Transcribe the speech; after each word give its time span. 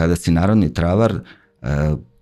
kada 0.00 0.16
si 0.16 0.32
narodni 0.32 0.72
travar, 0.72 1.20
e, 1.20 1.74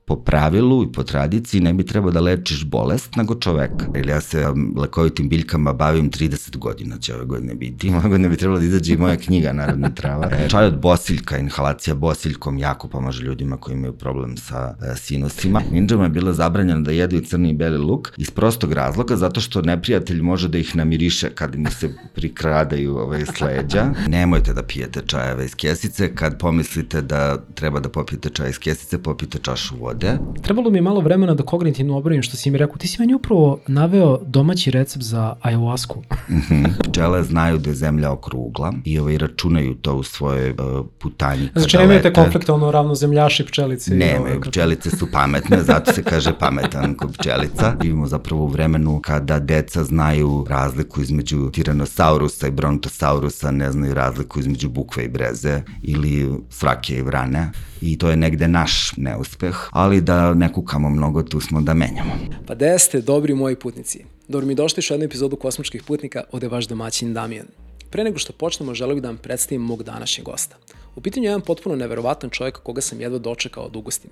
po 0.08 0.16
pravilu 0.16 0.82
i 0.84 0.92
po 0.92 1.02
tradiciji 1.02 1.60
ne 1.60 1.72
bi 1.72 1.86
trebao 1.86 2.10
da 2.10 2.20
lečiš 2.20 2.64
bolest 2.64 3.17
nego 3.17 3.34
čoveka. 3.34 3.86
Ili 3.96 4.10
ja 4.10 4.20
se 4.20 4.46
lekovitim 4.76 5.28
biljkama 5.28 5.73
bavim 5.73 6.10
30 6.10 6.57
godina 6.57 6.99
će 6.99 7.15
ove 7.15 7.25
godine 7.25 7.54
biti. 7.54 7.91
Ove 7.99 8.09
godine 8.09 8.29
bi 8.29 8.36
trebalo 8.36 8.61
da 8.61 8.66
izađe 8.66 8.95
i 8.95 8.96
moja 8.96 9.16
knjiga 9.16 9.52
Narodni 9.52 9.95
trava. 9.95 10.30
Čaj 10.50 10.66
od 10.66 10.80
bosiljka, 10.80 11.39
inhalacija 11.39 11.95
bosiljkom 11.95 12.59
jako 12.59 12.89
pomaže 12.89 13.23
ljudima 13.23 13.57
koji 13.57 13.75
imaju 13.75 13.93
problem 13.93 14.36
sa 14.36 14.77
e, 14.82 14.96
sinusima. 14.96 15.62
Ninjama 15.73 16.05
je 16.05 16.11
bilo 16.11 16.32
zabranjeno 16.32 16.80
da 16.80 16.90
jedu 16.90 17.20
crni 17.20 17.50
i 17.50 17.54
beli 17.54 17.79
luk 17.79 18.12
iz 18.16 18.30
prostog 18.30 18.72
razloga 18.72 19.16
zato 19.16 19.40
što 19.40 19.62
neprijatelj 19.62 20.22
može 20.22 20.48
da 20.48 20.59
ih 20.59 20.77
namiriše 20.77 21.30
kad 21.30 21.59
mu 21.59 21.70
se 21.70 21.95
prikradaju 22.14 22.96
ove 22.96 23.27
sleđa. 23.27 23.90
Nemojte 24.16 24.52
da 24.52 24.62
pijete 24.62 25.02
čajeve 25.06 25.45
iz 25.45 25.54
kesice. 25.54 26.14
Kad 26.14 26.38
pomislite 26.38 27.02
da 27.02 27.45
treba 27.54 27.80
da 27.80 27.88
popijete 27.88 28.30
čaj 28.30 28.50
iz 28.50 28.59
kesice, 28.59 28.98
popijte 28.98 29.38
čašu 29.38 29.77
vode 29.77 29.97
vode. 29.98 30.18
Trebalo 30.43 30.70
mi 30.70 30.79
je 30.79 30.82
malo 30.82 31.00
vremena 31.00 31.34
da 31.34 31.43
kognitivno 31.43 31.96
obrojim 31.96 32.22
što 32.22 32.36
si 32.36 32.50
mi 32.50 32.58
rekao. 32.58 32.76
Ti 32.76 32.88
si 32.88 32.96
meni 33.00 33.14
upravo 33.14 33.58
naveo 33.66 34.18
domaći 34.26 34.70
recept 34.70 35.04
za 35.04 35.34
ayahuasku. 35.42 35.96
Mhm. 36.30 36.64
Pčele 36.88 37.22
znaju 37.22 37.58
da 37.58 37.70
je 37.70 37.74
zemlja 37.74 38.10
okrugla 38.10 38.72
i 38.84 38.98
ovaj, 38.98 39.18
računaju 39.18 39.74
to 39.74 39.94
u 39.94 40.02
svoje 40.02 40.50
uh, 40.52 40.86
putanji. 40.98 41.48
Znači 41.54 41.76
nemate 41.76 42.12
konfliktovno 42.12 42.70
ravno 42.70 42.94
zemljaši 42.94 43.46
pčelice? 43.46 43.94
Nemaju, 43.94 44.40
pčelice 44.40 44.90
su 44.90 45.06
pametne, 45.12 45.62
zato 45.62 45.92
se 45.92 46.02
kaže 46.02 46.38
pametan 46.38 46.94
kod 46.94 47.16
pčelica. 47.18 47.76
Živimo 47.82 48.06
zapravo 48.06 48.44
u 48.44 48.48
vremenu 48.48 49.00
kada 49.00 49.38
deca 49.38 49.84
znaju 49.84 50.46
razliku 50.48 51.00
između 51.00 51.50
tiranosaurusa 51.50 52.48
i 52.48 52.50
brontosaurusa, 52.50 53.50
ne 53.50 53.72
znaju 53.72 53.94
razliku 53.94 54.40
između 54.40 54.68
bukve 54.68 55.04
i 55.04 55.08
breze 55.08 55.62
ili 55.82 56.30
svrake 56.50 56.96
i 56.96 57.02
vrane 57.02 57.50
i 57.80 57.98
to 57.98 58.10
je 58.10 58.16
negde 58.16 58.48
naš 58.48 58.92
neuspeh, 58.96 59.56
ali 59.70 60.00
da 60.00 60.34
ne 60.34 60.52
kukamo 60.52 60.91
mnogo, 60.91 61.23
tu 61.23 61.41
smo 61.41 61.60
da 61.60 61.75
menjamo. 61.75 62.12
Pa 62.47 62.55
gde 62.55 62.78
ste, 62.78 63.00
dobri 63.00 63.34
moji 63.34 63.56
putnici? 63.56 64.05
Dobro 64.28 64.47
mi 64.47 64.55
došli 64.55 64.78
još 64.78 64.91
jednu 64.91 65.06
epizodu 65.06 65.36
Kosmičkih 65.36 65.83
putnika, 65.83 66.22
ovde 66.33 66.48
vaš 66.48 66.67
domaćin 66.67 67.14
Damijan. 67.14 67.47
Pre 67.91 68.05
nego 68.05 68.19
što 68.19 68.33
počnemo, 68.33 68.75
želeo 68.75 68.94
bih 68.94 69.02
da 69.02 69.08
vam 69.08 69.17
predstavim 69.17 69.62
mog 69.62 69.83
današnjeg 69.83 70.25
gosta. 70.25 70.56
U 70.97 71.00
pitanju 71.00 71.25
je 71.25 71.28
jedan 71.28 71.41
potpuno 71.41 71.77
neverovatan 71.77 72.30
čovjek 72.30 72.58
koga 72.62 72.80
sam 72.80 73.00
jedva 73.00 73.19
dočekao 73.19 73.69
da 73.69 73.78
ugostim. 73.78 74.11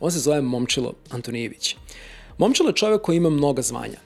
On 0.00 0.10
se 0.10 0.18
zove 0.18 0.40
Momčilo 0.40 0.92
Antonijević. 1.10 1.76
Momčilo 2.38 2.68
je 2.68 2.74
čovjek 2.74 3.02
koji 3.02 3.16
ima 3.16 3.30
mnoga 3.30 3.62
zvanja. 3.62 3.98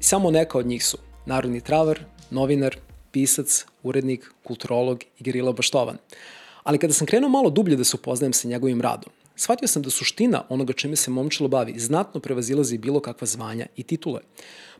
Samo 0.00 0.30
neka 0.30 0.58
od 0.58 0.66
njih 0.66 0.84
su 0.84 0.98
narodni 1.26 1.60
travar, 1.60 2.00
novinar, 2.30 2.76
pisac, 3.12 3.66
urednik, 3.82 4.30
kulturolog 4.42 5.02
i 5.18 5.24
gerila 5.24 5.52
baštovan. 5.52 5.96
Ali 6.64 6.78
kada 6.78 6.92
sam 6.92 7.06
krenuo 7.06 7.30
malo 7.30 7.50
dublje 7.50 7.76
da 7.76 7.84
se 7.84 7.96
upoznajem 7.96 8.32
sa 8.32 8.48
njegovim 8.48 8.80
radom, 8.80 9.12
shvatio 9.36 9.68
sam 9.68 9.82
da 9.82 9.90
suština 9.90 10.42
onoga 10.48 10.72
čime 10.72 10.96
se 10.96 11.10
momčilo 11.10 11.48
bavi 11.48 11.78
znatno 11.78 12.20
prevazilazi 12.20 12.78
bilo 12.78 13.00
kakva 13.00 13.26
zvanja 13.26 13.66
i 13.76 13.82
titule. 13.82 14.20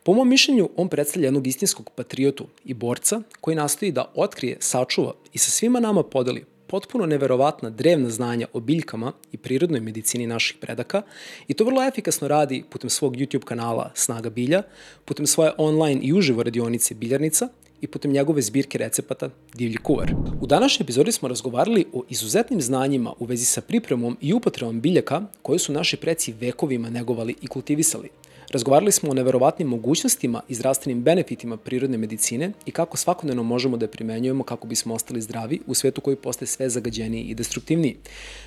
Po 0.02 0.12
mom 0.12 0.28
mišljenju, 0.28 0.68
on 0.76 0.88
predstavlja 0.88 1.26
jednog 1.26 1.46
istinskog 1.46 1.90
patriotu 1.90 2.46
i 2.64 2.74
borca 2.74 3.20
koji 3.40 3.56
nastoji 3.56 3.92
da 3.92 4.12
otkrije, 4.14 4.56
sačuva 4.60 5.14
i 5.32 5.38
sa 5.38 5.50
svima 5.50 5.80
nama 5.80 6.02
podeli 6.02 6.44
potpuno 6.66 7.06
neverovatna 7.06 7.70
drevna 7.70 8.10
znanja 8.10 8.46
o 8.52 8.60
biljkama 8.60 9.12
i 9.32 9.36
prirodnoj 9.36 9.80
medicini 9.80 10.26
naših 10.26 10.56
predaka 10.60 11.02
i 11.48 11.54
to 11.54 11.64
vrlo 11.64 11.82
efikasno 11.82 12.28
radi 12.28 12.64
putem 12.70 12.90
svog 12.90 13.16
YouTube 13.16 13.44
kanala 13.44 13.90
Snaga 13.94 14.30
bilja, 14.30 14.62
putem 15.04 15.26
svoje 15.26 15.52
online 15.58 16.00
i 16.02 16.12
uživo 16.12 16.42
radionice 16.42 16.94
Biljarnica 16.94 17.48
i 17.80 17.86
putem 17.86 18.12
njegove 18.12 18.42
zbirke 18.42 18.78
recepata 18.78 19.30
Divlji 19.54 19.76
kuvar. 19.76 20.14
U 20.40 20.46
današnjoj 20.46 20.84
epizodi 20.84 21.12
smo 21.12 21.28
razgovarali 21.28 21.84
o 21.92 22.02
izuzetnim 22.08 22.60
znanjima 22.60 23.12
u 23.18 23.24
vezi 23.24 23.44
sa 23.44 23.60
pripremom 23.60 24.16
i 24.20 24.32
upotrebom 24.32 24.80
biljaka 24.80 25.22
koje 25.42 25.58
su 25.58 25.72
naši 25.72 25.96
preci 25.96 26.32
vekovima 26.32 26.90
negovali 26.90 27.34
i 27.42 27.46
kultivisali. 27.46 28.08
Razgovarali 28.52 28.92
smo 28.92 29.10
o 29.10 29.14
neverovatnim 29.14 29.68
mogućnostima 29.68 30.42
i 30.48 30.54
zdravstvenim 30.54 31.02
benefitima 31.02 31.56
prirodne 31.56 31.98
medicine 31.98 32.52
i 32.66 32.70
kako 32.70 32.96
svakodnevno 32.96 33.42
možemo 33.42 33.76
da 33.76 33.84
je 33.84 33.90
primenjujemo 33.90 34.44
kako 34.44 34.66
bismo 34.66 34.94
ostali 34.94 35.20
zdravi 35.20 35.60
u 35.66 35.74
svetu 35.74 36.00
koji 36.00 36.16
postaje 36.16 36.46
sve 36.46 36.70
zagađeniji 36.70 37.22
i 37.22 37.34
destruktivniji. 37.34 37.96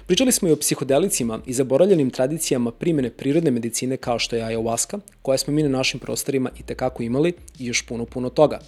Pričali 0.05 0.31
smo 0.31 0.47
i 0.47 0.51
o 0.51 0.55
psihodelicima 0.55 1.39
i 1.45 1.53
zaboravljenim 1.53 2.09
tradicijama 2.09 2.71
primene 2.71 3.09
prirodne 3.09 3.51
medicine 3.51 3.97
kao 3.97 4.19
što 4.19 4.35
je 4.35 4.43
ayahuasca, 4.43 4.99
koje 5.21 5.37
smo 5.37 5.53
mi 5.53 5.63
na 5.63 5.69
našim 5.69 5.99
prostorima 5.99 6.49
i 6.59 6.63
tekako 6.63 7.03
imali 7.03 7.33
i 7.59 7.65
još 7.65 7.85
puno, 7.85 8.05
puno 8.05 8.29
toga. 8.29 8.59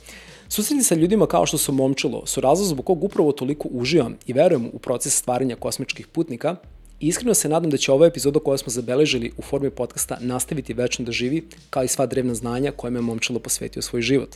Susreti 0.52 0.84
sa 0.84 0.96
ljudima 0.96 1.28
kao 1.28 1.46
što 1.46 1.58
su 1.58 1.72
Momčilo 1.72 2.26
su 2.26 2.42
razlog 2.42 2.68
zbog 2.68 2.86
kog 2.86 3.04
upravo 3.04 3.32
toliko 3.32 3.68
uživam 3.72 4.18
i 4.28 4.34
verujem 4.34 4.70
u 4.74 4.80
proces 4.80 5.18
stvaranja 5.18 5.56
kosmičkih 5.56 6.08
putnika 6.08 6.56
Iskreno 7.02 7.34
se 7.34 7.50
nadam 7.50 7.72
da 7.72 7.78
će 7.78 7.92
ova 7.92 8.08
epizoda 8.08 8.40
koju 8.40 8.58
smo 8.58 8.72
zabeležili 8.72 9.32
u 9.38 9.42
formi 9.42 9.70
podcasta 9.70 10.18
nastaviti 10.22 10.74
večno 10.74 11.06
da 11.06 11.12
živi, 11.12 11.48
kao 11.70 11.84
i 11.84 11.88
sva 11.88 12.06
drevna 12.06 12.36
znanja 12.36 12.72
kojima 12.72 12.98
je 12.98 13.02
Momčilo 13.02 13.40
posvetio 13.40 13.82
svoj 13.82 14.02
život. 14.02 14.36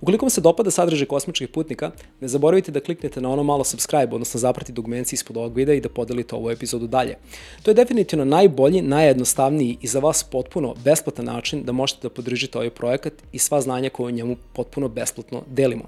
Ukoliko 0.00 0.24
vam 0.24 0.30
se 0.30 0.40
dopada 0.40 0.70
sadržaj 0.70 1.06
kosmičkih 1.06 1.48
putnika, 1.48 1.90
ne 2.20 2.28
zaboravite 2.28 2.72
da 2.72 2.80
kliknete 2.80 3.20
na 3.20 3.30
ono 3.30 3.42
malo 3.42 3.64
subscribe, 3.64 4.14
odnosno 4.14 4.40
zaprati 4.40 4.72
dugmenci 4.72 5.14
ispod 5.14 5.36
ovog 5.36 5.56
videa 5.56 5.74
i 5.74 5.80
da 5.80 5.88
podelite 5.88 6.34
ovu 6.34 6.50
epizodu 6.50 6.86
dalje. 6.86 7.16
To 7.62 7.70
je 7.70 7.74
definitivno 7.74 8.24
najbolji, 8.24 8.82
najjednostavniji 8.82 9.78
i 9.80 9.86
za 9.86 9.98
vas 9.98 10.24
potpuno 10.24 10.74
besplatan 10.84 11.24
način 11.24 11.64
da 11.64 11.72
možete 11.72 12.00
da 12.02 12.10
podržite 12.10 12.58
ovaj 12.58 12.70
projekat 12.70 13.12
i 13.32 13.38
sva 13.38 13.60
znanja 13.60 13.90
koje 13.90 14.06
u 14.06 14.16
njemu 14.16 14.36
potpuno 14.52 14.88
besplatno 14.88 15.42
delimo. 15.46 15.84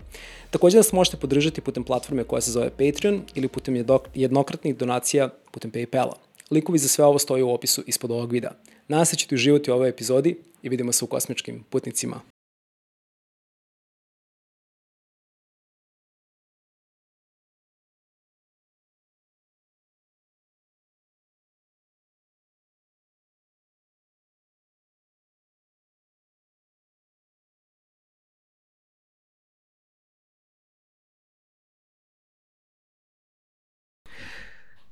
Takođe 0.50 0.76
nas 0.76 0.92
možete 0.92 1.16
podržati 1.16 1.60
putem 1.60 1.84
platforme 1.84 2.24
koja 2.24 2.40
se 2.40 2.50
zove 2.50 2.70
Patreon 2.70 3.22
ili 3.34 3.48
putem 3.48 3.84
jednokratnih 4.14 4.76
donacija 4.76 5.28
putem 5.50 5.72
Paypala. 5.72 6.14
Likovi 6.50 6.78
za 6.78 6.88
sve 6.88 7.04
ovo 7.04 7.18
stoje 7.18 7.44
u 7.44 7.54
opisu 7.54 7.82
ispod 7.86 8.10
ovog 8.10 8.32
videa. 8.32 8.50
Nadam 8.88 9.06
se 9.06 9.12
da 9.12 9.18
ćete 9.18 9.34
uživati 9.34 9.70
u 9.70 9.74
ovoj 9.74 9.88
epizodi 9.88 10.36
i 10.62 10.68
vidimo 10.68 10.92
se 10.92 11.04
u 11.04 11.08
kosmičkim 11.08 11.64
putnicima. 11.70 12.20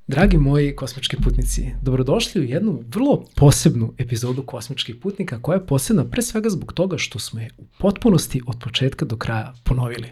Dragi 0.07 0.37
moji 0.37 0.75
kosmički 0.75 1.17
putnici, 1.23 1.71
dobrodošli 1.81 2.41
u 2.41 2.43
jednu 2.43 2.83
vrlo 2.87 3.25
posebnu 3.35 3.93
epizodu 3.97 4.43
Kosmičkih 4.43 4.95
putnika 4.95 5.41
koja 5.41 5.55
je 5.55 5.65
posebna 5.65 6.05
pre 6.05 6.21
svega 6.21 6.49
zbog 6.49 6.73
toga 6.73 6.97
što 6.97 7.19
smo 7.19 7.39
je 7.39 7.49
u 7.57 7.65
potpunosti 7.79 8.41
od 8.47 8.55
početka 8.63 9.05
do 9.05 9.17
kraja 9.17 9.53
ponovili. 9.63 10.11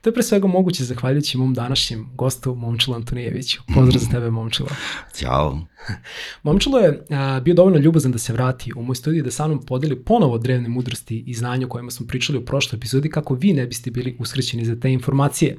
To 0.00 0.08
je 0.08 0.14
pre 0.14 0.22
svega 0.22 0.46
moguće 0.46 0.84
zahvaljujući 0.84 1.38
mom 1.38 1.54
današnjem 1.54 2.08
gostu 2.14 2.54
Momčilu 2.54 2.96
Antonijeviću. 2.96 3.62
Pozdrav 3.74 4.00
za 4.00 4.10
tebe 4.10 4.30
Momčilo. 4.30 4.68
Ćao. 5.14 5.58
Momčilo 6.42 6.78
je 6.78 7.04
a, 7.10 7.40
bio 7.40 7.54
dovoljno 7.54 7.78
ljubazan 7.78 8.12
da 8.12 8.18
se 8.18 8.32
vrati 8.32 8.72
u 8.76 8.82
moj 8.82 8.96
studij 8.96 9.22
da 9.22 9.30
sa 9.30 9.46
mnom 9.46 9.66
podeli 9.66 10.04
ponovo 10.04 10.38
drevne 10.38 10.68
mudrosti 10.68 11.24
i 11.26 11.34
znanja 11.34 11.66
o 11.66 11.68
kojima 11.68 11.90
smo 11.90 12.06
pričali 12.06 12.38
u 12.38 12.44
prošloj 12.44 12.76
epizodi 12.76 13.10
kako 13.10 13.34
vi 13.34 13.52
ne 13.52 13.66
biste 13.66 13.90
bili 13.90 14.16
usrećeni 14.18 14.64
za 14.64 14.76
te 14.80 14.92
informacije. 14.92 15.56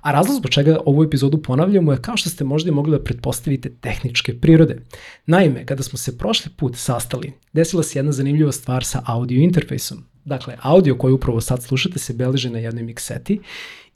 A 0.00 0.12
razlog 0.12 0.36
zbog 0.36 0.50
čega 0.50 0.78
ovu 0.86 1.04
epizodu 1.04 1.42
ponavljamo 1.42 1.92
je 1.92 2.02
kao 2.02 2.16
što 2.16 2.30
ste 2.30 2.44
možda 2.44 2.72
mogli 2.72 2.98
da 2.98 3.04
pretpostavite 3.04 3.70
tehničke 3.80 4.40
prirode. 4.40 4.82
Naime, 5.26 5.66
kada 5.66 5.82
smo 5.82 5.98
se 5.98 6.18
prošli 6.18 6.52
put 6.56 6.76
sastali, 6.76 7.32
desila 7.52 7.82
se 7.82 7.98
jedna 7.98 8.12
zanimljiva 8.12 8.52
stvar 8.52 8.84
sa 8.84 9.02
audio 9.06 9.40
interfejsom. 9.40 10.09
Dakle, 10.24 10.56
audio 10.62 10.94
koji 10.94 11.12
upravo 11.12 11.40
sad 11.40 11.62
slušate 11.62 11.98
se 11.98 12.12
beleže 12.12 12.50
na 12.50 12.58
jednoj 12.58 12.84
mikseti 12.84 13.40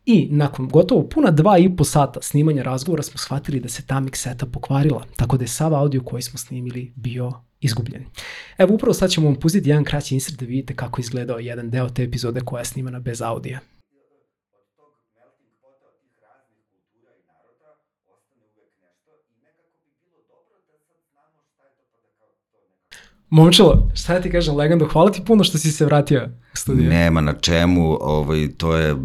I 0.07 0.29
nakon 0.31 0.69
gotovo 0.69 1.09
puna 1.09 1.31
dva 1.31 1.59
i 1.59 1.77
po 1.77 1.85
sata 1.85 2.23
snimanja 2.23 2.63
razgovora 2.63 3.03
smo 3.03 3.19
shvatili 3.19 3.61
da 3.61 3.69
se 3.69 3.87
ta 3.87 4.01
mikseta 4.01 4.47
pokvarila, 4.47 5.05
tako 5.17 5.37
da 5.37 5.45
je 5.45 5.49
sav 5.49 5.75
audio 5.75 6.01
koji 6.01 6.23
smo 6.23 6.39
snimili 6.39 6.93
bio 6.97 7.33
izgubljen. 7.61 8.05
Evo 8.59 8.75
upravo 8.75 8.95
sad 8.95 9.11
ćemo 9.11 9.27
vam 9.27 9.41
pustiti 9.41 9.69
jedan 9.69 9.85
kraći 9.85 10.15
insert 10.15 10.41
da 10.41 10.47
vidite 10.47 10.75
kako 10.75 11.01
izgledao 11.01 11.39
jedan 11.39 11.71
deo 11.71 11.89
te 11.89 12.03
epizode 12.03 12.41
koja 12.41 12.61
je 12.61 12.65
snimana 12.65 13.01
bez 13.01 13.23
audija. 13.23 13.61
Momčilo, 23.31 23.91
šta 23.95 24.15
ja 24.15 24.21
ti 24.21 24.31
kažem, 24.31 24.57
Legendo, 24.57 24.89
hvala 24.93 25.13
ti 25.13 25.23
puno 25.27 25.45
što 25.45 25.59
si 25.59 25.73
se 25.73 25.85
vratio 25.85 26.29
u 26.55 26.57
studiju. 26.57 26.89
Nema 26.89 27.21
na 27.21 27.33
čemu, 27.33 27.99
ovaj, 28.01 28.49
to 28.57 28.77
je 28.77 28.97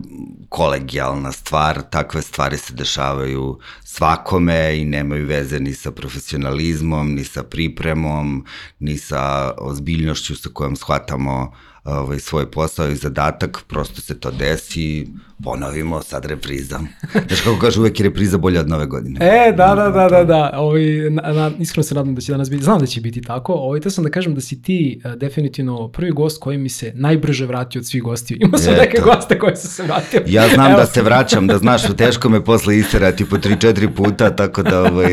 kolegijalna 0.49 1.31
stvar, 1.31 1.81
takve 1.89 2.21
stvari 2.21 2.57
se 2.57 2.73
dešavaju 2.73 3.59
svakome 3.83 4.79
i 4.79 4.85
nemaju 4.85 5.25
veze 5.25 5.59
ni 5.59 5.73
sa 5.73 5.91
profesionalizmom, 5.91 7.13
ni 7.13 7.23
sa 7.23 7.43
pripremom, 7.43 8.45
ni 8.79 8.97
sa 8.97 9.53
ozbiljnošću 9.57 10.35
sa 10.35 10.49
kojom 10.53 10.75
shvatamo 10.75 11.51
ovaj, 11.83 12.19
svoj 12.19 12.51
posao 12.51 12.89
i 12.89 12.95
zadatak, 12.95 13.63
prosto 13.67 14.01
se 14.01 14.19
to 14.19 14.31
desi, 14.31 15.07
ponovimo, 15.43 16.01
sad 16.01 16.25
repriza. 16.25 16.79
Znaš 17.27 17.41
kako 17.41 17.59
kaže, 17.59 17.79
uvek 17.79 17.99
je 17.99 18.03
repriza 18.03 18.37
bolja 18.37 18.59
od 18.61 18.69
nove 18.69 18.85
godine. 18.85 19.19
E, 19.21 19.51
da, 19.51 19.75
da, 19.75 19.89
da, 19.89 20.09
da, 20.09 20.23
da. 20.23 20.51
Ovi, 20.55 21.09
na, 21.09 21.21
na, 21.33 21.51
iskreno 21.59 21.83
se 21.83 21.95
nadam 21.95 22.15
da 22.15 22.21
će 22.21 22.31
danas 22.31 22.49
biti, 22.49 22.63
znam 22.63 22.79
da 22.79 22.85
će 22.85 23.01
biti 23.01 23.21
tako. 23.21 23.53
Ovi, 23.53 23.81
te 23.81 23.89
sam 23.89 24.03
da 24.03 24.09
kažem 24.09 24.35
da 24.35 24.41
si 24.41 24.61
ti 24.61 25.01
uh, 25.05 25.11
definitivno 25.13 25.87
prvi 25.87 26.11
gost 26.11 26.41
koji 26.41 26.57
mi 26.57 26.69
se 26.69 26.91
najbrže 26.95 27.45
vratio 27.45 27.79
od 27.79 27.85
svih 27.87 28.03
gostiju. 28.03 28.37
Imao 28.41 28.57
sam 28.59 28.73
Eto. 28.73 28.81
neke 28.81 29.01
goste 29.01 29.39
koje 29.39 29.55
su 29.55 29.67
se 29.67 29.83
vratili. 29.83 30.23
Ja 30.27 30.47
znam 30.53 30.71
Evo. 30.71 30.79
da 30.79 30.85
se 30.85 31.01
vraćam, 31.01 31.47
da 31.47 31.57
znaš, 31.57 31.81
teško 31.97 32.29
me 32.29 32.45
posle 32.45 32.77
isterati 32.77 33.25
po 33.25 33.37
3-4 33.37 33.89
puta, 33.95 34.35
tako 34.35 34.63
da 34.63 34.81
ovaj, 34.81 35.09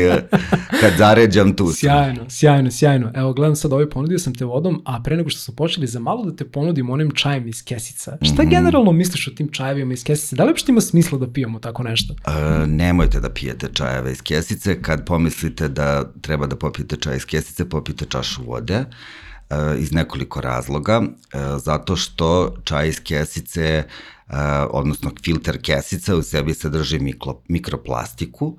kad 0.81 0.91
zaređam 0.97 1.55
tu. 1.55 1.71
Sjajno, 1.73 2.25
sjajno, 2.29 2.71
sjajno. 2.71 3.11
Evo, 3.15 3.33
gledam 3.33 3.55
sad 3.55 3.73
ovaj, 3.73 3.89
ponudio 3.89 4.19
sam 4.19 4.35
te 4.35 4.45
vodom, 4.45 4.81
a 4.85 5.01
pre 5.03 5.17
nego 5.17 5.29
što 5.29 5.39
smo 5.39 5.53
počeli, 5.55 5.87
za 5.87 5.99
malo 5.99 6.25
da 6.25 6.35
te 6.35 6.45
ponudim 6.45 6.89
onim 6.89 7.11
čajem 7.11 7.47
iz 7.47 7.63
kesica. 7.63 8.17
Šta 8.21 8.41
Mhm. 8.43 8.49
generalno 8.51 8.91
misliš 8.91 9.27
o 9.27 9.31
tim 9.31 9.49
čajevima 9.51 9.93
iz 9.93 10.03
kesice? 10.17 10.35
Da 10.35 10.43
li 10.43 10.49
uopšte 10.49 10.71
ima 10.71 10.81
smisla 10.81 11.17
da 11.17 11.27
pijemo 11.27 11.59
tako 11.59 11.83
nešto? 11.83 12.15
E, 12.27 12.67
nemojte 12.67 13.19
da 13.19 13.29
pijete 13.29 13.69
čajeve 13.73 14.11
iz 14.11 14.21
kesice. 14.21 14.81
Kad 14.81 15.05
pomislite 15.05 15.67
da 15.67 16.11
treba 16.21 16.47
da 16.47 16.55
popijete 16.55 16.95
čaj 16.95 17.15
iz 17.17 17.25
kesice, 17.25 17.69
popijte 17.69 18.05
čašu 18.05 18.43
vode 18.43 18.75
e, 18.75 18.85
iz 19.79 19.91
nekoliko 19.91 20.41
razloga. 20.41 21.01
E, 21.01 21.37
zato 21.57 21.95
što 21.95 22.55
čaj 22.63 22.89
iz 22.89 22.99
kesice, 22.99 23.63
e, 23.63 23.85
odnosno 24.71 25.11
filter 25.23 25.61
kesice 25.61 26.13
u 26.13 26.23
sebi 26.23 26.53
sadrži 26.53 26.99
mikro, 26.99 27.41
mikroplastiku, 27.47 28.57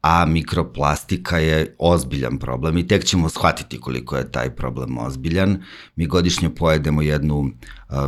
a 0.00 0.26
mikroplastika 0.26 1.38
je 1.38 1.74
ozbiljan 1.78 2.38
problem 2.38 2.78
i 2.78 2.86
tek 2.86 3.04
ćemo 3.04 3.28
shvatiti 3.28 3.80
koliko 3.80 4.16
je 4.16 4.32
taj 4.32 4.50
problem 4.50 4.98
ozbiljan. 4.98 5.62
Mi 5.96 6.06
godišnje 6.06 6.50
pojedemo 6.54 7.02
jednu 7.02 7.38
uh, 7.38 7.52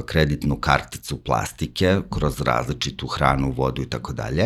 kreditnu 0.06 0.56
karticu 0.56 1.24
plastike 1.24 2.00
kroz 2.10 2.40
različitu 2.40 3.06
hranu, 3.06 3.50
vodu 3.56 3.82
i 3.82 3.86
tako 3.86 4.12
dalje. 4.12 4.44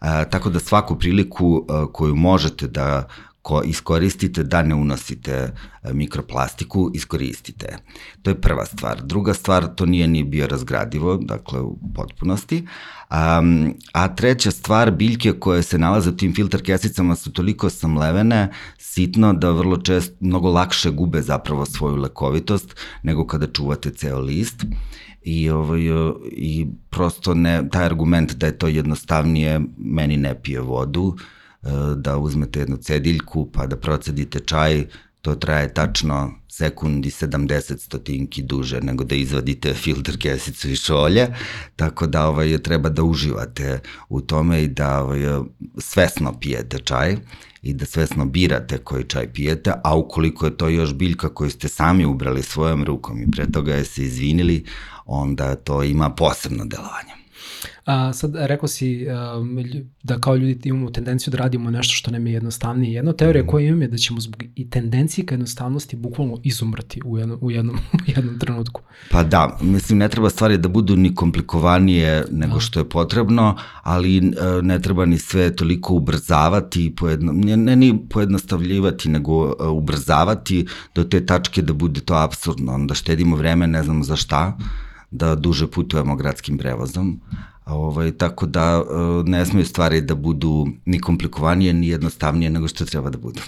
Uh, 0.00 0.06
Tako 0.30 0.50
da 0.50 0.60
svaku 0.60 0.98
priliku 0.98 1.46
uh, 1.46 1.92
koju 1.92 2.14
možete 2.14 2.66
da 2.68 3.08
ko 3.42 3.62
iskoristite 3.64 4.42
da 4.42 4.62
ne 4.62 4.74
unosite 4.74 5.52
mikroplastiku, 5.92 6.90
iskoristite. 6.94 7.78
To 8.22 8.30
je 8.30 8.40
prva 8.40 8.64
stvar. 8.64 9.02
Druga 9.02 9.34
stvar, 9.34 9.66
to 9.74 9.86
nije 9.86 10.08
ni 10.08 10.24
biorazgradivo, 10.24 11.16
dakle 11.16 11.60
u 11.60 11.78
potpunosti. 11.94 12.66
Um, 13.12 13.74
a 13.92 14.14
treća 14.14 14.50
stvar, 14.50 14.90
biljke 14.90 15.32
koje 15.32 15.62
se 15.62 15.78
nalaze 15.78 16.10
u 16.10 16.16
tim 16.16 16.34
filter 16.34 16.62
kesicama 16.62 17.14
su 17.14 17.32
toliko 17.32 17.70
samlevene, 17.70 18.48
sitno, 18.78 19.32
da 19.32 19.50
vrlo 19.50 19.76
često, 19.76 20.14
mnogo 20.20 20.50
lakše 20.50 20.90
gube 20.90 21.22
zapravo 21.22 21.66
svoju 21.66 21.96
lekovitost 21.96 22.76
nego 23.02 23.26
kada 23.26 23.46
čuvate 23.46 23.90
ceo 23.90 24.20
list. 24.20 24.64
I 25.22 25.50
ovaj 25.50 25.80
i 26.30 26.66
prosto 26.90 27.34
ne 27.34 27.68
taj 27.68 27.84
argument 27.84 28.34
da 28.34 28.46
je 28.46 28.58
to 28.58 28.68
jednostavnije 28.68 29.60
meni 29.78 30.16
ne 30.16 30.42
pije 30.42 30.60
vodu 30.60 31.16
e, 31.16 31.68
da 31.96 32.18
uzmete 32.18 32.60
jednu 32.60 32.76
cediljku 32.76 33.50
pa 33.52 33.66
da 33.66 33.76
procedite 33.76 34.40
čaj 34.40 34.86
to 35.22 35.34
traje 35.34 35.74
tačno 35.74 36.32
sekundi 36.52 37.10
70 37.10 37.78
stotinki 37.78 38.42
duže 38.42 38.80
nego 38.80 39.04
da 39.04 39.14
izvadite 39.14 39.74
filter 39.74 40.18
kesicu 40.18 40.70
iz 40.70 40.78
šolje, 40.78 41.26
tako 41.76 42.06
da 42.06 42.26
ovaj, 42.28 42.58
treba 42.58 42.88
da 42.88 43.02
uživate 43.02 43.80
u 44.08 44.20
tome 44.20 44.62
i 44.62 44.68
da 44.68 45.02
ovaj, 45.02 45.20
svesno 45.78 46.38
pijete 46.40 46.78
čaj 46.78 47.16
i 47.62 47.72
da 47.74 47.86
svesno 47.86 48.24
birate 48.24 48.78
koji 48.78 49.04
čaj 49.04 49.32
pijete, 49.32 49.72
a 49.84 49.96
ukoliko 49.96 50.46
je 50.46 50.56
to 50.56 50.68
još 50.68 50.94
biljka 50.94 51.28
koju 51.34 51.50
ste 51.50 51.68
sami 51.68 52.04
ubrali 52.04 52.42
svojom 52.42 52.84
rukom 52.84 53.22
i 53.22 53.30
pre 53.30 53.46
toga 53.52 53.74
je 53.74 53.84
se 53.84 54.02
izvinili, 54.02 54.64
onda 55.06 55.54
to 55.54 55.82
ima 55.82 56.10
posebno 56.10 56.64
delovanje. 56.64 57.21
A, 57.84 58.12
sad 58.12 58.32
rekao 58.34 58.68
si 58.68 59.06
lju- 59.64 59.84
da 60.02 60.18
kao 60.18 60.36
ljudi 60.36 60.68
imamo 60.68 60.90
tendenciju 60.90 61.30
da 61.30 61.38
radimo 61.38 61.70
nešto 61.70 61.94
što 61.94 62.10
nam 62.10 62.26
je 62.26 62.32
jednostavnije. 62.32 62.94
Jedna 62.94 63.12
teorija 63.12 63.46
koju 63.46 63.66
imam 63.66 63.82
je 63.82 63.88
da 63.88 63.96
ćemo 63.96 64.20
zbog 64.20 64.42
i 64.54 64.70
tendencije 64.70 65.26
ka 65.26 65.34
jednostavnosti 65.34 65.96
bukvalno 65.96 66.38
izumrati 66.42 67.00
u 67.04 67.18
jednom, 67.18 67.38
u 67.40 67.50
jednom, 67.50 67.76
u 68.08 68.10
jednom 68.16 68.38
trenutku. 68.38 68.80
Pa 69.10 69.22
da, 69.22 69.58
mislim 69.60 69.98
ne 69.98 70.08
treba 70.08 70.30
stvari 70.30 70.58
da 70.58 70.68
budu 70.68 70.96
ni 70.96 71.14
komplikovanije 71.14 72.24
nego 72.30 72.60
što 72.60 72.80
je 72.80 72.88
potrebno, 72.88 73.56
ali 73.82 74.16
e, 74.16 74.22
ne 74.62 74.82
treba 74.82 75.06
ni 75.06 75.18
sve 75.18 75.56
toliko 75.56 75.94
ubrzavati, 75.94 76.84
i 76.84 76.94
pojedno, 76.94 77.32
ne, 77.32 77.56
ne 77.56 77.76
ni 77.76 77.98
pojednostavljivati, 78.10 79.08
nego 79.08 79.46
e, 79.46 79.64
ubrzavati 79.66 80.66
do 80.94 81.04
te 81.04 81.26
tačke 81.26 81.62
da 81.62 81.72
bude 81.72 82.00
to 82.00 82.14
absurdno. 82.14 82.72
Onda 82.72 82.94
štedimo 82.94 83.36
vreme, 83.36 83.66
ne 83.66 83.82
znamo 83.82 84.04
za 84.04 84.16
šta, 84.16 84.58
da 85.12 85.34
duže 85.34 85.66
putujemo 85.66 86.16
gradskim 86.16 86.58
prevozom. 86.58 87.20
Ovaj, 87.66 88.12
tako 88.12 88.46
da 88.46 88.82
e, 88.82 89.30
ne 89.30 89.46
smeju 89.46 89.66
stvari 89.66 90.00
da 90.00 90.14
budu 90.14 90.66
ni 90.84 91.00
komplikovanije, 91.00 91.72
ni 91.72 91.88
jednostavnije 91.88 92.50
nego 92.50 92.68
što 92.68 92.84
treba 92.84 93.10
da 93.10 93.18
budu. 93.18 93.40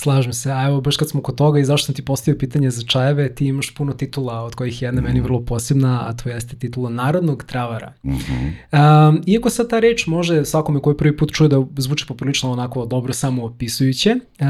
Slažem 0.00 0.32
se, 0.32 0.52
a 0.52 0.66
evo 0.66 0.80
baš 0.80 0.96
kad 0.96 1.08
smo 1.08 1.22
kod 1.22 1.34
toga 1.34 1.60
i 1.60 1.64
zašto 1.64 1.86
sam 1.86 1.94
ti 1.94 2.04
postavio 2.04 2.38
pitanje 2.38 2.70
za 2.70 2.82
čajeve, 2.82 3.34
ti 3.34 3.46
imaš 3.46 3.74
puno 3.74 3.92
titula, 3.92 4.42
od 4.42 4.54
kojih 4.54 4.82
je 4.82 4.86
jedna 4.86 5.02
meni 5.02 5.20
vrlo 5.20 5.44
posebna, 5.44 6.08
a 6.08 6.12
to 6.12 6.28
jeste 6.28 6.56
titula 6.56 6.90
Narodnog 6.90 7.44
travara. 7.44 7.92
Mm 8.02 8.10
-hmm. 8.10 9.08
Um, 9.08 9.22
iako 9.26 9.50
sad 9.50 9.70
ta 9.70 9.78
reč 9.78 10.06
može 10.06 10.44
svakome 10.44 10.80
koji 10.80 10.96
prvi 10.96 11.16
put 11.16 11.32
čuje 11.32 11.48
da 11.48 11.64
zvuči 11.76 12.06
poprilično 12.08 12.50
onako 12.50 12.86
dobro 12.86 13.12
samo 13.12 13.44
opisujuće, 13.44 14.14
uh, 14.14 14.46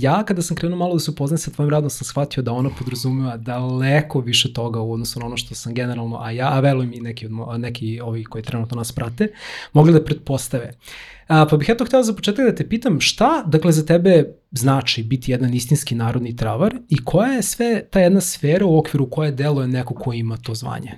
ja 0.00 0.24
kada 0.24 0.42
sam 0.42 0.56
krenuo 0.56 0.78
malo 0.78 0.94
da 0.94 1.00
se 1.00 1.10
upoznam 1.10 1.38
sa 1.38 1.50
tvojim 1.50 1.70
radom 1.70 1.90
sam 1.90 2.04
shvatio 2.04 2.42
da 2.42 2.52
ona 2.52 2.70
podrazumeva 2.78 3.36
daleko 3.36 4.20
više 4.20 4.52
toga 4.52 4.80
u 4.80 4.92
odnosu 4.92 5.20
na 5.20 5.26
ono 5.26 5.36
što 5.36 5.54
sam 5.54 5.74
generalno, 5.74 6.18
a 6.20 6.30
ja, 6.30 6.48
a 6.52 6.60
verujem 6.60 6.92
i 6.92 7.00
neki, 7.00 7.26
od, 7.26 7.60
neki 7.60 8.00
ovi 8.00 8.24
koji 8.24 8.44
trenutno 8.44 8.76
nas 8.76 8.92
prate, 8.92 9.28
mogli 9.72 9.92
da 9.92 10.04
pretpostave. 10.04 10.72
A, 11.26 11.46
pa 11.46 11.56
bih 11.56 11.68
ja 11.68 11.74
to 11.76 11.84
htela 11.84 12.02
za 12.02 12.12
početak 12.12 12.46
da 12.46 12.54
te 12.54 12.68
pitam 12.68 13.00
šta, 13.00 13.42
dakle, 13.46 13.72
za 13.72 13.86
tebe 13.86 14.24
znači 14.50 15.02
biti 15.02 15.30
jedan 15.30 15.54
istinski 15.54 15.94
narodni 15.94 16.36
travar 16.36 16.74
i 16.88 17.04
koja 17.04 17.32
je 17.32 17.42
sve 17.42 17.84
ta 17.90 18.00
jedna 18.00 18.20
sfera 18.20 18.66
u 18.66 18.78
okviru 18.78 19.10
koje 19.10 19.32
deluje 19.32 19.68
neko 19.68 19.94
ko 19.94 20.12
ima 20.12 20.36
to 20.36 20.54
zvanje? 20.54 20.92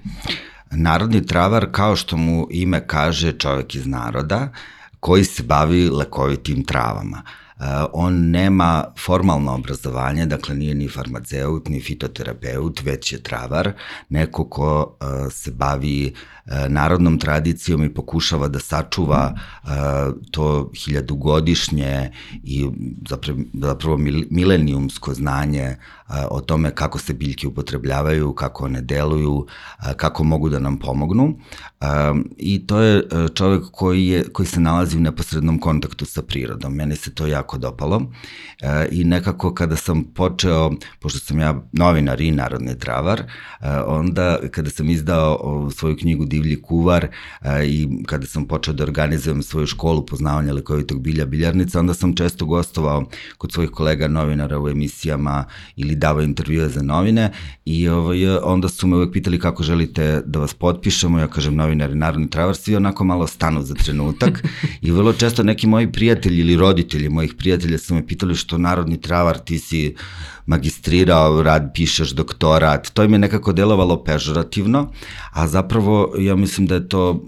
Narodni 0.71 1.27
travar, 1.27 1.67
kao 1.73 1.97
što 1.97 2.17
mu 2.17 2.47
ime 2.51 2.87
kaže 2.87 3.33
čovek 3.33 3.75
iz 3.75 3.87
naroda, 3.87 4.53
koji 5.01 5.25
se 5.25 5.43
bavi 5.43 5.89
lekovitim 5.89 6.65
travama. 6.65 7.23
Uh, 7.59 7.65
on 7.93 8.31
nema 8.31 8.85
formalno 8.99 9.55
obrazovanje, 9.55 10.27
dakle 10.27 10.55
nije 10.55 10.75
ni 10.75 10.89
farmaceut, 10.89 11.69
ni 11.69 11.81
fitoterapeut, 11.81 12.83
već 12.83 13.13
je 13.13 13.23
travar, 13.23 13.73
neko 14.09 14.49
ko 14.49 14.97
uh, 15.01 15.33
se 15.33 15.51
bavi 15.51 16.13
uh, 16.15 16.38
narodnom 16.69 17.19
tradicijom 17.19 17.85
i 17.85 17.95
pokušava 17.95 18.49
da 18.49 18.59
sačuva 18.59 19.35
uh, 19.35 19.71
to 20.31 20.71
hiljadugodišnje 20.85 22.11
i 22.43 22.69
zapravo, 23.09 23.39
zapravo 23.53 23.97
mil, 23.97 24.23
milenijumsko 24.31 25.15
znanje 25.15 25.77
o 26.31 26.41
tome 26.41 26.71
kako 26.71 26.99
se 26.99 27.13
biljke 27.13 27.49
upotrebljavaju, 27.49 28.33
kako 28.33 28.65
one 28.65 28.81
deluju, 28.81 29.47
kako 29.97 30.25
mogu 30.25 30.49
da 30.49 30.59
nam 30.59 30.79
pomognu. 30.79 31.39
I 32.37 32.67
to 32.67 32.81
je 32.81 32.97
uh, 32.97 33.29
čovek 33.35 33.65
koji, 33.73 34.07
je, 34.07 34.25
koji 34.33 34.47
se 34.47 34.61
nalazi 34.61 34.97
u 34.97 35.01
neposrednom 35.01 35.59
kontaktu 35.59 36.05
sa 36.05 36.23
prirodom. 36.23 36.75
Meni 36.75 36.97
se 36.97 37.15
to 37.15 37.27
jako 37.27 37.59
dopalo. 37.59 37.97
Uh, 37.97 38.09
I 38.91 39.05
nekako 39.05 39.55
kada 39.55 39.77
sam 39.77 40.05
počeo, 40.05 40.71
pošto 41.01 41.19
sam 41.19 41.41
ja 41.41 41.63
novinar 41.73 42.21
i 42.21 42.31
narodni 42.31 42.79
travar, 42.79 43.21
uh, 43.21 43.67
onda 43.87 44.39
kada 44.51 44.71
sam 44.71 44.91
izdao 44.91 45.71
svoju 45.71 45.97
knjigu 45.97 46.25
Divlji 46.39 46.63
kuvar 46.63 47.09
uh, 47.41 47.49
i 47.67 47.89
kada 48.07 48.27
sam 48.27 48.47
počeo 48.47 48.75
da 48.75 48.85
organizujem 48.85 49.43
svoju 49.43 49.67
školu 49.67 50.07
poznavanja 50.07 50.53
lekovitog 50.53 51.01
bilja 51.03 51.27
biljarnica, 51.27 51.81
onda 51.81 51.95
sam 51.95 52.15
često 52.15 52.47
gostovao 52.47 53.05
kod 53.39 53.53
svojih 53.53 53.71
kolega 53.71 54.09
novinara 54.09 54.61
u 54.61 54.69
emisijama 54.69 55.45
ili 55.77 55.95
davao 55.95 56.23
intervjue 56.23 56.69
za 56.69 56.83
novine 56.83 57.33
i 57.65 57.89
ovaj, 57.89 58.37
onda 58.37 58.69
su 58.69 58.87
me 58.87 58.97
uvek 58.97 59.13
pitali 59.13 59.39
kako 59.39 59.63
želite 59.63 60.23
da 60.27 60.39
vas 60.39 60.55
potpišemo, 60.55 61.19
ja 61.19 61.29
kažem 61.29 61.55
novinari 61.55 61.95
Narodni 61.95 62.31
travar, 62.31 62.57
svi 62.57 62.77
onako 62.77 63.05
malo 63.05 63.27
stanu 63.27 63.63
za 63.63 63.75
trenutak 63.75 64.43
i 64.87 64.91
vrlo 64.91 65.13
često 65.13 65.43
neki 65.43 65.67
moji 65.67 65.93
prijatelji 65.93 66.39
ili 66.39 66.57
roditelji 66.57 67.09
mojih 67.09 67.35
prijatelja 67.35 67.79
su 67.79 67.95
me 67.95 68.07
pitali 68.07 68.35
što 68.35 68.59
Narodni 68.59 69.01
travar 69.01 69.39
ti 69.39 69.59
si 69.59 69.95
magistrirao, 70.49 71.43
rad, 71.43 71.71
pišeš 71.75 72.11
doktorat, 72.17 72.89
to 72.91 73.05
im 73.05 73.13
je 73.13 73.19
nekako 73.19 73.53
delovalo 73.53 74.05
pežorativno, 74.05 74.93
a 75.33 75.49
zapravo 75.49 76.15
ja 76.19 76.37
mislim 76.37 76.67
da 76.67 76.75
je 76.75 76.89
to 76.89 77.25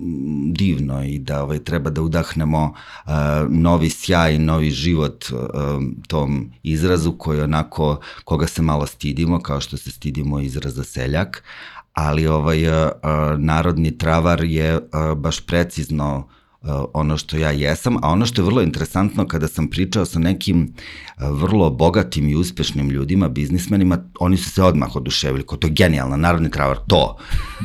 divno 0.52 1.04
i 1.04 1.18
da 1.18 1.42
ovaj, 1.42 1.58
treba 1.58 1.90
da 1.90 2.02
udahnemo 2.02 2.72
uh, 2.72 3.12
novi 3.48 3.90
sjaj, 3.90 4.38
novi 4.38 4.70
život 4.70 5.24
uh, 5.32 5.38
tom 6.08 6.50
izrazu 6.62 7.12
koji 7.12 7.40
onako, 7.40 8.00
koga 8.24 8.46
se 8.46 8.62
malo 8.62 8.86
stidimo, 8.86 9.40
kao 9.40 9.60
što 9.60 9.76
se 9.76 9.90
stidimo 9.90 10.40
izraza 10.40 10.84
seljak, 10.84 11.44
ali 11.92 12.26
ovaj 12.26 12.68
uh, 12.68 12.90
narodni 13.38 13.98
travar 13.98 14.44
je 14.44 14.76
uh, 14.76 14.82
baš 15.16 15.40
precizno 15.40 16.28
ono 16.94 17.16
što 17.16 17.36
ja 17.36 17.50
jesam, 17.50 17.96
a 18.04 18.10
ono 18.10 18.26
što 18.26 18.42
je 18.42 18.46
vrlo 18.46 18.62
interesantno 18.62 19.26
kada 19.26 19.48
sam 19.48 19.70
pričao 19.70 20.04
sa 20.04 20.18
nekim 20.18 20.74
vrlo 21.18 21.70
bogatim 21.70 22.28
i 22.28 22.34
uspešnim 22.36 22.90
ljudima, 22.90 23.28
biznismenima, 23.28 23.98
oni 24.20 24.36
su 24.36 24.50
se 24.50 24.62
odmah 24.62 24.96
oduševili, 24.96 25.42
ko 25.42 25.56
to 25.56 25.66
je 25.66 25.72
genijalno, 25.72 26.16
narodni 26.16 26.50
travar, 26.50 26.78
to, 26.86 27.16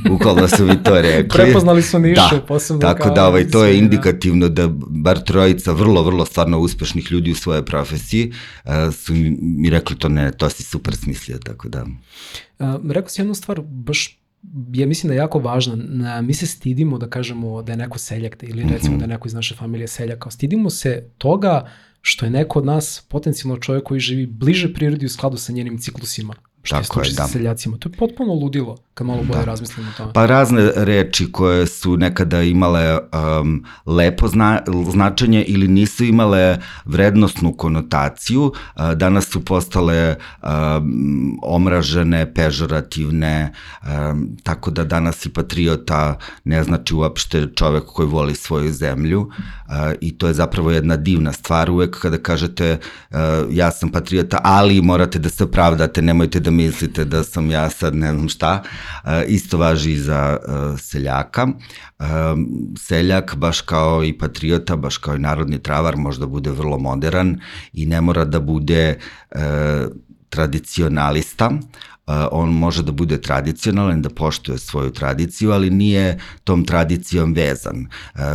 bukvalno 0.09 0.47
su 0.47 0.65
mi 0.65 0.83
to 0.83 1.01
rekli. 1.01 1.29
Prepoznali 1.43 1.81
su 1.81 1.99
nišu, 1.99 2.21
da, 2.31 2.41
posebno 2.47 2.81
tako 2.81 3.03
kao 3.03 3.13
da 3.15 3.27
ovaj, 3.27 3.49
to 3.49 3.65
je 3.65 3.71
da. 3.73 3.77
indikativno 3.77 4.49
da 4.49 4.67
bar 4.87 5.23
trojica 5.23 5.71
vrlo, 5.71 6.03
vrlo 6.03 6.25
stvarno 6.25 6.59
uspešnih 6.59 7.11
ljudi 7.11 7.31
u 7.31 7.35
svojoj 7.35 7.65
profesiji 7.65 8.31
uh, 8.65 8.71
su 8.93 9.13
mi, 9.13 9.37
mi 9.41 9.69
rekli 9.69 9.97
to 9.97 10.09
ne, 10.09 10.31
to 10.31 10.49
si 10.49 10.63
super 10.63 10.95
smislio, 10.95 11.37
tako 11.37 11.69
da. 11.69 11.85
Uh, 12.59 12.91
rekao 12.91 13.09
si 13.09 13.21
jednu 13.21 13.35
stvar, 13.35 13.61
baš 13.61 14.24
ja 14.73 14.87
mislim 14.87 15.07
da 15.07 15.13
je 15.13 15.17
jako 15.17 15.39
važna. 15.39 15.75
Na, 15.75 16.21
mi 16.21 16.33
se 16.33 16.47
stidimo 16.47 16.97
da 16.97 17.09
kažemo 17.09 17.61
da 17.61 17.71
je 17.71 17.77
neko 17.77 17.97
seljak 17.97 18.43
ili 18.43 18.63
recimo 18.63 18.95
-hmm. 18.95 18.99
da 18.99 19.03
je 19.03 19.07
neko 19.07 19.27
iz 19.27 19.33
naše 19.33 19.55
familije 19.55 19.87
seljak. 19.87 20.25
Stidimo 20.29 20.69
se 20.69 21.09
toga 21.17 21.69
što 22.01 22.25
je 22.25 22.29
neko 22.31 22.59
od 22.59 22.65
nas 22.65 23.05
potencijalno 23.09 23.57
čovjek 23.59 23.83
koji 23.83 23.99
živi 23.99 24.25
bliže 24.25 24.73
prirodi 24.73 25.05
u 25.05 25.09
skladu 25.09 25.37
sa 25.37 25.53
njenim 25.53 25.77
ciklusima 25.77 26.33
što 26.63 26.81
Tako 26.81 27.01
je, 27.01 27.07
je 27.07 27.13
da. 27.13 27.27
seljacima. 27.27 27.77
To 27.77 27.89
je 27.89 27.93
potpuno 27.93 28.33
ludilo 28.33 28.77
kad 28.95 29.07
malo 29.07 29.23
bolje 29.23 29.39
da. 29.39 29.45
razmislimo 29.45 29.89
o 29.89 29.97
tome. 29.97 30.13
Pa 30.13 30.25
razne 30.25 30.71
reči 30.75 31.31
koje 31.31 31.67
su 31.67 31.97
nekada 31.97 32.41
imale 32.41 32.97
um, 32.97 33.65
lepo 33.85 34.27
zna, 34.27 34.61
značenje 34.91 35.43
ili 35.43 35.67
nisu 35.67 36.03
imale 36.03 36.57
vrednostnu 36.85 37.53
konotaciju, 37.53 38.43
uh, 38.43 38.91
danas 38.93 39.27
su 39.27 39.45
postale 39.45 40.15
um, 40.43 41.39
omražene, 41.43 42.33
pežorativne, 42.33 43.53
um, 43.81 44.37
tako 44.43 44.71
da 44.71 44.83
danas 44.83 45.25
i 45.25 45.29
patriota 45.29 46.17
ne 46.43 46.63
znači 46.63 46.95
uopšte 46.95 47.47
čovek 47.55 47.83
koji 47.85 48.07
voli 48.07 48.35
svoju 48.35 48.73
zemlju 48.73 49.21
uh, 49.21 49.31
i 50.01 50.17
to 50.17 50.27
je 50.27 50.33
zapravo 50.33 50.71
jedna 50.71 50.97
divna 50.97 51.33
stvar 51.33 51.71
uvek 51.71 51.99
kada 51.99 52.17
kažete 52.17 52.77
uh, 53.11 53.17
ja 53.49 53.71
sam 53.71 53.89
patriota, 53.89 54.39
ali 54.43 54.81
morate 54.81 55.19
da 55.19 55.29
se 55.29 55.51
pravdate, 55.51 56.01
nemojte 56.01 56.39
da 56.39 56.51
mislite 56.51 57.05
da 57.05 57.23
sam 57.23 57.51
ja 57.51 57.69
sad 57.69 57.95
ne 57.95 58.13
znam 58.13 58.29
šta, 58.29 58.63
isto 59.27 59.57
važi 59.57 59.91
i 59.91 59.97
za 59.97 60.37
e, 60.37 60.77
seljaka. 60.77 61.47
E, 61.47 62.03
seljak, 62.77 63.35
baš 63.35 63.61
kao 63.61 64.03
i 64.03 64.17
patriota, 64.17 64.75
baš 64.75 64.97
kao 64.97 65.15
i 65.15 65.19
narodni 65.19 65.63
travar, 65.63 65.95
možda 65.97 66.25
bude 66.25 66.51
vrlo 66.51 66.77
modern 66.77 67.39
i 67.73 67.85
ne 67.85 68.01
mora 68.01 68.25
da 68.25 68.39
bude 68.39 68.99
tradicionalista, 70.29 71.51
on 72.31 72.49
može 72.49 72.83
da 72.83 72.91
bude 72.91 73.21
tradicionalan, 73.21 74.01
da 74.01 74.09
poštuje 74.09 74.57
svoju 74.57 74.91
tradiciju, 74.91 75.51
ali 75.51 75.69
nije 75.69 76.19
tom 76.43 76.65
tradicijom 76.65 77.33
vezan, 77.33 77.87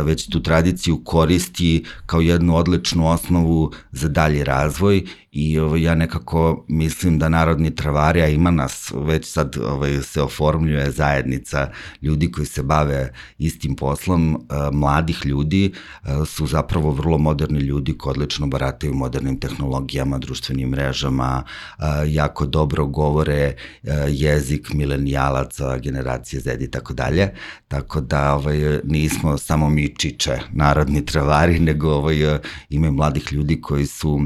već 0.03 0.29
tu 0.29 0.43
tradiciju 0.43 1.01
koristi 1.03 1.85
kao 2.05 2.21
jednu 2.21 2.55
odličnu 2.55 3.07
osnovu 3.07 3.71
za 3.91 4.07
dalji 4.07 4.43
razvoj 4.43 5.05
i 5.31 5.59
ovaj, 5.59 5.81
ja 5.81 5.95
nekako 5.95 6.65
mislim 6.67 7.19
da 7.19 7.29
Narodni 7.29 7.75
travari, 7.75 8.21
a 8.21 8.27
ima 8.27 8.51
nas, 8.51 8.91
već 8.95 9.31
sad 9.31 9.57
ovaj, 9.57 10.01
se 10.01 10.21
oformljuje 10.21 10.91
zajednica 10.91 11.71
ljudi 12.01 12.31
koji 12.31 12.45
se 12.45 12.63
bave 12.63 13.13
istim 13.37 13.75
poslom, 13.75 14.35
uh, 14.35 14.39
mladih 14.73 15.25
ljudi 15.25 15.71
uh, 16.03 16.27
su 16.27 16.47
zapravo 16.47 16.91
vrlo 16.91 17.17
moderni 17.17 17.59
ljudi 17.59 17.97
koji 17.97 18.11
odlično 18.11 18.47
barataju 18.47 18.93
modernim 18.93 19.39
tehnologijama, 19.39 20.17
društvenim 20.17 20.69
mrežama, 20.69 21.43
uh, 21.43 21.85
jako 22.05 22.45
dobro 22.45 22.85
govore 22.85 23.55
jezik 24.09 24.73
milenijalaca, 24.73 25.77
generacije 25.77 26.39
Z 26.39 26.57
i 26.61 26.71
tako 26.71 26.93
dalje, 26.93 27.33
tako 27.67 28.01
da 28.01 28.35
ovaj, 28.35 28.79
nismo 28.83 29.37
samo 29.37 29.69
mi 29.69 29.95
čiče 29.95 30.39
narodni 30.53 31.05
travari, 31.05 31.59
nego 31.69 31.89
ovaj, 31.89 32.39
ima 32.69 32.91
mladih 32.91 33.33
ljudi 33.33 33.61
koji 33.61 33.85
su 33.85 34.19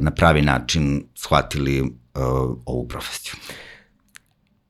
na 0.00 0.10
pravi 0.10 0.42
način 0.42 1.04
shvatili 1.14 1.80
uh, 1.80 1.90
ovu 2.66 2.88
profesiju 2.88 3.34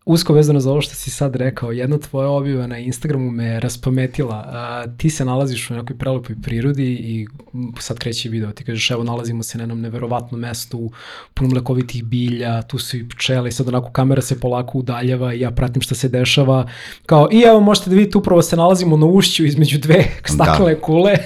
usko 0.04 0.32
vezano 0.32 0.60
za 0.60 0.70
ovo 0.70 0.80
što 0.80 0.94
si 0.94 1.10
sad 1.10 1.36
rekao, 1.36 1.72
jedna 1.72 1.98
tvoja 1.98 2.28
objava 2.28 2.66
na 2.66 2.78
Instagramu 2.78 3.30
me 3.30 3.60
raspametila. 3.60 4.44
A, 4.46 4.84
ti 4.96 5.10
se 5.10 5.24
nalaziš 5.24 5.70
u 5.70 5.74
nekoj 5.74 5.98
prelepoj 5.98 6.36
prirodi 6.42 6.92
i 6.92 7.26
sad 7.80 7.98
kreće 7.98 8.28
video, 8.28 8.52
ti 8.52 8.64
kažeš 8.64 8.90
evo 8.90 9.04
nalazimo 9.04 9.42
se 9.42 9.58
na 9.58 9.62
jednom 9.62 9.80
neverovatnom 9.80 10.40
mestu 10.40 10.90
punom 11.34 11.52
lekovitih 11.52 12.04
bilja, 12.04 12.62
tu 12.62 12.78
su 12.78 12.96
i 12.96 13.08
pčele 13.08 13.48
i 13.48 13.52
sad 13.52 13.68
onako 13.68 13.90
kamera 13.90 14.22
se 14.22 14.40
polako 14.40 14.78
udaljava 14.78 15.34
i 15.34 15.40
ja 15.40 15.50
pratim 15.50 15.82
šta 15.82 15.94
se 15.94 16.08
dešava. 16.08 16.66
Kao 17.06 17.28
i 17.32 17.40
evo 17.40 17.60
možete 17.60 17.90
da 17.90 17.96
vidite 17.96 18.18
upravo 18.18 18.42
se 18.42 18.56
nalazimo 18.56 18.96
na 18.96 19.06
ušću 19.06 19.44
između 19.44 19.78
dve 19.78 20.04
staklene 20.24 20.74
da. 20.74 20.80
kule. 20.80 21.16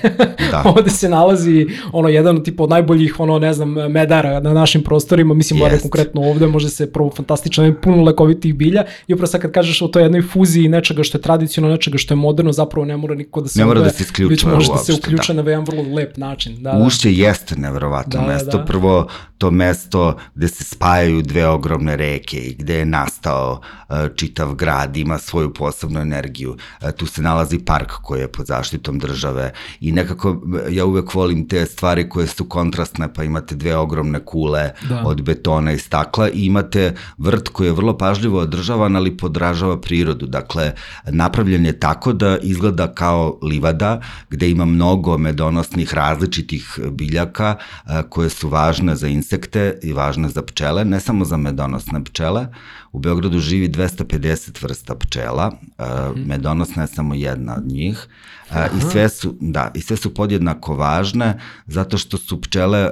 da. 0.51 0.63
Ovde 0.77 0.91
se 0.91 1.09
nalazi 1.09 1.67
ono 1.93 2.09
jedan 2.09 2.45
tipa 2.45 2.63
od 2.63 2.71
najboljih 2.71 3.21
ono 3.21 3.39
ne 3.39 3.53
znam 3.53 3.73
medara 3.73 4.41
na 4.41 4.53
našim 4.53 4.83
prostorima, 4.83 5.35
mislim 5.35 5.61
yes. 5.61 5.83
konkretno 5.83 6.21
ovde 6.21 6.47
može 6.47 6.69
se 6.69 6.93
prvo 6.93 7.11
fantastično 7.11 7.75
puno 7.83 8.03
lekovitih 8.03 8.55
bilja 8.55 8.66
bilja 8.67 8.85
i 9.07 9.15
upravo 9.15 9.27
sad 9.27 9.41
kad 9.41 9.53
kažeš 9.53 9.83
o 9.83 9.89
toj 9.89 10.03
jednoj 10.03 10.23
fuziji 10.23 10.69
nečega 10.69 11.03
što 11.03 11.19
je 11.19 11.23
tradicionalno, 11.23 11.77
nečega 11.77 11.99
što 11.99 12.15
je 12.15 12.17
moderno, 12.17 12.53
zapravo 12.53 12.85
ne 12.85 12.97
mora 12.97 13.15
niko 13.15 13.41
da 13.41 13.49
se 13.49 13.59
ne 13.59 13.67
mora 13.67 13.81
da 13.81 13.91
se 13.91 14.03
isključuje 14.03 14.37
već 14.37 14.45
može 14.45 14.73
da 14.73 14.79
se 14.79 14.93
uključa 14.93 15.33
da. 15.33 15.43
na 15.43 15.51
jedan 15.51 15.65
vrlo 15.65 15.95
lep 15.95 16.17
način. 16.17 16.63
Da, 16.63 16.73
da. 16.73 16.85
Ušće 16.87 17.13
jeste 17.13 17.57
neverovatno 17.57 18.21
da, 18.21 18.27
mesto. 18.27 18.51
Da, 18.51 18.59
da. 18.59 18.65
Prvo, 18.65 19.09
to 19.39 19.51
mesto 19.51 20.17
gde 20.35 20.49
se 20.49 20.65
spajaju 20.65 21.23
dve 21.23 21.47
ogromne 21.47 21.97
reke 21.97 22.37
i 22.37 22.55
gde 22.55 22.75
je 22.75 22.85
nastao 22.85 23.61
uh, 23.89 23.97
čitav 24.17 24.55
grad, 24.55 24.97
ima 24.97 25.19
svoju 25.19 25.53
posebnu 25.55 26.01
energiju. 26.01 26.51
Uh, 26.51 26.91
tu 26.91 27.07
se 27.07 27.23
nalazi 27.23 27.59
park 27.59 27.93
koji 28.03 28.21
je 28.21 28.33
pod 28.33 28.47
zaštitom 28.47 28.99
države 28.99 29.53
i 29.81 29.93
nekako 29.93 30.43
ja 30.71 30.85
uvek 30.85 31.15
volim 31.15 31.49
te 31.49 31.67
stvari 31.67 32.09
koje 32.09 32.27
su 32.27 32.45
kontrastne, 32.45 33.13
pa 33.15 33.25
imate 33.25 33.55
dve 33.55 33.77
ogromne 33.77 34.21
kule 34.25 34.71
da. 34.89 35.03
od 35.07 35.23
betona 35.23 35.73
i 35.73 35.79
stakla 35.79 36.29
i 36.29 36.45
imate 36.47 36.95
vrt 37.19 37.49
koji 37.49 37.67
je 37.67 37.73
vrlo 37.73 37.99
pažljivo 37.99 38.47
održavan, 38.57 38.97
ali 38.97 39.17
podražava 39.17 39.81
prirodu. 39.81 40.27
Dakle, 40.27 40.73
napravljen 41.05 41.67
je 41.67 41.81
tako 41.81 42.13
da 42.13 42.39
izgleda 42.39 42.95
kao 42.95 43.39
livada 43.43 44.01
gde 44.31 44.51
ima 44.51 44.65
mnogo 44.65 45.19
medonosnih 45.19 45.95
različitih 45.95 46.79
biljaka 46.91 47.57
koje 48.09 48.31
su 48.31 48.49
važne 48.49 48.97
za 48.97 49.09
insekte 49.09 49.79
i 49.83 49.93
važne 49.93 50.29
za 50.29 50.43
pčele, 50.43 50.85
ne 50.85 51.01
samo 51.01 51.25
za 51.25 51.37
medonosne 51.37 52.05
pčele. 52.05 52.47
U 52.97 52.99
Beogradu 52.99 53.39
živi 53.39 53.69
250 53.69 54.63
vrsta 54.63 54.95
pčela, 54.95 55.51
mm. 55.51 56.21
medonosna 56.27 56.83
je 56.83 56.87
samo 56.87 57.15
jedna 57.15 57.57
od 57.57 57.67
njih. 57.67 58.07
Aha. 58.49 58.69
I 58.79 58.81
sve 58.91 59.09
su, 59.09 59.37
da, 59.41 59.71
i 59.75 59.81
sve 59.81 59.97
su 59.97 60.15
podjednako 60.15 60.77
važne 60.77 61.41
zato 61.67 61.99
što 61.99 62.19
su 62.19 62.41
pčele 62.41 62.91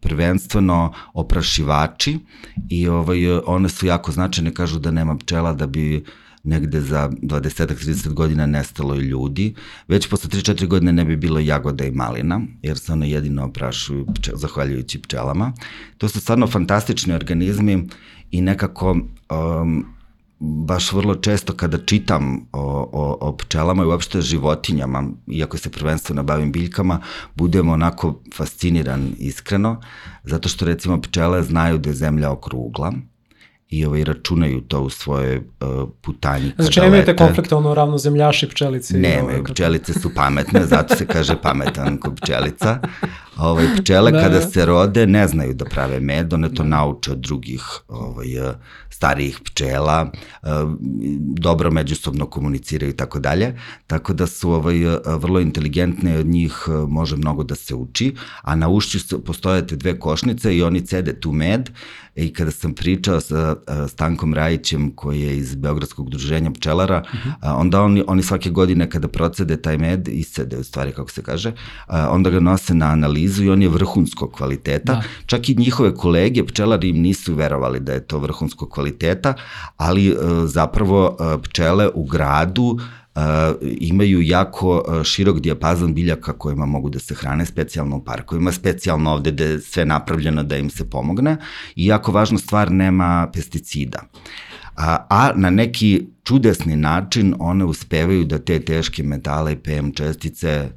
prvenstveno 0.00 0.92
oprašivači 1.14 2.18
i 2.70 2.88
ovaj, 2.88 3.38
one 3.46 3.68
su 3.68 3.86
jako 3.86 4.12
značajne, 4.12 4.54
kažu 4.54 4.78
da 4.78 4.90
nema 4.90 5.16
pčela 5.16 5.52
da 5.52 5.66
bi 5.66 6.04
negde 6.44 6.80
za 6.80 7.10
20-30 7.22 8.12
godina 8.12 8.46
nestalo 8.46 8.94
i 8.94 8.98
ljudi. 8.98 9.54
Već 9.88 10.08
posle 10.08 10.30
3-4 10.30 10.66
godine 10.66 10.92
ne 10.92 11.04
bi 11.04 11.16
bilo 11.16 11.40
jagoda 11.40 11.84
i 11.84 11.90
malina, 11.90 12.40
jer 12.62 12.78
se 12.78 12.92
one 12.92 13.10
jedino 13.10 13.44
oprašuju 13.44 14.06
pče, 14.14 14.32
zahvaljujući 14.34 15.02
pčelama. 15.02 15.52
To 15.98 16.08
su 16.08 16.20
stvarno 16.20 16.46
fantastični 16.46 17.14
organizmi 17.14 17.88
i 18.30 18.40
nekako 18.40 18.90
um, 18.90 19.84
baš 20.40 20.92
vrlo 20.92 21.14
često 21.14 21.52
kada 21.52 21.78
čitam 21.78 22.46
o, 22.52 22.88
o, 22.92 23.18
o 23.20 23.36
pčelama 23.36 23.82
i 23.82 23.86
uopšte 23.86 24.20
životinjama, 24.20 25.04
iako 25.26 25.58
se 25.58 25.70
prvenstveno 25.70 26.22
bavim 26.22 26.52
biljkama, 26.52 27.00
budem 27.34 27.68
onako 27.68 28.20
fasciniran 28.34 29.12
iskreno, 29.18 29.80
zato 30.24 30.48
što 30.48 30.64
recimo 30.64 31.00
pčele 31.00 31.42
znaju 31.42 31.78
da 31.78 31.88
je 31.88 31.94
zemlja 31.94 32.30
okrugla, 32.30 32.92
i 33.70 33.84
ovaj, 33.84 34.04
računaju 34.04 34.60
to 34.60 34.80
u 34.80 34.90
svoje 34.90 35.38
uh, 35.38 35.88
putanji. 36.00 36.52
Znači 36.58 36.80
nemate 36.80 37.16
konflikta 37.16 37.56
ono 37.56 37.74
ravnozemljaši 37.74 38.46
i 38.46 38.48
pčelice? 38.48 38.98
Ne, 38.98 39.22
pčelice 39.44 39.92
su 39.92 40.14
pametne, 40.14 40.66
zato 40.66 40.96
se 40.96 41.06
kaže 41.06 41.36
pametan 41.42 41.96
kod 41.96 42.20
pčelica. 42.22 42.80
Ovaj, 43.38 43.66
pčele 43.80 44.12
da, 44.12 44.20
kada 44.20 44.38
da. 44.38 44.50
se 44.50 44.66
rode 44.66 45.06
ne 45.06 45.28
znaju 45.28 45.54
da 45.54 45.64
prave 45.64 46.00
med, 46.00 46.32
one 46.32 46.48
to 46.54 46.62
da. 46.62 46.68
nauče 46.68 47.12
od 47.12 47.18
drugih 47.18 47.62
ovaj, 47.88 48.26
starijih 48.98 49.40
pčela, 49.44 50.10
eh, 50.42 50.48
dobro 51.20 51.70
međusobno 51.70 52.26
komuniciraju 52.26 52.90
i 52.90 52.96
tako 52.96 53.18
dalje, 53.18 53.54
tako 53.86 54.12
da 54.12 54.26
su 54.26 54.50
ovaj, 54.50 54.78
vrlo 55.06 55.40
inteligentne, 55.40 56.18
od 56.18 56.26
njih 56.26 56.66
eh, 56.68 56.72
može 56.88 57.16
mnogo 57.16 57.44
da 57.44 57.54
se 57.54 57.74
uči, 57.74 58.14
a 58.42 58.54
na 58.54 58.68
ušću 58.68 59.20
postoje 59.24 59.66
te 59.66 59.76
dve 59.76 59.98
košnice 59.98 60.56
i 60.56 60.62
oni 60.62 60.80
cede 60.86 61.20
tu 61.20 61.32
med 61.32 61.70
i 62.16 62.32
kada 62.32 62.50
sam 62.50 62.74
pričao 62.74 63.20
sa 63.20 63.56
eh, 63.56 63.88
Stankom 63.88 64.34
Rajićem 64.34 64.90
koji 64.90 65.20
je 65.20 65.36
iz 65.36 65.54
Beogradskog 65.54 66.06
udruženja 66.06 66.50
pčelara, 66.50 67.02
uh 67.04 67.14
mhm. 67.14 67.28
-huh. 67.28 67.54
onda 67.60 67.82
oni, 67.82 68.04
oni 68.06 68.22
svake 68.22 68.50
godine 68.50 68.90
kada 68.90 69.08
procede 69.08 69.62
taj 69.62 69.78
med, 69.78 70.08
iscede 70.08 70.58
u 70.58 70.64
stvari 70.64 70.92
kako 70.92 71.10
se 71.10 71.22
kaže, 71.22 71.52
onda 71.88 72.30
ga 72.30 72.40
nose 72.40 72.74
na 72.74 72.86
analizu 72.86 73.27
i 73.38 73.50
on 73.50 73.62
je 73.62 73.68
vrhunskog 73.68 74.32
kvaliteta. 74.32 74.92
Da. 74.92 75.02
Čak 75.26 75.48
i 75.48 75.54
njihove 75.54 75.94
kolege 75.94 76.44
pčelari 76.46 76.88
im 76.88 77.00
nisu 77.00 77.34
verovali 77.34 77.80
da 77.80 77.92
je 77.92 78.06
to 78.06 78.18
vrhunskog 78.18 78.70
kvaliteta, 78.70 79.34
ali 79.76 80.08
e, 80.08 80.14
zapravo 80.46 81.16
e, 81.20 81.42
pčele 81.42 81.88
u 81.94 82.04
gradu 82.04 82.78
imaju 83.80 84.22
jako 84.22 85.02
širok 85.04 85.40
dijapazon 85.40 85.94
biljaka 85.94 86.32
kojima 86.32 86.66
mogu 86.66 86.88
da 86.88 86.98
se 86.98 87.14
hrane 87.14 87.46
specijalno 87.46 87.96
u 87.96 88.04
parkovima, 88.04 88.52
specijalno 88.52 89.12
ovde 89.12 89.30
da 89.30 89.44
je 89.44 89.60
sve 89.60 89.84
napravljeno 89.84 90.42
da 90.42 90.56
im 90.56 90.70
se 90.70 90.90
pomogne 90.90 91.36
i 91.76 91.86
jako 91.86 92.12
važna 92.12 92.38
stvar, 92.38 92.72
nema 92.72 93.30
pesticida. 93.32 94.02
A, 94.76 95.06
a 95.10 95.32
na 95.34 95.50
neki 95.50 96.06
čudesni 96.24 96.76
način 96.76 97.34
one 97.38 97.64
uspevaju 97.64 98.24
da 98.24 98.38
te 98.38 98.60
teške 98.60 99.02
metale 99.02 99.52
i 99.52 99.56
PM 99.56 99.90
čestice 99.90 100.70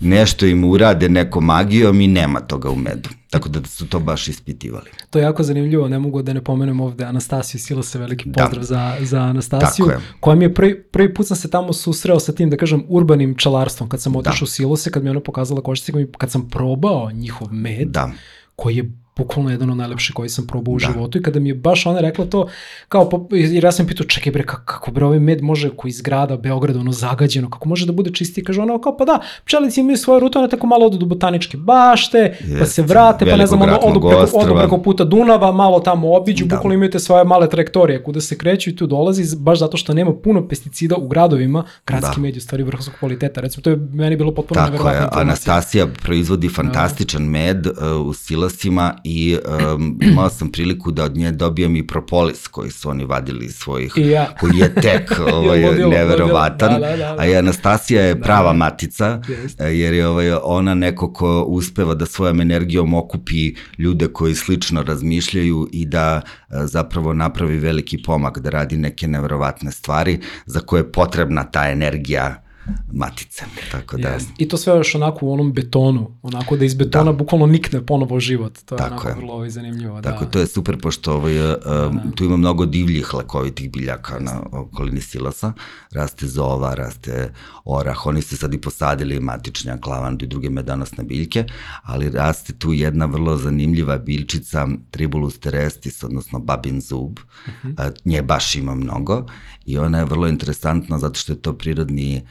nešto 0.00 0.46
im 0.46 0.64
urade 0.64 1.08
neko 1.08 1.40
magijom 1.40 2.00
i 2.00 2.06
nema 2.06 2.40
toga 2.40 2.70
u 2.70 2.76
medu. 2.76 3.08
Tako 3.30 3.48
da 3.48 3.64
su 3.64 3.88
to 3.88 4.00
baš 4.00 4.28
ispitivali. 4.28 4.90
To 5.10 5.18
je 5.18 5.22
jako 5.22 5.42
zanimljivo, 5.42 5.88
ne 5.88 5.98
mogu 5.98 6.22
da 6.22 6.32
ne 6.32 6.44
pomenem 6.44 6.80
ovde 6.80 7.04
Anastasiju 7.04 7.60
Silose, 7.60 7.98
veliki 7.98 8.28
da. 8.28 8.42
pozdrav 8.42 8.60
da. 8.60 8.66
za, 8.66 9.06
za 9.06 9.20
Anastasiju, 9.20 9.86
koja 10.20 10.36
mi 10.36 10.44
je 10.44 10.54
prvi, 10.54 10.82
prvi 10.82 11.14
put 11.14 11.26
sam 11.26 11.36
se 11.36 11.50
tamo 11.50 11.72
susreo 11.72 12.20
sa 12.20 12.32
tim, 12.32 12.50
da 12.50 12.56
kažem, 12.56 12.84
urbanim 12.88 13.34
čelarstvom, 13.34 13.88
kad 13.88 14.02
sam 14.02 14.12
da. 14.12 14.18
otišao 14.18 14.38
da. 14.38 14.44
u 14.44 14.46
Silose, 14.46 14.90
kad 14.90 15.04
mi 15.04 15.10
ona 15.10 15.20
pokazala 15.20 15.60
koščice, 15.60 16.06
kad 16.18 16.30
sam 16.30 16.48
probao 16.48 17.10
njihov 17.12 17.52
med, 17.52 17.88
da. 17.88 18.10
koji 18.56 18.76
je 18.76 18.92
bukvalno 19.16 19.50
jedan 19.50 19.70
od 19.70 19.76
najlepših 19.76 20.14
koji 20.14 20.28
sam 20.28 20.46
probao 20.46 20.72
u 20.74 20.78
da. 20.78 20.86
životu 20.86 21.18
i 21.18 21.22
kada 21.22 21.40
mi 21.40 21.48
je 21.48 21.54
baš 21.54 21.86
ona 21.86 22.00
rekla 22.00 22.24
to, 22.24 22.48
kao, 22.88 23.28
jer 23.30 23.64
ja 23.64 23.72
sam 23.72 23.86
pitao, 23.86 24.06
čekaj 24.06 24.32
bre, 24.32 24.42
kako, 24.42 24.62
kako 24.66 24.90
bre, 24.90 25.04
ovaj 25.04 25.20
med 25.20 25.42
može 25.42 25.70
koji 25.76 25.90
iz 25.90 26.00
grada, 26.00 26.36
Beograda, 26.36 26.80
ono 26.80 26.92
zagađeno, 26.92 27.50
kako 27.50 27.68
može 27.68 27.86
da 27.86 27.92
bude 27.92 28.10
čistiji? 28.10 28.44
Kaže 28.44 28.60
ona, 28.60 28.78
kao, 28.80 28.96
pa 28.96 29.04
da, 29.04 29.20
pčelici 29.44 29.80
imaju 29.80 29.96
svoje 29.96 30.20
rute, 30.20 30.38
one 30.38 30.48
tako 30.48 30.66
malo 30.66 30.86
odu 30.86 30.98
do 30.98 31.06
botaničke 31.06 31.56
bašte, 31.56 32.18
Jest, 32.18 32.58
pa 32.58 32.66
se 32.66 32.82
vrate, 32.82 33.26
pa 33.30 33.36
ne 33.36 33.46
znam, 33.46 33.62
ono, 33.62 33.76
odu 33.76 34.00
preko, 34.00 34.38
odu 34.38 34.54
preko 34.54 34.78
puta 34.82 35.04
Dunava, 35.04 35.52
malo 35.52 35.80
tamo 35.80 36.16
obiđu, 36.16 36.44
da. 36.44 36.56
bukvalno 36.56 36.74
imaju 36.74 36.90
te 36.90 36.98
svoje 36.98 37.24
male 37.24 37.50
trajektorije 37.50 38.02
kuda 38.02 38.20
se 38.20 38.38
kreću 38.38 38.70
i 38.70 38.76
tu 38.76 38.86
dolazi, 38.86 39.36
baš 39.36 39.58
zato 39.58 39.76
što 39.76 39.94
nema 39.94 40.14
puno 40.14 40.48
pesticida 40.48 40.96
u 40.96 41.08
gradovima, 41.08 41.64
gradski 41.86 42.16
da. 42.16 42.22
med 42.22 42.34
je 42.34 42.40
stvari 42.40 42.62
vrhunskog 42.62 42.94
kvaliteta. 42.98 43.40
Recimo, 43.40 43.62
to 43.62 43.70
je 43.70 43.76
meni 43.76 44.16
bilo 44.16 44.34
potpuno 44.34 44.60
neverovatno. 44.60 45.00
Tako 45.00 45.18
je, 45.18 45.22
Anastasija 45.22 45.86
proizvodi 46.02 46.48
fantastičan 46.48 47.22
med 47.22 47.66
uh, 47.66 48.06
u 48.06 48.12
silasima 48.12 48.94
i 49.06 49.38
um, 49.74 49.98
imao 50.10 50.30
sam 50.30 50.52
priliku 50.52 50.90
da 50.90 51.04
od 51.04 51.16
nje 51.16 51.32
dobijem 51.32 51.76
i 51.76 51.86
propolis 51.86 52.48
koji 52.48 52.70
su 52.70 52.90
oni 52.90 53.04
vadili 53.04 53.44
iz 53.44 53.54
svojih, 53.54 53.92
ja. 53.96 54.34
koji 54.40 54.58
je 54.58 54.74
tek 54.74 55.12
ovaj, 55.32 55.60
je 55.60 55.88
neverovatan, 55.88 56.72
da, 56.72 56.78
da, 56.78 56.90
da, 56.90 56.96
da. 56.96 57.16
a 57.18 57.26
i 57.26 57.36
Anastasija 57.36 58.02
je 58.02 58.14
da, 58.14 58.20
prava 58.20 58.52
da, 58.52 58.58
matica, 58.58 59.20
yes. 59.28 59.62
jer 59.62 59.94
je 59.94 60.06
ovaj, 60.06 60.32
ona 60.42 60.74
neko 60.74 61.12
ko 61.12 61.42
uspeva 61.42 61.94
da 61.94 62.06
svojom 62.06 62.40
energijom 62.40 62.94
okupi 62.94 63.54
ljude 63.78 64.08
koji 64.08 64.34
slično 64.34 64.82
razmišljaju 64.82 65.68
i 65.72 65.86
da 65.86 66.20
zapravo 66.50 67.12
napravi 67.12 67.58
veliki 67.58 68.02
pomak, 68.02 68.38
da 68.38 68.50
radi 68.50 68.76
neke 68.76 69.08
neverovatne 69.08 69.72
stvari 69.72 70.20
za 70.46 70.60
koje 70.60 70.80
je 70.80 70.92
potrebna 70.92 71.44
ta 71.44 71.70
energija 71.70 72.45
matice. 72.92 73.44
Tako 73.72 73.96
da... 73.96 74.08
Yes. 74.08 74.24
I 74.38 74.48
to 74.48 74.56
sve 74.56 74.76
još 74.76 74.94
onako 74.94 75.26
u 75.26 75.32
onom 75.32 75.52
betonu, 75.52 76.10
onako 76.22 76.56
da 76.56 76.64
iz 76.64 76.74
betona 76.74 77.12
da. 77.12 77.12
bukvalno 77.12 77.46
nikne 77.46 77.86
ponovo 77.86 78.20
život. 78.20 78.58
To 78.64 78.74
je 78.74 78.78
Tako 78.78 78.92
onako 78.92 79.08
je. 79.08 79.14
vrlo 79.14 79.32
ovaj, 79.32 79.50
zanimljivo. 79.50 80.02
Tako, 80.02 80.24
da. 80.24 80.30
to 80.30 80.38
je 80.38 80.46
super, 80.46 80.78
pošto 80.80 81.14
ovaj, 81.14 81.50
um, 81.50 81.56
da. 81.64 82.02
tu 82.14 82.24
ima 82.24 82.36
mnogo 82.36 82.66
divljih 82.66 83.14
lekovitih 83.14 83.70
biljaka 83.70 84.18
na 84.18 84.42
okolini 84.52 85.00
silasa. 85.00 85.52
Raste 85.92 86.26
zova, 86.26 86.74
raste 86.74 87.32
orah, 87.64 88.06
oni 88.06 88.22
se 88.22 88.36
sad 88.36 88.54
i 88.54 88.60
posadili 88.60 89.20
matičnja, 89.20 89.78
klavandu 89.80 90.24
i 90.24 90.28
druge 90.28 90.50
medanosne 90.50 91.04
biljke, 91.04 91.44
ali 91.82 92.10
raste 92.10 92.52
tu 92.52 92.72
jedna 92.72 93.06
vrlo 93.06 93.36
zanimljiva 93.36 93.98
biljčica 93.98 94.68
Tribulus 94.90 95.38
terestis, 95.38 96.02
odnosno 96.02 96.38
babin 96.38 96.80
zub. 96.80 97.18
Uh 97.18 97.64
mhm. 97.64 97.74
-huh. 97.74 97.92
Nje 98.04 98.22
baš 98.22 98.54
ima 98.54 98.74
mnogo 98.74 99.26
i 99.66 99.78
ona 99.78 99.98
je 99.98 100.04
vrlo 100.04 100.28
interesantna 100.28 100.98
zato 100.98 101.14
što 101.14 101.32
je 101.32 101.42
to 101.42 101.52
prirodni 101.52 102.26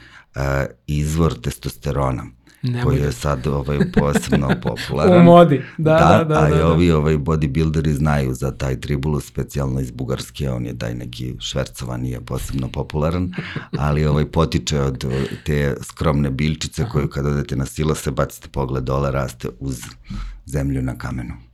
izvor 0.86 1.40
testosterona. 1.40 2.26
Nemoj 2.62 2.82
koji 2.82 2.98
je 2.98 3.12
sad 3.12 3.46
ovaj, 3.46 3.78
posebno 3.98 4.50
popularan. 4.62 5.20
U 5.20 5.24
modi, 5.24 5.62
da, 5.78 5.92
da, 5.92 6.24
da. 6.24 6.24
da 6.24 6.40
a 6.40 6.48
da, 6.48 6.56
i 6.56 6.58
da. 6.58 6.66
ovi 6.66 6.90
ovaj, 6.90 7.16
bodybuilderi 7.16 7.92
znaju 7.92 8.34
za 8.34 8.50
taj 8.50 8.80
tribulus, 8.80 9.26
specijalno 9.26 9.80
iz 9.80 9.90
Bugarske, 9.90 10.50
on 10.50 10.66
je 10.66 10.78
taj 10.78 10.94
neki 10.94 11.34
švercovan, 11.38 12.00
nije 12.00 12.20
posebno 12.20 12.68
popularan, 12.68 13.32
ali 13.78 14.06
ovaj, 14.06 14.26
potiče 14.26 14.80
od 14.80 15.04
te 15.44 15.76
skromne 15.82 16.30
bilčice 16.30 16.86
koju 16.92 17.08
kad 17.08 17.26
odete 17.26 17.56
na 17.56 17.66
silo 17.66 17.94
se 17.94 18.10
bacite 18.10 18.48
pogled 18.48 18.84
dole, 18.84 19.10
raste 19.10 19.48
uz 19.60 19.80
zemlju 20.46 20.82
na 20.82 20.98
kamenu. 20.98 21.45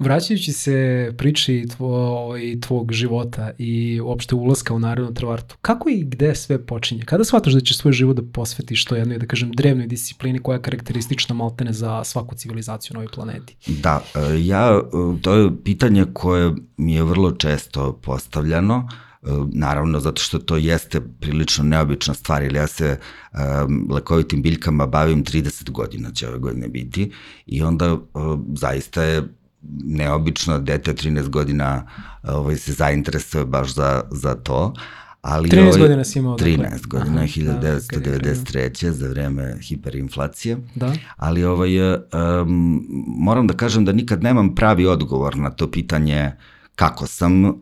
Vraćajući 0.00 0.52
se 0.52 1.12
priči 1.18 1.66
tvo, 1.76 2.18
ovaj, 2.24 2.60
tvog 2.60 2.92
života 2.92 3.50
i 3.58 4.00
uopšte 4.00 4.34
ulaska 4.34 4.74
u 4.74 4.78
Narodnu 4.78 5.14
trvartu, 5.14 5.56
kako 5.60 5.88
i 5.88 6.04
gde 6.04 6.34
sve 6.34 6.66
počinje? 6.66 7.04
Kada 7.04 7.24
shvataš 7.24 7.52
da 7.52 7.60
ćeš 7.60 7.78
svoj 7.78 7.92
život 7.92 8.16
da 8.16 8.22
posvetiš 8.32 8.84
to 8.84 8.96
jednoj, 8.96 9.18
da 9.18 9.26
kažem, 9.26 9.52
drevnoj 9.52 9.86
disciplini 9.86 10.38
koja 10.38 10.56
je 10.56 10.62
karakteristična 10.62 11.34
maltene 11.34 11.72
za 11.72 12.04
svaku 12.04 12.34
civilizaciju 12.34 12.94
na 12.94 13.00
ovoj 13.00 13.12
planeti? 13.14 13.56
Da, 13.66 14.02
e, 14.14 14.46
ja, 14.46 14.80
e, 14.80 15.22
to 15.22 15.34
je 15.34 15.50
pitanje 15.64 16.04
koje 16.12 16.54
mi 16.76 16.94
je 16.94 17.02
vrlo 17.02 17.32
često 17.32 17.92
postavljano, 17.92 18.88
e, 19.22 19.26
naravno 19.52 20.00
zato 20.00 20.22
što 20.22 20.38
to 20.38 20.56
jeste 20.56 21.00
prilično 21.00 21.64
neobična 21.64 22.14
stvar, 22.14 22.42
ili 22.42 22.58
ja 22.58 22.66
se 22.66 22.98
um, 23.32 23.88
lekovitim 23.90 24.42
biljkama 24.42 24.86
bavim 24.86 25.24
30 25.24 25.70
godina 25.70 26.10
će 26.10 26.28
ove 26.28 26.38
godine 26.38 26.68
biti 26.68 27.12
i 27.46 27.62
onda 27.62 27.92
um, 27.92 28.46
zaista 28.56 29.02
je 29.02 29.39
neobično 29.84 30.58
dete 30.58 30.94
13 30.94 31.28
godina 31.28 31.86
ovaj, 32.22 32.56
se 32.56 32.72
zainteresuje 32.72 33.44
baš 33.44 33.74
za, 33.74 34.02
za 34.10 34.34
to. 34.34 34.74
Ali 35.22 35.48
13 35.48 35.68
ovaj, 35.68 35.78
godina 35.80 36.04
si 36.04 36.18
imao. 36.18 36.38
13 36.38 36.56
dakle. 36.56 36.78
godina, 36.86 37.16
Aha, 37.16 37.26
1993. 37.26 38.82
Da, 38.82 38.92
za 38.92 39.08
vreme 39.08 39.56
hiperinflacije. 39.62 40.56
Da. 40.74 40.92
Ali 41.16 41.44
ovaj, 41.44 41.96
um, 41.96 42.86
moram 43.06 43.46
da 43.46 43.54
kažem 43.54 43.84
da 43.84 43.92
nikad 43.92 44.22
nemam 44.22 44.54
pravi 44.54 44.86
odgovor 44.86 45.36
na 45.36 45.50
to 45.50 45.70
pitanje 45.70 46.32
kako 46.80 47.06
sam 47.06 47.44
um, 47.44 47.54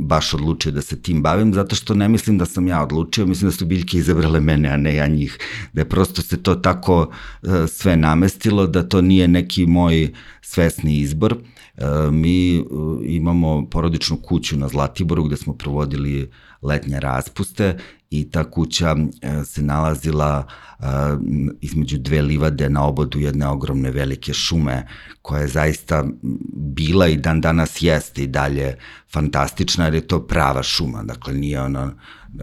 baš 0.00 0.34
odlučio 0.34 0.72
da 0.72 0.82
se 0.82 1.02
tim 1.02 1.22
bavim, 1.22 1.54
zato 1.54 1.76
što 1.76 1.94
ne 1.94 2.08
mislim 2.08 2.38
da 2.38 2.46
sam 2.46 2.68
ja 2.68 2.82
odlučio, 2.82 3.26
mislim 3.26 3.50
da 3.50 3.56
su 3.56 3.66
biljke 3.66 3.98
izabrale 3.98 4.40
mene, 4.40 4.68
a 4.68 4.76
ne 4.76 4.94
ja 4.94 5.06
njih. 5.06 5.38
Da 5.72 5.80
je 5.80 5.88
prosto 5.88 6.22
se 6.22 6.42
to 6.42 6.54
tako 6.54 7.00
uh, 7.42 7.50
sve 7.68 7.96
namestilo, 7.96 8.66
da 8.66 8.88
to 8.88 9.00
nije 9.00 9.28
neki 9.28 9.66
moj 9.66 10.12
svesni 10.40 10.96
izbor. 10.98 11.36
Uh, 11.36 12.12
mi 12.12 12.60
uh, 12.60 12.98
imamo 13.04 13.68
porodičnu 13.70 14.16
kuću 14.16 14.56
na 14.56 14.68
Zlatiboru 14.68 15.24
gde 15.24 15.36
smo 15.36 15.54
provodili 15.54 16.30
letnje 16.62 17.00
raspuste 17.00 17.78
i 18.20 18.30
ta 18.30 18.50
kuća 18.50 18.96
e, 19.22 19.44
se 19.44 19.62
nalazila 19.62 20.46
e, 20.80 20.84
između 21.60 21.98
dve 21.98 22.22
livade 22.22 22.68
na 22.68 22.84
obodu 22.86 23.18
jedne 23.18 23.48
ogromne 23.48 23.90
velike 23.90 24.32
šume 24.32 24.86
koja 25.22 25.40
je 25.40 25.48
zaista 25.48 26.04
bila 26.52 27.08
i 27.08 27.16
dan 27.16 27.40
danas 27.40 27.82
jeste 27.82 28.22
i 28.22 28.26
dalje 28.26 28.76
fantastična 29.12 29.84
jer 29.84 29.94
je 29.94 30.08
to 30.08 30.26
prava 30.26 30.62
šuma, 30.62 31.02
dakle 31.02 31.34
nije 31.34 31.60
ono 31.62 31.92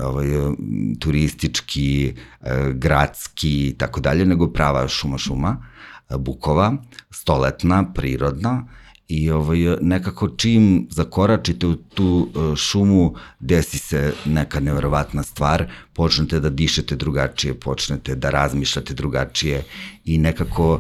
ovaj, 0.02 0.28
turistički, 1.00 2.14
e, 2.42 2.72
gradski 2.74 3.68
i 3.68 3.76
tako 3.78 4.00
dalje, 4.00 4.26
nego 4.26 4.52
prava 4.54 4.88
šuma 4.88 5.18
šuma, 5.18 5.58
bukova, 6.18 6.78
stoletna, 7.10 7.94
prirodna 7.94 8.66
i 9.12 9.32
ovaj, 9.32 9.60
nekako 9.82 10.30
čim 10.30 10.88
zakoračite 10.90 11.68
u 11.68 11.76
tu 11.76 12.30
e, 12.30 12.56
šumu, 12.56 13.14
desi 13.40 13.78
se 13.78 14.14
neka 14.26 14.60
neverovatna 14.60 15.24
stvar, 15.24 15.66
počnete 15.94 16.40
da 16.40 16.50
dišete 16.50 16.96
drugačije, 16.96 17.54
počnete 17.54 18.16
da 18.16 18.30
razmišljate 18.30 18.94
drugačije 18.94 19.64
i 20.06 20.18
nekako 20.18 20.80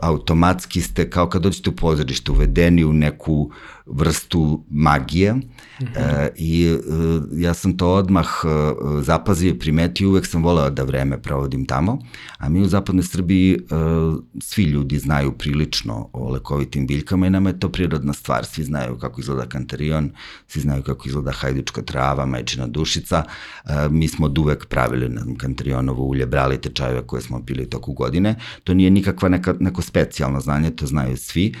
automatski 0.00 0.80
ste, 0.80 1.10
kao 1.10 1.28
kad 1.28 1.42
dođete 1.42 1.70
u 1.70 1.76
pozorište, 1.76 2.32
uvedeni 2.32 2.84
u 2.84 2.92
neku 2.92 3.50
vrstu 3.90 4.64
magije 4.70 5.34
mm 5.34 5.40
-hmm. 5.80 6.24
uh, 6.24 6.28
i 6.36 6.72
uh, 6.72 7.22
ja 7.32 7.54
sam 7.54 7.76
to 7.76 7.94
odmah 7.94 8.26
uh, 8.44 9.02
zapazio 9.02 9.50
i 9.50 9.58
primetio, 9.58 10.08
uvek 10.08 10.26
sam 10.26 10.42
voleo 10.42 10.70
da 10.70 10.82
vreme 10.82 11.22
provodim 11.22 11.66
tamo, 11.66 11.98
a 12.38 12.48
mi 12.48 12.60
u 12.60 12.68
zapadnoj 12.68 13.02
Srbiji 13.02 13.58
uh, 13.58 14.22
svi 14.40 14.64
ljudi 14.64 14.98
znaju 14.98 15.32
prilično 15.32 16.08
o 16.12 16.30
lekovitim 16.30 16.86
biljkama 16.86 17.26
i 17.26 17.30
nama 17.30 17.50
je 17.50 17.60
to 17.60 17.68
prirodna 17.68 18.12
stvar, 18.12 18.44
svi 18.44 18.64
znaju 18.64 18.98
kako 18.98 19.20
izgleda 19.20 19.46
kantarion, 19.46 20.10
svi 20.46 20.60
znaju 20.60 20.82
kako 20.82 21.08
izgleda 21.08 21.32
hajdučka 21.32 21.82
trava, 21.82 22.26
majčina 22.26 22.66
dušica, 22.66 23.24
uh, 23.64 23.70
mi 23.90 24.08
smo 24.08 24.26
od 24.26 24.38
uvek 24.38 24.66
pravili 24.66 25.08
na 25.08 25.22
kantarionovo 25.38 26.04
ulje, 26.04 26.26
brali 26.26 26.60
tečajeve 26.60 27.02
koje 27.06 27.22
smo 27.22 27.44
pili 27.46 27.70
toku 27.70 27.92
godine, 27.92 28.34
to 28.64 28.74
nije 28.74 28.90
nikakva 28.90 29.28
neka, 29.28 29.54
neko 29.60 29.82
specijalno 29.82 30.40
znanje, 30.40 30.70
to 30.70 30.86
znaju 30.86 31.16
svi, 31.16 31.54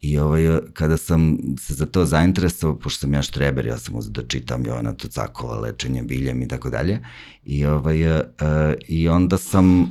I 0.00 0.18
ovaj, 0.18 0.58
kada 0.72 0.96
sam 0.96 1.38
se 1.58 1.74
za 1.74 1.86
to 1.86 2.04
zainteresovao, 2.04 2.78
pošto 2.78 3.00
sam 3.00 3.14
ja 3.14 3.22
štreber, 3.22 3.66
ja 3.66 3.78
sam 3.78 3.96
uzao 3.96 4.12
da 4.12 4.22
čitam 4.28 4.66
Jovana 4.66 4.92
Tucakova, 4.92 5.60
lečenje 5.60 6.02
biljem 6.02 6.42
i 6.42 6.48
tako 6.48 6.70
dalje, 6.70 7.00
i, 7.44 7.66
ovaj, 7.66 8.18
uh, 8.18 8.22
i 8.88 9.08
onda 9.08 9.38
sam 9.38 9.82
uh, 9.82 9.88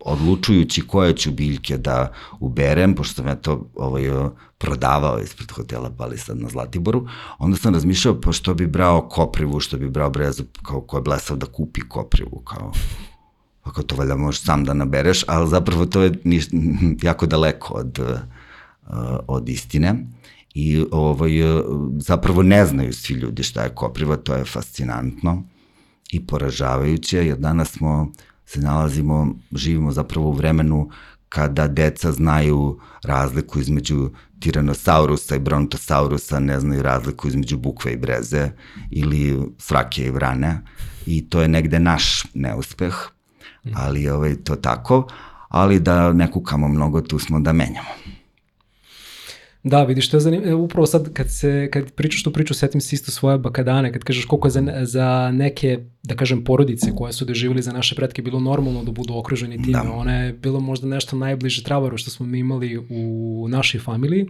odlučujući 0.00 0.86
koje 0.86 1.16
ću 1.16 1.32
biljke 1.32 1.78
da 1.78 2.12
uberem, 2.40 2.94
pošto 2.94 3.14
sam 3.14 3.26
ja 3.26 3.34
to 3.34 3.70
ovaj, 3.74 4.02
prodavao 4.58 5.20
ispred 5.20 5.50
hotela 5.50 5.90
Palisad 5.90 6.40
na 6.40 6.48
Zlatiboru, 6.48 7.06
onda 7.38 7.56
sam 7.56 7.74
razmišljao 7.74 8.20
pa 8.20 8.32
što 8.32 8.54
bi 8.54 8.66
brao 8.66 9.08
koprivu, 9.08 9.60
što 9.60 9.78
bi 9.78 9.90
brao 9.90 10.10
brezu, 10.10 10.44
kao 10.62 10.80
ko 10.80 10.96
je 10.96 11.02
blesav 11.02 11.36
da 11.36 11.46
kupi 11.46 11.80
koprivu, 11.88 12.42
kao 12.44 12.72
ako 13.64 13.82
to 13.82 13.96
valjda 13.96 14.16
možeš 14.16 14.40
sam 14.40 14.64
da 14.64 14.74
nabereš, 14.74 15.24
ali 15.26 15.50
zapravo 15.50 15.86
to 15.86 16.02
je 16.02 16.12
niš, 16.24 16.44
jako 17.02 17.26
daleko 17.26 17.74
od, 17.74 17.98
od 19.26 19.48
istine. 19.48 19.94
I 20.54 20.84
ovaj, 20.90 21.30
zapravo 21.98 22.42
ne 22.42 22.66
znaju 22.66 22.92
svi 22.92 23.14
ljudi 23.14 23.42
šta 23.42 23.62
je 23.62 23.74
kopriva, 23.74 24.16
to 24.16 24.34
je 24.34 24.44
fascinantno 24.44 25.42
i 26.10 26.26
poražavajuće, 26.26 27.26
jer 27.26 27.38
danas 27.38 27.72
smo, 27.72 28.12
se 28.46 28.60
nalazimo, 28.60 29.34
živimo 29.52 29.92
zapravo 29.92 30.28
u 30.28 30.32
vremenu 30.32 30.90
kada 31.28 31.68
deca 31.68 32.12
znaju 32.12 32.80
razliku 33.04 33.60
između 33.60 34.10
tiranosaurusa 34.40 35.36
i 35.36 35.38
brontosaurusa, 35.38 36.40
ne 36.40 36.60
znaju 36.60 36.82
razliku 36.82 37.28
između 37.28 37.58
bukve 37.58 37.92
i 37.92 37.96
breze 37.96 38.50
ili 38.90 39.42
srake 39.58 40.04
i 40.04 40.10
vrane. 40.10 40.60
I 41.06 41.28
to 41.28 41.42
je 41.42 41.48
negde 41.48 41.78
naš 41.78 42.24
neuspeh, 42.34 42.94
ali 43.74 44.08
ovaj, 44.08 44.36
to 44.44 44.56
tako, 44.56 45.08
ali 45.48 45.80
da 45.80 46.12
ne 46.12 46.30
kukamo 46.30 46.68
mnogo, 46.68 47.00
tu 47.00 47.18
smo 47.18 47.40
da 47.40 47.52
menjamo. 47.52 47.88
Da, 49.62 49.84
vidiš, 49.84 50.10
to 50.10 50.16
je 50.16 50.20
zanimljivo. 50.20 50.62
Upravo 50.62 50.86
sad 50.86 51.12
kad, 51.12 51.30
se, 51.30 51.68
kad 51.72 51.92
pričaš 51.92 52.22
tu 52.22 52.32
priču, 52.32 52.54
setim 52.54 52.80
se 52.80 52.94
isto 52.94 53.10
svoje 53.10 53.38
bakadane, 53.38 53.92
kad 53.92 54.04
kažeš 54.04 54.24
koliko 54.24 54.46
je 54.46 54.50
za, 54.50 54.62
za 54.82 55.30
neke, 55.32 55.84
da 56.04 56.14
kažem, 56.14 56.44
porodice 56.44 56.92
koje 56.96 57.12
su 57.12 57.24
doživjeli 57.24 57.62
za 57.62 57.72
naše 57.72 57.94
pretke 57.94 58.22
bilo 58.22 58.40
normalno 58.40 58.84
da 58.84 58.92
budu 58.92 59.14
okruženi 59.16 59.62
time. 59.62 59.82
Da. 59.82 59.92
Ona 59.92 60.14
je 60.14 60.32
bilo 60.32 60.60
možda 60.60 60.86
nešto 60.86 61.16
najbliže 61.16 61.62
travaru 61.62 61.96
što 61.98 62.10
smo 62.10 62.26
mi 62.26 62.38
imali 62.38 62.78
u 62.90 63.46
našoj 63.48 63.80
familiji. 63.80 64.26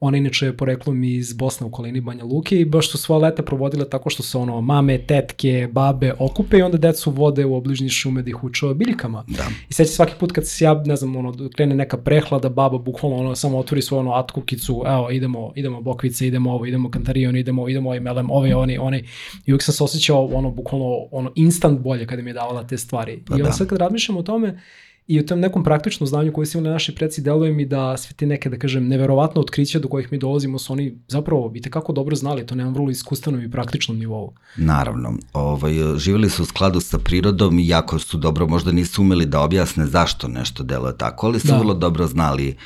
Ona 0.00 0.16
inače 0.16 0.46
je 0.46 0.56
poreklom 0.56 1.04
iz 1.04 1.32
Bosne 1.32 1.64
u 1.64 1.68
okolini 1.68 2.00
Banja 2.00 2.24
Luke 2.24 2.60
i 2.60 2.64
baš 2.64 2.90
su 2.90 2.98
sva 2.98 3.18
leta 3.18 3.42
provodile 3.42 3.90
tako 3.90 4.10
što 4.10 4.22
se 4.22 4.38
ono 4.38 4.60
mame, 4.60 4.98
tetke, 4.98 5.68
babe 5.72 6.12
okupe 6.18 6.58
i 6.58 6.62
onda 6.62 6.78
decu 6.78 7.10
vode 7.10 7.44
u 7.44 7.54
obližnji 7.54 7.88
šume 7.88 8.22
da 8.22 8.30
ih 8.30 8.44
uče 8.44 8.66
o 8.66 8.74
biljkama. 8.74 9.24
Da. 9.28 9.46
I 9.68 9.72
seća 9.72 9.90
svaki 9.90 10.12
put 10.20 10.32
kad 10.32 10.46
se 10.46 10.64
ja, 10.64 10.82
ne 10.86 10.96
znam, 10.96 11.16
ono, 11.16 11.48
krene 11.56 11.74
neka 11.74 11.96
prehlada, 11.96 12.48
baba 12.48 12.78
bukvalno 12.78 13.16
ono, 13.16 13.34
samo 13.34 13.58
otvori 13.58 13.82
svoju 13.82 14.00
ono 14.00 14.12
atkukicu, 14.12 14.82
evo, 14.86 15.10
idemo, 15.10 15.52
idemo 15.56 15.80
bokvice, 15.80 16.26
idemo 16.26 16.52
ovo, 16.52 16.66
idemo 16.66 16.90
kantarion, 16.90 17.36
idemo, 17.36 17.68
idemo 17.68 17.88
ovaj 17.88 18.00
melem, 18.00 18.30
ovaj, 18.30 18.52
oni, 18.52 18.78
oni. 18.78 18.98
I 19.46 19.52
uvijek 19.52 19.62
sam 19.62 19.74
se 19.74 19.84
osjećao 19.84 20.26
ono, 20.26 20.50
bukvalno, 20.50 21.06
ono, 21.18 21.32
instant 21.34 21.80
bolje 21.80 22.06
kada 22.06 22.22
mi 22.22 22.30
je 22.30 22.34
davala 22.34 22.66
te 22.66 22.78
stvari. 22.78 23.22
Pa 23.26 23.34
I 23.34 23.40
onda 23.40 23.48
da. 23.48 23.52
sad 23.52 23.68
kad 23.68 23.78
razmišljam 23.78 24.16
o 24.16 24.22
tome, 24.22 24.60
i 25.08 25.20
u 25.20 25.26
tom 25.26 25.40
nekom 25.40 25.64
praktičnom 25.64 26.06
znanju 26.06 26.32
koje 26.32 26.46
su 26.46 26.58
imali 26.58 26.72
naši 26.72 26.94
preci 26.94 27.20
deluje 27.20 27.52
mi 27.52 27.64
da 27.64 27.96
sve 27.96 28.16
te 28.16 28.26
neke, 28.26 28.50
da 28.50 28.58
kažem, 28.58 28.88
neverovatno 28.88 29.40
otkrića 29.40 29.78
do 29.78 29.88
kojih 29.88 30.12
mi 30.12 30.18
dolazimo 30.18 30.58
su 30.58 30.72
oni 30.72 30.98
zapravo 31.08 31.52
i 31.54 31.62
tekako 31.62 31.92
dobro 31.92 32.16
znali, 32.16 32.46
to 32.46 32.54
nemam 32.54 32.74
vrlo 32.74 32.90
iskustvenom 32.90 33.42
i 33.42 33.50
praktičnom 33.50 33.98
nivou. 33.98 34.32
Naravno, 34.56 35.12
ovaj, 35.32 35.72
živjeli 35.96 36.30
su 36.30 36.42
u 36.42 36.46
skladu 36.46 36.80
sa 36.80 36.98
prirodom 36.98 37.58
i 37.58 37.68
jako 37.68 37.98
su 37.98 38.18
dobro, 38.18 38.46
možda 38.46 38.72
nisu 38.72 39.02
umeli 39.02 39.26
da 39.26 39.40
objasne 39.40 39.86
zašto 39.86 40.28
nešto 40.28 40.62
deluje 40.62 40.98
tako, 40.98 41.26
ali 41.26 41.40
su 41.40 41.48
da. 41.48 41.58
vrlo 41.58 41.74
dobro 41.74 42.06
znali 42.06 42.56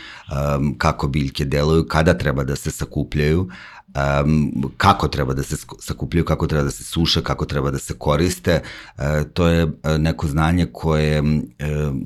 um, 0.59 0.75
kako 0.79 1.09
biljke 1.09 1.45
deluju, 1.45 1.85
kada 1.89 2.19
treba 2.19 2.45
da 2.45 2.57
se 2.57 2.71
sakupljaju, 2.71 3.49
um, 3.95 4.53
kako 4.77 5.09
treba 5.09 5.35
da 5.35 5.43
se 5.43 5.57
sakupljaju, 5.81 6.25
kako 6.25 6.47
treba 6.47 6.65
da 6.65 6.71
se 6.71 6.85
suše, 6.85 7.23
kako 7.23 7.47
treba 7.47 7.71
da 7.71 7.79
se 7.79 7.95
koriste. 7.99 8.63
Uh, 8.97 9.03
to 9.35 9.49
je 9.49 9.63
e, 9.63 9.99
neko 9.99 10.27
znanje 10.27 10.67
koje 10.73 11.21
uh, 11.21 11.29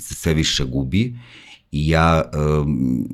se 0.00 0.14
sve 0.14 0.34
više 0.34 0.64
gubi 0.64 1.18
i 1.72 1.88
ja 1.88 2.30
um, 2.62 3.08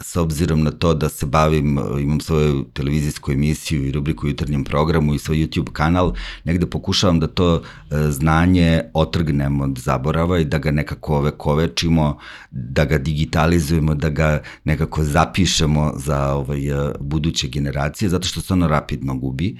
s 0.00 0.16
obzirom 0.16 0.62
na 0.62 0.70
to 0.70 0.94
da 0.94 1.08
se 1.08 1.26
bavim, 1.26 1.78
imam 2.00 2.20
svoju 2.20 2.64
televizijsku 2.64 3.32
emisiju 3.32 3.86
i 3.86 3.92
rubriku 3.92 4.26
u 4.26 4.28
jutarnjem 4.28 4.64
programu 4.64 5.14
i 5.14 5.18
svoj 5.18 5.36
YouTube 5.36 5.72
kanal, 5.72 6.14
negde 6.44 6.66
pokušavam 6.66 7.20
da 7.20 7.26
to 7.26 7.54
e, 7.56 7.62
znanje 8.10 8.82
otrgnem 8.94 9.60
od 9.60 9.78
zaborava 9.78 10.38
i 10.38 10.44
da 10.44 10.58
ga 10.58 10.70
nekako 10.70 11.16
ove 11.16 11.30
kovečimo, 11.30 12.18
da 12.50 12.84
ga 12.84 12.98
digitalizujemo, 12.98 13.94
da 13.94 14.08
ga 14.08 14.42
nekako 14.64 15.04
zapišemo 15.04 15.92
za 15.96 16.32
ovaj, 16.34 16.68
e, 16.68 16.92
buduće 17.00 17.48
generacije, 17.48 18.08
zato 18.08 18.28
što 18.28 18.40
se 18.40 18.52
ono 18.52 18.68
rapidno 18.68 19.16
gubi. 19.16 19.58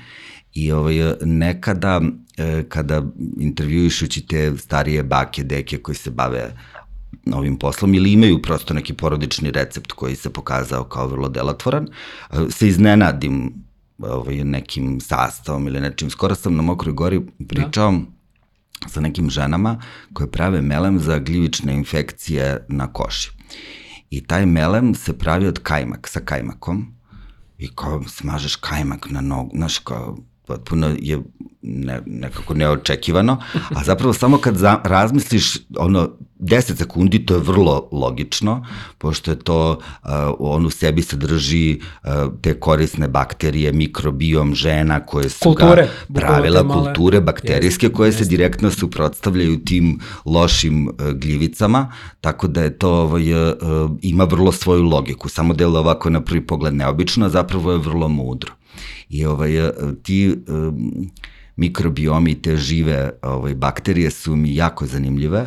I 0.54 0.72
ovaj, 0.72 0.94
nekada, 1.20 2.00
e, 2.36 2.64
kada 2.68 3.02
intervjuišući 3.40 4.26
te 4.26 4.56
starije 4.56 5.02
bake, 5.02 5.42
deke 5.44 5.78
koji 5.78 5.94
se 5.96 6.10
bave 6.10 6.54
ovim 7.34 7.56
poslom 7.56 7.94
ili 7.94 8.12
imaju 8.12 8.42
prosto 8.42 8.74
neki 8.74 8.94
porodični 8.94 9.50
recept 9.50 9.92
koji 9.92 10.16
se 10.16 10.30
pokazao 10.30 10.84
kao 10.84 11.06
vrlo 11.06 11.28
delotvoran, 11.28 11.88
e, 12.30 12.36
se 12.50 12.68
iznenadim 12.68 13.52
ovaj, 13.98 14.44
nekim 14.44 15.00
sastavom 15.00 15.66
ili 15.66 15.80
nečim. 15.80 16.10
Skoro 16.10 16.34
sam 16.34 16.56
na 16.56 16.62
Mokroj 16.62 16.94
gori 16.94 17.20
pričao 17.48 17.92
da. 17.92 18.88
sa 18.88 19.00
nekim 19.00 19.30
ženama 19.30 19.82
koje 20.12 20.30
prave 20.30 20.62
melem 20.62 20.98
za 20.98 21.18
gljivične 21.18 21.74
infekcije 21.74 22.66
na 22.68 22.92
koši. 22.92 23.30
I 24.10 24.20
taj 24.20 24.46
melem 24.46 24.94
se 24.94 25.18
pravi 25.18 25.46
od 25.46 25.58
kajmak, 25.62 26.08
sa 26.08 26.20
kajmakom. 26.20 26.94
I 27.58 27.68
kao 27.74 28.02
smažeš 28.08 28.56
kajmak 28.56 29.10
na 29.10 29.20
nogu, 29.20 29.50
znaš, 29.56 29.78
kao 29.78 30.18
potpuno 30.46 30.96
je 30.98 31.22
ne, 31.62 32.00
nekako 32.06 32.54
neočekivano, 32.54 33.38
a 33.74 33.84
zapravo 33.84 34.12
samo 34.12 34.38
kad 34.38 34.56
za, 34.56 34.80
razmisliš 34.84 35.56
ono 35.78 36.08
10 36.42 36.76
sekundi 36.76 37.26
to 37.26 37.34
je 37.34 37.40
vrlo 37.40 37.88
logično, 37.92 38.66
pošto 38.98 39.30
je 39.30 39.38
to, 39.38 39.70
uh, 39.70 40.10
on 40.38 40.66
u 40.66 40.70
sebi 40.70 41.02
sadrži 41.02 41.80
uh, 41.80 42.10
te 42.40 42.60
korisne 42.60 43.08
bakterije, 43.08 43.72
mikrobiom 43.72 44.54
žena 44.54 45.00
koje 45.00 45.28
su 45.28 45.38
kulture, 45.42 45.88
ga 46.08 46.20
pravila, 46.20 46.68
kulture 46.68 47.20
bakterijske 47.20 47.88
koje 47.88 48.12
se 48.12 48.24
direktno 48.24 48.70
suprotstavljaju 48.70 49.64
tim 49.64 50.00
lošim 50.24 50.88
uh, 50.88 50.94
gljivicama, 51.12 51.92
tako 52.20 52.48
da 52.48 52.62
je 52.62 52.78
to 52.78 52.90
ovaj, 52.90 53.34
uh, 53.34 53.56
ima 54.02 54.24
vrlo 54.24 54.52
svoju 54.52 54.82
logiku, 54.82 55.28
samo 55.28 55.54
delo 55.54 55.80
ovako 55.80 56.10
na 56.10 56.20
prvi 56.20 56.46
pogled 56.46 56.74
neobično, 56.74 57.26
a 57.26 57.30
zapravo 57.30 57.72
je 57.72 57.78
vrlo 57.78 58.08
mudro. 58.08 58.52
I 59.08 59.26
ovaj, 59.26 59.70
ti 60.02 60.36
um, 60.48 61.10
mikrobiomi, 61.56 62.42
te 62.42 62.56
žive 62.56 63.10
ovaj, 63.22 63.54
bakterije 63.54 64.10
su 64.10 64.36
mi 64.36 64.54
jako 64.54 64.86
zanimljive. 64.86 65.38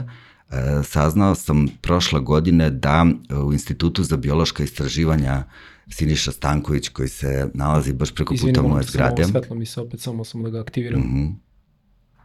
E, 0.50 0.84
saznao 0.84 1.36
sam 1.36 1.68
prošle 1.82 2.20
godine 2.20 2.70
da 2.70 3.06
u 3.46 3.54
Institutu 3.54 4.04
za 4.04 4.18
biološka 4.18 4.64
istraživanja 4.64 5.44
Siniša 5.90 6.32
Stanković 6.32 6.90
koji 6.90 7.10
se 7.10 7.50
nalazi 7.54 7.94
baš 7.94 8.12
preko 8.16 8.34
Izvini, 8.34 8.54
puta 8.54 8.68
moje 8.68 8.84
zgrade. 8.84 9.22
Izvini, 9.22 9.32
svetlo 9.32 9.56
mi 9.56 9.66
se 9.66 9.82
opet, 9.82 10.00
samo 10.00 10.24
sam 10.24 10.44
da 10.44 10.50
ga 10.50 10.62
aktiviram. 10.62 11.00
Mm 11.00 11.04
-hmm. 11.04 11.36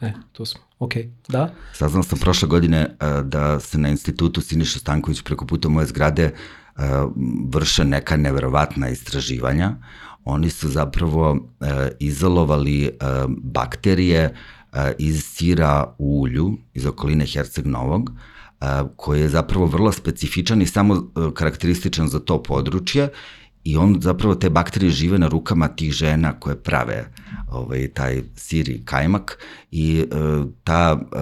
E, 0.01 0.13
tu 0.33 0.45
smo. 0.45 0.61
Ok, 0.79 0.93
da? 1.29 1.55
Saznao 1.73 2.03
sam 2.03 2.19
prošle 2.19 2.49
godine 2.49 2.87
uh, 2.87 3.27
da 3.27 3.61
se 3.61 3.79
na 3.79 3.89
institutu 3.89 4.41
Siniša 4.41 4.79
Stanković 4.79 5.23
preko 5.23 5.47
puta 5.47 5.69
moje 5.69 5.87
zgrade 5.87 6.33
uh, 6.77 6.83
vrše 7.49 7.85
neka 7.85 8.17
neverovatna 8.17 8.89
istraživanja 8.89 9.77
oni 10.25 10.51
su 10.51 10.69
zapravo 10.69 11.51
e, 11.61 11.91
izolovali 11.99 12.85
e, 12.85 12.91
bakterije 13.29 14.21
e, 14.21 14.93
iz 14.99 15.25
sira 15.25 15.95
u 15.99 16.21
ulju 16.21 16.59
iz 16.75 16.87
okoline 16.87 17.27
Herceg 17.27 17.67
Novog, 17.67 18.11
e, 18.11 18.65
koji 18.97 19.21
je 19.21 19.29
zapravo 19.29 19.67
vrlo 19.67 19.93
specifičan 19.93 20.63
i 20.63 20.67
samo 20.67 20.95
e, 20.95 21.01
karakterističan 21.35 22.09
za 22.09 22.19
to 22.19 22.43
područje 22.43 23.09
i 23.65 23.77
on 23.77 23.97
zapravo 24.01 24.35
te 24.35 24.51
bakterije 24.51 24.91
žive 24.91 25.19
na 25.19 25.29
rukama 25.29 25.69
tih 25.69 25.93
žena 25.93 26.33
koje 26.41 26.57
prave 26.57 27.13
ovaj, 27.51 27.89
taj 27.89 28.23
sir 28.37 28.69
i 28.69 28.83
kajmak 28.85 29.39
i 29.71 29.99
e, 30.01 30.07
ta, 30.65 31.01
e, 31.13 31.19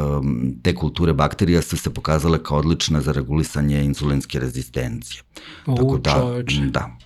te 0.63 0.75
kulture 0.75 1.13
bakterija 1.13 1.63
su 1.63 1.77
se 1.77 1.95
pokazale 1.95 2.43
kao 2.43 2.59
odlične 2.59 3.01
za 3.01 3.13
regulisanje 3.13 3.85
insulinske 3.85 4.41
rezistencije. 4.41 5.23
O, 5.67 5.77
Tako 5.77 5.99
da, 5.99 6.11
čoveče. 6.11 6.61
Da 6.61 6.99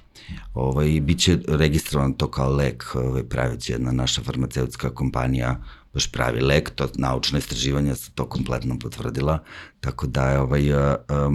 ovaj, 0.55 1.01
bit 1.01 1.19
će 1.19 1.39
registrovan 1.49 2.13
to 2.13 2.31
kao 2.31 2.53
lek, 2.53 2.85
ovaj, 2.95 3.23
praveći 3.23 3.73
jedna 3.73 3.93
naša 3.93 4.23
farmaceutska 4.23 4.91
kompanija 4.95 5.63
baš 5.95 6.13
pravi 6.13 6.41
lek, 6.41 6.71
to 6.71 6.89
naučna 6.95 7.39
istraživanja 7.39 7.95
su 7.95 8.13
to 8.13 8.29
kompletno 8.29 8.79
potvrdila, 8.79 9.39
tako 9.81 10.07
da 10.07 10.31
je 10.31 10.41
ovaj, 10.41 10.73
uh, 10.73 10.79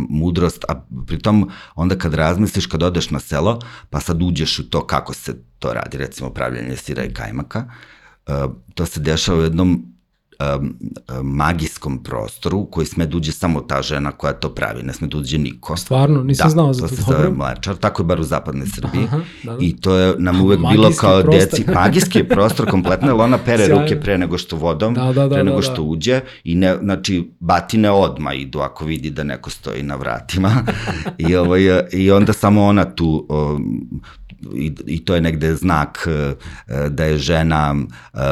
mudrost, 0.10 0.66
a 0.70 0.86
pritom 1.08 1.50
onda 1.76 1.98
kad 1.98 2.14
razmisliš, 2.14 2.66
kad 2.66 2.84
odeš 2.84 3.10
na 3.10 3.20
selo, 3.20 3.60
pa 3.90 4.00
sad 4.00 4.22
uđeš 4.22 4.60
u 4.60 4.70
to 4.70 4.88
kako 4.88 5.14
se 5.14 5.36
to 5.60 5.74
radi, 5.74 5.98
recimo 5.98 6.30
pravljanje 6.30 6.76
sira 6.76 7.04
i 7.04 7.14
kajmaka, 7.14 7.66
uh, 8.28 8.54
to 8.74 8.86
se 8.86 9.00
dešava 9.00 9.40
u 9.40 9.42
jednom 9.42 9.97
magijskom 11.24 12.04
prostoru 12.04 12.66
koji 12.66 12.88
sme 12.88 13.06
da 13.06 13.18
uđe 13.18 13.32
samo 13.32 13.62
ta 13.62 13.82
žena 13.82 14.12
koja 14.12 14.34
to 14.34 14.50
pravi, 14.50 14.84
ne 14.84 14.94
sme 14.94 15.08
da 15.08 15.18
uđe 15.18 15.38
niko. 15.38 15.78
Stvarno, 15.78 16.24
nisam 16.24 16.46
da, 16.46 16.50
znao 16.50 16.74
za 16.74 16.82
to. 16.82 16.88
to. 16.88 16.96
se 16.96 17.02
zove 17.02 17.30
mlečar, 17.30 17.76
tako 17.76 18.02
je 18.02 18.06
bar 18.06 18.20
u 18.20 18.24
zapadnoj 18.24 18.68
Srbiji. 18.68 19.04
Aha, 19.04 19.20
da, 19.44 19.52
da. 19.52 19.58
I 19.62 19.76
to 19.76 19.96
je 19.96 20.14
nam 20.18 20.42
uvek 20.46 20.60
Magijski 20.60 20.78
bilo 20.78 20.92
kao 20.98 21.22
prostor. 21.22 21.40
deci, 21.40 21.66
magijski 21.74 22.18
je 22.18 22.28
prostor 22.30 22.70
kompletno, 22.72 23.08
jer 23.08 23.22
ona 23.22 23.38
pere 23.38 23.58
Sjajno. 23.66 23.82
ruke 23.82 24.00
pre 24.02 24.18
nego 24.18 24.38
što 24.38 24.56
vodom, 24.56 24.94
Da, 24.94 25.04
da, 25.04 25.28
da, 25.28 25.30
pre 25.30 25.44
nego 25.44 25.58
da, 25.58 25.62
što 25.62 25.76
da. 25.76 25.82
uđe 25.82 26.22
i 26.44 26.56
ne, 26.56 26.78
znači 26.78 27.32
batine 27.40 27.92
odma 27.92 28.34
idu 28.34 28.60
ako 28.60 28.86
vidi 28.86 29.10
da 29.10 29.24
neko 29.24 29.50
stoji 29.50 29.84
na 29.84 29.96
vratima 29.96 30.52
i, 31.30 31.36
ovaj, 31.36 31.62
i 31.94 32.12
onda 32.12 32.34
samo 32.34 32.66
ona 32.66 32.86
tu 32.86 33.26
um, 33.30 34.02
i, 34.56 34.76
i 34.86 35.06
to 35.06 35.16
je 35.16 35.22
negde 35.22 35.56
znak 35.56 36.08
e, 36.08 36.36
da 36.90 37.06
je 37.06 37.18
žena 37.18 37.76
e, 37.76 37.86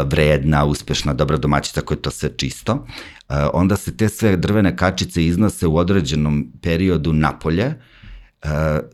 vredna, 0.06 0.66
uspešna, 0.66 1.14
dobra 1.14 1.38
domaćica 1.38 1.82
koja 1.82 1.98
to 1.98 2.12
sve 2.12 2.30
čisto. 2.38 2.86
E, 3.30 3.34
Onda 3.54 3.78
se 3.78 3.98
te 3.98 4.10
sve 4.10 4.38
drvene 4.38 4.78
kačice 4.78 5.26
iznose 5.26 5.68
u 5.68 5.78
određenom 5.78 6.52
periodu 6.62 7.14
napolje. 7.14 7.74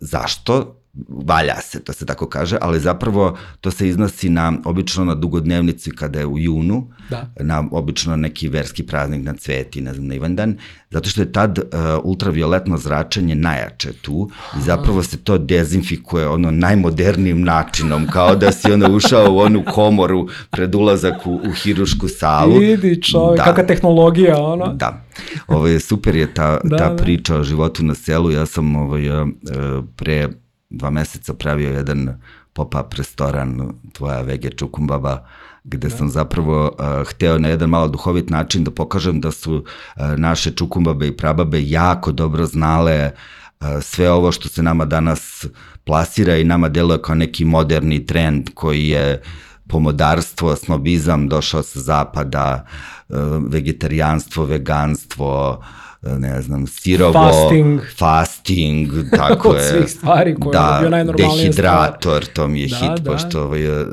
Zašto? 0.01 0.80
Valja 1.07 1.61
se, 1.61 1.79
to 1.83 1.93
se 1.93 2.05
tako 2.05 2.25
kaže, 2.29 2.57
ali 2.61 2.79
zapravo 2.79 3.37
to 3.61 3.71
se 3.71 3.87
iznosi 3.87 4.29
na, 4.29 4.53
obično 4.65 5.05
na 5.05 5.15
dugodnevnici 5.15 5.91
kada 5.91 6.19
je 6.19 6.25
u 6.25 6.39
junu, 6.39 6.87
Da. 7.09 7.27
na 7.39 7.63
obično 7.71 8.15
neki 8.15 8.49
verski 8.49 8.83
praznik 8.83 9.23
na 9.25 9.33
cveti, 9.33 9.81
ne 9.81 9.93
znam, 9.93 10.07
na 10.07 10.15
Ivandan, 10.15 10.57
zato 10.89 11.09
što 11.09 11.21
je 11.21 11.31
tad 11.31 11.59
uh, 11.59 11.65
ultravioletno 12.03 12.77
zračenje 12.77 13.35
najjače 13.35 13.93
tu 13.93 14.29
i 14.57 14.61
zapravo 14.61 15.03
se 15.03 15.17
to 15.17 15.37
dezinfikuje 15.37 16.27
ono 16.27 16.51
najmodernijim 16.51 17.41
načinom, 17.41 18.07
kao 18.07 18.35
da 18.35 18.51
si 18.51 18.71
ono 18.71 18.95
ušao 18.95 19.33
u 19.33 19.37
onu 19.37 19.63
komoru 19.73 20.27
pred 20.49 20.75
ulazak 20.75 21.27
u, 21.27 21.35
u 21.35 21.51
hirušku 21.63 22.07
salu. 22.07 22.57
Vidi 22.59 23.01
čovjek, 23.01 23.37
Da. 23.37 23.43
kakva 23.43 23.63
tehnologija, 23.63 24.37
ono. 24.37 24.73
Da. 24.73 25.03
Ovo 25.47 25.67
je 25.67 25.79
super 25.79 26.15
je 26.15 26.33
ta, 26.33 26.51
Da, 26.63 26.69
da, 26.69 26.77
ta 26.77 26.89
da. 26.89 26.95
priča 27.03 27.35
o 27.37 27.43
životu 27.43 27.83
na 27.83 27.95
selu. 27.95 28.31
Ja 28.31 28.45
sam 28.45 28.75
ovaj, 28.75 29.07
e, 29.07 29.25
pre 29.95 30.29
dva 30.71 30.89
meseca 30.89 31.33
pravio 31.33 31.69
jedan 31.69 32.19
pop-up 32.53 32.93
restoran 32.97 33.73
Tvoja 33.93 34.21
vege 34.21 34.49
čukumbaba 34.49 35.27
gde 35.63 35.87
da. 35.89 35.97
sam 35.97 36.09
zapravo 36.09 36.65
uh, 36.65 37.07
hteo 37.07 37.37
na 37.37 37.49
jedan 37.49 37.69
malo 37.69 37.87
duhovit 37.87 38.29
način 38.29 38.63
da 38.63 38.71
pokažem 38.71 39.21
da 39.21 39.31
su 39.31 39.55
uh, 39.55 40.03
naše 40.17 40.51
čukumbabe 40.51 41.07
i 41.07 41.17
prababe 41.17 41.61
jako 41.69 42.11
dobro 42.11 42.45
znale 42.45 43.11
uh, 43.11 43.67
sve 43.81 44.11
ovo 44.11 44.31
što 44.31 44.49
se 44.49 44.63
nama 44.63 44.85
danas 44.85 45.45
plasira 45.83 46.37
i 46.37 46.43
nama 46.43 46.69
deluje 46.69 47.01
kao 47.01 47.15
neki 47.15 47.45
moderni 47.45 48.05
trend 48.05 48.49
koji 48.53 48.87
je 48.87 49.21
pomodarstvo, 49.67 50.55
snobizam 50.55 51.29
došao 51.29 51.63
sa 51.63 51.79
zapada, 51.79 52.65
uh, 53.09 53.17
vegetarijanstvo, 53.47 54.45
veganstvo, 54.45 55.49
uh, 55.59 55.80
ne 56.01 56.41
znam, 56.41 56.67
sirovo, 56.67 57.13
Fasting. 57.13 57.81
fasting, 57.97 58.91
tako 59.17 59.49
Od 59.49 59.55
je. 59.55 59.63
svih 59.63 59.89
stvari 59.89 60.35
koje 60.35 60.49
je 60.49 60.53
da, 60.53 60.77
bio 60.79 60.89
najnormalnija 60.89 61.43
dehidrator, 61.43 62.25
to 62.25 62.47
mi 62.47 62.61
je 62.61 62.67
Da, 62.67 62.75
hit, 62.75 62.99
da. 63.03 63.11
pošto 63.11 63.43
ovaj, 63.43 63.67
uh, 63.81 63.87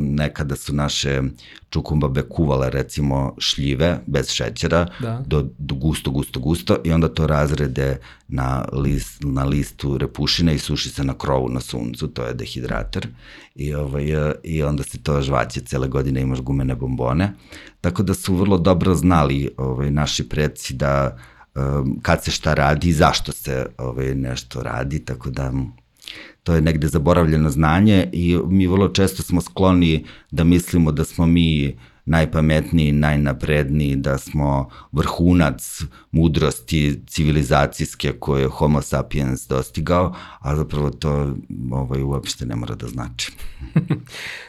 nekada 0.00 0.56
su 0.56 0.74
naše 0.74 1.22
čukumbabe 1.70 2.22
kuvale 2.22 2.70
recimo 2.70 3.34
šljive 3.38 3.98
bez 4.06 4.30
šećera 4.30 4.86
Da. 5.00 5.22
do, 5.26 5.46
do 5.58 5.74
gusto, 5.74 6.10
gusto, 6.10 6.40
gusto 6.40 6.76
i 6.84 6.92
onda 6.92 7.08
to 7.08 7.26
razrede 7.26 7.98
na, 8.28 8.64
list, 8.72 9.18
na 9.20 9.44
listu 9.44 9.98
repušine 9.98 10.54
i 10.54 10.58
suši 10.58 10.88
se 10.88 11.04
na 11.04 11.14
krovu 11.14 11.48
na 11.48 11.60
suncu, 11.60 12.08
to 12.08 12.24
je 12.24 12.34
dehidrator 12.34 13.06
i, 13.54 13.74
ovaj, 13.74 14.16
uh, 14.28 14.32
i 14.44 14.62
onda 14.62 14.82
se 14.82 15.02
to 15.02 15.22
žvaće 15.22 15.60
cele 15.60 15.88
godine, 15.88 16.20
imaš 16.20 16.40
gumene 16.40 16.74
bombone. 16.74 17.32
Tako 17.82 18.02
da 18.02 18.14
su 18.14 18.34
vrlo 18.34 18.58
dobro 18.58 18.94
znali 18.94 19.50
ovaj, 19.56 19.90
naši 19.90 20.28
preci 20.28 20.74
da 20.74 21.18
um, 21.54 21.98
kad 22.02 22.24
se 22.24 22.30
šta 22.30 22.54
radi 22.54 22.88
i 22.88 22.92
zašto 22.92 23.32
se 23.32 23.66
ovaj, 23.78 24.14
nešto 24.14 24.62
radi, 24.62 25.04
tako 25.04 25.30
da 25.30 25.52
to 26.42 26.54
je 26.54 26.60
negde 26.60 26.88
zaboravljeno 26.88 27.50
znanje 27.50 28.08
i 28.12 28.38
mi 28.46 28.66
vrlo 28.66 28.88
često 28.88 29.22
smo 29.22 29.40
skloni 29.40 30.04
da 30.30 30.44
mislimo 30.44 30.92
da 30.92 31.04
smo 31.04 31.26
mi 31.26 31.78
najpametniji, 32.04 32.92
najnapredniji, 32.92 33.96
da 33.96 34.18
smo 34.18 34.68
vrhunac 34.92 35.82
mudrosti 36.12 37.00
civilizacijske 37.06 38.12
koje 38.12 38.42
je 38.42 38.48
Homo 38.48 38.82
sapiens 38.82 39.48
dostigao, 39.48 40.14
a 40.40 40.56
zapravo 40.56 40.90
to 40.90 41.34
ovaj, 41.70 42.02
uopšte 42.02 42.46
ne 42.46 42.56
mora 42.56 42.74
da 42.74 42.86
znači. 42.86 43.32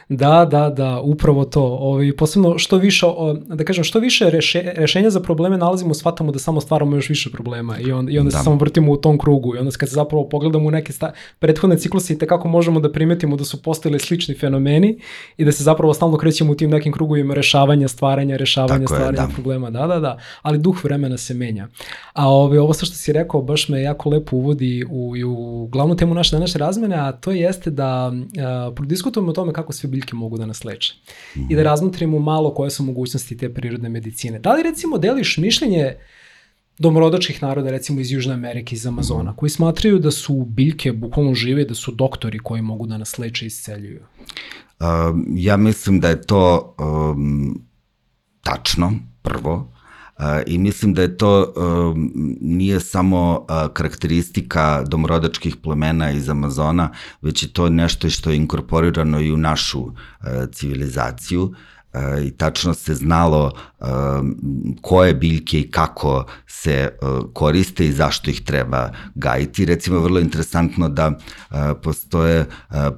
Da, 0.08 0.44
da, 0.44 0.70
da, 0.70 1.00
upravo 1.00 1.44
to. 1.44 1.62
Ovaj, 1.62 2.16
posebno 2.16 2.58
što 2.58 2.76
više, 2.76 3.06
o, 3.06 3.34
da 3.34 3.64
kažem, 3.64 3.84
što 3.84 3.98
više 3.98 4.30
reše, 4.30 4.72
rešenja 4.76 5.10
za 5.10 5.20
probleme 5.20 5.58
nalazimo, 5.58 5.94
shvatamo 5.94 6.32
da 6.32 6.38
samo 6.38 6.60
stvaramo 6.60 6.96
još 6.96 7.08
više 7.08 7.30
problema 7.30 7.78
i, 7.78 7.92
on, 7.92 8.10
i 8.10 8.18
onda 8.18 8.30
da. 8.30 8.38
Se 8.38 8.44
samo 8.44 8.56
vrtimo 8.56 8.92
u 8.92 8.96
tom 8.96 9.18
krugu 9.18 9.56
i 9.56 9.58
onda 9.58 9.70
kad 9.70 9.88
se 9.88 9.94
zapravo 9.94 10.28
pogledamo 10.28 10.68
u 10.68 10.70
neke 10.70 10.92
sta, 10.92 11.12
prethodne 11.38 11.78
cikluse 11.78 12.14
i 12.14 12.18
tekako 12.18 12.48
možemo 12.48 12.80
da 12.80 12.92
primetimo 12.92 13.36
da 13.36 13.44
su 13.44 13.62
postojili 13.62 13.98
slični 13.98 14.34
fenomeni 14.34 14.98
i 15.36 15.44
da 15.44 15.52
se 15.52 15.64
zapravo 15.64 15.94
stalno 15.94 16.16
krećemo 16.16 16.52
u 16.52 16.54
tim 16.54 16.70
nekim 16.70 16.92
krugovima 16.92 17.34
rešavanja, 17.34 17.88
stvaranja, 17.88 18.36
rešavanja, 18.36 18.84
Tako 18.84 18.94
je, 18.94 18.98
stvaranja 18.98 19.26
da. 19.26 19.34
problema. 19.34 19.70
Da, 19.70 19.86
da, 19.86 20.00
da, 20.00 20.18
ali 20.42 20.58
duh 20.58 20.84
vremena 20.84 21.18
se 21.18 21.34
menja. 21.34 21.53
A 22.12 22.28
ovaj, 22.28 22.58
ovo 22.58 22.74
sa 22.74 22.86
što 22.86 22.96
si 22.96 23.12
rekao 23.12 23.42
baš 23.42 23.68
me 23.68 23.82
jako 23.82 24.10
lepo 24.10 24.36
uvodi 24.36 24.84
u, 24.90 25.14
u 25.26 25.66
glavnu 25.66 25.96
temu 25.96 26.14
naše 26.14 26.36
današnje 26.36 26.58
razmene, 26.58 26.96
a 26.96 27.12
to 27.12 27.30
jeste 27.30 27.70
da 27.70 28.12
a, 28.38 28.72
prodiskutujemo 28.76 29.30
o 29.30 29.34
tome 29.34 29.52
kako 29.52 29.72
sve 29.72 29.88
biljke 29.88 30.16
mogu 30.16 30.38
da 30.38 30.46
nas 30.46 30.64
leče. 30.64 30.94
Mm. 31.36 31.40
I 31.50 31.56
da 31.56 31.62
razmotrimo 31.62 32.18
malo 32.18 32.54
koje 32.54 32.70
su 32.70 32.84
mogućnosti 32.84 33.36
te 33.36 33.54
prirodne 33.54 33.88
medicine. 33.88 34.38
Da 34.38 34.52
li 34.52 34.62
recimo 34.62 34.98
deliš 34.98 35.36
mišljenje 35.36 35.94
domorodačkih 36.78 37.42
naroda, 37.42 37.70
recimo 37.70 38.00
iz 38.00 38.12
Južne 38.12 38.34
Amerike, 38.34 38.74
iz 38.74 38.86
Amazona, 38.86 39.36
koji 39.36 39.50
smatraju 39.50 39.98
da 39.98 40.10
su 40.10 40.44
biljke 40.48 40.92
bukvalno 40.92 41.34
žive, 41.34 41.64
da 41.64 41.74
su 41.74 41.92
doktori 41.92 42.38
koji 42.38 42.62
mogu 42.62 42.86
da 42.86 42.98
nas 42.98 43.18
leče 43.18 43.44
i 43.44 43.46
isceljuju? 43.46 44.00
Um, 44.80 45.26
ja 45.36 45.56
mislim 45.56 46.00
da 46.00 46.08
je 46.08 46.22
to 46.22 46.74
um, 46.78 47.60
tačno, 48.42 48.92
prvo, 49.22 49.54
uh, 49.54 49.83
i 50.46 50.58
mislim 50.58 50.94
da 50.94 51.02
je 51.02 51.16
to 51.16 51.52
um, 51.56 52.12
nije 52.40 52.80
samo 52.80 53.46
karakteristika 53.72 54.84
domorodačkih 54.86 55.56
plemena 55.56 56.10
iz 56.10 56.28
Amazona, 56.28 56.90
već 57.22 57.42
je 57.42 57.52
to 57.52 57.68
nešto 57.68 58.10
što 58.10 58.30
je 58.30 58.36
inkorporirano 58.36 59.20
i 59.20 59.32
u 59.32 59.36
našu 59.36 59.92
civilizaciju 60.52 61.54
i 62.24 62.30
tačno 62.30 62.74
se 62.74 62.94
znalo 62.94 63.52
um, 63.80 64.36
koje 64.82 65.14
biljke 65.14 65.60
i 65.60 65.70
kako 65.70 66.24
se 66.46 66.90
uh, 67.02 67.32
koriste 67.32 67.86
i 67.86 67.92
zašto 67.92 68.30
ih 68.30 68.40
treba 68.40 68.90
gajiti. 69.14 69.64
Recimo, 69.64 70.00
vrlo 70.00 70.20
interesantno 70.20 70.88
da 70.88 71.08
uh, 71.08 71.56
postoje 71.82 72.46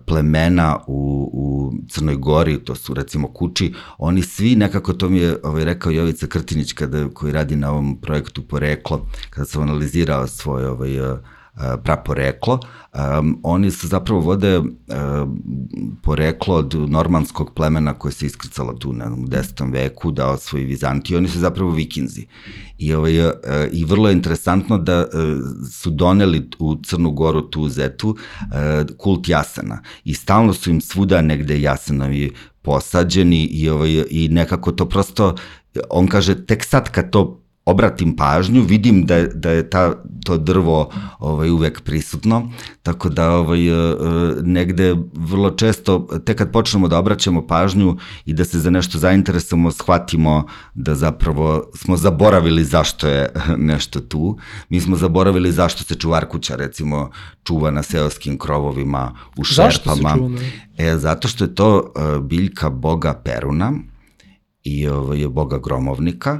plemena 0.06 0.78
u, 0.86 1.30
u 1.32 1.72
Crnoj 1.88 2.16
Gori, 2.16 2.64
to 2.64 2.74
su 2.74 2.94
recimo 2.94 3.28
kući, 3.28 3.74
oni 3.98 4.22
svi 4.22 4.56
nekako, 4.56 4.92
to 4.92 5.08
mi 5.08 5.18
je 5.18 5.36
ovaj, 5.42 5.64
rekao 5.64 5.92
Jovica 5.92 6.26
Krtinić 6.26 6.72
kada, 6.72 7.08
koji 7.08 7.32
radi 7.32 7.56
na 7.56 7.70
ovom 7.70 8.00
projektu 8.00 8.42
Poreklo, 8.42 9.06
kada 9.30 9.46
sam 9.46 9.62
analizirao 9.62 10.26
svoj 10.26 10.66
ovaj, 10.66 10.98
praporeklo. 11.84 12.60
Um, 13.18 13.40
oni 13.42 13.70
se 13.70 13.86
zapravo 13.86 14.20
vode 14.20 14.58
um, 14.58 14.68
poreklo 16.02 16.54
od 16.54 16.74
normanskog 16.88 17.54
plemena 17.54 17.94
koje 17.94 18.12
se 18.12 18.26
iskrcalo 18.26 18.72
tu 18.72 18.92
na 18.92 19.04
u 19.04 19.26
10. 19.26 19.72
veku 19.72 20.10
da 20.10 20.30
osvoji 20.30 20.64
Vizantiju. 20.64 21.18
Oni 21.18 21.28
su 21.28 21.38
zapravo 21.38 21.70
vikinzi. 21.70 22.26
I, 22.78 22.94
ovaj, 22.94 23.26
uh, 23.26 23.32
I 23.72 23.84
vrlo 23.84 24.08
je 24.08 24.12
interesantno 24.12 24.78
da 24.78 25.00
uh, 25.00 25.08
su 25.72 25.90
doneli 25.90 26.50
u 26.58 26.76
Crnu 26.84 27.10
Goru 27.10 27.42
tu 27.42 27.68
zetu 27.68 28.08
uh, 28.08 28.96
kult 28.96 29.28
jasana. 29.28 29.82
I 30.04 30.14
stalno 30.14 30.52
su 30.52 30.70
im 30.70 30.80
svuda 30.80 31.22
negde 31.22 31.60
jasanovi 31.60 32.32
posađeni 32.62 33.44
i, 33.44 33.68
ovaj, 33.68 34.04
i 34.10 34.28
nekako 34.28 34.72
to 34.72 34.88
prosto, 34.88 35.34
on 35.90 36.06
kaže, 36.06 36.46
tek 36.46 36.64
sad 36.64 36.90
kad 36.90 37.10
to 37.10 37.45
obratim 37.66 38.16
pažnju, 38.16 38.62
vidim 38.62 39.06
da 39.06 39.16
je, 39.16 39.28
da 39.34 39.50
je 39.50 39.70
ta, 39.70 39.94
to 40.24 40.38
drvo 40.38 40.90
ovaj, 41.18 41.50
uvek 41.50 41.80
prisutno, 41.80 42.52
tako 42.82 43.08
da 43.08 43.30
ovaj, 43.30 43.68
e, 43.68 43.96
negde 44.42 44.96
vrlo 45.12 45.50
često, 45.50 46.08
tek 46.24 46.38
kad 46.38 46.52
počnemo 46.52 46.88
da 46.88 46.98
obraćamo 46.98 47.46
pažnju 47.46 47.96
i 48.24 48.34
da 48.34 48.44
se 48.44 48.58
za 48.58 48.70
nešto 48.70 48.98
zainteresujemo, 48.98 49.70
shvatimo 49.70 50.46
da 50.74 50.94
zapravo 50.94 51.70
smo 51.74 51.96
zaboravili 51.96 52.64
zašto 52.64 53.08
je 53.08 53.28
nešto 53.70 54.00
tu. 54.00 54.38
Mi 54.68 54.80
smo 54.80 54.96
zaboravili 54.96 55.52
zašto 55.52 55.84
se 55.84 55.94
čuvar 55.94 56.26
kuća 56.26 56.56
recimo 56.56 57.10
čuva 57.44 57.70
na 57.70 57.82
seoskim 57.82 58.38
krovovima 58.38 59.16
u 59.36 59.44
šerpama. 59.44 59.66
Zašto 59.66 59.96
se 59.96 60.16
čuva? 60.16 60.30
E, 60.78 60.96
zato 60.96 61.28
što 61.28 61.44
je 61.44 61.54
to 61.54 61.76
uh, 61.76 62.24
biljka 62.24 62.70
boga 62.70 63.14
Peruna 63.24 63.72
i 64.64 64.88
ovaj, 64.88 65.28
boga 65.28 65.58
gromovnika, 65.58 66.38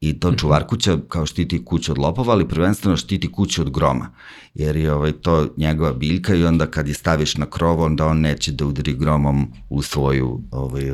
i 0.00 0.20
to 0.20 0.32
čuvar 0.32 0.66
kuća 0.66 0.98
kao 1.08 1.26
štiti 1.26 1.64
kuću 1.64 1.92
od 1.92 1.98
lopova, 1.98 2.32
ali 2.32 2.48
prvenstveno 2.48 2.96
štiti 2.96 3.32
kuću 3.32 3.62
od 3.62 3.70
groma, 3.70 4.10
jer 4.54 4.76
je 4.76 4.92
ovaj, 4.92 5.12
to 5.12 5.48
njegova 5.56 5.92
biljka 5.92 6.34
i 6.34 6.44
onda 6.44 6.66
kad 6.66 6.88
je 6.88 6.94
staviš 6.94 7.36
na 7.36 7.46
krovo, 7.46 7.84
onda 7.84 8.06
on 8.06 8.20
neće 8.20 8.52
da 8.52 8.66
udari 8.66 8.94
gromom 8.94 9.46
u 9.68 9.82
svoju 9.82 10.40
ovaj, 10.50 10.92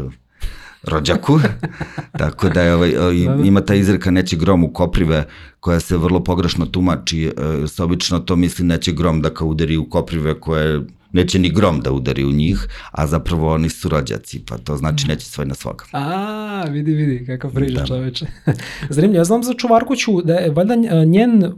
rođaku. 0.82 1.40
Tako 2.18 2.48
da 2.48 2.62
je, 2.62 2.74
ovaj, 2.74 2.90
da, 2.90 3.34
da. 3.34 3.42
ima 3.44 3.60
ta 3.60 3.74
izreka 3.74 4.10
neće 4.10 4.36
grom 4.36 4.64
u 4.64 4.72
koprive 4.72 5.26
koja 5.60 5.80
se 5.80 5.96
vrlo 5.96 6.24
pogrešno 6.24 6.66
tumači. 6.66 7.32
Se 7.66 7.82
obično 7.82 8.18
to 8.18 8.36
misli 8.36 8.64
neće 8.64 8.92
grom 8.92 9.22
da 9.22 9.34
kao 9.34 9.48
udari 9.48 9.76
u 9.76 9.90
koprive 9.90 10.40
koje 10.40 10.80
neće 11.12 11.38
ni 11.38 11.50
grom 11.50 11.80
da 11.80 11.92
udari 11.92 12.24
u 12.24 12.32
njih, 12.32 12.68
a 12.90 13.06
zapravo 13.06 13.54
oni 13.54 13.68
su 13.68 13.88
rođaci, 13.88 14.40
pa 14.46 14.58
to 14.58 14.76
znači 14.76 15.06
neće 15.08 15.26
svoj 15.26 15.46
na 15.46 15.54
svoga. 15.54 15.84
A, 15.92 16.64
vidi, 16.70 16.94
vidi, 16.94 17.26
kakav 17.26 17.52
priča 17.52 17.80
da. 17.80 17.86
čoveče. 17.86 18.26
Zanimljivo, 18.90 19.20
ja 19.20 19.24
znam 19.24 19.42
za 19.42 19.54
čuvarkuću 19.54 20.22
da 20.22 20.34
je 20.34 20.50
valjda 20.50 20.74
njen, 21.04 21.52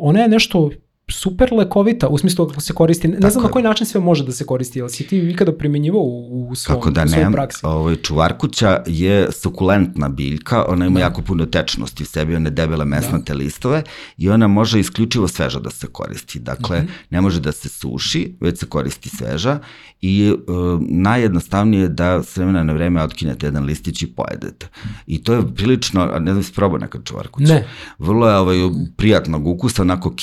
ona 0.00 0.20
je 0.20 0.28
nešto 0.28 0.70
super 1.08 1.52
lekovita, 1.52 2.08
u 2.08 2.18
smislu 2.18 2.48
kako 2.48 2.60
se 2.60 2.72
koristi, 2.72 3.08
ne 3.08 3.20
Tako 3.20 3.32
znam 3.32 3.44
na 3.44 3.50
koji 3.50 3.62
način 3.62 3.86
sve 3.86 4.00
može 4.00 4.24
da 4.24 4.32
se 4.32 4.46
koristi, 4.46 4.78
jel 4.78 4.88
si 4.88 5.06
ti 5.06 5.18
ikada 5.18 5.52
primenjivao 5.52 6.02
u, 6.02 6.48
u 6.50 6.54
svom, 6.54 6.76
Kako 6.76 6.90
da 6.90 7.04
ne, 7.04 7.32
praksi? 7.32 7.60
Ovaj, 7.62 7.96
čuvarkuća 7.96 8.82
je 8.86 9.32
sukulentna 9.32 10.08
biljka, 10.08 10.64
ona 10.68 10.86
ima 10.86 10.98
da. 10.98 11.04
jako 11.04 11.22
puno 11.22 11.46
tečnosti 11.46 12.02
u 12.02 12.06
sebi, 12.06 12.36
one 12.36 12.50
debele 12.50 12.84
mesnate 12.84 13.32
da. 13.32 13.38
listove 13.38 13.82
i 14.16 14.30
ona 14.30 14.48
može 14.48 14.80
isključivo 14.80 15.28
sveža 15.28 15.60
da 15.60 15.70
se 15.70 15.86
koristi. 15.86 16.38
Dakle, 16.38 16.80
mm 16.80 16.84
-hmm. 16.84 17.06
ne 17.10 17.20
može 17.20 17.40
da 17.40 17.52
se 17.52 17.68
suši, 17.68 18.36
već 18.40 18.58
se 18.58 18.66
koristi 18.66 19.08
sveža 19.08 19.58
i 20.00 20.32
uh, 20.32 20.80
najjednostavnije 20.80 21.82
je 21.82 21.88
da 21.88 22.22
s 22.22 22.36
vremena 22.36 22.62
na 22.62 22.72
vreme 22.72 23.02
otkinete 23.02 23.46
jedan 23.46 23.64
listić 23.64 24.02
i 24.02 24.06
pojedete. 24.06 24.68
I 25.06 25.24
to 25.24 25.34
je 25.34 25.54
prilično, 25.54 26.06
ne 26.06 26.32
znam 26.32 26.42
si 26.42 26.52
probao 26.52 26.78
nekad 26.78 27.04
čuvarkuća. 27.04 27.54
Ne. 27.54 27.66
Vrlo 27.98 28.28
je 28.28 28.36
ovaj, 28.36 28.56
prijatnog 28.96 29.46
ukusa, 29.46 29.82
onako 29.82 30.14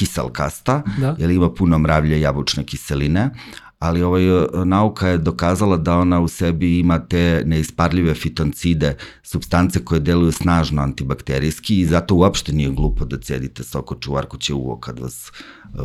kiselkasta, 0.70 1.02
da. 1.02 1.16
jer 1.20 1.30
ima 1.30 1.54
puno 1.54 1.78
mravlje 1.78 2.22
jabučne 2.22 2.64
kiseline, 2.64 3.30
ali 3.80 4.04
ovaj, 4.04 4.24
nauka 4.66 5.08
je 5.08 5.18
dokazala 5.18 5.78
da 5.78 5.98
ona 5.98 6.20
u 6.20 6.28
sebi 6.28 6.80
ima 6.80 7.00
te 7.00 7.44
neisparljive 7.46 8.14
fitoncide, 8.14 8.96
substance 9.24 9.86
koje 9.86 10.00
deluju 10.00 10.32
snažno 10.32 10.82
antibakterijski 10.82 11.80
i 11.80 11.86
zato 11.86 12.16
uopšte 12.16 12.54
nije 12.54 12.70
glupo 12.70 13.06
da 13.06 13.18
cedite 13.18 13.64
sok 13.64 13.92
od 13.92 14.00
čuvarkuće 14.00 14.54
uvo 14.54 14.80
kad 14.80 15.00
vas 15.00 15.28
e, 15.28 15.32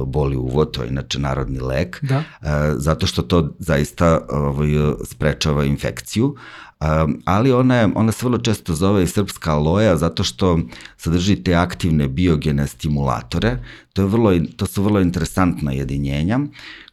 boli 0.06 0.36
uvo, 0.36 0.64
to 0.64 0.82
je 0.82 0.88
inače 0.88 1.18
narodni 1.18 1.60
lek, 1.60 2.04
da. 2.04 2.16
E, 2.16 2.24
zato 2.76 3.06
što 3.06 3.22
to 3.22 3.54
zaista 3.58 4.26
ovaj, 4.30 4.68
sprečava 5.04 5.64
infekciju, 5.64 6.36
ali 7.24 7.52
ona, 7.52 7.76
je, 7.76 7.88
ona 7.94 8.12
se 8.12 8.26
vrlo 8.26 8.38
često 8.38 8.74
zove 8.74 9.02
i 9.02 9.06
srpska 9.06 9.52
aloja 9.52 9.96
zato 9.96 10.24
što 10.24 10.58
sadrži 10.96 11.36
te 11.36 11.54
aktivne 11.54 12.08
biogene 12.08 12.66
stimulatore. 12.66 13.58
To, 13.92 14.02
je 14.02 14.08
vrlo, 14.08 14.32
to 14.56 14.66
su 14.66 14.82
vrlo 14.82 15.00
interesantna 15.00 15.72
jedinjenja 15.72 16.38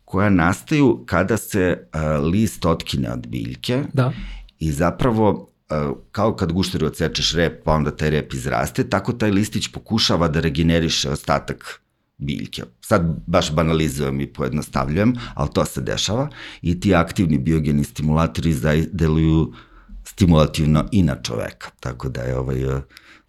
koja 0.06 0.30
nastaju 0.30 1.04
kada 1.06 1.38
se 1.38 1.78
uh, 1.80 2.32
list 2.32 2.66
otkine 2.66 3.12
od 3.12 3.28
biljke 3.28 3.84
da. 3.94 4.12
i 4.60 4.72
zapravo 4.72 5.30
uh, 5.32 5.98
kao 6.12 6.36
kad 6.36 6.52
gušteru 6.52 6.88
odsečeš 6.88 7.34
rep 7.34 7.64
pa 7.64 7.74
onda 7.74 7.92
taj 7.92 8.10
rep 8.10 8.34
izraste, 8.34 8.90
tako 8.90 9.14
taj 9.14 9.32
listić 9.32 9.68
pokušava 9.68 10.28
da 10.28 10.40
regeneriše 10.40 11.10
ostatak 11.10 11.82
biljke. 12.18 12.64
Sad 12.82 13.24
baš 13.28 13.52
banalizujem 13.52 14.22
i 14.22 14.28
pojednostavljujem, 14.28 15.14
ali 15.34 15.50
to 15.54 15.66
se 15.66 15.82
dešava 15.82 16.30
i 16.62 16.80
ti 16.80 16.96
aktivni 16.96 17.38
biogeni 17.38 17.84
stimulatori 17.84 18.56
deluju 18.92 19.42
uh, 19.42 19.56
stimulativno 20.12 20.86
i 20.92 21.04
na 21.04 21.16
čoveka. 21.24 21.70
Tako 21.80 22.10
da 22.10 22.22
je 22.22 22.38
ovaj, 22.38 22.64
eh, 22.64 22.82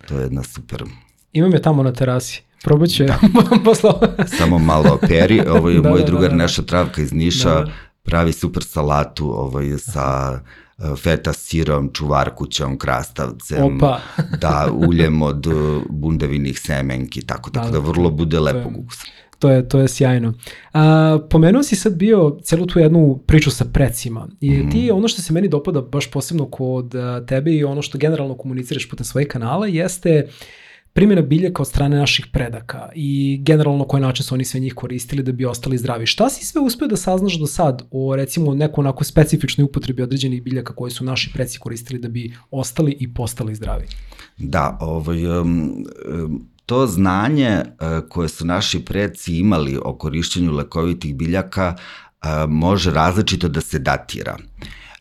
to 0.08 0.18
je 0.18 0.22
jedna 0.22 0.42
super... 0.42 0.84
Imam 1.32 1.52
je 1.52 1.62
tamo 1.62 1.82
na 1.82 1.92
terasi. 1.92 2.42
Probat 2.62 2.88
će 2.88 3.04
da. 3.04 3.18
posle 3.64 3.90
Samo 4.38 4.58
malo 4.58 4.98
peri. 5.08 5.40
Ovo 5.56 5.68
je 5.68 5.80
da, 5.80 5.88
moj 5.88 6.00
da, 6.00 6.06
drugar 6.06 6.30
da, 6.30 6.36
da. 6.36 6.42
Neša 6.42 6.62
Travka 6.62 7.02
iz 7.02 7.12
Niša. 7.12 7.54
Da, 7.54 7.64
da. 7.64 7.72
Pravi 8.02 8.32
super 8.32 8.64
salatu 8.64 9.30
ovaj, 9.40 9.78
sa 9.78 10.38
eh, 10.78 10.96
feta 10.96 11.32
sirom, 11.32 11.90
čuvarkućom, 11.92 12.78
krastavcem, 12.78 13.76
Opa. 13.76 14.00
da, 14.40 14.68
uljem 14.72 15.22
od 15.22 15.46
eh, 15.46 15.82
bundevinih 15.88 16.60
semenki, 16.60 17.26
tako, 17.26 17.50
tako 17.50 17.66
da, 17.66 17.72
da 17.72 17.78
vrlo 17.78 18.10
bude 18.10 18.40
lepog 18.40 18.78
ukusa 18.78 19.06
to 19.42 19.50
je, 19.50 19.68
to 19.68 19.81
je 19.81 19.88
sjajno. 19.88 20.35
A, 20.72 21.18
pomenuo 21.31 21.62
si 21.62 21.76
sad 21.76 21.94
bio 21.96 22.38
celu 22.42 22.66
tu 22.66 22.78
jednu 22.78 23.18
priču 23.26 23.50
sa 23.50 23.64
precima 23.64 24.28
i 24.40 24.50
mm. 24.50 24.70
ti 24.70 24.90
ono 24.90 25.09
što 25.09 25.22
se 25.22 25.33
meni 25.33 25.48
dopada 25.48 25.81
baš 25.81 26.11
posebno 26.11 26.46
kod 26.46 26.94
tebe 27.26 27.52
i 27.52 27.64
ono 27.64 27.83
što 27.83 27.98
generalno 27.98 28.35
komuniciraš 28.35 28.90
putem 28.90 29.05
svoje 29.05 29.28
kanala 29.28 29.66
jeste 29.66 30.28
primjena 30.92 31.22
biljaka 31.22 31.62
od 31.62 31.68
strane 31.68 31.96
naših 31.96 32.26
predaka 32.33 32.88
i 32.94 33.40
generalno 33.42 33.85
koje 33.85 34.00
način 34.00 34.24
su 34.24 34.35
oni 34.35 34.44
sve 34.44 34.61
njih 34.61 34.74
koristili 34.74 35.22
da 35.22 35.33
bi 35.33 35.44
ostali 35.44 35.78
zdravi. 35.78 36.07
Šta 36.07 36.28
si 36.31 36.46
sve 36.46 36.61
uspeo 36.61 36.88
da 36.88 36.96
saznaš 36.96 37.38
do 37.38 37.46
sad 37.46 37.83
o 37.90 38.16
recimo 38.16 38.55
neku 38.55 38.81
onako 38.81 39.05
specifičnoj 39.05 39.64
upotrebi 39.64 40.02
određenih 40.02 40.42
biljaka 40.42 40.74
koje 40.74 40.90
su 40.90 41.05
naši 41.05 41.33
preci 41.35 41.59
koristili 41.59 42.00
da 42.00 42.09
bi 42.09 42.33
ostali 42.50 42.96
i 43.00 43.14
postali 43.14 43.55
zdravi? 43.55 43.87
Da, 44.38 44.78
ovaj, 44.81 45.26
um, 45.26 45.85
um, 46.24 46.51
to 46.66 46.87
znanje 46.87 47.48
e, 47.48 47.64
koje 48.09 48.29
su 48.29 48.46
naši 48.46 48.85
preci 48.85 49.38
imali 49.38 49.79
o 49.85 49.94
korišćenju 49.94 50.53
lekovitih 50.53 51.14
biljaka 51.14 51.75
e, 51.75 52.27
može 52.48 52.90
različito 52.90 53.48
da 53.48 53.61
se 53.61 53.79
datira. 53.79 54.37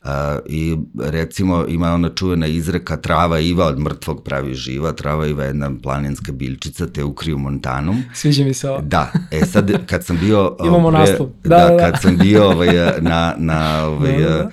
Uh, 0.03 0.07
I 0.45 0.77
recimo 0.99 1.65
ima 1.67 1.93
ona 1.93 2.09
čuvena 2.09 2.47
izreka 2.47 2.97
trava 2.97 3.39
iva 3.39 3.65
od 3.65 3.79
mrtvog 3.79 4.23
pravi 4.23 4.53
živa, 4.53 4.91
trava 4.91 5.27
iva 5.27 5.43
je 5.43 5.49
jedna 5.49 5.71
planinska 5.83 6.31
biljčica, 6.31 6.87
te 6.87 7.03
ukriju 7.03 7.37
montanom. 7.37 8.03
Sviđa 8.13 8.43
mi 8.43 8.53
se 8.53 8.69
ovo. 8.69 8.81
Da, 8.81 9.11
e 9.31 9.45
sad 9.45 9.85
kad 9.85 10.05
sam 10.05 10.17
bio... 10.19 10.55
Imamo 10.67 10.89
pre, 10.89 10.99
naslov. 10.99 11.29
Da, 11.43 11.57
da, 11.57 11.69
da, 11.69 11.77
kad 11.77 12.01
sam 12.01 12.17
bio 12.17 12.49
ovaj, 12.49 12.67
na, 13.01 13.35
na 13.37 13.85
ovaj, 13.85 14.11
da, 14.11 14.29
da, 14.29 14.37
da 14.37 14.51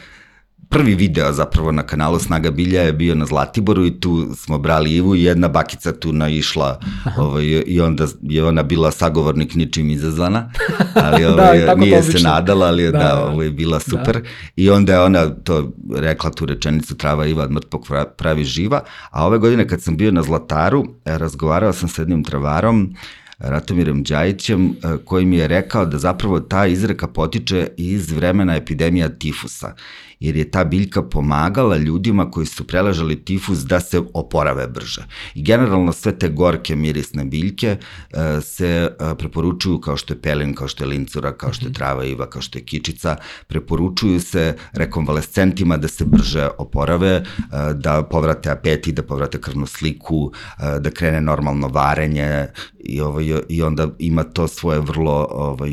prvi 0.69 0.95
video 0.95 1.33
zapravo 1.33 1.73
na 1.73 1.83
kanalu 1.83 2.19
Snaga 2.19 2.51
Bilja 2.51 2.83
je 2.83 2.93
bio 2.93 3.15
na 3.15 3.27
Zlatiboru 3.27 3.87
i 3.87 4.01
tu 4.01 4.35
smo 4.37 4.59
brali 4.59 4.93
Ivu 4.93 5.15
i 5.15 5.23
jedna 5.23 5.49
bakica 5.49 5.93
tu 5.93 6.13
naišla 6.13 6.81
ovaj, 7.19 7.45
i 7.67 7.81
onda 7.81 8.07
je 8.23 8.45
ona 8.45 8.63
bila 8.63 8.91
sagovornik 8.91 9.55
ničim 9.55 9.91
izazvana, 9.91 10.51
ali 11.05 11.23
da, 11.23 11.29
ovaj, 11.33 11.61
da, 11.61 11.75
nije 11.75 12.03
se 12.03 12.19
nadala, 12.19 12.67
ali 12.67 12.85
da, 12.85 12.99
da 12.99 13.25
ovaj, 13.25 13.51
bila 13.51 13.81
super. 13.81 14.15
Da. 14.15 14.29
i 14.57 14.71
onda 14.71 14.93
je 14.93 15.01
ona 15.01 15.31
to 15.31 15.73
rekla 15.95 16.31
tu 16.31 16.47
rečenicu 16.47 16.97
trava 16.97 17.27
Iva 17.27 17.45
od 17.45 17.51
mrtvog 17.51 17.89
pravi 18.17 18.45
živa, 18.45 18.81
a 19.11 19.27
ove 19.27 19.39
godine 19.39 19.69
kad 19.69 19.83
sam 19.83 19.97
bio 19.97 20.13
na 20.13 20.23
Zlataru, 20.23 20.85
e, 21.05 21.19
razgovarao 21.19 21.73
sam 21.73 21.89
sa 21.89 22.03
jednim 22.03 22.25
travarom 22.25 22.95
Ratomirom 23.39 24.03
Đajićem, 24.03 24.67
e, 24.67 24.97
koji 25.05 25.27
mi 25.27 25.37
je 25.37 25.49
rekao 25.49 25.87
da 25.87 25.99
zapravo 25.99 26.41
ta 26.41 26.67
izreka 26.67 27.09
potiče 27.09 27.69
iz 27.77 28.13
vremena 28.13 28.57
epidemija 28.57 29.09
tifusa 29.09 29.75
jer 30.21 30.37
je 30.37 30.51
ta 30.51 30.65
biljka 30.65 31.03
pomagala 31.03 31.77
ljudima 31.77 32.31
koji 32.31 32.47
su 32.47 32.67
preležali 32.67 33.25
tifus 33.25 33.59
da 33.59 33.81
se 33.81 34.03
oporave 34.15 34.67
brže. 34.67 35.07
I 35.35 35.43
generalno 35.43 35.93
sve 35.93 36.19
te 36.19 36.29
gorke 36.29 36.77
mirisne 36.77 37.25
biljke 37.25 37.77
uh, 37.79 38.19
se 38.43 38.91
uh, 38.91 39.19
preporučuju 39.19 39.81
kao 39.81 39.97
što 39.97 40.15
je 40.15 40.23
pelin, 40.23 40.55
kao 40.55 40.69
što 40.69 40.85
je 40.85 40.89
lincura, 40.89 41.33
kao 41.33 41.53
što 41.53 41.67
je 41.67 41.71
mhm. 41.71 41.75
trava 41.75 42.05
iva, 42.05 42.31
kao 42.31 42.43
što 42.43 42.59
je 42.59 42.65
kičica, 42.65 43.17
preporučuju 43.47 44.21
se 44.21 44.57
rekonvalescentima 44.73 45.77
da 45.77 45.89
se 45.89 46.05
brže 46.05 46.49
oporave, 46.59 47.21
uh, 47.21 47.73
da 47.75 48.03
povrate 48.03 48.51
apetit, 48.51 48.95
da 48.95 49.03
povrate 49.03 49.41
krvnu 49.41 49.67
sliku, 49.67 50.33
da 50.81 50.91
krene 50.91 51.21
normalno 51.21 51.69
varenje 51.69 52.47
i, 52.79 53.01
ovaj, 53.01 53.25
i 53.49 53.63
onda 53.63 53.89
ima 53.99 54.25
to 54.25 54.49
svoje 54.49 54.81
vrlo 54.81 55.29
ovaj, 55.31 55.71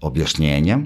objašnjenje. 0.00 0.76
Uh, 0.76 0.84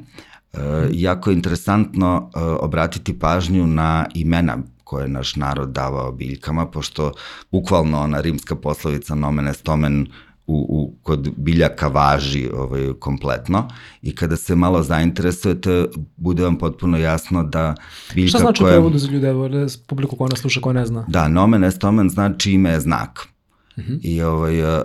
jako 0.90 1.30
je 1.30 1.34
interesantno 1.34 2.30
e, 2.34 2.40
obratiti 2.40 3.18
pažnju 3.18 3.66
na 3.66 4.06
imena 4.14 4.58
koje 4.84 5.04
je 5.04 5.08
naš 5.08 5.36
narod 5.36 5.68
davao 5.68 6.12
biljkama, 6.12 6.66
pošto 6.66 7.12
bukvalno 7.52 8.00
ona 8.00 8.20
rimska 8.20 8.56
poslovica 8.56 9.14
nomen 9.14 9.48
est 9.48 9.68
omen 9.68 10.06
u, 10.46 10.66
u, 10.68 10.94
kod 11.02 11.30
biljaka 11.36 11.88
važi 11.88 12.50
ovaj, 12.54 12.92
kompletno 12.98 13.68
i 14.02 14.14
kada 14.14 14.36
se 14.36 14.54
malo 14.54 14.82
zainteresujete, 14.82 15.84
bude 16.16 16.44
vam 16.44 16.58
potpuno 16.58 16.98
jasno 16.98 17.44
da 17.44 17.74
biljka 18.14 18.28
Šta 18.28 18.38
znači 18.38 18.62
koja... 18.62 18.72
prevodu 18.72 18.98
za 18.98 19.10
ljude, 19.10 19.28
evo, 19.28 19.48
publiku 19.86 20.16
koja 20.16 20.28
nas 20.28 20.38
sluša, 20.38 20.60
koja 20.60 20.72
ne 20.72 20.86
zna? 20.86 21.04
Da, 21.08 21.28
nomen 21.28 21.64
est 21.64 21.84
omen 21.84 22.10
znači 22.10 22.52
ime 22.52 22.70
je 22.70 22.80
znak. 22.80 23.28
Uh 23.76 23.84
mhm. 23.84 23.92
-huh. 23.92 23.98
I, 24.02 24.22
ovaj, 24.22 24.62
uh, 24.62 24.80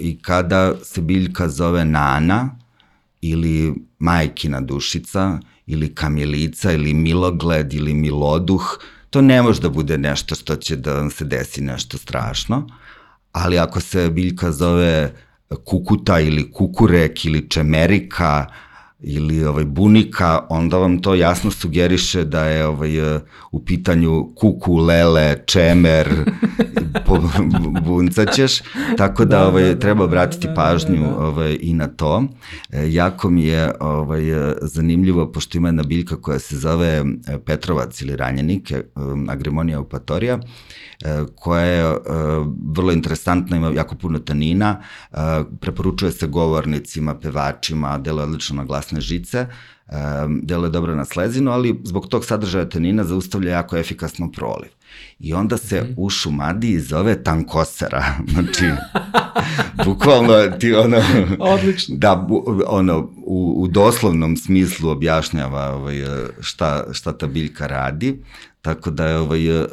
I 0.00 0.18
kada 0.22 0.74
se 0.82 1.00
biljka 1.00 1.48
zove 1.48 1.84
nana, 1.84 2.56
ili 3.20 3.74
majkina 4.00 4.60
dušica, 4.60 5.38
ili 5.66 5.94
kamilica, 5.94 6.72
ili 6.72 6.94
milogled, 6.94 7.72
ili 7.72 7.94
miloduh, 7.94 8.78
to 9.10 9.20
ne 9.22 9.42
može 9.42 9.60
da 9.60 9.68
bude 9.68 9.98
nešto 9.98 10.34
što 10.34 10.56
će 10.56 10.76
da 10.76 10.94
vam 10.94 11.10
se 11.10 11.24
desi 11.24 11.60
nešto 11.60 11.98
strašno, 11.98 12.66
ali 13.32 13.58
ako 13.58 13.80
se 13.80 14.10
biljka 14.10 14.52
zove 14.52 15.12
kukuta 15.64 16.20
ili 16.20 16.52
kukurek 16.52 17.24
ili 17.24 17.48
čemerika 17.50 18.46
ili 19.02 19.44
ovaj 19.44 19.64
bunika, 19.64 20.46
onda 20.48 20.78
vam 20.78 21.02
to 21.02 21.14
jasno 21.14 21.50
sugeriše 21.50 22.24
da 22.24 22.44
je 22.44 22.66
ovaj 22.66 22.90
u 23.52 23.64
pitanju 23.64 24.28
kuku, 24.36 24.76
lele, 24.76 25.42
čemer, 25.46 26.08
buncaćeš, 27.86 28.62
tako 28.96 29.24
da, 29.24 29.38
da, 29.38 29.48
ovaj, 29.48 29.64
da, 29.64 29.80
treba 29.80 30.04
obratiti 30.04 30.46
da, 30.46 30.52
da, 30.52 30.54
pažnju 30.54 31.02
da, 31.02 31.08
da. 31.08 31.16
Ovaj, 31.16 31.58
i 31.60 31.74
na 31.74 31.86
to. 31.86 32.24
E, 32.70 32.92
jako 32.92 33.30
mi 33.30 33.44
je 33.44 33.72
ovaj, 33.80 34.22
zanimljivo, 34.62 35.32
pošto 35.32 35.58
ima 35.58 35.68
jedna 35.68 35.82
biljka 35.82 36.16
koja 36.16 36.38
se 36.38 36.56
zove 36.56 36.86
e, 36.86 37.04
Petrovac 37.46 38.02
ili 38.02 38.16
ranjenik, 38.16 38.70
e, 38.70 38.82
Agremonia 39.28 39.74
eupatorija, 39.74 40.38
koja 41.34 41.62
je 41.62 41.96
vrlo 42.66 42.92
interesantna, 42.92 43.56
ima 43.56 43.72
jako 43.76 43.94
puno 43.94 44.18
tanina, 44.18 44.82
preporučuje 45.60 46.12
se 46.12 46.26
govornicima, 46.26 47.14
pevačima, 47.14 47.98
deluje 47.98 48.24
odlično 48.24 48.56
na 48.56 48.64
glasne 48.64 48.89
žice, 48.98 49.46
um, 49.46 50.40
deluje 50.42 50.70
dobro 50.70 50.94
na 50.94 51.04
slezinu, 51.04 51.50
ali 51.50 51.80
zbog 51.84 52.08
tog 52.08 52.24
sadržaja 52.24 52.68
tanina 52.68 53.04
zaustavlja 53.04 53.52
jako 53.52 53.76
efikasno 53.76 54.30
proliv. 54.32 54.79
I 55.20 55.34
onda 55.34 55.56
se 55.56 55.82
mm 55.82 55.94
u 55.96 56.10
šumadiji 56.10 56.80
zove 56.80 57.22
tankosera. 57.24 58.04
Znači, 58.32 58.64
bukvalno 59.84 60.46
ti 60.58 60.74
ono... 60.74 61.02
Odlično. 61.54 61.96
Da, 61.96 62.26
bu, 62.28 62.44
ono, 62.66 63.10
u, 63.16 63.54
u 63.62 63.68
doslovnom 63.68 64.36
smislu 64.36 64.90
objašnjava 64.90 65.74
ovaj, 65.74 65.96
šta, 66.40 66.84
šta 66.92 67.12
ta 67.12 67.26
biljka 67.26 67.66
radi. 67.66 68.22
Tako 68.62 68.90
da 68.90 69.06
je 69.06 69.18
ovaj, 69.18 69.60
uh, 69.60 69.66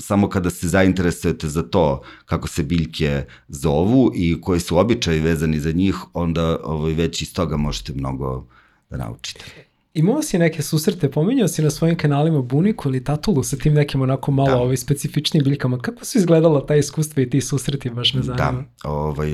samo 0.00 0.28
kada 0.28 0.50
se 0.50 0.68
zainteresujete 0.68 1.48
za 1.48 1.62
to 1.62 2.02
kako 2.24 2.48
se 2.48 2.62
biljke 2.62 3.24
zovu 3.48 4.12
i 4.14 4.40
koji 4.40 4.60
su 4.60 4.78
običaji 4.78 5.20
vezani 5.20 5.60
za 5.60 5.72
njih, 5.72 5.96
onda 6.12 6.58
ovaj, 6.64 6.92
već 6.92 7.22
iz 7.22 7.34
toga 7.34 7.56
možete 7.56 7.92
mnogo 7.92 8.46
da 8.90 8.96
naučite. 8.96 9.67
Imao 9.98 10.22
si 10.22 10.38
neke 10.38 10.62
susrete, 10.62 11.10
pominjao 11.10 11.48
si 11.48 11.62
na 11.62 11.70
svojim 11.70 11.96
kanalima 11.96 12.42
buniku 12.42 12.88
ili 12.88 13.04
tatulu 13.04 13.42
sa 13.42 13.56
tim 13.56 13.74
nekim 13.74 14.02
onako 14.02 14.30
malo 14.30 14.50
da. 14.50 14.56
ovaj, 14.56 14.76
specifičnim 14.76 15.44
biljkama. 15.44 15.78
Kako 15.78 16.04
su 16.04 16.18
izgledala 16.18 16.66
ta 16.66 16.76
iskustva 16.76 17.22
i 17.22 17.30
ti 17.30 17.40
susreti, 17.40 17.90
baš 17.90 18.14
me 18.14 18.22
zanima. 18.22 18.64
Da, 18.82 18.90
ovaj, 18.90 19.30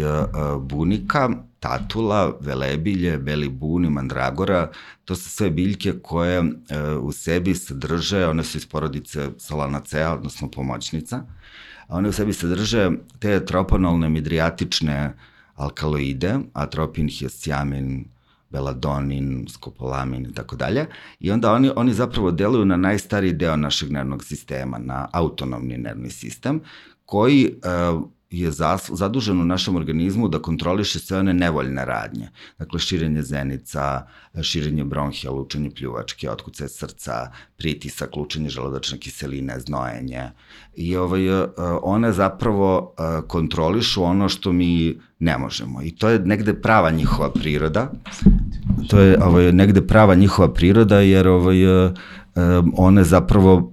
bunika, 0.61 1.29
tatula, 1.61 2.39
velebilje, 2.41 3.19
beli 3.19 3.49
buni, 3.49 3.91
mandragora, 3.91 4.71
to 5.05 5.17
su 5.17 5.31
sve 5.31 5.51
biljke 5.51 5.93
koje 6.03 6.43
u 7.01 7.13
sebi 7.13 7.55
sadrže, 7.55 8.27
one 8.27 8.45
su 8.45 8.59
iz 8.59 8.67
porodice 8.67 9.29
solanacea, 9.39 10.13
odnosno 10.13 10.51
pomoćnica, 10.51 11.17
a 11.87 11.97
one 11.97 12.09
u 12.09 12.13
sebi 12.13 12.33
sadrže 12.33 12.91
te 13.19 13.45
troponolne 13.45 14.09
midriatične 14.09 15.13
alkaloide, 15.55 16.39
atropin, 16.53 17.09
hiosciamin, 17.09 18.05
beladonin, 18.55 19.47
skopolamin 19.51 20.27
i 20.27 20.35
tako 20.35 20.57
dalje. 20.57 20.87
I 21.21 21.31
onda 21.31 21.53
oni, 21.53 21.71
oni 21.77 21.95
zapravo 21.95 22.31
deluju 22.31 22.65
na 22.65 22.77
najstariji 22.77 23.33
deo 23.33 23.57
našeg 23.57 23.93
nervnog 23.93 24.25
sistema, 24.25 24.79
na 24.79 25.09
autonomni 25.13 25.79
nervni 25.79 26.11
sistem, 26.11 26.61
koji 27.05 27.55
uh, 27.95 28.03
je 28.41 28.51
zadužen 28.89 29.41
u 29.41 29.45
našem 29.45 29.77
organizmu 29.77 30.29
da 30.29 30.39
kontroliše 30.39 30.99
sve 30.99 31.19
one 31.19 31.35
nevoljne 31.35 31.85
radnje. 31.85 32.29
Dakle, 32.59 32.81
širenje 32.81 33.23
zenica, 33.23 34.07
širenje 34.43 34.85
bronhija, 34.85 35.31
lučenje 35.33 35.71
pljuvačke, 35.71 36.31
otkuce 36.31 36.69
srca, 36.69 37.31
pritisak, 37.57 38.17
lučenje 38.17 38.49
želodačne 38.49 38.99
kiseline, 38.99 39.61
znojenje. 39.61 40.31
I 40.75 40.97
ovaj, 40.97 41.43
e, 41.43 41.47
one 41.83 42.13
zapravo 42.13 42.95
e, 42.99 43.29
kontrolišu 43.29 44.05
ono 44.05 44.29
što 44.29 44.53
mi 44.53 45.01
ne 45.19 45.39
možemo. 45.39 45.83
I 45.83 45.91
to 45.91 46.09
je 46.09 46.19
negde 46.19 46.55
prava 46.55 46.91
njihova 46.91 47.33
priroda. 47.33 47.93
To 48.89 49.01
je 49.01 49.25
ovaj, 49.25 49.53
negde 49.53 49.87
prava 49.87 50.15
njihova 50.15 50.53
priroda, 50.53 51.01
jer 51.01 51.29
ovaj, 51.29 51.87
e, 51.87 51.93
one 52.77 53.05
zapravo 53.05 53.73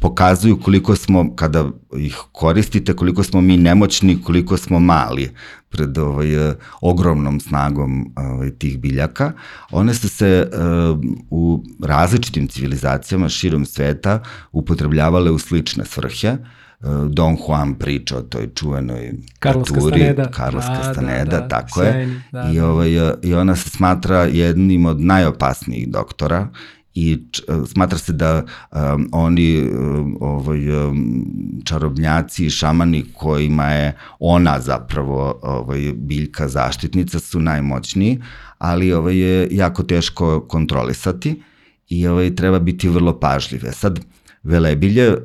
pokazuju 0.00 0.60
koliko 0.60 0.96
smo, 0.96 1.36
kada 1.36 1.70
ih 1.96 2.16
koristite, 2.32 2.96
koliko 2.96 3.22
smo 3.22 3.40
mi 3.40 3.56
nemoćni, 3.56 4.22
koliko 4.22 4.56
smo 4.56 4.80
mali 4.80 5.30
pred 5.68 5.98
ovaj, 5.98 6.50
eh, 6.50 6.54
ogromnom 6.80 7.40
snagom 7.40 8.12
ovaj, 8.16 8.50
tih 8.50 8.78
biljaka. 8.78 9.32
One 9.70 9.94
su 9.94 10.08
se 10.08 10.50
uh, 10.52 11.00
u 11.30 11.64
različitim 11.82 12.48
civilizacijama 12.48 13.28
širom 13.28 13.64
sveta 13.66 14.22
upotrebljavale 14.52 15.30
u 15.30 15.38
slične 15.38 15.84
svrhe. 15.84 16.36
Uh, 16.80 16.88
Don 17.08 17.36
Juan 17.48 17.74
priča 17.74 18.18
o 18.18 18.22
toj 18.22 18.48
čuvenoj 18.54 19.12
Carlos 19.42 19.70
naturi, 19.70 20.00
Castaneda. 20.00 20.30
Carlos 20.36 20.64
da, 20.64 20.82
Castaneda, 20.82 21.24
da, 21.24 21.40
da, 21.40 21.48
tako 21.48 21.80
sjajni, 21.80 22.12
je. 22.12 22.22
Da, 22.32 22.50
I, 22.52 22.56
da. 22.56 22.68
ovaj, 22.68 22.90
I 23.22 23.34
ona 23.34 23.56
se 23.56 23.70
smatra 23.70 24.24
jednim 24.24 24.86
od 24.86 25.00
najopasnijih 25.00 25.88
doktora 25.88 26.48
i 26.94 27.18
e, 27.48 27.66
smatra 27.66 27.98
se 27.98 28.12
da 28.12 28.44
um, 28.72 29.08
oni 29.12 29.62
um, 29.62 30.16
ovaj, 30.20 30.86
um, 30.86 31.26
čarobnjaci 31.64 32.46
i 32.46 32.50
šamani 32.50 33.04
kojima 33.14 33.66
je 33.66 33.96
ona 34.18 34.60
zapravo 34.60 35.40
ovaj, 35.42 35.92
biljka 35.96 36.48
zaštitnica 36.48 37.18
su 37.18 37.40
najmoćniji, 37.40 38.22
ali 38.58 38.92
ovaj, 38.92 39.16
je 39.16 39.48
jako 39.50 39.82
teško 39.82 40.40
kontrolisati 40.40 41.42
i 41.88 42.06
ovaj, 42.06 42.34
treba 42.34 42.58
biti 42.58 42.88
vrlo 42.88 43.20
pažljive. 43.20 43.72
Sad, 43.72 44.00
Velebilje, 44.42 45.16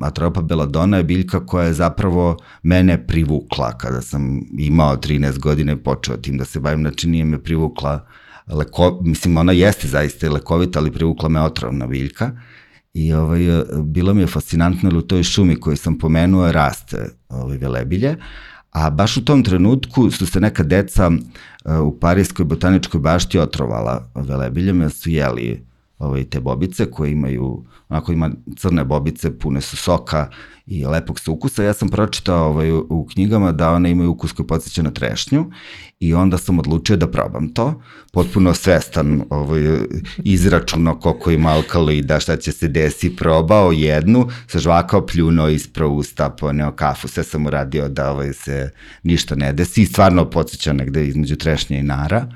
Atropa 0.00 0.42
beladona 0.42 0.96
je 0.96 1.04
biljka 1.04 1.46
koja 1.46 1.66
je 1.66 1.72
zapravo 1.72 2.36
mene 2.62 3.06
privukla 3.06 3.78
kada 3.78 4.02
sam 4.02 4.40
imao 4.58 4.96
13 4.96 5.38
godine 5.38 5.72
i 5.72 5.76
počeo 5.76 6.16
tim 6.16 6.38
da 6.38 6.44
se 6.44 6.60
bavim, 6.60 6.80
znači 6.80 7.08
nije 7.08 7.24
me 7.24 7.42
privukla 7.42 7.94
uh, 7.94 8.27
leko, 8.50 9.00
mislim, 9.02 9.36
ona 9.36 9.52
jeste 9.52 9.88
zaista 9.88 10.30
lekovita, 10.30 10.78
ali 10.78 10.92
privukla 10.92 11.28
me 11.28 11.40
otrovna 11.40 11.86
biljka. 11.86 12.30
I 12.94 13.12
ovaj, 13.12 13.40
bilo 13.84 14.14
mi 14.14 14.20
je 14.20 14.26
fascinantno, 14.26 14.98
u 14.98 15.02
toj 15.02 15.22
šumi 15.22 15.60
koju 15.60 15.76
sam 15.76 15.98
pomenuo 15.98 16.52
raste 16.52 17.10
ovaj, 17.28 17.56
velebilje, 17.56 18.16
a 18.70 18.90
baš 18.90 19.16
u 19.16 19.24
tom 19.24 19.44
trenutku 19.44 20.10
su 20.10 20.26
se 20.26 20.40
neka 20.40 20.62
deca 20.62 21.10
u 21.82 21.98
Parijskoj 21.98 22.44
botaničkoj 22.44 23.00
bašti 23.00 23.38
otrovala 23.38 24.10
velebiljem, 24.14 24.80
jer 24.80 24.90
su 24.90 25.10
jeli 25.10 25.67
ovaj, 25.98 26.24
te 26.24 26.40
bobice 26.40 26.90
koje 26.90 27.12
imaju, 27.12 27.64
onako 27.88 28.12
ima 28.12 28.30
crne 28.56 28.84
bobice, 28.84 29.38
pune 29.38 29.60
su 29.60 29.76
soka 29.76 30.30
i 30.66 30.84
lepog 30.84 31.20
su 31.20 31.32
ukusa. 31.32 31.62
Ja 31.62 31.72
sam 31.72 31.88
pročitao 31.88 32.48
ovaj, 32.48 32.72
u 32.72 33.06
knjigama 33.12 33.52
da 33.52 33.70
one 33.70 33.90
imaju 33.90 34.10
ukus 34.10 34.32
koji 34.32 34.46
podsjeća 34.46 34.82
na 34.82 34.90
trešnju 34.90 35.50
i 36.00 36.14
onda 36.14 36.38
sam 36.38 36.58
odlučio 36.58 36.96
da 36.96 37.10
probam 37.10 37.48
to. 37.48 37.82
Potpuno 38.12 38.54
svestan 38.54 39.22
ovaj, 39.30 39.62
izračuno 40.18 40.98
koliko 40.98 41.30
ima 41.30 41.50
alkaloida, 41.50 42.20
šta 42.20 42.36
će 42.36 42.52
se 42.52 42.68
desi, 42.68 43.16
probao 43.16 43.72
jednu, 43.72 44.28
sažvakao, 44.46 45.06
pljuno, 45.06 45.48
isprao 45.48 45.90
usta, 45.90 46.30
poneo 46.30 46.72
kafu, 46.72 47.08
sve 47.08 47.24
sam 47.24 47.46
uradio 47.46 47.88
da 47.88 48.10
ovaj, 48.10 48.32
se 48.32 48.70
ništa 49.02 49.34
ne 49.34 49.52
desi 49.52 49.82
i 49.82 49.86
stvarno 49.86 50.30
podsjeća 50.30 50.72
negde 50.72 51.06
između 51.06 51.36
trešnje 51.36 51.78
i 51.78 51.82
nara 51.82 52.26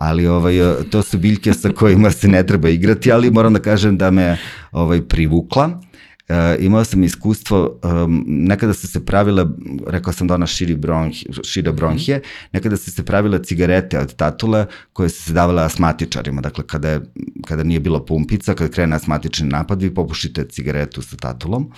ali 0.00 0.26
ovaj, 0.26 0.54
to 0.90 1.02
su 1.02 1.18
biljke 1.18 1.52
sa 1.52 1.68
kojima 1.68 2.10
se 2.10 2.28
ne 2.28 2.46
treba 2.46 2.68
igrati, 2.68 3.12
ali 3.12 3.30
moram 3.30 3.52
da 3.52 3.60
kažem 3.60 3.98
da 3.98 4.10
me 4.10 4.38
ovaj, 4.72 5.02
privukla. 5.02 5.80
E, 6.28 6.56
imao 6.60 6.84
sam 6.84 7.04
iskustvo, 7.04 7.80
um, 7.84 8.24
nekada 8.26 8.72
su 8.72 8.88
se 8.88 9.04
pravile, 9.04 9.46
rekao 9.86 10.12
sam 10.12 10.26
da 10.26 10.34
ona 10.34 10.46
širi, 10.46 10.76
bronhi, 10.76 11.26
šira 11.44 11.72
bronhije, 11.72 12.22
nekada 12.52 12.76
su 12.76 12.90
se 12.90 13.04
pravile 13.04 13.42
cigarete 13.44 13.98
od 13.98 14.16
tatule 14.16 14.66
koje 14.92 15.08
su 15.08 15.22
se 15.22 15.32
davale 15.32 15.62
asmatičarima, 15.62 16.40
dakle 16.40 16.64
kada, 16.66 16.88
je, 16.88 17.00
kada 17.46 17.62
nije 17.62 17.80
bilo 17.80 18.04
pumpica, 18.06 18.54
kada 18.54 18.70
krene 18.70 18.96
asmatični 18.96 19.48
napad, 19.48 19.82
vi 19.82 19.94
popušite 19.94 20.44
cigaretu 20.48 21.02
sa 21.02 21.16
tatulom. 21.16 21.72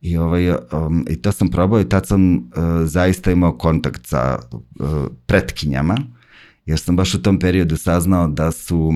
I, 0.00 0.16
ovaj, 0.16 0.50
um, 0.50 1.04
I 1.10 1.16
to 1.16 1.32
sam 1.32 1.50
probao 1.50 1.80
i 1.80 1.88
tad 1.88 2.06
sam 2.06 2.36
uh, 2.36 2.42
zaista 2.84 3.32
imao 3.32 3.58
kontakt 3.58 4.06
sa 4.06 4.38
uh, 4.52 5.06
pretkinjama, 5.26 5.96
jer 6.68 6.78
sam 6.78 6.96
baš 6.96 7.14
u 7.14 7.22
tom 7.22 7.38
periodu 7.38 7.76
saznao 7.76 8.28
da 8.28 8.52
su 8.52 8.92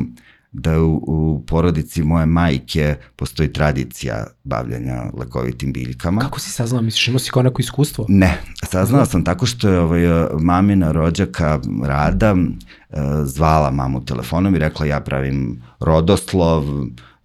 da 0.53 0.81
u, 0.81 1.05
u 1.07 1.43
porodici 1.47 2.03
moje 2.03 2.27
majke 2.27 2.95
postoji 3.17 3.53
tradicija 3.53 4.27
bavljanja 4.45 5.03
lekovitim 5.19 5.73
biljkama. 5.73 6.21
Kako 6.21 6.41
si 6.41 6.51
saznao? 6.51 6.83
Misliš, 6.83 7.09
imao 7.09 7.19
si 7.19 7.31
kao 7.31 7.43
neko 7.43 7.61
iskustvo? 7.61 8.07
Ne, 8.09 8.41
saznao 8.71 9.07
sam 9.07 9.25
tako 9.25 9.47
što 9.47 9.69
je 9.69 9.81
ovaj, 9.81 10.03
mamina 10.41 10.93
rođaka 10.93 11.61
Rada 11.85 12.37
eh, 12.37 12.97
zvala 13.25 13.71
mamu 13.71 14.05
telefonom 14.05 14.55
i 14.55 14.59
rekla 14.59 14.87
ja 14.87 15.01
pravim 15.01 15.63
rodoslov, 15.81 16.65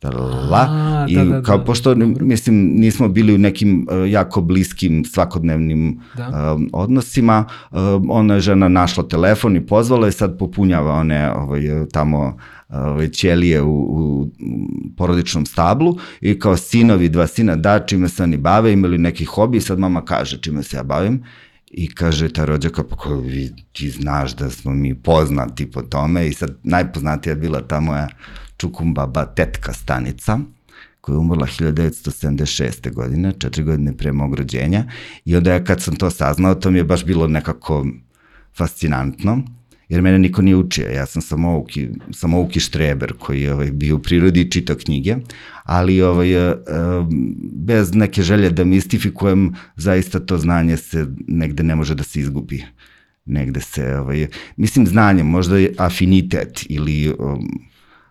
la, 0.03 0.67
A, 0.69 1.05
i 1.09 1.15
da, 1.15 1.23
da, 1.23 1.41
kao, 1.41 1.57
da, 1.57 1.63
pošto, 1.63 1.95
dobro. 1.95 2.25
mislim, 2.25 2.55
nismo 2.55 3.07
bili 3.07 3.35
u 3.35 3.37
nekim 3.37 3.87
uh, 3.91 4.11
jako 4.11 4.41
bliskim 4.41 5.05
svakodnevnim 5.05 5.99
da. 6.17 6.55
uh, 6.55 6.61
odnosima, 6.73 7.45
uh, 7.71 7.77
ona 8.09 8.33
je 8.33 8.39
žena 8.39 8.67
našla 8.67 9.07
telefon 9.07 9.55
i 9.55 9.65
pozvala 9.65 10.07
i 10.07 10.11
sad 10.11 10.37
popunjava 10.37 10.93
one 10.93 11.33
ovaj, 11.33 11.61
tamo 11.91 12.37
ovaj, 12.69 13.09
ćelije 13.09 13.61
u, 13.61 13.73
u 13.89 14.27
porodičnom 14.97 15.45
stablu 15.45 15.97
i 16.21 16.39
kao 16.39 16.57
sinovi, 16.57 17.09
dva 17.09 17.27
sina, 17.27 17.55
da, 17.55 17.79
čime 17.79 18.09
se 18.09 18.23
oni 18.23 18.37
bave, 18.37 18.73
imali 18.73 18.97
neki 18.97 19.25
hobi 19.25 19.57
i 19.57 19.61
sad 19.61 19.79
mama 19.79 20.05
kaže 20.05 20.37
čime 20.37 20.63
se 20.63 20.77
ja 20.77 20.83
bavim 20.83 21.23
I 21.71 21.89
kaže 21.95 22.29
ta 22.33 22.45
rođaka, 22.45 22.83
pa 22.83 22.95
ko 22.95 23.15
vi, 23.15 23.51
ti 23.71 23.89
znaš 23.89 24.35
da 24.35 24.49
smo 24.49 24.73
mi 24.73 24.95
poznati 24.95 25.71
po 25.71 25.81
tome 25.81 26.27
i 26.27 26.33
sad 26.33 26.55
najpoznatija 26.63 27.31
je 27.31 27.35
bila 27.35 27.61
ta 27.61 27.79
moja 27.79 28.07
čukumbaba 28.57 29.25
tetka 29.25 29.73
stanica, 29.73 30.39
koja 31.01 31.13
je 31.13 31.19
umrla 31.19 31.47
1976. 31.47 32.93
godine, 32.93 33.33
četiri 33.39 33.63
godine 33.63 33.97
pre 33.97 34.11
mog 34.11 34.35
rođenja. 34.35 34.83
I 35.25 35.35
onda 35.35 35.51
ja 35.51 35.63
kad 35.63 35.81
sam 35.81 35.95
to 35.95 36.09
saznao, 36.09 36.55
to 36.55 36.71
mi 36.71 36.77
je 36.77 36.83
baš 36.83 37.05
bilo 37.05 37.27
nekako 37.27 37.85
fascinantno 38.57 39.43
jer 39.89 40.01
mene 40.01 40.19
niko 40.19 40.41
nije 40.41 40.55
učio, 40.55 40.89
ja 40.89 41.05
sam 41.05 41.21
samouki, 41.21 41.87
samouki 42.11 42.59
štreber 42.59 43.13
koji 43.19 43.41
je 43.41 43.53
ovaj, 43.53 43.71
bio 43.71 43.95
u 43.95 43.99
prirodi 43.99 44.41
i 44.41 44.51
čitao 44.51 44.75
knjige, 44.75 45.15
ali 45.63 46.01
ovaj, 46.01 46.33
eh, 46.33 46.55
bez 47.51 47.93
neke 47.93 48.21
želje 48.21 48.49
da 48.49 48.63
mistifikujem, 48.63 49.55
zaista 49.75 50.19
to 50.19 50.37
znanje 50.37 50.77
se 50.77 51.07
negde 51.27 51.63
ne 51.63 51.75
može 51.75 51.95
da 51.95 52.03
se 52.03 52.19
izgubi. 52.19 52.63
Negde 53.25 53.61
se, 53.61 53.97
ovaj, 53.97 54.27
mislim, 54.57 54.87
znanje, 54.87 55.23
možda 55.23 55.57
je 55.57 55.73
afinitet 55.77 56.65
ili 56.69 57.13
um, 57.19 57.47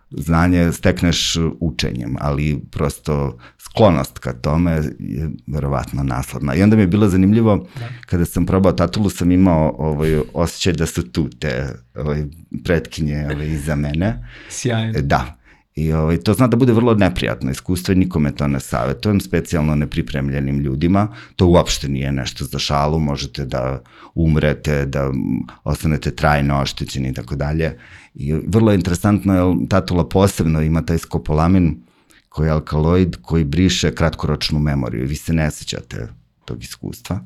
znanje 0.09 0.71
stekneš 0.71 1.37
učenjem, 1.59 2.15
ali 2.19 2.59
prosto 2.71 3.37
sklonost 3.57 4.19
ka 4.19 4.33
tome 4.33 4.71
je 4.99 5.29
verovatno 5.47 6.03
nasladna. 6.03 6.55
I 6.55 6.63
onda 6.63 6.75
mi 6.75 6.81
je 6.81 6.87
bilo 6.87 7.09
zanimljivo, 7.09 7.67
da. 7.79 7.87
kada 8.05 8.25
sam 8.25 8.45
probao 8.45 8.71
tatulu, 8.71 9.09
sam 9.09 9.31
imao 9.31 9.75
ovaj, 9.77 10.19
osjećaj 10.33 10.73
da 10.73 10.85
su 10.85 11.11
tu 11.11 11.29
te 11.29 11.67
ovaj, 11.95 12.23
pretkinje 12.63 13.27
ovaj, 13.33 13.47
iza 13.47 13.75
mene. 13.75 14.27
Sjajno. 14.49 15.01
Da. 15.01 15.37
I 15.75 15.93
ovaj, 15.93 16.17
to 16.17 16.33
zna 16.33 16.47
da 16.47 16.57
bude 16.57 16.73
vrlo 16.73 16.93
neprijatno 16.93 17.51
iskustvo 17.51 17.91
i 17.91 17.95
nikome 17.95 18.31
to 18.35 18.47
ne 18.47 18.59
savjetujem, 18.59 19.21
specijalno 19.21 19.75
nepripremljenim 19.75 20.59
ljudima. 20.59 21.07
To 21.35 21.47
uopšte 21.47 21.87
nije 21.87 22.11
nešto 22.11 22.45
za 22.45 22.59
šalu, 22.59 22.99
možete 22.99 23.45
da 23.45 23.81
umrete, 24.15 24.85
da 24.85 25.11
ostanete 25.63 26.11
trajno 26.11 26.61
oštećeni 26.61 27.09
i 27.09 27.13
tako 27.13 27.35
dalje. 27.35 27.77
I 28.19 28.33
vrlo 28.47 28.71
je 28.71 28.75
interesantno, 28.75 29.33
jer 29.33 29.67
tatula 29.69 30.09
posebno 30.09 30.61
ima 30.61 30.81
taj 30.81 30.97
skopolamin 30.97 31.75
koji 32.29 32.47
je 32.47 32.51
alkaloid 32.51 33.15
koji 33.21 33.43
briše 33.43 33.95
kratkoročnu 33.95 34.59
memoriju. 34.59 35.07
Vi 35.07 35.15
se 35.15 35.33
ne 35.33 35.51
sećate 35.51 36.07
tog 36.45 36.63
iskustva. 36.63 37.19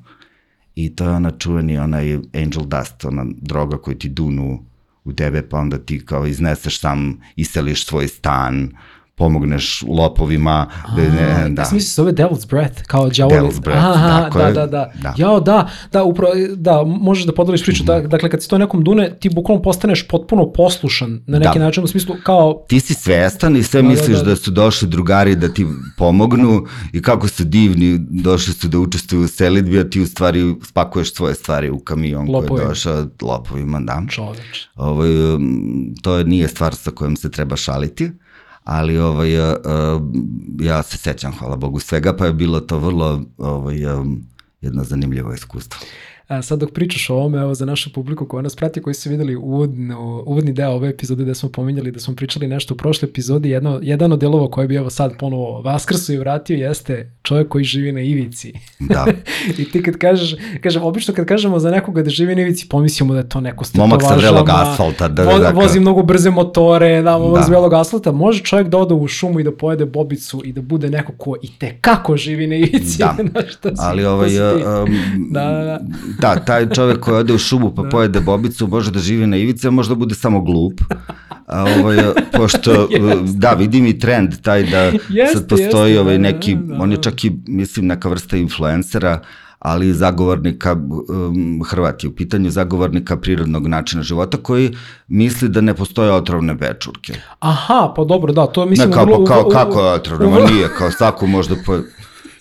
I 0.76 0.96
to 0.96 1.04
je 1.04 1.10
ona 1.10 1.32
čuveni, 1.32 1.78
onaj 1.78 2.14
angel 2.16 2.64
dust, 2.66 3.06
ona 3.06 3.26
droga 3.42 3.78
koju 3.78 3.98
ti 3.98 4.10
dunu 4.10 4.66
u 5.04 5.14
tebe, 5.14 5.42
pa 5.50 5.58
onda 5.58 5.78
ti 5.78 6.06
kao 6.06 6.28
izneseš 6.28 6.80
sam, 6.80 7.20
iseliš 7.36 7.86
svoj 7.86 8.08
stan, 8.08 8.72
pomogneš 9.16 9.84
lopovima. 9.88 10.68
Da, 10.96 11.02
ne, 11.02 11.50
da. 11.50 11.62
Mislio 11.62 11.80
se 11.80 11.96
zove 11.96 12.12
Devil's 12.12 12.48
Breath, 12.48 12.82
kao 12.88 13.10
djavoli. 13.10 13.40
Devil's 13.40 13.62
Breath, 13.62 13.86
Aha, 13.86 14.22
tako 14.24 14.38
da, 14.38 14.52
da, 14.52 14.66
da. 14.68 14.92
da. 15.02 15.14
Jao, 15.18 15.40
da, 15.40 15.70
da, 15.92 16.04
upravo, 16.04 16.34
da, 16.56 16.84
možeš 16.84 17.26
da 17.26 17.34
podeliš 17.34 17.64
priču, 17.64 17.84
mm 17.84 17.88
-hmm. 17.88 18.02
da, 18.02 18.08
dakle, 18.08 18.30
kad 18.30 18.44
se 18.44 18.48
to 18.48 18.58
nekom 18.58 18.84
dune, 18.84 19.18
ti 19.20 19.30
bukvalno 19.30 19.62
postaneš 19.62 20.08
potpuno 20.08 20.52
poslušan 20.52 21.24
na 21.28 21.40
neki 21.40 21.60
da. 21.60 21.66
način, 21.66 21.84
u 21.84 21.88
smislu 21.88 22.16
kao... 22.24 22.66
Ti 22.68 22.80
si 22.80 22.94
svestan 22.94 23.56
i 23.56 23.64
sve 23.64 23.82
da, 23.82 23.88
da 23.88 23.94
misliš 23.94 24.18
da, 24.18 24.24
da. 24.24 24.30
da 24.30 24.36
su 24.36 24.52
došli 24.52 24.88
drugari 24.88 25.36
da 25.36 25.54
ti 25.54 25.66
pomognu 25.98 26.66
i 26.94 27.02
kako 27.02 27.28
su 27.28 27.44
divni, 27.44 27.98
došli 28.10 28.54
su 28.54 28.68
da 28.68 28.80
učestvuju 28.80 29.26
u 29.26 29.28
selidbi, 29.28 29.80
a 29.80 29.90
ti 29.90 30.02
u 30.02 30.08
stvari 30.08 30.56
spakuješ 30.64 31.14
svoje 31.14 31.36
stvari 31.36 31.70
u 31.70 31.80
kamion 31.80 32.30
Lopovi. 32.30 32.48
koji 32.48 32.62
je 32.62 32.68
došao 32.68 33.06
lopovima, 33.22 33.80
da. 33.80 34.02
Čoveč. 34.10 34.68
Ovo, 34.76 35.04
to 36.02 36.24
nije 36.24 36.48
stvar 36.48 36.76
sa 36.76 36.92
kojom 36.92 37.16
se 37.16 37.32
treba 37.32 37.56
šaliti 37.56 38.12
ali 38.64 38.98
ovaj, 38.98 39.40
uh, 39.40 39.56
ja 40.60 40.84
se 40.84 40.98
sećam, 40.98 41.34
hvala 41.34 41.56
Bogu, 41.56 41.80
svega, 41.80 42.16
pa 42.18 42.26
je 42.26 42.34
bilo 42.34 42.60
to 42.60 42.80
vrlo 42.80 43.22
ovaj, 43.38 43.86
um, 43.86 44.24
jedno 44.62 44.84
zanimljivo 44.84 45.34
iskustvo. 45.34 45.80
A 46.32 46.42
sad 46.42 46.60
dok 46.60 46.72
pričaš 46.72 47.10
o 47.10 47.16
ovome, 47.16 47.38
evo 47.38 47.54
za 47.54 47.66
našu 47.66 47.94
publiku 47.94 48.26
koja 48.26 48.42
nas 48.42 48.56
prati, 48.56 48.82
koji 48.82 48.94
su 48.94 49.10
videli 49.10 49.36
uvodno, 49.36 50.24
uvodni 50.26 50.54
deo 50.54 50.72
ove 50.72 50.90
epizode 50.90 51.24
gde 51.24 51.36
smo 51.36 51.50
pominjali 51.50 51.92
da 51.92 52.00
smo 52.00 52.16
pričali 52.16 52.48
nešto 52.48 52.74
u 52.74 52.78
prošloj 52.78 53.10
epizodi, 53.10 53.50
jedno, 53.50 53.80
jedan 53.82 54.12
od 54.12 54.20
delova 54.20 54.52
koji 54.52 54.68
bi 54.68 54.76
evo 54.76 54.90
sad 54.90 55.18
ponovo 55.20 55.62
vaskrsu 55.62 56.14
i 56.14 56.18
vratio 56.18 56.58
jeste 56.58 57.12
čovjek 57.24 57.48
koji 57.48 57.64
živi 57.64 57.92
na 57.92 58.02
ivici. 58.02 58.54
Da. 58.80 59.06
I 59.60 59.72
ti 59.72 59.84
kad 59.84 59.98
kažeš, 59.98 60.36
kažem, 60.62 60.84
obično 60.84 61.14
kad 61.14 61.26
kažemo 61.26 61.60
za 61.60 61.72
nekoga 61.72 62.04
da 62.04 62.10
živi 62.10 62.36
na 62.36 62.42
ivici, 62.42 62.68
pomislimo 62.70 63.14
da 63.14 63.20
je 63.20 63.30
to 63.30 63.42
neko 63.42 63.64
stetovažama. 63.64 63.96
Momak 63.96 64.10
sa 64.10 64.16
vrelog 64.16 64.50
asfalta. 64.50 65.08
Da, 65.08 65.26
da, 65.26 65.40
da, 65.40 65.50
vozi 65.50 65.80
mnogo 65.80 66.04
brze 66.04 66.30
motore, 66.30 67.02
da, 67.02 67.18
momak 67.18 67.38
da. 67.38 67.44
sa 67.44 67.50
vrelog 67.50 67.74
asfalta. 67.74 68.12
Može 68.12 68.44
čovjek 68.44 68.68
da 68.68 68.78
ode 68.78 68.94
u 68.94 69.08
šumu 69.08 69.40
i 69.40 69.44
da 69.44 69.52
pojede 69.52 69.86
bobicu 69.86 70.42
i 70.46 70.54
da 70.54 70.62
bude 70.62 70.90
neko 70.90 71.14
ko 71.18 71.36
i 71.42 71.52
te 71.60 71.78
kako 71.82 72.18
živi 72.18 72.48
na 72.48 72.56
ivici. 72.56 72.98
Da, 72.98 73.16
ali 73.88 74.06
ovaj, 74.06 74.40
um, 74.40 74.90
da, 75.32 75.42
da, 75.42 75.80
da 76.21 76.21
da, 76.22 76.36
taj 76.46 76.70
čovek 76.70 77.00
koji 77.00 77.18
ode 77.18 77.34
u 77.34 77.38
šumu 77.38 77.76
pa 77.76 77.82
da. 77.82 77.90
pojede 77.90 78.20
bobicu 78.20 78.68
može 78.68 78.92
da 78.92 79.00
živi 79.00 79.28
na 79.28 79.38
ivici, 79.38 79.68
a 79.68 79.72
možda 79.72 79.96
bude 79.96 80.16
samo 80.16 80.42
glup. 80.42 80.82
A 81.48 81.66
ovaj, 81.80 81.98
pošto, 82.38 82.72
yes. 82.92 83.38
da, 83.38 83.54
vidim 83.54 83.86
i 83.86 84.00
trend 84.00 84.42
taj 84.42 84.64
da 84.64 84.92
yes, 84.92 85.34
sad 85.34 85.48
postoji 85.50 85.96
yes, 85.96 86.00
ovaj 86.00 86.18
da, 86.18 86.22
neki, 86.22 86.56
da, 86.56 86.76
da, 86.76 86.84
on 86.84 86.92
je 86.92 86.98
čak 86.98 87.26
i, 87.26 87.32
mislim, 87.48 87.88
neka 87.88 88.10
vrsta 88.10 88.38
influencera, 88.38 89.20
ali 89.60 89.94
zagovornika, 89.94 90.74
um, 90.74 91.64
Hrvati 91.66 92.08
u 92.08 92.16
pitanju 92.16 92.50
zagovornika 92.50 93.18
prirodnog 93.18 93.68
načina 93.68 94.04
života 94.04 94.38
koji 94.38 94.76
misli 95.08 95.50
da 95.50 95.62
ne 95.62 95.74
postoje 95.74 96.12
otrovne 96.12 96.54
bečurke. 96.54 97.14
Aha, 97.40 97.94
pa 97.96 98.04
dobro, 98.04 98.34
da, 98.34 98.48
to 98.48 98.66
mislim... 98.66 98.90
Ne, 98.90 98.96
kao, 98.96 99.06
vrlo, 99.06 99.26
kao, 99.26 99.50
kako 99.50 99.82
je 99.82 99.94
otrovno, 99.94 100.40
nije, 100.52 100.70
kao 100.78 100.92
svako 100.92 101.28
možda... 101.28 101.56
Po, 101.66 101.80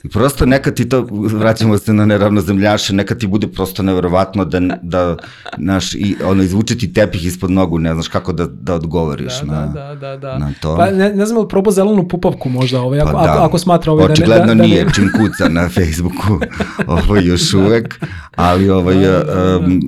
prosto 0.08 0.46
nekad 0.46 0.74
ti 0.74 0.88
to, 0.88 1.06
vraćamo 1.10 1.78
se 1.78 1.92
na 1.92 2.06
neravnozemljaše, 2.06 2.94
nekad 2.94 3.18
ti 3.18 3.26
bude 3.26 3.46
prosto 3.46 3.82
neverovatno 3.82 4.44
da, 4.44 4.60
da 4.82 5.16
naš, 5.58 5.94
i, 5.94 6.16
ono, 6.24 6.42
izvuče 6.42 6.78
ti 6.78 6.92
tepih 6.92 7.24
ispod 7.24 7.50
nogu, 7.50 7.78
ne 7.78 7.94
znaš 7.94 8.08
kako 8.08 8.32
da, 8.32 8.46
da 8.46 8.74
odgovoriš 8.74 9.40
da, 9.40 9.46
na, 9.46 9.66
da, 9.66 9.94
da, 9.94 10.16
da. 10.16 10.38
na 10.38 10.52
to. 10.60 10.76
Pa 10.76 10.90
ne, 10.90 11.14
ne 11.14 11.26
znam 11.26 11.42
li 11.42 11.48
probao 11.48 11.72
zelenu 11.72 12.08
pupavku 12.08 12.48
možda, 12.48 12.80
ovaj, 12.80 13.00
ako, 13.00 13.12
pa 13.12 13.22
da. 13.24 13.32
ako, 13.32 13.42
ako 13.42 13.58
smatra 13.58 13.92
ovaj 13.92 14.04
Očigledno 14.04 14.46
da 14.46 14.54
ne, 14.54 14.62
da, 14.62 14.66
nije, 14.66 14.84
da 14.84 14.90
čim 14.90 15.10
kuca 15.16 15.48
na 15.48 15.68
Facebooku, 15.68 16.40
ovo 16.98 17.16
još 17.16 17.54
uvek, 17.54 18.00
ali 18.36 18.70
ovaj, 18.70 18.94
da, 18.94 19.10
da, 19.10 19.24
da. 19.24 19.58
Um, 19.58 19.80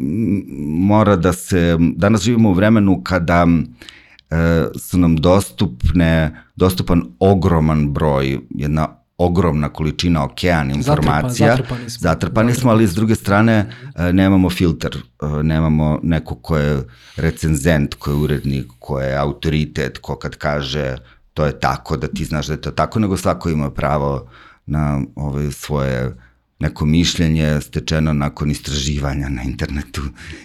mora 0.66 1.16
da 1.16 1.32
se, 1.32 1.76
danas 1.96 2.22
živimo 2.22 2.50
u 2.50 2.54
vremenu 2.54 3.02
kada 3.04 3.44
uh, 3.44 4.36
su 4.78 4.98
nam 4.98 5.16
dostupne, 5.16 6.42
dostupan 6.56 7.02
ogroman 7.18 7.92
broj, 7.92 8.38
jedna 8.50 9.01
ogromna 9.24 9.68
količina 9.68 10.24
okean 10.24 10.70
informacija. 10.70 11.56
Zatrpani, 11.56 11.58
zatrpani 11.58 11.90
smo. 11.90 12.00
Zatrpani 12.00 12.54
smo, 12.54 12.70
ali 12.70 12.86
s 12.86 12.94
druge 12.94 13.14
strane 13.14 13.72
e, 13.94 14.12
nemamo 14.12 14.50
filter, 14.50 14.96
e, 14.96 15.42
nemamo 15.42 16.00
neko 16.02 16.34
ko 16.34 16.56
je 16.56 16.82
recenzent, 17.16 17.94
ko 17.94 18.10
je 18.10 18.16
urednik, 18.16 18.66
ko 18.78 19.00
je 19.00 19.16
autoritet, 19.16 19.98
ko 19.98 20.16
kad 20.16 20.36
kaže 20.36 20.96
to 21.34 21.44
je 21.46 21.60
tako, 21.60 21.96
da 21.96 22.08
ti 22.08 22.24
znaš 22.24 22.46
da 22.46 22.52
je 22.52 22.60
to 22.60 22.70
tako, 22.70 23.00
nego 23.00 23.16
svako 23.16 23.50
ima 23.50 23.70
pravo 23.70 24.28
na 24.66 25.00
ove 25.16 25.52
svoje 25.52 26.14
neko 26.62 26.86
mišljenje 26.86 27.60
stečeno 27.60 28.12
nakon 28.12 28.50
istraživanja 28.50 29.28
na 29.28 29.42
internetu 29.42 30.02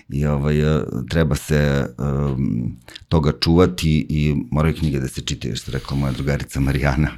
i 0.10 0.26
ovaj, 0.26 0.78
e, 0.78 0.84
treba 1.10 1.36
se 1.36 1.88
um, 1.98 2.78
toga 3.10 3.32
čuvati 3.42 4.06
i 4.10 4.36
moraju 4.52 4.76
knjige 4.76 5.00
da 5.00 5.08
se 5.08 5.22
čitaju, 5.22 5.56
što 5.56 5.72
rekla 5.72 5.98
moja 5.98 6.12
drugarica 6.12 6.60
Marijana. 6.60 7.10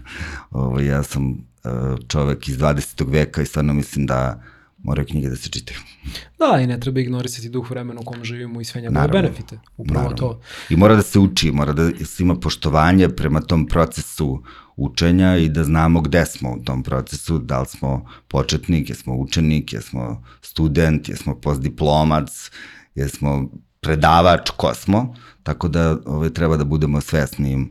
Ovaj, 0.52 0.86
ja 0.86 1.04
sam 1.04 1.49
čovek 2.08 2.48
iz 2.48 2.58
20. 2.58 3.12
veka 3.12 3.42
i 3.42 3.46
stvarno 3.46 3.74
mislim 3.74 4.06
da 4.06 4.44
moraju 4.84 5.08
knjige 5.08 5.30
da 5.30 5.36
se 5.36 5.50
čitaju. 5.50 5.80
Da, 6.40 6.60
i 6.62 6.68
ne 6.68 6.80
treba 6.80 7.00
ignorisati 7.00 7.50
duh 7.50 7.70
vremena 7.70 8.02
u 8.02 8.04
kom 8.04 8.24
živimo 8.24 8.62
i 8.62 8.66
sve 8.66 8.82
njegove 8.82 9.08
benefite. 9.08 9.60
Upravo 9.78 10.02
naravno. 10.02 10.18
to. 10.18 10.42
I 10.70 10.76
mora 10.76 10.96
da 10.96 11.02
se 11.02 11.20
uči, 11.20 11.52
mora 11.52 11.74
da 11.74 12.06
se 12.06 12.24
ima 12.24 12.36
poštovanje 12.36 13.10
prema 13.10 13.42
tom 13.42 13.68
procesu 13.68 14.44
učenja 14.76 15.38
i 15.38 15.50
da 15.50 15.64
znamo 15.64 16.02
gde 16.02 16.26
smo 16.26 16.52
u 16.52 16.64
tom 16.64 16.84
procesu, 16.84 17.40
da 17.40 17.60
li 17.60 17.66
smo 17.66 18.06
početnik, 18.28 18.90
jesmo 18.90 19.16
učenik, 19.16 19.74
jesmo 19.74 20.24
student, 20.42 21.10
jesmo 21.10 21.36
postdiplomac, 21.36 22.52
jesmo 22.96 23.50
predavač, 23.80 24.50
ko 24.58 24.74
smo, 24.74 25.16
tako 25.44 25.68
da 25.68 25.98
ovaj, 26.06 26.30
treba 26.30 26.58
da 26.58 26.64
budemo 26.64 27.02
svesni 27.02 27.68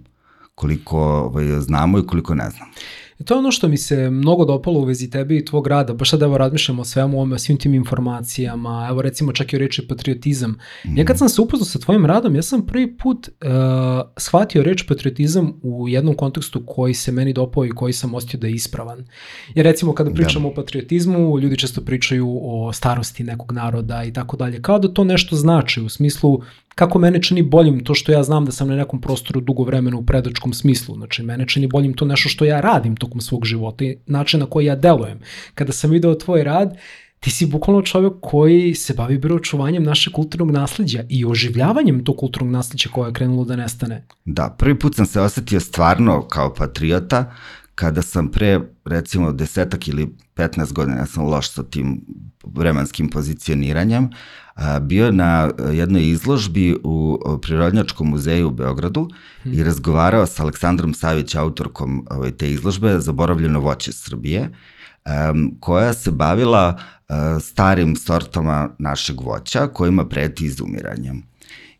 koliko 0.54 0.98
ovaj, 1.00 1.60
znamo 1.60 1.98
i 1.98 2.06
koliko 2.06 2.34
ne 2.34 2.50
znamo. 2.50 2.72
I 3.18 3.24
to 3.24 3.34
je 3.34 3.38
ono 3.38 3.50
što 3.50 3.68
mi 3.68 3.76
se 3.76 4.10
mnogo 4.10 4.44
dopalo 4.44 4.80
u 4.80 4.84
vezi 4.84 5.10
tebe 5.10 5.36
i 5.36 5.44
tvog 5.44 5.66
rada, 5.66 5.94
baš 5.94 6.10
sad 6.10 6.22
evo 6.22 6.38
razmišljamo 6.38 6.82
o 6.82 6.84
svemu 6.84 7.16
ovome, 7.16 7.34
o 7.34 7.38
svim 7.38 7.58
tim 7.58 7.74
informacijama, 7.74 8.86
evo 8.90 9.02
recimo 9.02 9.32
čak 9.32 9.52
i 9.52 9.56
o 9.56 9.58
reči 9.58 9.88
patriotizam. 9.88 10.50
Mm. 10.86 10.98
Ja 10.98 11.04
kad 11.04 11.18
sam 11.18 11.28
se 11.28 11.40
upoznao 11.40 11.64
sa 11.64 11.78
tvojim 11.78 12.06
radom, 12.06 12.36
ja 12.36 12.42
sam 12.42 12.66
prvi 12.66 12.96
put 12.96 13.28
uh, 13.28 13.46
shvatio 14.16 14.62
reč 14.62 14.86
patriotizam 14.88 15.60
u 15.62 15.88
jednom 15.88 16.14
kontekstu 16.14 16.62
koji 16.66 16.94
se 16.94 17.12
meni 17.12 17.32
dopao 17.32 17.66
i 17.66 17.70
koji 17.70 17.92
sam 17.92 18.14
ostio 18.14 18.40
da 18.40 18.46
je 18.46 18.52
ispravan. 18.52 19.06
Jer 19.54 19.66
recimo 19.66 19.92
kada 19.92 20.10
pričamo 20.10 20.48
da. 20.48 20.52
o 20.52 20.54
patriotizmu, 20.54 21.38
ljudi 21.38 21.56
često 21.56 21.80
pričaju 21.80 22.40
o 22.42 22.72
starosti 22.72 23.24
nekog 23.24 23.52
naroda 23.52 24.04
i 24.04 24.12
tako 24.12 24.36
dalje, 24.36 24.62
kao 24.62 24.78
da 24.78 24.94
to 24.94 25.04
nešto 25.04 25.36
znači 25.36 25.80
u 25.80 25.88
smislu 25.88 26.42
kako 26.78 26.98
mene 26.98 27.22
čini 27.22 27.42
boljim 27.42 27.84
to 27.84 27.94
što 27.94 28.12
ja 28.12 28.22
znam 28.22 28.44
da 28.44 28.52
sam 28.52 28.68
na 28.68 28.76
nekom 28.76 29.00
prostoru 29.00 29.40
dugo 29.40 29.64
vremena 29.64 29.96
u 29.96 30.04
predačkom 30.06 30.52
smislu. 30.52 30.94
Znači, 30.94 31.22
mene 31.22 31.46
čini 31.46 31.66
boljim 31.66 31.92
to 31.92 32.04
nešto 32.04 32.28
što 32.28 32.44
ja 32.44 32.60
radim 32.60 32.96
tokom 32.96 33.20
svog 33.20 33.44
života 33.44 33.84
i 33.84 33.96
način 34.06 34.40
na 34.40 34.46
koji 34.46 34.66
ja 34.66 34.76
delujem. 34.76 35.18
Kada 35.54 35.72
sam 35.72 35.90
video 35.90 36.14
tvoj 36.14 36.44
rad, 36.44 36.76
ti 37.20 37.30
si 37.30 37.46
bukvalno 37.46 37.82
čovjek 37.82 38.12
koji 38.20 38.74
se 38.74 38.94
bavi 38.94 39.18
bilo 39.18 39.36
očuvanjem 39.36 39.82
našeg 39.82 40.12
kulturnog 40.12 40.50
nasledđa 40.50 41.04
i 41.08 41.24
oživljavanjem 41.24 42.04
tog 42.04 42.16
kulturnog 42.16 42.52
nasledđa 42.52 42.90
koje 42.92 43.08
je 43.08 43.12
krenulo 43.12 43.44
da 43.44 43.56
nestane. 43.56 44.06
Da, 44.24 44.54
prvi 44.58 44.78
put 44.78 44.94
sam 44.94 45.06
se 45.06 45.20
osetio 45.20 45.60
stvarno 45.60 46.22
kao 46.28 46.54
patriota 46.54 47.34
kada 47.74 48.02
sam 48.02 48.30
pre 48.30 48.60
recimo 48.84 49.32
desetak 49.32 49.88
ili 49.88 50.08
15 50.36 50.72
godina, 50.72 50.96
ja 50.96 51.06
sam 51.06 51.26
loš 51.26 51.50
sa 51.50 51.62
tim 51.62 52.00
vremenskim 52.44 53.08
pozicioniranjem, 53.08 54.10
bio 54.80 55.10
na 55.10 55.50
jednoj 55.72 56.08
izložbi 56.08 56.76
u 56.84 57.18
Prirodnjačkom 57.42 58.08
muzeju 58.08 58.48
u 58.48 58.50
Beogradu 58.50 59.10
hmm. 59.42 59.54
i 59.54 59.62
razgovarao 59.62 60.26
sa 60.26 60.42
Aleksandrom 60.42 60.94
Savić, 60.94 61.34
autorkom 61.34 62.06
ovaj, 62.10 62.30
te 62.30 62.50
izložbe 62.50 62.98
Zaboravljeno 63.00 63.60
voće 63.60 63.92
Srbije, 63.92 64.50
um, 65.30 65.56
koja 65.60 65.92
se 65.92 66.10
bavila 66.10 66.78
uh, 66.78 67.16
starim 67.42 67.96
sortama 67.96 68.70
našeg 68.78 69.20
voća 69.20 69.66
kojima 69.66 70.08
preti 70.08 70.44
izumiranjem. 70.44 71.22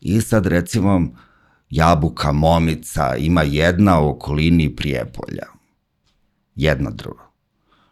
I 0.01 0.21
sad 0.21 0.45
recimo 0.45 1.07
jabuka, 1.69 2.31
momica, 2.31 3.15
ima 3.15 3.41
jedna 3.41 3.99
u 3.99 4.09
okolini 4.09 4.75
Prijepolja. 4.75 5.45
Jedna 6.55 6.89
drva. 6.89 7.31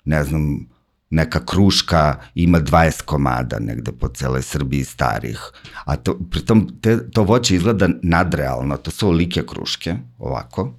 Ne 0.06 0.24
znam, 0.24 0.68
neka 1.10 1.46
kruška 1.46 2.16
ima 2.36 2.60
20 2.60 3.02
komada 3.02 3.60
negde 3.60 3.92
po 3.92 4.08
celoj 4.08 4.42
Srbiji 4.42 4.84
starih. 4.84 5.40
A 5.86 5.96
to, 5.96 6.20
pritom 6.32 6.80
te, 6.82 7.12
to 7.12 7.24
voće 7.24 7.56
izgleda 7.56 7.90
nadrealno, 8.04 8.78
to 8.78 8.92
su 8.92 9.08
olike 9.08 9.44
kruške, 9.48 9.96
ovako, 10.18 10.74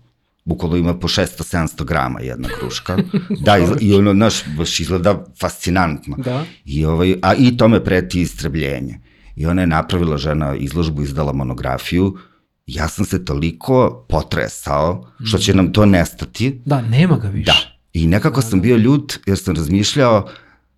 bukvalo 0.44 0.76
ima 0.76 0.98
po 0.98 1.08
600-700 1.08 1.84
grama 1.84 2.20
jedna 2.20 2.48
kruška. 2.48 2.96
da, 3.44 3.58
izgleda, 3.58 3.80
i 3.80 3.94
ono, 3.94 4.12
znaš, 4.12 4.34
baš 4.56 4.80
izgleda 4.80 5.24
fascinantno. 5.40 6.16
Da. 6.16 6.44
I, 6.64 6.84
ovaj, 6.84 7.14
a 7.22 7.34
i 7.34 7.56
tome 7.56 7.84
preti 7.84 8.20
istrebljenje. 8.20 9.00
I 9.36 9.46
ona 9.46 9.62
je 9.62 9.66
napravila 9.66 10.16
žena 10.16 10.54
izložbu, 10.56 11.02
izdala 11.02 11.32
monografiju, 11.32 12.16
ja 12.66 12.88
sam 12.88 13.04
se 13.04 13.24
toliko 13.24 14.06
potresao 14.08 15.08
što 15.24 15.38
će 15.38 15.54
nam 15.54 15.72
to 15.72 15.86
nestati. 15.86 16.60
Da, 16.64 16.80
nema 16.80 17.16
ga 17.18 17.28
više. 17.28 17.52
Da. 17.52 17.67
I 18.03 18.07
nekako 18.07 18.42
sam 18.42 18.61
bio 18.61 18.76
ljut 18.76 19.18
jer 19.26 19.38
sam 19.38 19.57
razmišljao, 19.57 20.28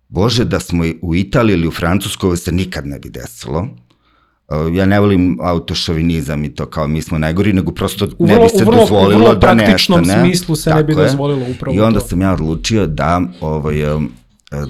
bože 0.09 0.45
da 0.45 0.59
smo 0.59 0.83
u 1.01 1.15
Italiji 1.15 1.53
ili 1.53 1.67
u 1.67 1.71
Francuskoj 1.71 2.27
ovo 2.27 2.35
se 2.35 2.51
nikad 2.51 2.87
ne 2.87 2.99
bi 2.99 3.09
desilo. 3.09 3.59
Uh, 3.61 4.75
ja 4.75 4.85
ne 4.85 4.99
volim 4.99 5.37
autošovinizam 5.41 6.43
i 6.45 6.55
to 6.55 6.65
kao 6.65 6.87
mi 6.87 7.01
smo 7.01 7.17
najgori, 7.17 7.53
nego 7.53 7.71
prosto 7.71 8.05
vrlo, 8.05 8.27
ne 8.27 8.39
bi 8.39 8.49
se 8.49 8.65
vrlo, 8.65 8.79
dozvolilo 8.79 9.19
vrlo 9.19 9.35
da 9.35 9.53
nestane. 9.53 9.63
U 9.63 9.65
praktičnom 9.65 10.05
smislu 10.05 10.55
se 10.55 10.73
ne 10.73 10.83
bi 10.83 10.93
je. 10.93 10.95
dozvolilo 10.95 11.45
upravo 11.55 11.75
I 11.75 11.79
onda 11.79 11.99
to. 11.99 12.07
sam 12.07 12.21
ja 12.21 12.33
odlučio 12.33 12.87
da 12.87 13.21
ovaj, 13.41 13.93
um, 13.95 14.11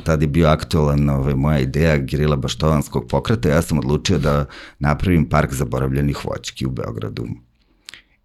tad 0.03 0.21
je 0.21 0.27
bio 0.27 0.47
aktualan 0.47 1.09
ovaj, 1.09 1.35
moja 1.35 1.59
ideja 1.59 1.97
Girila 1.97 2.35
Baštovanskog 2.35 3.07
pokreta, 3.09 3.49
ja 3.49 3.61
sam 3.61 3.77
odlučio 3.77 4.17
da 4.17 4.45
napravim 4.79 5.29
park 5.29 5.53
zaboravljenih 5.53 6.25
voćki 6.25 6.65
u 6.65 6.69
Beogradu. 6.69 7.25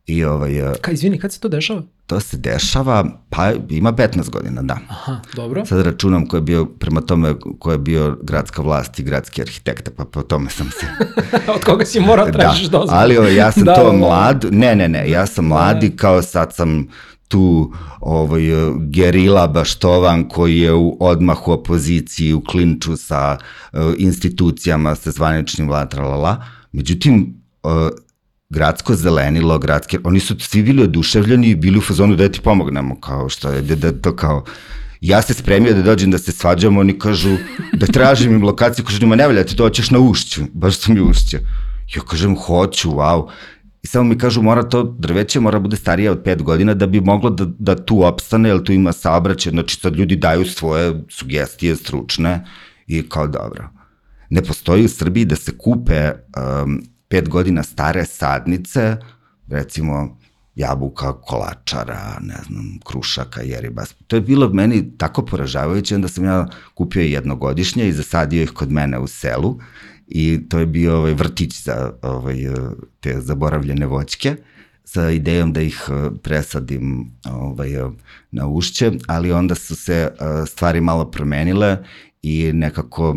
I 0.07 0.25
ovaj... 0.25 0.53
Ka, 0.81 0.91
izvini, 0.91 1.19
kad 1.19 1.33
se 1.33 1.41
to 1.41 1.49
dešava? 1.49 1.83
To 2.07 2.21
se 2.21 2.37
dešava, 2.37 3.05
pa 3.31 3.53
ima 3.71 3.93
15 3.93 4.31
godina, 4.31 4.63
da. 4.63 4.79
Aha, 4.89 5.21
dobro. 5.35 5.67
Sad 5.67 5.87
računam 5.87 6.27
ko 6.27 6.37
je 6.37 6.41
bio, 6.41 6.65
prema 6.65 7.01
tome 7.01 7.35
ko 7.59 7.73
je 7.73 7.79
bio 7.79 8.19
gradska 8.23 8.63
vlast 8.63 8.99
i 8.99 9.03
gradski 9.03 9.43
arhitekta, 9.43 9.91
pa 9.97 10.05
po 10.05 10.23
tome 10.23 10.51
sam 10.51 10.71
se... 10.71 10.87
Od 11.57 11.65
koga 11.65 11.85
si 11.85 12.01
morao 12.01 12.27
tražiš 12.27 12.69
da, 12.69 12.79
dozvolu. 12.79 13.01
Ali 13.01 13.17
ovaj, 13.17 13.35
ja 13.35 13.53
sam 13.53 13.65
da, 13.65 13.75
to 13.75 13.85
da, 13.85 13.91
da. 13.91 13.97
mlad, 13.97 14.45
ne, 14.51 14.77
ne, 14.77 14.89
ne, 14.89 15.11
ja 15.11 15.27
sam 15.27 15.45
mladi, 15.45 15.89
da. 15.89 15.97
kao 15.97 16.23
sad 16.23 16.55
sam 16.55 16.89
tu 17.29 17.73
ovaj, 18.01 18.43
gerila 18.81 19.47
Baštovan 19.47 20.29
koji 20.29 20.59
je 20.59 20.73
u 20.73 20.97
odmahu 21.01 21.53
opoziciji 21.53 22.33
u 22.33 22.45
klinču 22.45 22.97
sa 22.97 23.39
uh, 23.73 23.81
institucijama, 23.99 24.95
sa 24.95 25.11
zvaničnim 25.11 25.69
vlada, 25.69 26.45
Međutim, 26.73 27.43
uh, 27.63 27.71
gradsko 28.51 28.95
zelenilo, 28.95 29.59
gradske, 29.59 29.99
oni 30.05 30.21
su 30.21 30.35
svi 30.39 30.63
bili 30.63 30.83
oduševljeni 30.83 31.49
i 31.49 31.55
bili 31.55 31.79
u 31.79 31.83
fazonu 31.83 32.17
da 32.17 32.29
ti 32.29 32.41
pomognemo, 32.41 33.01
kao 33.01 33.29
što 33.29 33.51
je, 33.51 33.63
da, 33.63 33.75
da 33.75 33.93
to 33.93 34.17
kao, 34.17 34.45
ja 35.01 35.23
se 35.23 35.35
spremio 35.35 35.75
da 35.75 35.83
dođem 35.83 36.11
da 36.11 36.19
se 36.19 36.33
svađamo, 36.33 36.81
oni 36.81 36.99
kažu 36.99 37.37
da 37.73 37.87
tražim 37.87 38.35
im 38.35 38.45
lokaciju, 38.45 38.85
kažu 38.85 39.01
njima 39.01 39.17
ne 39.17 39.27
valja 39.27 39.45
ti 39.45 39.57
doćeš 39.57 39.91
na 39.91 39.99
ušću, 39.99 40.43
baš 40.53 40.77
su 40.77 40.93
mi 40.93 41.01
ušće. 41.01 41.41
Ja 41.97 42.03
kažem 42.03 42.37
hoću, 42.37 42.91
wow. 42.91 43.29
I 43.83 43.87
samo 43.87 44.05
mi 44.05 44.19
kažu 44.19 44.43
mora 44.43 44.63
to 44.63 44.83
drveće 44.83 45.41
mora 45.41 45.59
bude 45.59 45.77
starije 45.77 46.11
od 46.11 46.23
5 46.23 46.43
godina 46.43 46.75
da 46.75 46.87
bi 46.87 47.01
moglo 47.01 47.31
da, 47.31 47.45
da 47.59 47.77
tu 47.85 48.03
opstane, 48.03 48.49
jer 48.49 48.63
tu 48.63 48.73
ima 48.73 48.93
saobraćaj, 48.93 49.51
znači 49.51 49.81
sad 49.81 49.97
ljudi 49.97 50.17
daju 50.17 50.45
svoje 50.45 51.05
sugestije 51.09 51.77
stručne 51.77 52.45
i 52.87 53.09
kao 53.09 53.27
dobro. 53.27 53.69
Ne 54.31 54.43
postoji 54.43 54.85
u 54.85 54.89
Srbiji 54.89 55.25
da 55.25 55.37
se 55.37 55.59
kupe 55.59 56.11
um, 56.11 56.83
pet 57.09 57.29
godina 57.29 57.63
stare 57.63 58.05
sadnice, 58.05 58.97
recimo 59.49 60.19
jabuka, 60.55 61.13
kolačara, 61.13 62.19
ne 62.21 62.37
znam, 62.47 62.79
krušaka, 62.85 63.43
jeribas. 63.43 63.95
To 64.07 64.17
je 64.17 64.21
bilo 64.21 64.49
meni 64.49 64.99
tako 64.99 65.25
poražavajuće, 65.25 65.95
onda 65.95 66.09
sam 66.09 66.25
ja 66.25 66.47
kupio 66.75 67.03
jednogodišnje 67.03 67.89
i 67.89 67.93
zasadio 67.93 68.43
ih 68.43 68.51
kod 68.51 68.73
mene 68.73 68.99
u 68.99 69.07
selu 69.07 69.59
i 70.07 70.41
to 70.49 70.59
je 70.59 70.67
bio 70.67 70.97
ovaj 70.97 71.15
vrtić 71.15 71.63
za 71.63 71.93
ovaj, 72.03 72.39
te 73.01 73.21
zaboravljene 73.21 73.87
voćke 73.87 74.37
sa 74.85 75.11
idejom 75.11 75.53
da 75.53 75.61
ih 75.61 75.89
eh, 75.89 76.11
presadim 76.23 77.11
ovaj, 77.25 77.71
na 78.31 78.47
ušće, 78.47 78.93
ali 79.07 79.33
onda 79.33 79.55
su 79.55 79.77
se 79.77 79.95
eh, 79.95 80.47
stvari 80.47 80.81
malo 80.81 81.11
promenile 81.11 81.79
i 82.27 82.53
nekako 82.53 83.17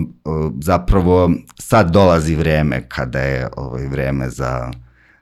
zapravo 0.61 1.31
sad 1.59 1.91
dolazi 1.91 2.35
vreme 2.35 2.89
kada 2.89 3.19
je 3.19 3.47
ovaj 3.57 3.87
vreme 3.87 4.29
za 4.29 4.71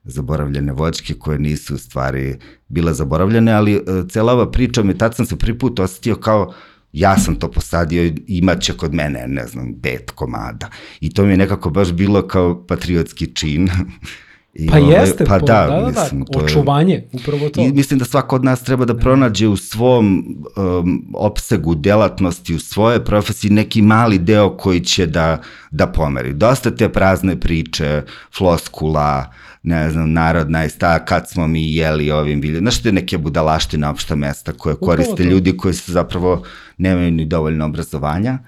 zaboravljene 0.03 0.73
voćke 0.73 1.13
koje 1.13 1.39
nisu 1.39 1.75
u 1.75 1.77
stvari 1.77 2.35
bile 2.67 2.93
zaboravljene, 2.93 3.53
ali 3.53 3.73
e, 3.73 3.81
cela 4.09 4.33
ova 4.33 4.51
priča 4.51 4.83
me, 4.83 4.97
tad 4.97 5.15
sam 5.15 5.25
se 5.25 5.35
prvi 5.35 5.59
put 5.59 5.79
osetio 5.79 6.15
kao 6.15 6.53
ja 6.93 7.17
sam 7.17 7.35
to 7.35 7.51
posadio, 7.51 8.13
imaće 8.27 8.73
kod 8.73 8.93
mene, 8.93 9.25
ne 9.27 9.47
znam, 9.47 9.73
pet 9.81 10.11
komada. 10.11 10.69
I 10.99 11.13
to 11.13 11.25
mi 11.25 11.31
je 11.31 11.37
nekako 11.37 11.69
baš 11.69 11.91
bilo 11.91 12.27
kao 12.27 12.65
patriotski 12.67 13.35
čin 13.35 13.69
I 14.59 14.67
pa 14.67 14.77
ovaj, 14.77 14.99
jeste, 14.99 15.25
pa, 15.25 15.39
da, 15.39 15.45
da, 15.45 15.67
da, 15.67 15.91
da, 15.91 16.01
mislim, 16.01 16.25
to 16.25 16.39
očuvanje, 16.39 16.93
je, 16.93 17.09
upravo 17.13 17.49
to. 17.49 17.61
I 17.61 17.71
mislim 17.71 17.99
da 17.99 18.05
svako 18.05 18.35
od 18.35 18.43
nas 18.43 18.63
treba 18.63 18.85
da, 18.85 18.93
da. 18.93 18.99
pronađe 18.99 19.47
u 19.47 19.57
svom 19.57 20.35
um, 20.55 21.05
opsegu 21.13 21.75
delatnosti, 21.75 22.55
u 22.55 22.59
svoje 22.59 23.05
profesiji 23.05 23.51
neki 23.51 23.81
mali 23.81 24.17
deo 24.17 24.57
koji 24.57 24.79
će 24.79 25.05
da, 25.05 25.41
da 25.71 25.87
pomeri. 25.87 26.33
Dosta 26.33 26.71
te 26.71 26.89
prazne 26.89 27.39
priče, 27.39 28.01
floskula, 28.37 29.25
ne 29.63 29.89
znam, 29.89 30.13
narodna 30.13 30.61
je 30.61 30.69
sta, 30.69 31.05
kad 31.05 31.29
smo 31.29 31.47
mi 31.47 31.75
jeli 31.75 32.11
ovim 32.11 32.41
biljem. 32.41 32.59
Znaš 32.59 32.81
te 32.81 32.91
neke 32.91 33.17
budalaštine 33.17 33.87
opšta 33.87 34.15
mesta 34.15 34.53
koje 34.53 34.75
koriste 34.75 35.23
ljudi 35.23 35.57
koji 35.57 35.73
su 35.73 35.91
zapravo 35.91 36.43
nemaju 36.77 37.11
ni 37.11 37.25
dovoljno 37.25 37.65
obrazovanja, 37.65 38.39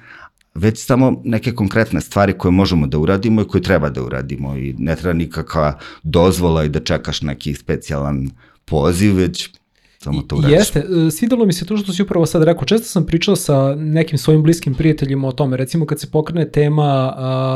već 0.54 0.86
samo 0.86 1.22
neke 1.24 1.52
konkretne 1.56 2.02
stvari 2.02 2.34
koje 2.38 2.52
možemo 2.52 2.88
da 2.88 2.97
uradimo 2.97 3.41
i 3.41 3.47
koje 3.47 3.62
treba 3.62 3.89
da 3.89 4.04
uradimo 4.04 4.58
i 4.58 4.76
ne 4.78 4.95
treba 4.95 5.14
nikakva 5.14 5.80
dozvola 6.04 6.64
i 6.64 6.70
da 6.70 6.80
čekaš 6.80 7.22
neki 7.22 7.54
specijalan 7.54 8.30
poziv, 8.66 9.16
već 9.16 9.50
samo 10.00 10.22
to 10.22 10.36
uradiš. 10.36 10.58
Jeste, 10.58 10.80
e, 10.80 11.12
svidelo 11.12 11.45
mi 11.45 11.54
se 11.54 11.66
to 11.66 11.78
što 11.78 11.93
si 11.93 12.04
upravo 12.04 12.26
sad 12.26 12.43
rekao. 12.43 12.66
Često 12.66 12.88
sam 12.88 13.06
pričao 13.06 13.36
sa 13.36 13.76
nekim 13.76 14.18
svojim 14.18 14.43
bliskim 14.43 14.76
prijateljima 14.76 15.28
o 15.28 15.32
tome. 15.32 15.58
Recimo 15.58 15.86
kad 15.86 16.00
se 16.00 16.12
pokrene 16.12 16.52
tema 16.52 17.14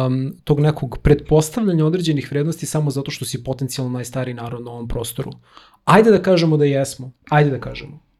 um, 0.08 0.34
tog 0.44 0.60
nekog 0.60 0.98
pretpostavljanja 1.02 1.86
određenih 1.86 2.32
vrednosti 2.32 2.66
samo 2.66 2.91
zato 2.91 3.12
što 3.12 3.26
si 3.26 3.44
potencijalno 3.44 3.94
najstariji 3.94 4.34
narod 4.34 4.64
na 4.64 4.72
ovom 4.72 4.88
prostoru. 4.88 5.32
Ajde 5.86 6.12
da 6.12 6.22
kažemo 6.22 6.58
da 6.58 6.66
jesmo. 6.66 7.12
Ajde 7.30 7.50
da 7.50 7.60
kažemo 7.60 8.12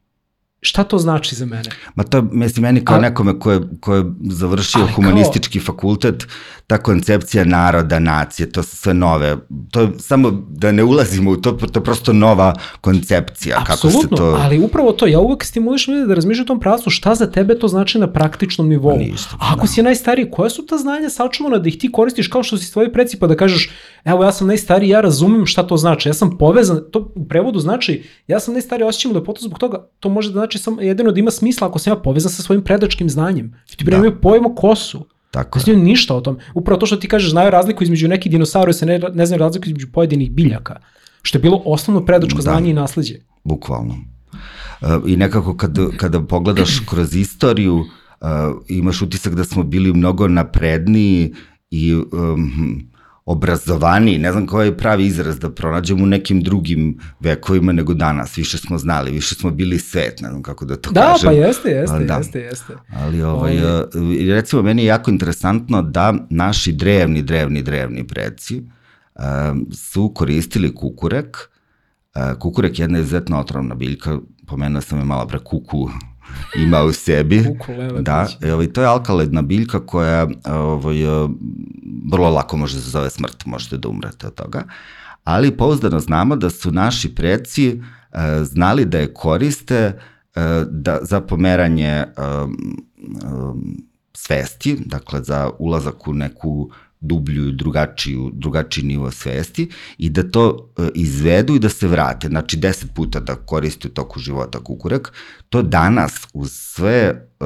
šta 0.66 0.84
to 0.84 0.98
znači 0.98 1.34
za 1.34 1.46
mene? 1.46 1.70
Ma 1.94 2.04
to, 2.04 2.22
mislim, 2.32 2.62
meni 2.62 2.84
kao 2.84 2.96
A... 2.96 3.00
nekome 3.00 3.38
ko 3.38 3.52
je, 3.52 3.60
ko 3.80 3.94
je 3.94 4.04
završio 4.30 4.88
humanistički 4.94 5.58
kao... 5.58 5.66
fakultet, 5.66 6.26
ta 6.66 6.78
koncepcija 6.78 7.44
naroda, 7.44 7.98
nacije, 7.98 8.52
to 8.52 8.62
su 8.62 8.76
sve 8.76 8.94
nove, 8.94 9.36
to 9.70 9.80
je 9.80 9.88
samo 9.98 10.30
da 10.48 10.72
ne 10.72 10.84
ulazimo 10.84 11.30
u 11.30 11.36
to, 11.36 11.52
to 11.52 11.80
je 11.80 11.84
prosto 11.84 12.12
nova 12.12 12.54
koncepcija. 12.80 13.64
Apsolutno, 13.68 14.00
kako 14.00 14.16
se 14.16 14.22
to... 14.22 14.38
ali 14.42 14.58
upravo 14.58 14.92
to, 14.92 15.06
ja 15.06 15.20
uvek 15.20 15.44
stimulišem 15.44 15.94
ljudi 15.94 16.08
da 16.08 16.14
razmišljaju 16.14 16.44
o 16.44 16.46
tom 16.46 16.60
pravcu, 16.60 16.90
šta 16.90 17.14
za 17.14 17.30
tebe 17.30 17.58
to 17.58 17.68
znači 17.68 17.98
na 17.98 18.12
praktičnom 18.12 18.68
nivou. 18.68 18.98
Ništa, 18.98 19.36
A 19.40 19.52
ako 19.52 19.60
da. 19.60 19.66
si 19.66 19.82
najstariji, 19.82 20.30
koja 20.30 20.50
su 20.50 20.66
ta 20.66 20.78
znanja 20.78 21.10
sačuvana 21.10 21.58
da 21.58 21.68
ih 21.68 21.78
ti 21.78 21.92
koristiš 21.92 22.28
kao 22.28 22.42
što 22.42 22.58
si 22.58 22.72
tvoji 22.72 22.92
preci, 22.92 23.18
pa 23.18 23.26
da 23.26 23.36
kažeš, 23.36 23.70
evo 24.04 24.24
ja 24.24 24.32
sam 24.32 24.46
najstariji, 24.46 24.88
ja 24.88 25.00
razumem 25.00 25.46
šta 25.46 25.66
to 25.66 25.76
znači, 25.76 26.08
ja 26.08 26.14
sam 26.14 26.38
povezan, 26.38 26.80
to 26.90 27.12
u 27.14 27.28
prevodu 27.28 27.58
znači, 27.58 28.02
ja 28.26 28.40
sam 28.40 28.54
najstariji, 28.54 28.88
osjećam 28.88 29.12
da 29.12 29.18
je 29.18 29.24
potom 29.24 29.42
zbog 29.42 29.58
toga, 29.58 29.88
to 30.00 30.08
može 30.08 30.28
da 30.28 30.32
znači 30.32 30.58
sam 30.58 30.80
jedino 30.80 31.12
da 31.12 31.20
ima 31.20 31.30
smisla 31.30 31.68
ako 31.68 31.78
sam 31.78 31.92
ja 31.92 31.96
povezan 31.96 32.32
sa 32.32 32.42
svojim 32.42 32.64
predačkim 32.64 33.10
znanjem. 33.10 33.54
Ti 33.76 33.84
da. 33.84 33.90
nemaju 33.90 34.20
pojma 34.20 34.54
ko 34.54 34.74
su. 34.74 35.06
Tako 35.30 35.58
je. 35.66 35.76
ništa 35.76 36.16
o 36.16 36.20
tom. 36.20 36.38
Upravo 36.54 36.80
to 36.80 36.86
što 36.86 36.96
ti 36.96 37.08
kažeš, 37.08 37.30
znaju 37.30 37.50
razliku 37.50 37.84
između 37.84 38.08
nekih 38.08 38.32
dinosaura, 38.32 38.72
se 38.72 38.86
ne, 38.86 39.00
ne 39.14 39.26
znaju 39.26 39.38
razliku 39.38 39.66
između 39.66 39.86
pojedinih 39.92 40.30
biljaka. 40.30 40.80
Što 41.22 41.38
je 41.38 41.42
bilo 41.42 41.62
osnovno 41.64 42.04
predačko 42.04 42.36
da. 42.36 42.42
znanje 42.42 42.70
i 42.70 42.74
nasledđe. 42.74 43.14
Bukvalno. 43.44 43.94
Uh, 44.80 44.88
I 45.06 45.16
nekako 45.16 45.56
kad, 45.56 45.78
kada 45.96 46.22
pogledaš 46.22 46.80
kroz 46.90 47.16
istoriju, 47.16 47.76
uh, 47.76 47.86
imaš 48.68 49.02
utisak 49.02 49.34
da 49.34 49.44
smo 49.44 49.62
bili 49.62 49.92
mnogo 49.92 50.28
napredniji 50.28 51.34
i 51.70 51.94
um, 51.94 52.93
obrazovaniji, 53.26 54.18
ne 54.18 54.32
znam 54.32 54.46
koji 54.46 54.68
je 54.68 54.76
pravi 54.76 55.06
izraz 55.06 55.38
da 55.38 55.50
pronađemo 55.50 56.04
u 56.04 56.06
nekim 56.06 56.42
drugim 56.42 56.98
vekovima 57.20 57.72
nego 57.72 57.94
danas. 57.94 58.38
Više 58.38 58.58
smo 58.58 58.78
znali, 58.78 59.10
više 59.10 59.34
smo 59.34 59.50
bili 59.50 59.78
svet, 59.78 60.20
ne 60.20 60.28
znam 60.28 60.42
kako 60.42 60.64
da 60.64 60.76
to 60.76 60.90
da, 60.90 61.00
kažem. 61.00 61.30
Da, 61.30 61.40
pa 61.40 61.46
jeste, 61.46 61.68
jeste, 61.70 62.04
da. 62.04 62.14
jeste, 62.14 62.40
jeste. 62.40 62.72
Ali 62.92 63.22
ovaj, 63.22 63.64
ovaj, 63.64 64.34
recimo 64.34 64.62
meni 64.62 64.82
je 64.82 64.86
jako 64.86 65.10
interesantno 65.10 65.82
da 65.82 66.14
naši 66.30 66.72
drevni, 66.72 67.22
drevni, 67.22 67.62
drevni 67.62 68.06
preci 68.06 68.62
um, 68.62 69.66
su 69.72 70.12
koristili 70.14 70.74
kukurek. 70.74 71.36
Uh, 72.14 72.38
kukurek 72.38 72.78
je 72.78 72.82
jedna 72.82 72.98
izuzetno 72.98 73.40
otrovna 73.40 73.74
biljka, 73.74 74.18
pomenuo 74.46 74.80
sam 74.80 74.98
je 74.98 75.04
malo 75.04 75.26
pre 75.26 75.38
kuku 75.38 75.90
ima 76.56 76.82
u 76.82 76.92
sebi. 76.92 77.44
da, 78.00 78.28
ovaj, 78.52 78.72
to 78.72 78.80
je 78.80 78.86
alkaloidna 78.86 79.42
biljka 79.42 79.86
koja 79.86 80.28
ovaj, 80.44 80.96
vrlo 82.12 82.30
lako 82.30 82.56
može 82.56 82.76
da 82.76 82.82
se 82.82 82.90
zove 82.90 83.10
smrt, 83.10 83.46
možete 83.46 83.76
da 83.76 83.88
umrete 83.88 84.26
od 84.26 84.34
toga. 84.34 84.62
Ali 85.24 85.56
pouzdano 85.56 86.00
znamo 86.00 86.36
da 86.36 86.50
su 86.50 86.72
naši 86.72 87.14
preci 87.14 87.68
e, 87.68 88.44
znali 88.44 88.84
da 88.84 88.98
je 88.98 89.14
koriste 89.14 89.76
e, 89.76 89.94
da, 90.70 90.98
za 91.02 91.20
pomeranje 91.20 91.88
e, 91.88 92.04
e, 92.06 92.06
svesti, 94.12 94.76
dakle 94.86 95.22
za 95.22 95.50
ulazak 95.58 96.08
u 96.08 96.14
neku 96.14 96.70
dublju, 97.04 97.52
drugačiju, 97.52 98.30
drugačiji 98.34 98.84
nivo 98.84 99.10
svesti 99.10 99.68
i 99.98 100.10
da 100.10 100.30
to 100.30 100.72
e, 100.78 100.88
izvedu 100.94 101.54
i 101.54 101.58
da 101.58 101.68
se 101.68 101.88
vrate. 101.88 102.28
Znači, 102.28 102.56
deset 102.56 102.94
puta 102.94 103.20
da 103.20 103.34
koriste 103.34 103.88
u 103.88 103.90
toku 103.90 104.20
života 104.20 104.58
kukurek. 104.58 105.12
To 105.48 105.62
danas, 105.62 106.12
uz 106.32 106.52
sve 106.52 106.98
e, 107.00 107.44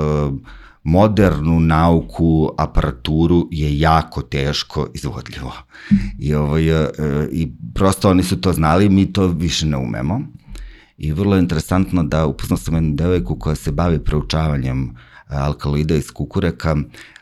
modernu 0.82 1.60
nauku, 1.60 2.50
aparaturu 2.58 3.48
je 3.50 3.78
jako 3.78 4.22
teško 4.22 4.88
izvodljivo. 4.94 5.52
I, 6.18 6.34
ovaj, 6.34 6.68
e, 6.68 6.90
I 7.32 7.52
prosto 7.74 8.10
oni 8.10 8.22
su 8.22 8.40
to 8.40 8.52
znali, 8.52 8.88
mi 8.88 9.12
to 9.12 9.26
više 9.26 9.66
ne 9.66 9.76
umemo. 9.76 10.20
I 10.98 11.12
vrlo 11.12 11.36
je 11.36 11.40
interesantno 11.40 12.02
da 12.02 12.26
upoznao 12.26 12.56
sam 12.56 12.74
jednu 12.74 12.94
devojku 12.94 13.36
koja 13.38 13.54
se 13.54 13.72
bavi 13.72 13.98
proučavanjem 14.04 14.94
alkaloida 15.28 15.94
iz 15.94 16.10
kukureka 16.10 16.76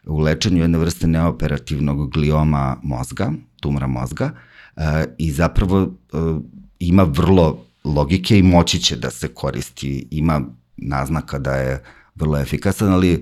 u 0.06 0.18
lečenju 0.18 0.62
jedne 0.62 0.78
vrste 0.78 1.06
neoperativnog 1.06 2.10
glioma 2.12 2.76
mozga, 2.82 3.32
tumora 3.60 3.86
mozga, 3.86 4.30
e, 4.76 5.04
i 5.18 5.32
zapravo 5.32 5.82
e, 5.82 5.88
ima 6.78 7.02
vrlo 7.02 7.58
logike 7.84 8.38
i 8.38 8.42
moći 8.42 8.78
će 8.78 8.96
da 8.96 9.10
se 9.10 9.28
koristi, 9.28 10.08
ima 10.10 10.40
naznaka 10.76 11.38
da 11.38 11.54
je 11.54 11.82
vrlo 12.14 12.38
efikasan, 12.38 12.92
ali 12.92 13.12
e, 13.12 13.20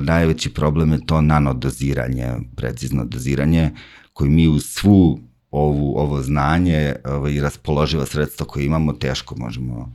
najveći 0.00 0.54
problem 0.54 0.92
je 0.92 1.06
to 1.06 1.20
nanodoziranje, 1.20 2.32
precizno 2.56 3.04
doziranje, 3.04 3.70
koji 4.12 4.30
mi 4.30 4.48
u 4.48 4.60
svu 4.60 5.20
ovu, 5.50 5.98
ovo 5.98 6.22
znanje 6.22 6.94
ovaj, 7.04 7.32
i 7.32 7.40
raspoloživa 7.40 8.06
sredstva 8.06 8.46
koje 8.46 8.64
imamo 8.64 8.92
teško 8.92 9.34
možemo 9.38 9.94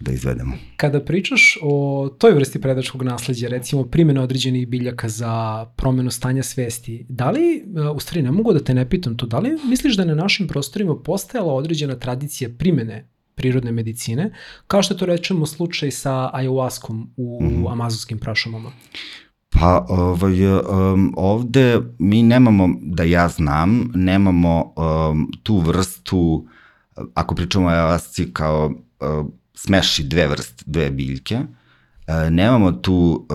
da 0.00 0.12
izvedemo. 0.12 0.52
Kada 0.76 1.00
pričaš 1.00 1.58
o 1.62 2.08
toj 2.18 2.32
vrsti 2.32 2.60
predačkog 2.60 3.02
nasledđa, 3.02 3.48
recimo 3.48 3.84
primjene 3.84 4.20
određenih 4.20 4.68
biljaka 4.68 5.08
za 5.08 5.64
promenu 5.76 6.10
stanja 6.10 6.42
svesti, 6.42 7.06
da 7.08 7.30
li, 7.30 7.64
e, 7.76 7.88
u 7.88 8.00
stvari 8.00 8.22
ne 8.22 8.32
mogu 8.32 8.52
da 8.52 8.64
te 8.64 8.74
ne 8.74 8.88
pitam 8.88 9.16
to, 9.16 9.26
da 9.26 9.38
li 9.38 9.58
misliš 9.68 9.96
da 9.96 10.04
na 10.04 10.14
našim 10.14 10.48
prostorima 10.48 10.96
postajala 10.96 11.54
određena 11.54 11.94
tradicija 11.94 12.50
primjene 12.58 13.08
prirodne 13.34 13.72
medicine, 13.72 14.32
kao 14.66 14.82
što 14.82 14.94
to 14.94 15.06
rečemo 15.06 15.46
slučaj 15.46 15.90
sa 15.90 16.30
ayahuaskom 16.34 17.06
u 17.16 17.42
mm. 17.42 17.66
amazonskim 17.66 18.18
prašumama? 18.18 18.72
Pa 19.48 19.86
ovaj, 19.88 20.46
um, 20.46 21.14
ovde 21.16 21.80
mi 21.98 22.22
nemamo, 22.22 22.68
da 22.82 23.02
ja 23.02 23.28
znam, 23.28 23.92
nemamo 23.94 24.72
um, 24.76 25.32
tu 25.42 25.58
vrstu, 25.58 26.46
ako 27.14 27.34
pričamo 27.34 27.66
o 27.66 27.70
ayahuasci 27.70 28.32
kao 28.32 28.66
um, 29.00 29.32
smeši 29.56 30.04
dve 30.04 30.26
vrste, 30.28 30.64
dve 30.66 30.90
biljke, 30.90 31.34
e, 32.06 32.30
nemamo 32.30 32.72
tu 32.72 33.26
e, 33.30 33.34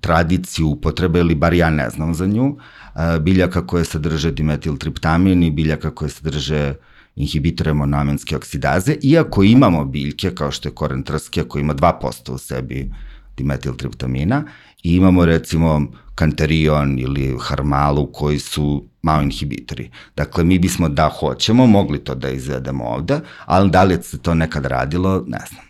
tradiciju 0.00 0.68
upotrebe, 0.68 1.20
ili 1.20 1.34
bar 1.34 1.54
ja 1.54 1.70
ne 1.70 1.90
znam 1.90 2.14
za 2.14 2.26
nju, 2.26 2.56
e, 2.94 3.18
biljaka 3.20 3.66
koje 3.66 3.84
sadrže 3.84 4.30
dimetiltriptamin 4.30 5.42
i 5.42 5.50
biljaka 5.50 5.90
koje 5.90 6.10
sadrže 6.10 6.74
inhibitore 7.16 7.72
monamenske 7.72 8.36
oksidaze, 8.36 8.96
iako 9.02 9.42
imamo 9.42 9.84
biljke 9.84 10.30
kao 10.34 10.50
što 10.50 10.68
je 10.68 10.74
koren 10.74 11.02
trske 11.02 11.42
koji 11.42 11.62
ima 11.62 11.74
2% 11.74 12.32
u 12.32 12.38
sebi 12.38 12.92
dimetiltriptamina 13.36 14.44
i 14.82 14.94
imamo 14.96 15.24
recimo 15.24 15.86
kanterion 16.18 16.98
ili 16.98 17.36
harmalu 17.40 18.06
koji 18.12 18.38
su 18.38 18.84
malo 19.02 19.22
inhibitori. 19.22 19.90
Dakle, 20.16 20.44
mi 20.44 20.58
bismo 20.58 20.88
da 20.88 21.08
hoćemo, 21.08 21.66
mogli 21.66 21.98
to 21.98 22.14
da 22.14 22.30
izvedemo 22.30 22.84
ovde, 22.84 23.20
ali 23.46 23.70
da 23.70 23.84
li 23.84 24.02
se 24.02 24.18
to 24.18 24.34
nekad 24.34 24.66
radilo, 24.66 25.24
ne 25.26 25.38
znam. 25.48 25.64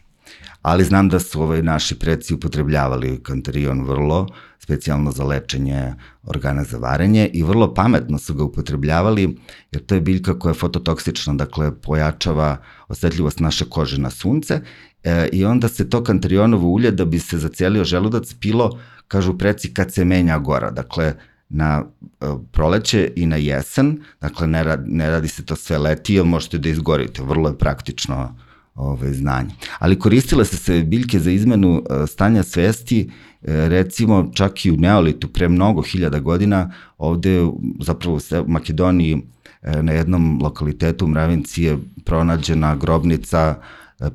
Ali 0.62 0.84
znam 0.84 1.08
da 1.08 1.20
su 1.20 1.42
ovaj, 1.42 1.62
naši 1.62 1.98
preci 1.98 2.34
upotrebljavali 2.34 3.20
kanterion 3.22 3.84
vrlo, 3.84 4.26
specijalno 4.58 5.12
za 5.12 5.24
lečenje 5.24 5.94
organa 6.22 6.64
za 6.64 6.78
varenje 6.78 7.30
i 7.32 7.42
vrlo 7.42 7.74
pametno 7.74 8.18
su 8.18 8.34
ga 8.34 8.44
upotrebljavali, 8.44 9.36
jer 9.72 9.84
to 9.86 9.94
je 9.94 10.00
biljka 10.00 10.38
koja 10.38 10.50
je 10.50 10.60
fototoksična, 10.60 11.34
dakle 11.34 11.70
pojačava 11.80 12.56
osetljivost 12.88 13.40
naše 13.40 13.64
kože 13.64 14.00
na 14.00 14.10
sunce 14.10 14.60
e, 15.04 15.28
i 15.32 15.44
onda 15.44 15.68
se 15.68 15.90
to 15.90 16.02
kanterionovo 16.04 16.68
ulje 16.68 16.90
da 16.90 17.04
bi 17.04 17.18
se 17.18 17.38
zacijelio 17.38 17.84
želudac 17.84 18.34
pilo, 18.34 18.78
kažu 19.08 19.38
preci 19.38 19.74
kad 19.74 19.92
se 19.92 20.04
menja 20.04 20.38
gora, 20.38 20.70
dakle 20.70 21.14
na 21.48 21.84
uh, 21.84 22.40
proleće 22.52 23.12
i 23.16 23.26
na 23.26 23.36
jesen, 23.36 23.98
dakle 24.20 24.46
ne, 24.46 24.64
rad, 24.64 24.84
ne 24.86 25.10
radi 25.10 25.28
se 25.28 25.44
to 25.44 25.56
sve 25.56 25.78
leti, 25.78 26.14
jer 26.14 26.24
možete 26.24 26.58
da 26.58 26.68
izgorite, 26.68 27.22
vrlo 27.22 27.48
je 27.48 27.58
praktično 27.58 28.36
ovaj, 28.74 29.12
znanje. 29.12 29.50
Ali 29.78 29.98
koristile 29.98 30.44
se 30.44 30.56
se 30.56 30.82
biljke 30.82 31.18
za 31.18 31.30
izmenu 31.30 31.72
uh, 31.78 32.08
stanja 32.08 32.42
svesti, 32.42 33.10
uh, 33.10 33.48
recimo 33.48 34.30
čak 34.34 34.66
i 34.66 34.70
u 34.70 34.76
Neolitu, 34.76 35.28
pre 35.28 35.48
mnogo 35.48 35.82
hiljada 35.82 36.18
godina, 36.18 36.70
ovde 36.98 37.46
zapravo 37.80 38.16
u 38.16 38.48
Makedoniji 38.48 39.22
na 39.62 39.92
jednom 39.92 40.38
lokalitetu 40.42 41.04
u 41.04 41.08
Mravinci 41.08 41.62
je 41.62 41.78
pronađena 42.04 42.76
grobnica 42.76 43.54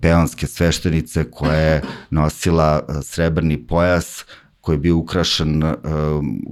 peonske 0.02 0.48
sveštenice 0.48 1.24
koja 1.24 1.56
je 1.56 1.82
nosila 2.10 2.88
srebrni 3.02 3.68
pojas, 3.68 4.26
koji 4.64 4.76
je 4.76 4.80
bio 4.80 4.98
ukrašen 4.98 5.64
uh, 5.64 5.72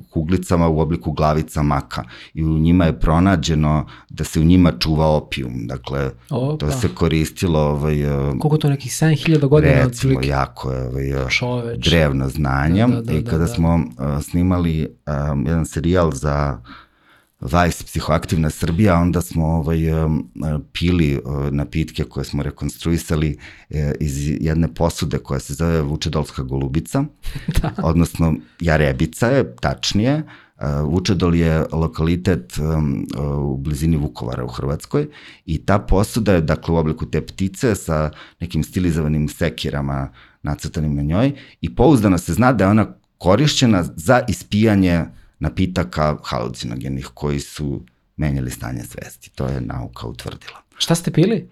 kuglicama 0.09 0.67
u 0.67 0.79
obliku 0.79 1.11
glavica 1.11 1.61
maka 1.61 2.03
i 2.33 2.43
u 2.43 2.57
njima 2.57 2.85
je 2.85 2.99
pronađeno 2.99 3.85
da 4.09 4.23
se 4.23 4.39
u 4.39 4.43
njima 4.43 4.71
čuva 4.79 5.07
opijum. 5.07 5.67
Dakle, 5.67 6.11
Opa. 6.29 6.57
to 6.57 6.71
se 6.71 6.89
koristilo... 6.95 7.59
Ovaj, 7.59 8.05
uh, 8.05 8.39
Koliko 8.39 8.57
to 8.57 8.69
nekih 8.69 8.91
7000 8.91 9.47
godina? 9.47 9.73
Recimo, 9.73 9.87
otprilike? 9.87 10.27
jako 10.29 10.71
je 10.71 10.87
ovaj, 10.87 11.29
Čoveč. 11.29 11.87
drevno 11.89 12.29
znanje. 12.29 12.87
Da, 12.87 12.95
da, 12.95 13.01
da, 13.01 13.13
I 13.13 13.23
kada 13.23 13.37
da, 13.37 13.45
da. 13.45 13.47
smo 13.47 13.75
uh, 13.75 14.23
snimali 14.23 14.87
um, 15.31 15.45
jedan 15.45 15.65
serijal 15.65 16.11
za 16.11 16.59
Vice 17.41 17.83
psihoaktivna 17.85 18.49
Srbija, 18.49 18.95
onda 18.95 19.21
smo 19.21 19.45
ovaj, 19.45 19.77
pili 20.71 21.21
napitke 21.51 22.03
koje 22.03 22.23
smo 22.23 22.43
rekonstruisali 22.43 23.37
e, 23.69 23.93
iz 23.99 24.27
jedne 24.27 24.73
posude 24.73 25.17
koja 25.17 25.39
se 25.39 25.53
zove 25.53 25.81
Vučedolska 25.81 26.43
golubica, 26.43 27.03
da. 27.61 27.73
odnosno 27.83 28.35
Jarebica 28.59 29.27
je, 29.27 29.55
tačnije, 29.55 30.11
e, 30.11 30.23
Vučedol 30.83 31.35
je 31.35 31.65
lokalitet 31.71 32.57
u 33.37 33.57
blizini 33.57 33.97
Vukovara 33.97 34.43
u 34.43 34.47
Hrvatskoj 34.47 35.07
i 35.45 35.65
ta 35.65 35.79
posuda 35.79 36.33
je 36.33 36.41
dakle 36.41 36.73
u 36.73 36.77
obliku 36.77 37.05
te 37.05 37.25
ptice 37.25 37.75
sa 37.75 38.11
nekim 38.39 38.63
stilizovanim 38.63 39.27
sekirama 39.27 40.09
nacrtanim 40.43 40.95
na 40.95 41.01
njoj 41.01 41.31
i 41.61 41.75
pouzdano 41.75 42.17
se 42.17 42.33
zna 42.33 42.53
da 42.53 42.63
je 42.63 42.69
ona 42.69 42.93
korišćena 43.17 43.83
za 43.95 44.21
ispijanje 44.27 45.05
napitaka 45.41 46.17
halucinogenih 46.23 47.09
koji 47.13 47.39
su 47.39 47.81
menjali 48.17 48.51
stanje 48.51 48.83
svesti. 48.83 49.29
To 49.35 49.47
je 49.47 49.61
nauka 49.61 50.07
utvrdila. 50.07 50.61
Šta 50.77 50.95
ste 50.95 51.11
pili? 51.11 51.49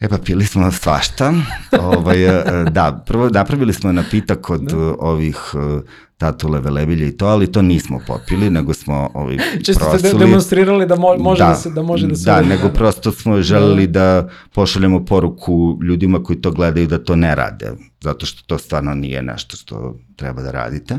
E 0.00 0.08
pa 0.08 0.18
pili 0.18 0.46
smo 0.46 0.72
svašta. 0.72 1.34
ovaj, 1.80 2.24
e, 2.24 2.44
da, 2.70 3.02
prvo 3.06 3.28
napravili 3.28 3.72
smo 3.72 3.92
napitak 3.92 4.50
od 4.50 4.60
da. 4.60 4.76
ovih 4.98 5.36
e, 5.54 5.80
tatule 6.18 6.60
velebilje 6.60 7.08
i 7.08 7.16
to, 7.16 7.26
ali 7.26 7.52
to 7.52 7.62
nismo 7.62 8.00
popili, 8.06 8.50
nego 8.50 8.74
smo 8.74 9.10
ovaj, 9.14 9.38
Čisto 9.66 9.84
prosuli. 9.84 10.08
ste 10.08 10.18
demonstrirali 10.18 10.86
da, 10.86 10.96
mo 10.96 11.16
može 11.18 11.42
da, 11.42 11.48
da, 11.48 11.54
se, 11.54 11.70
da 11.70 11.82
može 11.82 12.06
da 12.06 12.16
se... 12.16 12.24
Da, 12.24 12.42
nego 12.42 12.68
prosto 12.68 13.12
smo 13.12 13.42
želeli 13.42 13.86
da. 13.86 14.00
da 14.00 14.28
pošaljemo 14.54 15.04
poruku 15.04 15.78
ljudima 15.82 16.22
koji 16.22 16.40
to 16.40 16.50
gledaju 16.50 16.86
da 16.86 17.04
to 17.04 17.16
ne 17.16 17.34
rade, 17.34 17.72
zato 18.00 18.26
što 18.26 18.42
to 18.46 18.58
stvarno 18.58 18.94
nije 18.94 19.22
nešto 19.22 19.56
što 19.56 19.98
treba 20.16 20.42
da 20.42 20.50
radite 20.50 20.98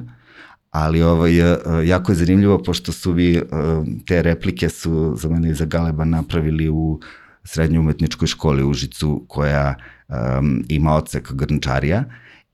ali 0.75 1.01
ovaj, 1.01 1.35
jako 1.87 2.11
je 2.11 2.15
zanimljivo 2.15 2.63
pošto 2.63 2.91
su 2.91 3.11
vi, 3.11 3.35
e, 3.37 3.43
te 4.07 4.21
replike 4.21 4.69
su 4.69 5.13
za 5.17 5.29
mene 5.29 5.49
i 5.49 5.53
za 5.53 5.65
Galeba 5.65 6.05
napravili 6.05 6.69
u 6.69 6.99
srednjoj 7.43 7.79
umetničkoj 7.79 8.27
školi 8.27 8.63
u 8.63 8.69
Užicu 8.69 9.25
koja 9.27 9.75
um, 10.07 10.63
ima 10.69 10.95
ocek 10.95 11.31
grnčarija 11.31 12.03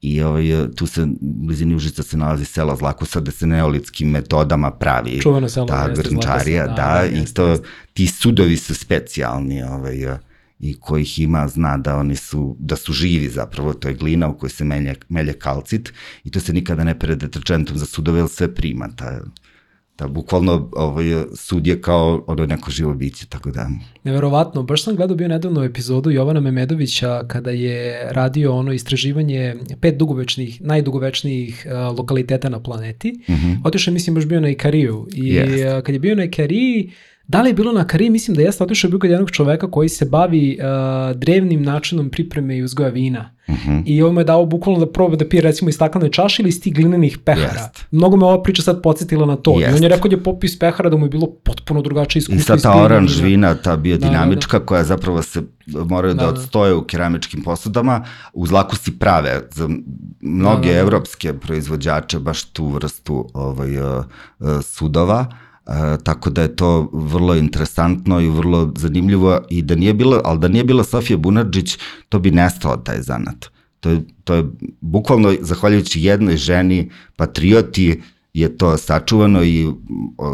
i 0.01 0.21
ovaj, 0.21 0.43
tu 0.75 0.87
se, 0.87 1.07
blizini 1.21 1.75
Užica 1.75 2.03
se 2.03 2.17
nalazi 2.17 2.45
selo 2.45 2.75
Zlakusa, 2.75 3.19
da 3.19 3.31
se 3.31 3.47
neolitskim 3.47 4.09
metodama 4.09 4.71
pravi 4.71 5.21
selo, 5.49 5.65
ta 5.67 5.87
jeste, 5.87 6.03
grnčarija, 6.03 6.65
Zlakusa, 6.65 6.87
da, 6.87 7.01
da, 7.01 7.05
i 7.05 7.25
to, 7.33 7.47
jeste. 7.47 7.67
ti 7.93 8.07
sudovi 8.07 8.57
su 8.57 8.75
specijalni, 8.75 9.63
ovaj, 9.63 10.17
i 10.61 10.73
kojih 10.79 11.19
ima 11.19 11.47
zna 11.47 11.77
da 11.77 11.97
oni 11.97 12.15
su, 12.15 12.55
da 12.59 12.75
su 12.75 12.93
živi 12.93 13.29
zapravo, 13.29 13.73
to 13.73 13.87
je 13.87 13.93
glina 13.93 14.29
u 14.29 14.37
kojoj 14.37 14.49
se 14.49 14.63
melje, 14.63 14.95
melje 15.09 15.33
kalcit 15.33 15.93
i 16.23 16.31
to 16.31 16.39
se 16.39 16.53
nikada 16.53 16.83
ne 16.83 16.99
pere 16.99 17.15
deterđentom 17.15 17.77
za 17.77 17.85
sudove, 17.85 18.19
jer 18.19 18.29
sve 18.29 18.55
prima, 18.55 18.89
ta, 18.95 19.21
ta 19.95 20.07
bukvalno 20.07 20.69
ovaj, 20.73 21.05
sud 21.35 21.67
je 21.67 21.81
kao 21.81 22.23
ono 22.27 22.45
neko 22.45 22.71
živo 22.71 22.93
biće, 22.93 23.25
tako 23.27 23.51
da... 23.51 23.69
Neverovatno, 24.03 24.63
baš 24.63 24.83
sam 24.83 24.95
gledao 24.95 25.17
bio 25.17 25.27
nedavno 25.27 25.63
epizodu 25.63 26.11
Jovana 26.11 26.39
Memedovića 26.39 27.23
kada 27.27 27.51
je 27.51 28.09
radio 28.11 28.55
ono 28.55 28.73
istraživanje 28.73 29.55
pet 29.81 29.97
dugovečnih, 29.97 30.61
najdugovečnijih 30.61 31.67
uh, 31.67 31.97
lokaliteta 31.97 32.49
na 32.49 32.59
planeti. 32.59 33.11
Mm 33.11 33.33
-hmm. 33.33 33.57
Otišao 33.63 33.93
mislim, 33.93 34.15
baš 34.15 34.25
bio 34.25 34.39
na 34.39 34.49
Ikariju. 34.49 35.07
I 35.13 35.27
Jest. 35.27 35.77
uh, 35.77 35.83
kad 35.83 35.95
je 35.95 35.99
bio 35.99 36.15
na 36.15 36.23
Ikariji, 36.23 36.91
Da 37.31 37.41
li 37.41 37.49
je 37.49 37.53
bilo 37.53 37.71
na 37.71 37.87
Kariji? 37.87 38.09
Mislim 38.09 38.35
da 38.35 38.41
jeste 38.41 38.63
otišao 38.63 38.89
bio 38.89 38.99
kod 38.99 39.09
jednog 39.09 39.31
čoveka 39.31 39.71
koji 39.71 39.89
se 39.89 40.05
bavi 40.05 40.57
uh, 40.59 41.17
drevnim 41.17 41.63
načinom 41.63 42.09
pripreme 42.09 42.57
i 42.57 42.63
uzgoja 42.63 42.89
vina. 42.89 43.29
Uh 43.47 43.55
-huh. 43.55 43.83
I 43.85 44.01
ovo 44.01 44.11
me 44.13 44.21
je 44.21 44.25
dao 44.25 44.45
bukvalno 44.45 44.79
da 44.79 44.91
proba 44.91 45.15
da 45.15 45.29
pije 45.29 45.41
recimo 45.41 45.69
iz 45.69 45.75
staklene 45.75 46.11
čaše 46.11 46.41
ili 46.41 46.49
iz 46.49 46.61
tih 46.61 46.73
glinenih 46.73 47.17
pehara. 47.17 47.61
Jest. 47.61 47.85
Mnogo 47.91 48.17
me 48.17 48.25
ova 48.25 48.43
priča 48.43 48.61
sad 48.61 48.81
podsjetila 48.81 49.25
na 49.25 49.35
to. 49.35 49.51
I 49.51 49.53
on 49.53 49.61
Jest. 49.61 49.83
je 49.83 49.89
rekao 49.89 50.09
da 50.09 50.15
je 50.15 50.23
popio 50.23 50.45
iz 50.45 50.59
pehara 50.59 50.89
da 50.89 50.97
mu 50.97 51.05
je 51.05 51.09
bilo 51.09 51.27
potpuno 51.43 51.81
drugačije 51.81 52.19
iskustvo. 52.19 52.55
I 52.55 52.59
sad 52.59 52.61
ta 52.61 52.83
oranž 52.83 53.21
vina. 53.21 53.55
ta 53.55 53.77
biodinamička, 53.77 54.65
koja 54.65 54.83
zapravo 54.83 55.21
se 55.21 55.41
moraju 55.85 56.13
da, 56.13 56.25
Da, 56.25 56.31
da. 56.31 56.39
odstoje 56.39 56.73
u 56.73 56.83
keramičkim 56.83 57.43
posudama, 57.43 58.05
u 58.33 58.47
zlaku 58.47 58.75
si 58.75 58.99
prave 58.99 59.41
za 59.51 59.69
mnoge 60.21 60.67
Da, 60.67 60.73
da, 60.73 60.73
da. 60.73 60.79
evropske 60.79 61.33
proizvođače 61.33 62.19
baš 62.19 62.43
tu 62.43 62.67
vrstu 62.67 63.29
ovaj, 63.33 63.77
uh, 63.77 64.05
uh, 64.39 64.47
sudova. 64.61 65.25
E, 65.67 65.97
tako 66.03 66.29
da 66.29 66.41
je 66.41 66.55
to 66.55 66.89
vrlo 66.93 67.35
interesantno 67.35 68.19
i 68.21 68.29
vrlo 68.29 68.71
zanimljivo 68.77 69.41
i 69.49 69.61
da 69.61 69.75
nije 69.75 69.93
bilo, 69.93 70.21
ali 70.25 70.39
da 70.39 70.47
nije 70.47 70.63
bila 70.63 70.83
Sofija 70.83 71.17
Bunarđić, 71.17 71.77
to 72.09 72.19
bi 72.19 72.31
nestao 72.31 72.77
taj 72.77 73.01
zanat. 73.01 73.45
To 73.79 73.89
je, 73.89 74.01
to 74.23 74.33
je 74.33 74.43
bukvalno 74.81 75.33
zahvaljujući 75.41 76.01
jednoj 76.01 76.37
ženi, 76.37 76.91
patrioti, 77.15 78.01
je 78.33 78.57
to 78.57 78.77
sačuvano 78.77 79.43
i 79.43 79.73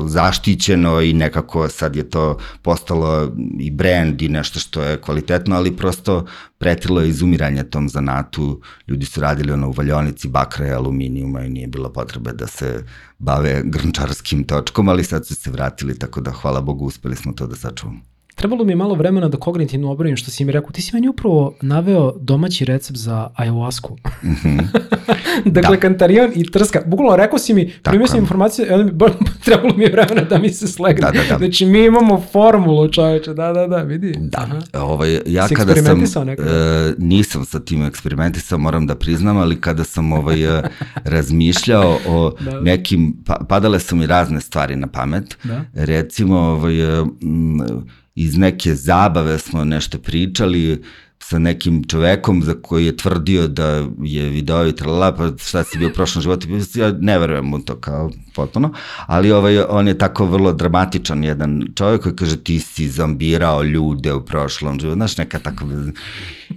zaštićeno 0.07 1.01
i 1.01 1.13
nekako 1.13 1.69
sad 1.69 1.95
je 1.95 2.09
to 2.09 2.37
postalo 2.61 3.31
i 3.59 3.71
brand 3.71 4.21
i 4.21 4.29
nešto 4.29 4.59
što 4.59 4.81
je 4.81 5.01
kvalitetno, 5.01 5.55
ali 5.55 5.77
prosto 5.77 6.25
pretilo 6.57 7.01
je 7.01 7.09
izumiranje 7.09 7.63
tom 7.63 7.89
zanatu. 7.89 8.61
Ljudi 8.87 9.05
su 9.05 9.21
radili 9.21 9.51
ono 9.51 9.67
u 9.67 9.71
valjonici 9.71 10.27
bakra 10.27 10.67
i 10.67 10.71
aluminijuma 10.71 11.41
i 11.41 11.49
nije 11.49 11.67
bilo 11.67 11.93
potrebe 11.93 12.33
da 12.33 12.47
se 12.47 12.83
bave 13.19 13.61
grnčarskim 13.65 14.43
točkom, 14.43 14.89
ali 14.89 15.03
sad 15.03 15.27
su 15.27 15.35
se 15.35 15.51
vratili, 15.51 15.99
tako 15.99 16.21
da 16.21 16.31
hvala 16.31 16.61
Bogu 16.61 16.85
uspeli 16.85 17.15
smo 17.15 17.33
to 17.33 17.47
da 17.47 17.55
sačuvamo. 17.55 18.16
Trebalo 18.37 18.63
mi 18.63 18.71
je 18.71 18.75
malo 18.75 18.95
vremena 18.95 19.27
da 19.29 19.37
kognitivno 19.37 19.91
obrojim 19.91 20.17
što 20.17 20.31
si 20.31 20.45
mi 20.45 20.51
rekao. 20.51 20.71
Ti 20.71 20.81
si 20.81 20.91
meni 20.93 21.07
upravo 21.07 21.53
naveo 21.61 22.13
domaći 22.19 22.65
recept 22.65 22.97
za 22.99 23.29
ayahuasku. 23.37 23.91
Mm 24.23 24.29
-hmm. 24.43 24.67
dakle, 25.55 25.75
da. 25.75 25.81
kantarion 25.81 26.31
i 26.35 26.51
trska. 26.51 26.81
Bukvalno 26.85 27.15
rekao 27.15 27.39
si 27.39 27.53
mi, 27.53 27.73
primio 27.83 28.07
sam 28.07 28.19
informaciju, 28.19 28.65
onda 28.71 28.83
mi, 28.83 28.91
trebalo 29.45 29.73
mi 29.77 29.83
je 29.83 29.91
vremena 29.91 30.21
da 30.21 30.37
mi 30.37 30.49
se 30.49 30.67
slegne. 30.67 31.01
Da, 31.01 31.11
da, 31.11 31.19
da. 31.29 31.37
Znači, 31.37 31.65
mi 31.65 31.85
imamo 31.85 32.23
formulu, 32.31 32.89
čoveče. 32.89 33.33
Da, 33.33 33.53
da, 33.53 33.67
da, 33.67 33.77
vidi. 33.77 34.13
Da, 34.19 34.37
Aha. 34.41 34.59
ovaj, 34.73 35.19
ja 35.25 35.47
Si 35.47 35.55
kada 35.55 35.75
sam, 36.07 36.25
nekada? 36.25 36.49
e, 36.51 36.93
nisam 36.97 37.45
sa 37.45 37.59
tim 37.59 37.85
eksperimentisao, 37.85 38.57
moram 38.57 38.87
da 38.87 38.95
priznam, 38.95 39.37
ali 39.37 39.61
kada 39.61 39.83
sam 39.83 40.13
ovaj, 40.13 40.57
e, 40.59 40.61
razmišljao 41.15 41.99
o 42.07 42.31
Da. 42.39 42.61
nekim, 42.61 43.23
pa, 43.25 43.45
padale 43.49 43.79
su 43.79 43.95
mi 43.95 44.05
razne 44.07 44.41
stvari 44.41 44.75
na 44.75 44.87
pamet, 44.87 45.37
Da. 45.43 45.61
recimo 45.73 46.37
ovaj, 46.37 46.81
m, 47.21 47.59
iz 48.17 48.37
neke 48.37 48.75
zabave 48.75 49.39
smo 49.39 49.63
nešto 49.63 49.99
pričali, 49.99 50.83
sa 51.19 51.39
nekim 51.39 51.83
čovekom 51.83 52.43
za 52.43 52.53
koji 52.61 52.85
je 52.85 52.97
tvrdio 52.97 53.47
da 53.47 53.65
je 54.01 54.29
video 54.29 54.67
i 54.67 54.75
tralala, 54.75 55.11
pa 55.15 55.31
šta 55.37 55.63
si 55.63 55.77
bio 55.77 55.89
u 55.89 55.93
prošlom 55.93 56.21
životu, 56.21 56.47
ja 56.75 56.91
ne 56.99 57.19
verujem 57.19 57.53
u 57.53 57.59
to 57.59 57.75
kao 57.75 58.11
potpuno, 58.35 58.73
ali 59.05 59.31
ovaj, 59.31 59.59
on 59.69 59.87
je 59.87 59.97
tako 59.97 60.25
vrlo 60.25 60.53
dramatičan 60.53 61.23
jedan 61.23 61.67
čovjek 61.75 62.01
koji 62.01 62.15
kaže 62.15 62.37
ti 62.37 62.59
si 62.59 62.89
zombirao 62.89 63.63
ljude 63.63 64.13
u 64.13 64.25
prošlom 64.25 64.79
životu, 64.79 64.95
znaš 64.95 65.17
neka 65.17 65.39
tako, 65.39 65.65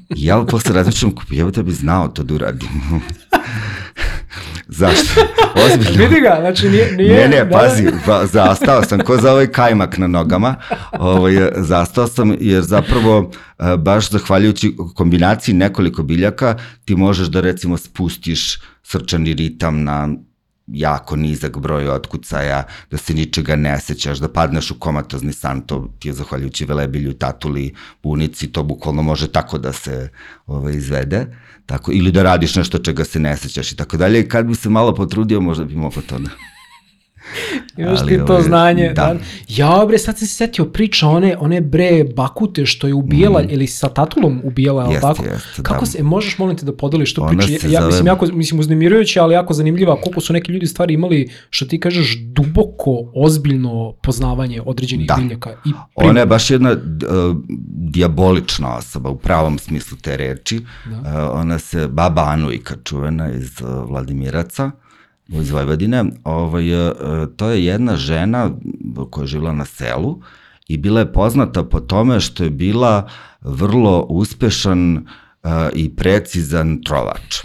ja 0.08 0.44
posle 0.44 0.74
razmišljam, 0.74 1.12
ja 1.30 1.62
bi 1.62 1.72
znao 1.72 2.08
to 2.08 2.22
da 2.22 2.34
uradim. 2.34 2.68
Zašto? 4.80 5.20
Ozbiljno. 5.66 6.04
Vidi 6.04 6.20
ga, 6.20 6.36
znači 6.40 6.68
nije... 6.68 6.92
nije 6.92 7.16
Ne, 7.16 7.28
ne, 7.28 7.44
da, 7.44 7.58
pazi, 7.58 7.86
pa, 8.06 8.26
zastao 8.26 8.82
sam, 8.82 8.98
ko 8.98 9.16
za 9.16 9.32
ovaj 9.32 9.46
kajmak 9.46 9.98
na 9.98 10.06
nogama, 10.06 10.54
ovaj, 10.92 11.34
zastao 11.56 12.06
sam 12.06 12.36
jer 12.40 12.62
zapravo 12.62 13.30
e, 13.58 13.76
baš 13.76 14.10
zahvaljujući 14.10 14.76
kombinaciji 14.94 15.54
nekoliko 15.54 16.02
biljaka 16.02 16.56
ti 16.84 16.96
možeš 16.96 17.28
da 17.28 17.40
recimo 17.40 17.76
spustiš 17.76 18.58
srčani 18.82 19.34
ritam 19.34 19.84
na 19.84 20.08
jako 20.72 21.16
nizak 21.16 21.58
broj 21.58 21.88
otkucaja, 21.88 22.62
da 22.90 22.96
se 22.96 23.14
ničega 23.14 23.56
ne 23.56 23.80
sećaš, 23.80 24.18
da 24.18 24.28
padneš 24.28 24.70
u 24.70 24.78
komatozni 24.78 25.32
san, 25.32 25.60
to 25.60 25.88
ti 25.98 26.08
je 26.08 26.14
zahvaljujući 26.14 26.64
velebilju, 26.64 27.12
tatuli, 27.12 27.74
bunici, 28.02 28.52
to 28.52 28.62
bukvalno 28.62 29.02
može 29.02 29.28
tako 29.32 29.58
da 29.58 29.72
se 29.72 30.08
ovaj, 30.46 30.74
izvede, 30.74 31.26
tako, 31.66 31.92
ili 31.92 32.12
da 32.12 32.22
radiš 32.22 32.56
nešto 32.56 32.78
čega 32.78 33.04
se 33.04 33.20
ne 33.20 33.36
sećaš 33.36 33.72
i 33.72 33.76
tako 33.76 33.96
dalje, 33.96 34.28
kad 34.28 34.46
bi 34.46 34.54
se 34.54 34.68
malo 34.68 34.94
potrudio, 34.94 35.40
možda 35.40 35.64
bi 35.64 35.74
mogo 35.74 36.00
to 36.00 36.18
da... 36.18 36.30
Imaš 37.76 38.06
ti 38.06 38.18
to 38.18 38.32
ovaj, 38.32 38.42
znanje. 38.42 38.86
da. 38.86 38.92
Da. 38.94 39.16
Ja, 39.48 39.84
bre, 39.88 39.98
sad 39.98 40.18
sam 40.18 40.28
se 40.28 40.34
setio 40.34 40.64
priča 40.64 41.08
one, 41.08 41.36
one 41.38 41.60
bre 41.60 42.04
bakute 42.16 42.66
što 42.66 42.86
je 42.86 42.94
ubijala, 42.94 43.42
mm. 43.42 43.46
ili 43.50 43.66
sa 43.66 43.88
tatulom 43.88 44.40
ubijala, 44.44 44.82
ali 44.82 44.94
Jeste, 44.94 45.06
tako? 45.08 45.24
jeste, 45.24 45.62
Kako 45.62 45.80
da. 45.80 45.86
se, 45.86 46.02
možeš 46.02 46.38
molim 46.38 46.56
te 46.56 46.66
da 46.66 46.76
podeliš 46.76 47.14
tu 47.14 47.26
priču? 47.28 47.46
se 47.60 47.70
Ja, 47.70 47.80
zove- 47.80 47.86
mislim, 47.86 48.06
jako, 48.06 48.26
mislim, 48.26 48.60
uznemirujuće, 48.60 49.20
ali 49.20 49.34
jako 49.34 49.54
zanimljiva 49.54 49.96
koliko 49.96 50.20
su 50.20 50.32
neki 50.32 50.52
ljudi 50.52 50.66
stvari 50.66 50.94
imali, 50.94 51.30
što 51.50 51.66
ti 51.66 51.80
kažeš, 51.80 52.18
duboko, 52.18 52.90
ozbiljno 53.14 53.92
poznavanje 53.92 54.60
određenih 54.66 55.06
Da. 55.06 55.14
biljaka. 55.14 55.50
I 55.64 55.70
Ona 55.94 56.20
je 56.20 56.26
baš 56.26 56.50
jedna 56.50 56.70
uh, 56.70 56.76
diabolična 57.68 58.76
osoba 58.76 59.10
u 59.10 59.18
pravom 59.18 59.58
smislu 59.58 59.98
te 59.98 60.16
reči. 60.16 60.60
Da. 60.84 60.96
Uh, 60.96 61.40
ona 61.40 61.58
se, 61.58 61.88
baba 61.88 62.22
Anujka 62.22 62.74
čuvena 62.84 63.30
iz 63.30 63.50
uh, 63.60 63.88
Vladimiraca, 63.90 64.70
iz 65.32 65.50
Vojvodine, 65.50 66.04
ovaj, 66.24 66.88
uh, 66.90 66.96
to 67.36 67.50
je 67.50 67.64
jedna 67.64 67.96
žena 67.96 68.50
koja 69.10 69.22
je 69.22 69.28
živjela 69.28 69.52
na 69.52 69.64
selu 69.64 70.20
i 70.68 70.76
bila 70.76 71.00
je 71.00 71.12
poznata 71.12 71.64
po 71.64 71.80
tome 71.80 72.20
što 72.20 72.44
je 72.44 72.50
bila 72.50 73.08
vrlo 73.40 74.06
uspešan 74.08 74.96
uh, 74.96 75.50
i 75.74 75.96
precizan 75.96 76.82
trovač. 76.82 77.44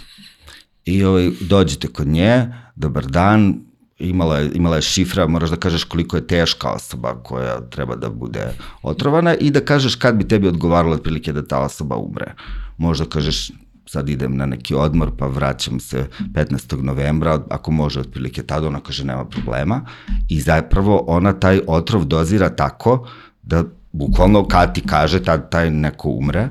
I 0.85 1.03
ovaj, 1.03 1.31
dođete 1.41 1.87
kod 1.87 2.07
nje, 2.07 2.53
dobar 2.75 3.05
dan, 3.05 3.65
imala 3.99 4.37
je, 4.37 4.51
imala 4.53 4.75
je 4.75 4.81
šifra, 4.81 5.27
moraš 5.27 5.49
da 5.49 5.55
kažeš 5.55 5.83
koliko 5.83 6.17
je 6.17 6.27
teška 6.27 6.69
osoba 6.69 7.15
koja 7.23 7.61
treba 7.69 7.95
da 7.95 8.09
bude 8.09 8.51
otrovana 8.83 9.35
i 9.35 9.51
da 9.51 9.59
kažeš 9.59 9.95
kad 9.95 10.15
bi 10.15 10.27
tebi 10.27 10.47
odgovaralo 10.47 10.95
otprilike 10.95 11.33
da 11.33 11.47
ta 11.47 11.59
osoba 11.59 11.95
umre. 11.95 12.33
Možda 12.77 13.05
kažeš 13.05 13.51
sad 13.85 14.09
idem 14.09 14.37
na 14.37 14.45
neki 14.45 14.75
odmor 14.75 15.11
pa 15.17 15.27
vraćam 15.27 15.79
se 15.79 16.07
15. 16.33 16.81
novembra, 16.81 17.39
ako 17.49 17.71
može 17.71 17.99
otprilike 17.99 18.43
tada, 18.43 18.67
ona 18.67 18.79
kaže 18.79 19.05
nema 19.05 19.25
problema 19.25 19.85
i 20.29 20.41
zapravo 20.41 21.03
ona 21.07 21.33
taj 21.33 21.59
otrov 21.67 22.05
dozira 22.05 22.49
tako 22.49 23.07
da 23.43 23.63
bukvalno 23.91 24.47
kad 24.47 24.73
ti 24.75 24.81
kaže 24.87 25.23
tad 25.23 25.51
taj 25.51 25.71
neko 25.71 26.09
umre, 26.09 26.49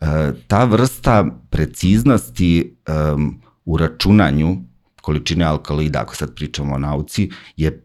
e, 0.00 0.32
ta 0.46 0.64
vrsta 0.64 1.26
preciznosti 1.50 2.76
u 3.64 3.76
računanju 3.76 4.56
količine 5.06 5.44
alkaloida, 5.44 6.00
ako 6.00 6.16
sad 6.16 6.34
pričamo 6.34 6.74
o 6.74 6.78
nauci, 6.78 7.30
je 7.56 7.82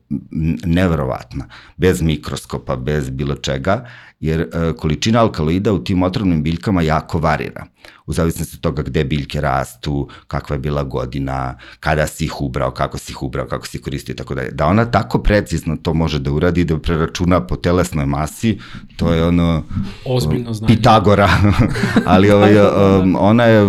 neverovatna. 0.65 1.45
Bez 1.77 2.01
mikroskopa, 2.01 2.75
bez 2.75 3.09
bilo 3.09 3.35
čega, 3.35 3.85
jer 4.19 4.41
e, 4.41 4.73
količina 4.77 5.19
alkaloida 5.21 5.73
u 5.73 5.83
tim 5.83 6.03
otrovnim 6.03 6.43
biljkama 6.43 6.81
jako 6.81 7.19
varira. 7.19 7.65
U 8.05 8.13
zavisnosti 8.13 8.55
od 8.57 8.61
toga 8.61 8.81
gde 8.83 9.03
biljke 9.03 9.41
rastu, 9.41 10.07
kakva 10.27 10.55
je 10.55 10.59
bila 10.59 10.83
godina, 10.83 11.57
kada 11.79 12.07
si 12.07 12.25
ih 12.25 12.41
ubrao, 12.41 12.71
kako 12.71 12.97
si 12.97 13.11
ih 13.11 13.23
ubrao, 13.23 13.45
kako 13.47 13.67
si 13.67 13.77
ih 13.77 13.83
koristio 13.83 14.13
i 14.13 14.15
tako 14.15 14.35
dalje. 14.35 14.51
Da 14.51 14.65
ona 14.65 14.85
tako 14.85 15.21
precizno 15.21 15.77
to 15.77 15.93
može 15.93 16.19
da 16.19 16.31
uradi, 16.31 16.63
da 16.63 16.79
preračuna 16.79 17.43
po 17.47 17.55
telesnoj 17.55 18.05
masi, 18.05 18.57
to 18.97 19.13
je 19.13 19.25
ono... 19.25 19.63
Ozbiljno 20.05 20.53
znanje. 20.53 20.75
Pitagora. 20.75 21.29
Ali 22.13 22.31
ovaj, 22.31 22.57
um, 23.01 23.15
ona 23.19 23.43
je 23.43 23.67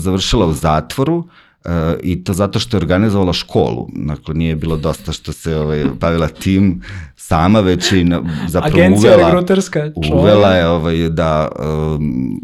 završila 0.00 0.46
u 0.46 0.52
zatvoru, 0.52 1.28
e, 1.64 1.96
i 2.02 2.24
to 2.24 2.32
zato 2.32 2.58
što 2.58 2.76
je 2.76 2.80
organizovala 2.80 3.32
školu. 3.32 3.88
Dakle, 3.94 4.34
nije 4.34 4.56
bilo 4.56 4.76
dosta 4.76 5.12
što 5.12 5.32
se 5.32 5.56
ovaj, 5.56 5.84
bavila 6.00 6.28
tim 6.28 6.82
sama, 7.16 7.60
već 7.60 7.92
i 7.92 8.04
na, 8.04 8.22
zapravo 8.48 8.76
Agencija 8.76 9.12
uvela, 9.12 9.28
regruterska. 9.28 9.90
uvela 10.12 10.48
je 10.48 10.68
ovaj, 10.68 11.08
da 11.08 11.48
um, 11.94 12.40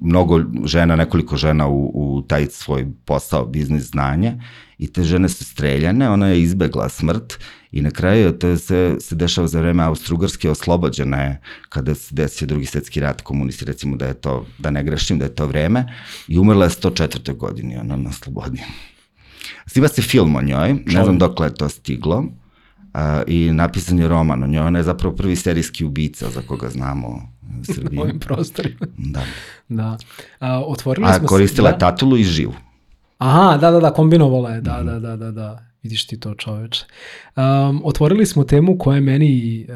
mnogo 0.00 0.40
žena, 0.64 0.96
nekoliko 0.96 1.36
žena 1.36 1.68
u, 1.68 1.90
u 1.94 2.22
taj 2.22 2.46
svoj 2.46 2.86
posao, 3.04 3.46
biznis 3.46 3.82
znanje 3.82 4.40
i 4.78 4.92
te 4.92 5.02
žene 5.02 5.28
su 5.28 5.44
streljane, 5.44 6.10
ona 6.10 6.28
je 6.28 6.42
izbegla 6.42 6.88
smrt 6.88 7.38
i 7.72 7.80
na 7.80 7.90
kraju 7.90 8.32
to 8.32 8.56
se, 8.56 8.96
se 9.00 9.14
dešava 9.14 9.46
za 9.48 9.60
vreme 9.60 9.84
Austro-Ugrske, 9.84 10.50
oslobođena 10.50 11.16
je 11.16 11.40
kada 11.68 11.94
se 11.94 12.14
desio 12.14 12.46
drugi 12.46 12.66
svetski 12.66 13.00
rat 13.00 13.20
komunisti, 13.20 13.64
recimo 13.64 13.96
da 13.96 14.06
je 14.06 14.14
to, 14.14 14.46
da 14.58 14.70
ne 14.70 14.84
grešim, 14.84 15.18
da 15.18 15.24
je 15.24 15.34
to 15.34 15.46
vreme 15.46 15.86
i 16.28 16.38
umrla 16.38 16.64
je 16.64 16.70
104. 16.70 17.36
godini, 17.36 17.76
ona 17.76 17.96
na 17.96 18.12
slobodi. 18.12 18.62
Snima 19.66 19.88
se 19.88 20.02
film 20.02 20.36
o 20.36 20.42
njoj, 20.42 20.74
ne 20.86 21.04
znam 21.04 21.18
dokle 21.18 21.46
je 21.46 21.54
to 21.54 21.68
stiglo, 21.68 22.24
a, 22.94 23.22
i 23.26 23.50
napisan 23.52 23.98
je 23.98 24.08
roman 24.08 24.42
o 24.42 24.46
njoj, 24.46 24.66
ona 24.66 24.78
je 24.78 24.84
zapravo 24.84 25.16
prvi 25.16 25.36
serijski 25.36 25.84
ubica 25.84 26.30
za 26.30 26.42
koga 26.42 26.68
znamo 26.68 27.08
u 27.60 27.64
Srbiji. 27.74 27.96
Na 27.96 28.02
ovim 28.02 28.18
prostorima. 28.18 28.86
Da. 28.96 29.22
Da. 29.68 29.96
A, 30.40 30.60
otvorili 30.60 31.06
A 31.06 31.14
smo 31.14 31.28
koristila 31.28 31.70
se... 31.70 31.74
je 31.74 31.78
tatulu 31.78 32.16
i 32.16 32.24
živu. 32.24 32.54
Aha, 33.18 33.56
da, 33.56 33.70
da, 33.70 33.80
da, 33.80 33.90
kombinovala 33.92 34.50
je, 34.50 34.60
da, 34.60 34.76
Mhm. 34.76 34.86
da, 34.86 34.98
da, 34.98 35.16
da, 35.16 35.30
da. 35.30 35.69
Vidiš 35.82 36.06
ti 36.06 36.20
to 36.20 36.34
čoveče. 36.34 36.84
Um, 37.36 37.80
otvorili 37.84 38.26
smo 38.26 38.44
temu 38.44 38.78
koja 38.78 38.94
je 38.94 39.00
meni 39.00 39.66
uh, 39.68 39.74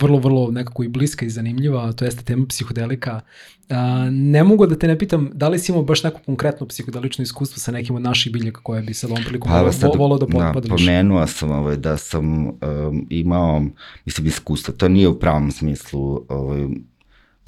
vrlo, 0.00 0.18
vrlo 0.18 0.50
nekako 0.50 0.82
i 0.82 0.88
bliska 0.88 1.26
i 1.26 1.30
zanimljiva, 1.30 1.92
to 1.92 2.04
jeste 2.04 2.24
tema 2.24 2.46
psihodelika. 2.48 3.20
Uh, 3.68 3.76
ne 4.10 4.44
mogu 4.44 4.66
da 4.66 4.78
te 4.78 4.88
ne 4.88 4.98
pitam 4.98 5.30
da 5.34 5.48
li 5.48 5.58
si 5.58 5.72
imao 5.72 5.82
baš 5.82 6.02
neko 6.02 6.20
konkretno 6.26 6.66
psihodelično 6.66 7.22
iskustvo 7.22 7.58
sa 7.58 7.72
nekim 7.72 7.96
od 7.96 8.02
naših 8.02 8.32
biljaka 8.32 8.60
koje 8.62 8.82
bi 8.82 8.94
se 8.94 9.06
ovom 9.06 9.24
prilikom 9.24 9.50
Pa, 9.50 9.58
volao, 9.58 9.72
sad, 9.72 9.90
volao 9.98 10.18
da 10.18 10.26
da, 10.26 10.52
pomenuo 10.68 11.26
sam 11.26 11.50
ovaj, 11.50 11.76
da 11.76 11.96
sam 11.96 12.46
um, 12.46 13.06
imao, 13.10 13.62
mislim, 14.04 14.26
iskustvo. 14.26 14.74
To 14.74 14.88
nije 14.88 15.08
u 15.08 15.18
pravom 15.18 15.50
smislu 15.50 16.24
ovaj, 16.28 16.68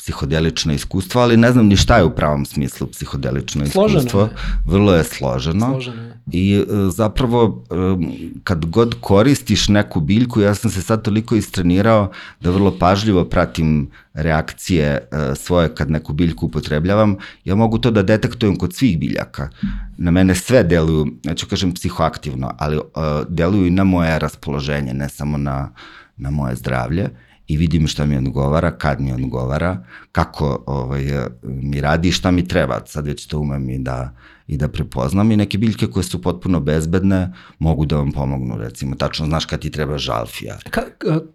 psihodelično 0.05 0.73
iskustvo, 0.73 1.21
ali 1.21 1.37
ne 1.37 1.53
znam 1.53 1.67
ni 1.67 1.77
šta 1.77 1.97
je 1.97 2.05
u 2.05 2.11
pravom 2.11 2.45
smislu 2.47 2.87
psihodelično 2.87 3.67
Složeno 3.67 3.99
iskustvo. 3.99 4.21
je. 4.21 4.29
Vrlo 4.67 4.95
je 4.95 5.05
složeno. 5.05 5.71
Složeno 5.71 6.03
je. 6.03 6.21
I 6.33 6.55
e, 6.55 6.65
zapravo 6.91 7.65
e, 7.71 7.75
kad 8.45 8.67
god 8.67 8.95
koristiš 9.01 9.69
neku 9.69 10.01
biljku, 10.01 10.41
ja 10.41 10.55
sam 10.55 10.71
se 10.71 10.83
sad 10.83 11.03
toliko 11.03 11.37
istrenirao 11.37 12.11
da 12.41 12.51
vrlo 12.51 12.79
pažljivo 12.79 13.25
pratim 13.25 13.91
reakcije 14.15 14.87
e, 14.87 15.35
svoje 15.35 15.75
kad 15.75 15.91
neku 15.91 16.13
biljku 16.13 16.47
upotrebljavam, 16.47 17.17
ja 17.45 17.55
mogu 17.55 17.79
to 17.79 17.91
da 17.91 18.03
detektujem 18.03 18.57
kod 18.57 18.75
svih 18.75 18.99
biljaka. 18.99 19.49
Na 19.97 20.11
mene 20.11 20.35
sve 20.35 20.63
deluju, 20.63 21.07
neću 21.25 21.47
kažem 21.47 21.73
psihoaktivno, 21.75 22.55
ali 22.59 22.81
deluju 23.29 23.67
i 23.67 23.71
na 23.71 23.85
moje 23.85 24.19
raspoloženje, 24.19 24.95
ne 24.95 25.09
samo 25.09 25.39
na, 25.39 25.71
na 26.17 26.31
moje 26.31 26.57
zdravlje 26.57 27.11
i 27.49 27.57
vidim 27.57 27.87
šta 27.87 28.07
mi 28.07 28.17
odgovara, 28.17 28.71
kad 28.71 29.01
mi 29.01 29.13
odgovara, 29.13 29.85
kako 30.13 30.65
ovaj, 30.67 31.05
mi 31.43 31.81
radi 31.81 32.09
i 32.09 32.13
šta 32.13 32.31
mi 32.31 32.49
treba. 32.49 32.81
Sad 32.87 33.07
već 33.07 33.27
to 33.27 33.39
umem 33.39 33.71
i 33.71 33.79
da, 33.79 34.17
i 34.47 34.57
da 34.57 34.69
prepoznam 34.69 35.31
i 35.31 35.37
neke 35.37 35.59
biljke 35.59 35.87
koje 35.87 36.05
su 36.05 36.23
potpuno 36.23 36.61
bezbedne 36.61 37.33
mogu 37.59 37.87
da 37.87 37.97
vam 37.97 38.13
pomognu, 38.13 38.57
recimo, 38.59 38.97
tačno 38.97 39.27
znaš 39.27 39.47
kad 39.47 39.61
ti 39.61 39.71
treba 39.71 39.99
žalfija. 39.99 40.59
Ka, 40.71 40.83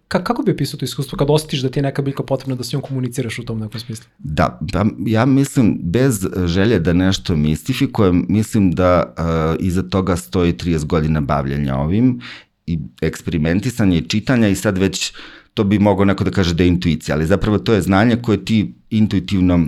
ka, 0.08 0.24
kako 0.24 0.42
bi 0.42 0.52
opisao 0.52 0.78
to 0.78 0.84
iskustvo 0.84 1.18
kad 1.18 1.30
osjetiš 1.30 1.60
da 1.60 1.70
ti 1.70 1.78
je 1.78 1.82
neka 1.82 2.02
biljka 2.02 2.22
potrebna 2.22 2.54
da 2.54 2.64
s 2.64 2.72
njom 2.72 2.82
komuniciraš 2.82 3.38
u 3.38 3.44
tom 3.44 3.58
nekom 3.58 3.80
smislu? 3.80 4.06
Da, 4.18 4.60
pa 4.72 4.84
ja 5.06 5.26
mislim, 5.26 5.78
bez 5.82 6.26
želje 6.46 6.78
da 6.78 6.92
nešto 6.92 7.36
mistifikujem, 7.36 8.26
mislim 8.28 8.70
da 8.70 9.14
uh, 9.18 9.66
iza 9.66 9.82
toga 9.82 10.16
stoji 10.16 10.52
30 10.52 10.84
godina 10.84 11.20
bavljanja 11.20 11.76
ovim 11.76 12.20
i 12.66 12.78
eksperimentisanja 13.00 13.96
i 13.96 14.08
čitanja 14.08 14.48
i 14.48 14.54
sad 14.54 14.78
već 14.78 15.12
to 15.54 15.64
bi 15.64 15.78
mogao 15.78 16.04
neko 16.04 16.24
da 16.24 16.30
kaže 16.30 16.54
da 16.54 16.62
je 16.62 16.68
intuicija, 16.68 17.14
ali 17.14 17.26
zapravo 17.26 17.58
to 17.58 17.72
je 17.72 17.82
znanje 17.82 18.16
koje 18.22 18.44
ti 18.44 18.74
intuitivno 18.90 19.66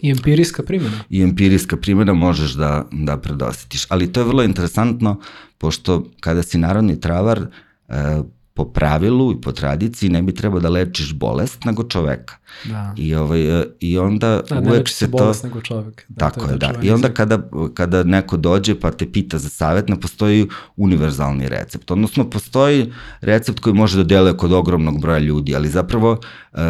I 0.00 0.10
empirijska 0.10 0.62
primjena. 0.62 1.04
i 1.10 1.22
empirijska 1.22 1.76
primjena 1.76 2.12
možeš 2.12 2.52
da, 2.52 2.88
da 2.92 3.16
predosetiš. 3.16 3.86
Ali 3.88 4.12
to 4.12 4.20
je 4.20 4.24
vrlo 4.24 4.42
interesantno, 4.42 5.20
pošto 5.58 6.06
kada 6.20 6.42
si 6.42 6.58
narodni 6.58 7.00
travar, 7.00 7.46
e, 7.88 8.22
po 8.56 8.64
pravilu 8.64 9.32
i 9.32 9.40
po 9.40 9.52
tradiciji 9.52 10.10
ne 10.10 10.22
bi 10.22 10.34
trebao 10.34 10.60
da 10.60 10.68
lečiš 10.68 11.14
bolest 11.14 11.64
nego 11.64 11.84
čoveka. 11.84 12.36
Da. 12.64 12.94
I, 12.96 13.14
ovaj, 13.14 13.60
e, 13.60 13.64
i 13.80 13.98
onda 13.98 14.42
Da, 14.48 14.60
uvek 14.60 14.88
se 14.88 15.10
to... 15.10 15.18
bolest 15.18 15.44
nego 15.44 15.60
čovek. 15.60 16.04
Da, 16.08 16.30
Tako 16.30 16.50
je, 16.50 16.56
da. 16.56 16.72
I 16.82 16.90
onda 16.90 17.08
kada, 17.08 17.38
kada 17.74 18.02
neko 18.02 18.36
dođe 18.36 18.80
pa 18.80 18.90
te 18.90 19.12
pita 19.12 19.38
za 19.38 19.48
savjet, 19.48 19.88
ne 19.88 20.00
postoji 20.00 20.48
univerzalni 20.76 21.48
recept. 21.48 21.90
Odnosno, 21.90 22.30
postoji 22.30 22.92
recept 23.20 23.60
koji 23.60 23.74
može 23.74 23.96
da 23.96 24.04
deluje 24.04 24.36
kod 24.36 24.52
ogromnog 24.52 25.00
broja 25.00 25.18
ljudi, 25.18 25.56
ali 25.56 25.68
zapravo 25.68 26.12
uh, 26.12 26.60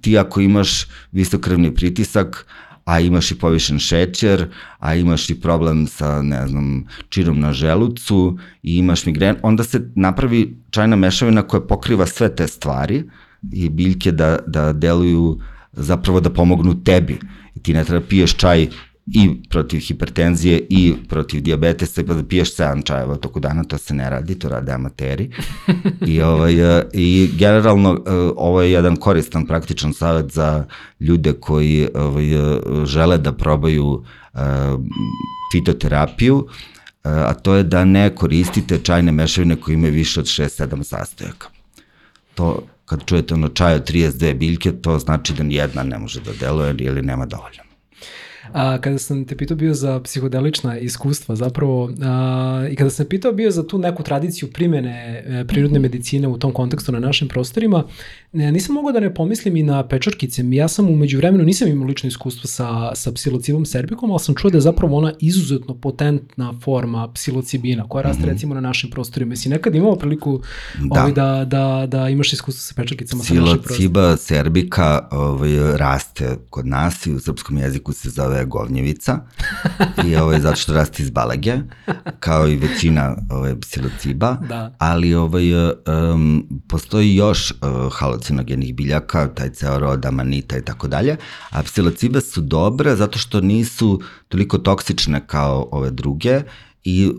ti 0.00 0.18
ako 0.18 0.40
imaš 0.40 0.86
visokrvni 1.12 1.74
pritisak, 1.74 2.46
a 2.84 3.00
imaš 3.00 3.30
i 3.30 3.38
povišen 3.38 3.78
šećer, 3.78 4.46
a 4.78 4.94
imaš 4.94 5.30
i 5.30 5.40
problem 5.40 5.86
sa, 5.86 6.22
ne 6.22 6.46
znam, 6.46 6.86
čirom 7.08 7.40
na 7.40 7.52
želucu 7.52 8.38
i 8.62 8.76
imaš 8.76 9.06
migren, 9.06 9.36
onda 9.42 9.64
se 9.64 9.90
napravi 9.94 10.56
čajna 10.70 10.96
mešavina 10.96 11.42
koja 11.42 11.60
pokriva 11.60 12.06
sve 12.06 12.36
te 12.36 12.46
stvari 12.46 13.04
i 13.52 13.68
biljke 13.68 14.12
da, 14.12 14.38
da 14.46 14.72
deluju 14.72 15.40
zapravo 15.72 16.20
da 16.20 16.30
pomognu 16.30 16.84
tebi. 16.84 17.18
Ti 17.62 17.74
ne 17.74 17.84
treba 17.84 18.06
piješ 18.06 18.36
čaj 18.36 18.68
i 19.14 19.42
protiv 19.50 19.80
hipertenzije 19.80 20.66
i 20.70 20.94
protiv 21.08 21.42
diabetesa 21.42 22.02
pa 22.06 22.14
da 22.14 22.24
piješ 22.24 22.56
7 22.56 22.84
čajeva 22.84 23.16
toku 23.16 23.40
dana, 23.40 23.64
to 23.64 23.78
se 23.78 23.94
ne 23.94 24.10
radi, 24.10 24.34
to 24.34 24.48
rade 24.48 24.72
amateri. 24.72 25.30
I, 26.06 26.22
ovaj, 26.22 26.78
e, 26.78 26.84
I 26.92 27.30
generalno 27.38 27.92
e, 27.92 28.10
ovo 28.36 28.62
je 28.62 28.72
jedan 28.72 28.96
koristan 28.96 29.46
praktičan 29.46 29.92
savjet 29.94 30.32
za 30.32 30.64
ljude 31.00 31.32
koji 31.32 31.88
ovaj, 31.94 32.34
e, 32.34 32.60
žele 32.86 33.18
da 33.18 33.32
probaju 33.32 34.04
fitoterapiju, 35.52 36.46
a 37.02 37.34
to 37.34 37.54
je 37.54 37.62
da 37.62 37.84
ne 37.84 38.14
koristite 38.14 38.78
čajne 38.78 39.12
mešavine 39.12 39.56
koje 39.56 39.74
imaju 39.74 39.92
više 39.92 40.20
od 40.20 40.26
6-7 40.26 40.82
sastojaka. 40.82 41.48
To 42.34 42.62
kad 42.86 43.04
čujete 43.04 43.34
ono 43.34 43.48
čaj 43.48 43.74
od 43.74 43.90
32 43.90 44.34
biljke, 44.34 44.72
to 44.72 44.98
znači 44.98 45.32
da 45.32 45.42
nijedna 45.42 45.82
ne 45.82 45.98
može 45.98 46.20
da 46.20 46.32
deluje 46.40 46.74
ili 46.78 47.02
nema 47.02 47.26
dovoljno. 47.26 47.71
A, 48.52 48.78
kada 48.78 48.98
sam 48.98 49.24
te 49.24 49.36
pitao 49.36 49.56
bio 49.56 49.74
za 49.74 50.00
psihodelična 50.00 50.78
iskustva 50.78 51.36
zapravo 51.36 51.90
a, 52.02 52.66
i 52.70 52.76
kada 52.76 52.90
sam 52.90 53.06
pitao 53.06 53.32
bio 53.32 53.50
za 53.50 53.66
tu 53.66 53.78
neku 53.78 54.02
tradiciju 54.02 54.48
primene 54.52 55.24
e, 55.26 55.44
prirodne 55.48 55.78
medicine 55.78 56.28
u 56.28 56.38
tom 56.38 56.52
kontekstu 56.52 56.92
na 56.92 56.98
našim 56.98 57.28
prostorima, 57.28 57.84
ne, 58.32 58.52
nisam 58.52 58.74
mogao 58.74 58.92
da 58.92 59.00
ne 59.00 59.14
pomislim 59.14 59.56
i 59.56 59.62
na 59.62 59.88
pečorkice. 59.88 60.42
Ja 60.50 60.68
sam 60.68 60.88
umeđu 60.88 61.16
vremenu, 61.16 61.44
nisam 61.44 61.68
imao 61.68 61.86
lično 61.86 62.08
iskustvo 62.08 62.48
sa, 62.48 62.94
sa 62.94 63.12
psilocibom 63.12 63.66
serbikom, 63.66 64.10
ali 64.10 64.20
sam 64.20 64.34
čuo 64.34 64.50
da 64.50 64.56
je 64.56 64.60
zapravo 64.60 64.96
ona 64.96 65.12
izuzetno 65.20 65.74
potentna 65.74 66.54
forma 66.62 67.12
psilocibina 67.12 67.88
koja 67.88 68.02
raste 68.02 68.22
mm 68.22 68.24
-hmm. 68.24 68.32
recimo 68.32 68.54
na 68.54 68.60
našim 68.60 68.90
prostorima. 68.90 69.32
Jesi 69.32 69.48
nekad 69.48 69.74
imao 69.74 69.96
priliku 69.96 70.40
Da. 70.94 71.00
ovaj, 71.00 71.12
da, 71.12 71.44
da, 71.44 71.86
da 71.86 72.08
imaš 72.08 72.32
iskustvo 72.32 72.60
sa 72.60 72.74
pečorkicama 72.76 73.22
sa 73.22 73.34
naših 73.34 73.44
prostora? 73.52 73.74
Psilociba 73.74 74.16
serbika 74.16 75.08
ovaj, 75.10 75.76
raste 75.76 76.36
kod 76.50 76.66
nas 76.66 77.06
i 77.06 77.12
u 77.12 77.20
srpskom 77.20 77.58
jeziku 77.58 77.92
se 77.92 78.10
zove 78.10 78.31
govnjevica 78.44 79.18
i 80.06 80.16
ovaj, 80.16 80.40
zato 80.40 80.56
što 80.56 80.72
raste 80.72 81.02
iz 81.02 81.10
balage, 81.10 81.54
kao 82.20 82.48
i 82.48 82.56
većina 82.56 83.16
ovaj, 83.30 83.54
psilociba, 83.60 84.36
Da. 84.48 84.74
ali 84.78 85.14
ovaj, 85.14 85.52
um, 85.54 86.46
postoji 86.68 87.16
još 87.16 87.50
uh, 87.50 87.92
halucinogenih 87.92 88.74
biljaka, 88.74 89.28
taj 89.28 89.50
ceo 89.50 89.78
rod, 89.78 90.06
amanita 90.06 90.56
i 90.58 90.64
tako 90.64 90.88
dalje, 90.88 91.16
a 91.50 91.62
psilocibe 91.62 92.20
su 92.20 92.40
dobre 92.40 92.96
zato 92.96 93.18
što 93.18 93.40
nisu 93.40 94.00
toliko 94.28 94.58
toksične 94.58 95.26
kao 95.26 95.68
ove 95.72 95.90
druge 95.90 96.42
i 96.84 97.10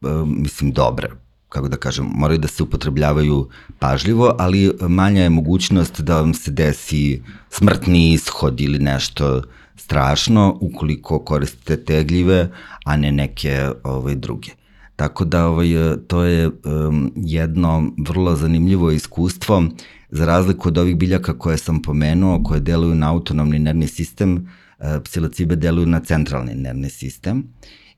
um, 0.00 0.42
mislim 0.42 0.72
dobre 0.72 1.24
kako 1.54 1.68
da 1.68 1.76
kažem, 1.76 2.06
moraju 2.14 2.38
da 2.38 2.48
se 2.48 2.62
upotrebljavaju 2.62 3.48
pažljivo, 3.78 4.36
ali 4.38 4.72
manja 4.80 5.22
je 5.22 5.30
mogućnost 5.30 6.00
da 6.00 6.20
vam 6.20 6.34
se 6.34 6.50
desi 6.50 7.22
smrtni 7.50 8.12
ishod 8.12 8.60
ili 8.60 8.78
nešto 8.78 9.42
strašno 9.76 10.58
ukoliko 10.60 11.18
koristite 11.18 11.84
te 11.84 12.04
gljive, 12.04 12.50
a 12.84 12.96
ne 12.96 13.12
neke 13.12 13.70
ovaj, 13.84 14.14
druge. 14.14 14.50
Tako 14.96 15.24
da 15.24 15.46
ovaj, 15.46 15.68
to 16.06 16.22
je 16.22 16.48
um, 16.48 17.12
jedno 17.16 17.92
vrlo 18.08 18.36
zanimljivo 18.36 18.90
iskustvo, 18.90 19.64
za 20.10 20.26
razliku 20.26 20.68
od 20.68 20.78
ovih 20.78 20.96
biljaka 20.96 21.38
koje 21.38 21.58
sam 21.58 21.82
pomenuo, 21.82 22.42
koje 22.42 22.60
deluju 22.60 22.94
na 22.94 23.10
autonomni 23.10 23.58
nervni 23.58 23.86
sistem, 23.86 24.48
uh, 24.78 24.86
psilocibe 25.04 25.56
deluju 25.56 25.86
na 25.86 26.00
centralni 26.00 26.54
nervni 26.54 26.90
sistem 26.90 27.44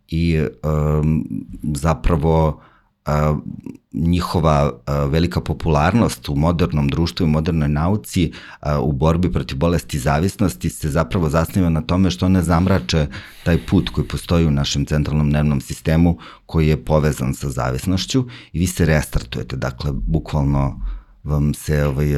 i 0.08 0.40
um, 0.40 1.28
zapravo 1.62 2.60
a, 3.06 3.36
njihova 3.92 4.72
a, 4.86 5.04
velika 5.04 5.40
popularnost 5.40 6.28
u 6.28 6.36
modernom 6.36 6.88
društvu 6.88 7.26
i 7.26 7.30
modernoj 7.30 7.68
nauci 7.68 8.32
a, 8.60 8.80
u 8.80 8.92
borbi 8.92 9.32
protiv 9.32 9.58
bolesti 9.58 9.98
zavisnosti 9.98 10.70
se 10.70 10.88
zapravo 10.88 11.28
zasniva 11.28 11.68
na 11.68 11.80
tome 11.80 12.10
što 12.10 12.26
one 12.26 12.42
zamrače 12.42 13.06
taj 13.44 13.66
put 13.66 13.88
koji 13.88 14.08
postoji 14.08 14.46
u 14.46 14.50
našem 14.50 14.86
centralnom 14.86 15.30
nervnom 15.30 15.60
sistemu 15.60 16.18
koji 16.46 16.68
je 16.68 16.84
povezan 16.84 17.34
sa 17.34 17.48
zavisnošću 17.50 18.24
i 18.52 18.58
vi 18.58 18.66
se 18.66 18.86
restartujete, 18.86 19.56
dakle, 19.56 19.90
bukvalno 19.92 20.80
vam 21.24 21.54
se 21.54 21.84
ovaj, 21.84 22.08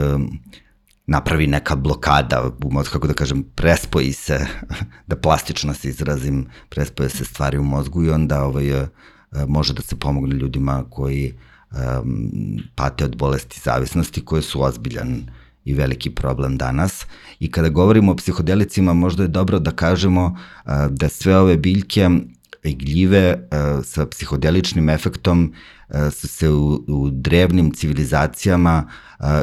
napravi 1.07 1.47
neka 1.47 1.77
blokada, 1.77 2.51
kako 2.93 3.07
da 3.07 3.15
kažem, 3.15 3.45
prespoji 3.55 4.13
se, 4.13 4.47
da 5.09 5.17
plastično 5.17 5.75
se 5.75 5.89
izrazim, 5.89 6.47
prespoje 6.69 7.09
se 7.09 7.25
stvari 7.25 7.59
u 7.59 7.65
mozgu 7.65 8.05
i 8.05 8.11
onda 8.11 8.45
ovaj, 8.45 8.87
može 9.49 9.73
da 9.75 9.83
se 9.83 9.97
pomogne 9.97 10.37
ljudima 10.37 10.85
koji 10.91 11.33
um, 11.71 12.31
pate 12.75 13.05
od 13.05 13.17
bolesti 13.17 13.61
zavisnosti 13.65 14.25
koje 14.25 14.43
su 14.43 14.63
ozbiljan 14.63 15.23
i 15.65 15.75
veliki 15.75 16.11
problem 16.11 16.57
danas. 16.57 17.07
I 17.41 17.51
kada 17.51 17.69
govorimo 17.69 18.13
o 18.13 18.17
psihodelicima, 18.17 18.95
možda 18.95 19.23
je 19.23 19.29
dobro 19.29 19.59
da 19.59 19.71
kažemo 19.71 20.25
uh, 20.27 20.73
da 20.91 21.09
sve 21.09 21.39
ove 21.39 21.57
biljke 21.57 22.11
i 22.65 22.75
gljive 22.75 23.35
uh, 23.35 23.85
sa 23.85 24.07
psihodeličnim 24.07 24.89
efektom 24.89 25.53
uh, 25.53 25.78
su 26.11 26.29
se 26.29 26.51
u, 26.51 26.85
u 26.89 27.11
drevnim 27.11 27.73
civilizacijama 27.73 28.89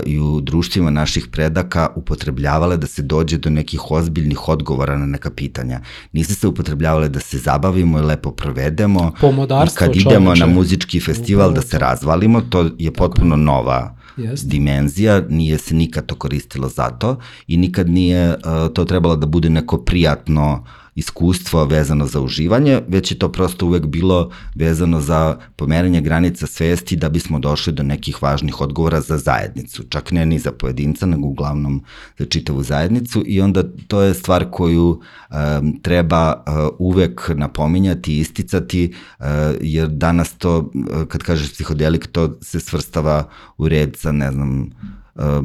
i 0.06 0.20
u 0.20 0.42
društvima 0.42 0.90
naših 0.90 1.28
predaka 1.28 1.90
upotrebljavale 1.96 2.78
da 2.78 2.88
se 2.88 3.02
dođe 3.02 3.38
do 3.38 3.50
nekih 3.50 3.92
ozbiljnih 3.92 4.50
odgovora 4.50 4.98
na 4.98 5.06
neka 5.06 5.30
pitanja. 5.30 5.82
Nisu 6.12 6.36
se 6.36 6.48
upotrebljavale 6.48 7.10
da 7.10 7.20
se 7.20 7.38
zabavimo 7.38 8.00
i 8.00 8.02
lepo 8.02 8.32
provedemo. 8.32 9.12
Pomodarstvo, 9.22 9.80
kad 9.80 9.96
idemo 9.96 10.26
čoveče. 10.26 10.40
na 10.40 10.54
muzički 10.54 11.00
festival 11.00 11.54
da 11.54 11.62
se 11.62 11.80
razvalimo, 11.80 12.42
to 12.42 12.70
je 12.78 12.94
potpuno 12.94 13.36
nova 13.36 13.98
Jest. 14.18 14.48
dimenzija, 14.48 15.22
nije 15.30 15.58
se 15.58 15.76
nikad 15.76 16.06
to 16.06 16.16
koristilo 16.16 16.70
za 16.70 16.90
to 16.90 17.20
i 17.48 17.58
nikad 17.58 17.90
nije 17.90 18.30
uh, 18.30 18.74
to 18.74 18.86
trebalo 18.86 19.16
da 19.16 19.26
bude 19.26 19.50
neko 19.50 19.78
prijatno 19.78 20.64
uh, 20.64 20.85
iskustvo 20.96 21.66
vezano 21.66 22.08
za 22.08 22.22
uživanje, 22.22 22.82
već 22.88 23.12
je 23.12 23.20
to 23.20 23.32
prosto 23.32 23.66
uvek 23.66 23.86
bilo 23.86 24.32
vezano 24.56 25.02
za 25.02 25.38
pomeranje 25.56 26.02
granica 26.02 26.48
svesti 26.48 26.96
da 26.96 27.10
bismo 27.10 27.40
došli 27.40 27.74
do 27.74 27.84
nekih 27.84 28.24
važnih 28.24 28.62
odgovora 28.62 29.02
za 29.02 29.18
zajednicu, 29.18 29.84
čak 29.90 30.12
ne 30.12 30.26
ni 30.26 30.40
za 30.40 30.52
pojedinca, 30.52 31.06
nego 31.06 31.28
uglavnom 31.28 31.84
za 32.18 32.26
čitavu 32.26 32.64
zajednicu. 32.64 33.24
I 33.26 33.42
onda 33.42 33.64
to 33.88 34.02
je 34.02 34.14
stvar 34.14 34.46
koju 34.52 34.88
um, 34.90 35.80
treba 35.82 36.34
uh, 36.34 36.54
uvek 36.80 37.32
napominjati 37.36 38.14
i 38.14 38.20
isticati, 38.20 38.94
uh, 39.20 39.26
jer 39.62 39.88
danas 39.88 40.34
to, 40.38 40.58
uh, 40.60 41.04
kad 41.08 41.24
kažeš 41.24 41.54
psihodelik, 41.54 42.08
to 42.08 42.38
se 42.42 42.60
svrstava 42.60 43.30
u 43.58 43.68
red 43.68 43.96
sa, 43.98 44.12
ne 44.12 44.32
znam, 44.32 44.70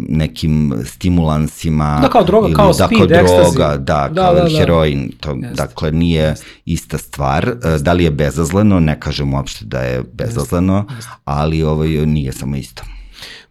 nekim 0.09 0.75
stimulansima 0.85 1.99
da 2.03 2.09
kao 2.09 2.25
droga, 2.25 2.47
ili, 2.47 2.57
kao 2.57 2.67
da, 2.67 2.87
speed, 2.87 3.11
kao 3.27 3.43
droga, 3.43 3.77
da, 3.77 4.09
da, 4.13 4.23
kao 4.23 4.35
da, 4.35 4.41
da, 4.41 4.59
heroin, 4.59 5.13
to, 5.21 5.31
Jeste. 5.31 5.55
dakle 5.55 5.93
nije 5.93 6.35
ista 6.65 6.99
stvar. 6.99 7.49
Uh, 7.49 7.81
da 7.81 7.93
li 7.93 8.05
je 8.05 8.11
bezazleno, 8.11 8.81
ne 8.81 9.01
kažem 9.01 9.35
uopšte 9.35 9.65
da 9.65 9.81
je 9.81 10.03
bezazleno, 10.13 10.87
Jeste. 10.97 11.11
ali 11.25 11.63
ovo 11.63 11.73
ovaj, 11.73 11.89
nije 11.89 12.33
samo 12.33 12.57
isto. 12.57 12.83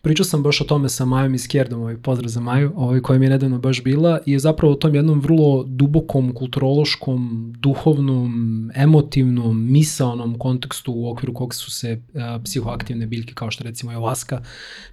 Pričao 0.02 0.26
sam 0.26 0.44
baš 0.44 0.62
o 0.62 0.64
tome 0.64 0.90
sa 0.90 1.06
Majom 1.06 1.36
iz 1.36 1.48
Kjerdom, 1.48 1.82
ovaj 1.82 1.98
pozdrav 1.98 2.30
za 2.30 2.40
Maju, 2.40 2.72
ovaj 2.76 3.00
koja 3.00 3.20
mi 3.20 3.26
je 3.26 3.30
nedavno 3.30 3.60
baš 3.60 3.84
bila 3.84 4.20
i 4.26 4.32
je 4.32 4.40
zapravo 4.40 4.74
o 4.74 4.76
tom 4.76 4.96
jednom 4.96 5.22
vrlo 5.22 5.64
dubokom, 5.64 6.34
kulturološkom, 6.34 7.54
duhovnom, 7.60 8.72
emotivnom, 8.76 9.72
misaonom 9.72 10.38
kontekstu 10.38 10.94
u 10.96 11.12
okviru 11.12 11.34
kog 11.34 11.54
su 11.54 11.72
se 11.72 12.02
a, 12.16 12.40
psihoaktivne 12.44 13.08
biljke, 13.08 13.34
kao 13.34 13.52
što 13.52 13.64
recimo 13.64 13.92
ayahuasca, 13.92 14.40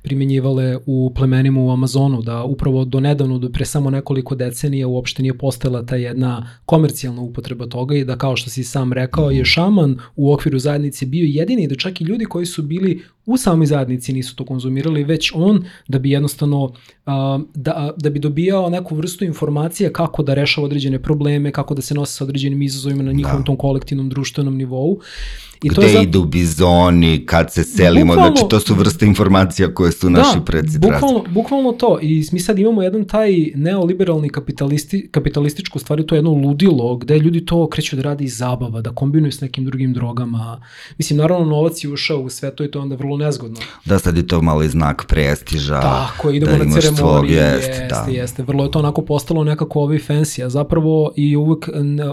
primenjivale 0.02 0.78
u 0.86 1.12
plemenima 1.14 1.60
u 1.60 1.70
Amazonu, 1.70 2.22
da 2.22 2.44
upravo 2.44 2.84
do 2.84 3.00
nedavno, 3.00 3.38
do 3.38 3.48
pre 3.48 3.64
samo 3.64 3.90
nekoliko 3.90 4.34
decenija 4.34 4.86
uopšte 4.86 5.22
nije 5.22 5.38
postala 5.38 5.86
ta 5.86 5.96
jedna 5.96 6.50
komercijalna 6.64 7.22
upotreba 7.22 7.66
toga 7.66 7.96
i 7.96 8.04
da 8.04 8.18
kao 8.18 8.36
što 8.36 8.50
si 8.50 8.64
sam 8.64 8.92
rekao 8.92 9.30
je 9.30 9.44
šaman 9.44 9.98
u 10.16 10.32
okviru 10.32 10.58
zajednice 10.58 11.06
bio 11.06 11.26
jedini 11.28 11.68
da 11.68 11.74
čak 11.74 12.00
i 12.00 12.04
ljudi 12.04 12.24
koji 12.24 12.46
su 12.46 12.62
bili 12.62 13.02
u 13.26 13.36
samoj 13.36 13.66
zajednici 13.66 14.12
nisu 14.12 14.36
to 14.36 14.44
konzumirali, 14.44 15.04
već 15.04 15.32
on 15.34 15.64
da 15.88 15.98
bi 15.98 16.10
jednostavno 16.10 16.72
da, 17.54 17.94
da 17.96 18.10
bi 18.10 18.18
dobijao 18.18 18.70
neku 18.70 18.94
vrstu 18.94 19.24
informacije 19.24 19.92
kako 19.92 20.22
da 20.22 20.34
rešava 20.34 20.64
određene 20.64 21.02
probleme, 21.02 21.52
kako 21.52 21.74
da 21.74 21.82
se 21.82 21.94
nosi 21.94 22.12
sa 22.12 22.24
određenim 22.24 22.62
izazovima 22.62 23.02
na 23.02 23.12
njihovom 23.12 23.40
da. 23.40 23.44
tom 23.44 23.56
kolektivnom 23.56 24.08
društvenom 24.08 24.56
nivou. 24.56 25.00
I 25.62 25.68
Gde 25.68 25.74
to 25.74 25.82
je 25.82 25.92
za... 25.92 26.00
idu 26.00 26.24
bizoni, 26.24 27.26
kad 27.26 27.52
se 27.52 27.64
selimo, 27.64 28.12
bukvalno, 28.12 28.36
znači 28.36 28.50
to 28.50 28.60
su 28.60 28.74
vrste 28.74 29.06
informacija 29.06 29.74
koje 29.74 29.92
su 29.92 30.10
da, 30.10 30.18
naši 30.18 30.38
predsi 30.46 30.78
bukvalno, 30.78 31.24
bukvalno 31.30 31.72
to 31.72 31.98
i 32.02 32.24
mi 32.32 32.40
sad 32.40 32.58
imamo 32.58 32.82
jedan 32.82 33.04
taj 33.04 33.32
neoliberalni 33.54 34.28
kapitalisti, 34.28 35.08
kapitalističku 35.10 35.78
stvari, 35.78 36.06
to 36.06 36.14
je 36.14 36.18
jedno 36.18 36.30
ludilo 36.30 36.96
gde 36.96 37.18
ljudi 37.18 37.46
to 37.46 37.68
kreću 37.68 37.96
da 37.96 38.02
radi 38.02 38.24
iz 38.24 38.36
zabava, 38.36 38.80
da 38.80 38.90
kombinuju 38.90 39.32
s 39.32 39.40
nekim 39.40 39.64
drugim 39.64 39.92
drogama. 39.92 40.60
Mislim, 40.98 41.18
naravno 41.18 41.46
novac 41.46 41.84
je 41.84 41.90
ušao 41.90 42.20
u 42.20 42.28
sve 42.28 42.56
to 42.56 42.64
i 42.64 42.70
to 42.70 42.78
je 42.78 42.82
onda 42.82 42.96
vrlo 42.96 43.16
nezgodno. 43.16 43.60
Da, 43.84 43.98
sad 43.98 44.16
je 44.16 44.26
to 44.26 44.42
malo 44.42 44.62
i 44.62 44.68
znak 44.68 45.04
prestiža. 45.08 45.80
Tako, 45.80 46.30
idemo 46.30 46.52
da 46.52 46.64
na 46.64 46.74
ceremonije, 46.74 46.95
jest, 47.24 47.68
jeste, 47.68 47.86
da. 47.90 48.06
jeste. 48.08 48.42
Vrlo 48.42 48.64
je 48.64 48.70
to 48.70 48.78
onako 48.78 49.02
postalo 49.02 49.44
nekako 49.44 49.80
ovaj 49.80 49.98
fancy, 49.98 50.44
a 50.44 50.48
zapravo 50.48 51.12
i 51.16 51.36
uvek 51.36 51.68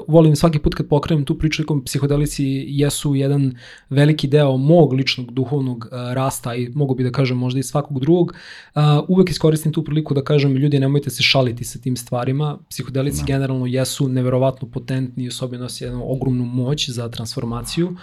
volim 0.07 0.35
svaki 0.35 0.59
put 0.59 0.75
kad 0.75 0.87
pokrenem 0.87 1.25
tu 1.25 1.37
priču, 1.37 1.63
psihodelici 1.85 2.45
jesu 2.67 3.15
jedan 3.15 3.55
veliki 3.89 4.27
deo 4.27 4.57
mog 4.57 4.93
ličnog 4.93 5.31
duhovnog 5.31 5.77
uh, 5.91 6.13
rasta 6.13 6.55
i 6.55 6.69
mogu 6.75 6.95
bi 6.95 7.03
da 7.03 7.11
kažem 7.11 7.37
možda 7.37 7.59
i 7.59 7.63
svakog 7.63 7.99
drugog, 7.99 8.33
uh, 8.75 8.81
uvek 9.07 9.29
iskoristim 9.29 9.73
tu 9.73 9.83
priliku 9.83 10.13
da 10.13 10.23
kažem 10.23 10.55
ljudi 10.55 10.79
nemojte 10.79 11.09
se 11.09 11.23
šaliti 11.23 11.63
sa 11.63 11.79
tim 11.79 11.97
stvarima. 11.97 12.57
Psihodelici. 12.69 13.19
Da. 13.19 13.25
generalno 13.25 13.65
jesu 13.65 14.07
neverovatno 14.07 14.67
potentni 14.67 15.23
i 15.23 15.27
osobino 15.27 15.63
nose 15.63 15.85
jednu 15.85 16.11
ogromnu 16.11 16.45
moć 16.45 16.89
za 16.89 17.09
transformaciju, 17.09 17.95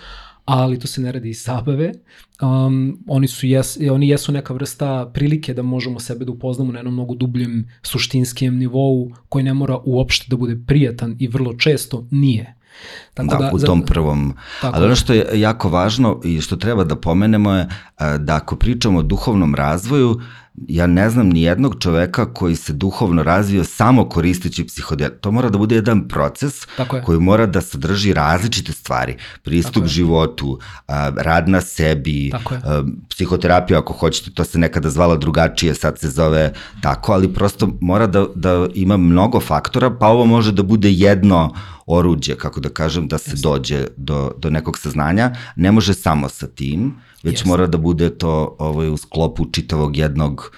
ali 0.53 0.79
to 0.79 0.87
se 0.87 1.01
ne 1.01 1.13
radi 1.13 1.31
iz 1.31 1.45
zabave. 1.45 1.93
Um, 2.43 2.99
oni, 3.09 3.29
su 3.29 3.47
jes, 3.47 3.79
oni 3.91 4.09
jesu 4.09 4.33
neka 4.33 4.55
vrsta 4.55 5.11
prilike 5.15 5.55
da 5.55 5.63
možemo 5.63 6.01
sebe 6.01 6.25
da 6.25 6.33
upoznamo 6.33 6.73
na 6.73 6.79
jednom 6.79 6.95
mnogo 6.95 7.15
dubljem 7.15 7.69
suštinskim 7.83 8.59
nivou 8.59 9.13
koji 9.29 9.45
ne 9.45 9.55
mora 9.55 9.79
uopšte 9.85 10.27
da 10.29 10.37
bude 10.37 10.57
prijatan 10.67 11.17
i 11.19 11.29
vrlo 11.29 11.53
često 11.53 12.07
nije. 12.11 12.57
Tako 13.15 13.29
da, 13.29 13.37
da, 13.37 13.51
u 13.55 13.59
tom 13.59 13.83
prvom. 13.83 14.35
Tako 14.61 14.77
Ali 14.77 14.87
ono 14.87 14.95
što 14.95 15.13
je 15.13 15.41
jako 15.41 15.69
važno 15.69 16.21
i 16.25 16.41
što 16.41 16.57
treba 16.57 16.85
da 16.85 16.97
pomenemo 16.97 17.53
je 17.53 17.69
da 18.19 18.37
ako 18.37 18.57
pričamo 18.57 18.99
o 18.99 19.03
duhovnom 19.03 19.55
razvoju, 19.55 20.21
ja 20.69 20.87
ne 20.87 21.11
znam 21.11 21.29
ni 21.29 21.43
jednog 21.43 21.77
čoveka 21.81 22.33
koji 22.35 22.57
se 22.57 22.73
duhovno 22.73 23.23
razvio 23.23 23.65
samo 23.65 24.09
koristeći 24.09 24.65
psihodel. 24.65 25.11
To 25.21 25.31
mora 25.31 25.49
da 25.51 25.59
bude 25.59 25.75
jedan 25.75 26.09
proces 26.09 26.55
koji 27.05 27.21
mora 27.21 27.47
da 27.47 27.61
sadrži 27.61 28.13
različite 28.13 28.73
stvari. 28.73 29.17
Pristup 29.43 29.87
životu, 29.87 30.59
rad 31.17 31.49
na 31.49 31.61
sebi, 31.61 32.33
psihoterapija 33.09 33.79
ako 33.79 33.93
hoćete, 33.93 34.31
to 34.31 34.45
se 34.45 34.59
nekada 34.59 34.91
zvala 34.91 35.17
drugačije, 35.17 35.75
sad 35.75 35.99
se 35.99 36.11
zove 36.11 36.53
tako, 36.83 37.13
ali 37.13 37.35
prosto 37.35 37.69
mora 37.81 38.07
da, 38.07 38.27
da 38.35 38.67
ima 38.75 38.97
mnogo 38.97 39.41
faktora, 39.41 39.91
pa 39.91 40.07
ovo 40.07 40.27
može 40.27 40.53
da 40.53 40.63
bude 40.63 40.93
jedno 40.93 41.55
oruđe, 41.87 42.35
kako 42.35 42.61
da 42.61 42.69
kažem, 42.69 43.09
da 43.09 43.19
se 43.19 43.37
dođe 43.43 43.87
do, 43.97 44.33
do 44.39 44.51
nekog 44.51 44.79
saznanja. 44.79 45.35
Ne 45.57 45.73
može 45.73 45.95
samo 45.95 46.29
sa 46.29 46.47
tim, 46.47 46.95
već 47.23 47.33
Jeste. 47.33 47.49
mora 47.49 47.67
da 47.67 47.79
bude 47.79 48.11
to 48.11 48.57
ovaj, 48.59 48.89
u 48.89 48.97
sklopu 48.97 49.47
čitavog 49.51 49.97
jednog 49.97 50.53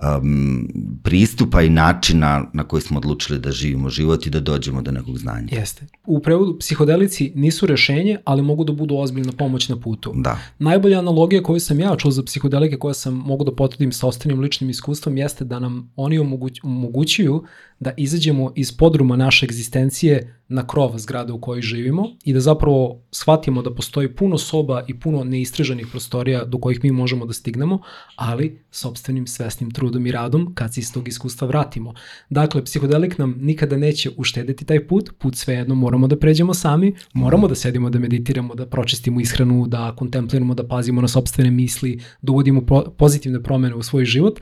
um, 0.00 0.68
pristupa 1.02 1.62
i 1.62 1.68
načina 1.70 2.44
na 2.52 2.64
koji 2.64 2.82
smo 2.82 2.98
odlučili 2.98 3.38
da 3.38 3.52
živimo 3.52 3.90
život 3.90 4.26
i 4.26 4.30
da 4.30 4.40
dođemo 4.40 4.82
do 4.82 4.90
nekog 4.90 5.18
znanja. 5.18 5.48
Jeste. 5.50 5.86
U 6.06 6.20
prevodu 6.20 6.58
psihodelici 6.58 7.32
nisu 7.34 7.66
rešenje, 7.66 8.18
ali 8.24 8.42
mogu 8.42 8.64
da 8.64 8.72
budu 8.72 8.96
ozbiljna 8.96 9.32
pomoć 9.32 9.68
na 9.68 9.80
putu. 9.80 10.12
Da. 10.16 10.38
Najbolja 10.58 10.98
analogija 10.98 11.42
koju 11.42 11.60
sam 11.60 11.80
ja 11.80 11.96
čuo 11.96 12.10
za 12.10 12.22
psihodelike 12.22 12.76
koja 12.76 12.94
sam 12.94 13.14
mogu 13.14 13.44
da 13.44 13.54
potvrdim 13.54 13.92
sa 13.92 14.06
ostalim 14.06 14.40
ličnim 14.40 14.70
iskustvom 14.70 15.16
jeste 15.16 15.44
da 15.44 15.58
nam 15.58 15.92
oni 15.96 16.18
omoguć, 16.18 16.60
omogućuju 16.62 17.44
da 17.80 17.92
izađemo 17.96 18.52
iz 18.56 18.76
podruma 18.76 19.16
naše 19.16 19.46
egzistencije 19.46 20.36
na 20.48 20.66
krov 20.66 20.98
zgrade 20.98 21.32
u 21.32 21.40
kojoj 21.40 21.62
živimo 21.62 22.06
i 22.24 22.32
da 22.32 22.40
zapravo 22.40 23.02
shvatimo 23.10 23.62
da 23.62 23.74
postoji 23.74 24.14
puno 24.14 24.38
soba 24.38 24.84
i 24.88 25.00
puno 25.00 25.24
neistraženih 25.24 25.86
prostorija 25.90 26.44
do 26.44 26.58
kojih 26.58 26.80
mi 26.84 26.92
možemo 26.92 27.26
da 27.26 27.32
stignemo, 27.32 27.80
ali 28.16 28.62
sobstvenim 28.70 29.26
svesnim 29.26 29.70
trudom 29.70 30.06
i 30.06 30.12
radom 30.12 30.54
kad 30.54 30.74
se 30.74 30.80
iz 30.80 30.92
tog 30.92 31.08
iskustva 31.08 31.48
vratimo. 31.48 31.94
Dakle, 32.30 32.64
psihodelik 32.64 33.18
nam 33.18 33.34
nikada 33.40 33.76
neće 33.76 34.10
uštedeti 34.16 34.64
taj 34.64 34.86
put, 34.86 35.10
put 35.18 35.36
svejedno 35.36 35.74
moramo 35.74 36.06
da 36.06 36.18
pređemo 36.18 36.54
sami, 36.54 36.94
moramo 37.12 37.48
da 37.48 37.54
sedimo 37.54 37.90
da 37.90 37.98
meditiramo, 37.98 38.54
da 38.54 38.66
pročistimo 38.66 39.20
ishranu, 39.20 39.66
da 39.66 39.94
kontempliramo, 39.96 40.54
da 40.54 40.68
pazimo 40.68 41.00
na 41.00 41.08
sobstvene 41.08 41.50
misli, 41.50 42.00
da 42.22 42.32
uvodimo 42.32 42.62
pozitivne 42.98 43.42
promene 43.42 43.74
u 43.74 43.82
svoj 43.82 44.04
život, 44.04 44.40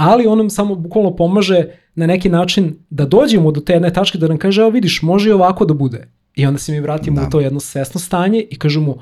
ali 0.00 0.26
on 0.26 0.38
nam 0.38 0.50
samo 0.50 0.74
bukvalno 0.74 1.16
pomaže 1.16 1.64
na 1.94 2.06
neki 2.06 2.28
način 2.28 2.74
da 2.90 3.04
dođemo 3.06 3.52
do 3.52 3.60
te 3.60 3.72
jedne 3.72 3.92
tačke 3.92 4.18
da 4.18 4.28
nam 4.28 4.38
kaže, 4.38 4.60
evo 4.60 4.70
vidiš, 4.70 5.02
može 5.02 5.28
i 5.28 5.32
ovako 5.32 5.64
da 5.64 5.74
bude. 5.74 6.08
I 6.34 6.46
onda 6.46 6.58
se 6.58 6.72
mi 6.72 6.80
vratimo 6.80 7.20
da. 7.20 7.26
u 7.26 7.30
to 7.30 7.40
jedno 7.40 7.60
svesno 7.60 8.00
stanje 8.00 8.46
i 8.50 8.58
kažemo, 8.58 8.96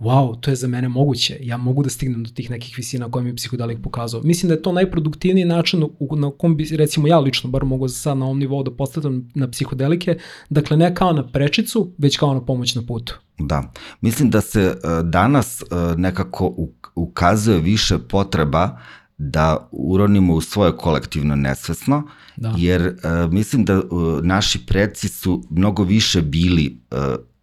wow, 0.00 0.40
to 0.40 0.50
je 0.50 0.56
za 0.56 0.68
mene 0.68 0.88
moguće, 0.88 1.38
ja 1.40 1.56
mogu 1.56 1.82
da 1.82 1.90
stignem 1.90 2.24
do 2.24 2.30
tih 2.30 2.50
nekih 2.50 2.74
visina 2.76 3.10
koje 3.10 3.22
mi 3.22 3.30
je 3.30 3.36
psihodelik 3.36 3.78
pokazao. 3.82 4.20
Mislim 4.24 4.48
da 4.48 4.54
je 4.54 4.62
to 4.62 4.72
najproduktivniji 4.72 5.44
način 5.44 5.82
u, 5.98 6.16
na 6.16 6.30
kom 6.30 6.56
bi, 6.56 6.68
recimo 6.76 7.08
ja 7.08 7.18
lično, 7.18 7.50
bar 7.50 7.64
mogu 7.64 7.88
sad 7.88 8.18
na 8.18 8.24
ovom 8.24 8.38
nivou 8.38 8.62
da 8.62 8.70
postavim 8.70 9.30
na 9.34 9.50
psihodelike, 9.50 10.18
dakle 10.50 10.76
ne 10.76 10.94
kao 10.94 11.12
na 11.12 11.28
prečicu, 11.28 11.92
već 11.98 12.16
kao 12.16 12.34
na 12.34 12.44
pomoć 12.44 12.74
na 12.74 12.82
putu. 12.88 13.18
Da, 13.38 13.72
mislim 14.00 14.30
da 14.30 14.40
se 14.40 14.66
uh, 14.66 15.08
danas 15.08 15.62
uh, 15.62 15.98
nekako 15.98 16.54
ukazuje 16.94 17.60
više 17.60 17.98
potreba 17.98 18.78
da 19.18 19.68
uronimo 19.72 20.34
u 20.34 20.40
svoje 20.40 20.76
kolektivno 20.76 21.36
nesvesno, 21.36 22.02
da. 22.36 22.54
jer 22.56 22.86
uh, 22.86 23.32
mislim 23.32 23.64
da 23.64 23.78
uh, 23.78 23.84
naši 24.22 24.66
preci 24.66 25.08
su 25.08 25.44
mnogo 25.50 25.82
više 25.82 26.22
bili 26.22 26.80
uh, 26.90 26.98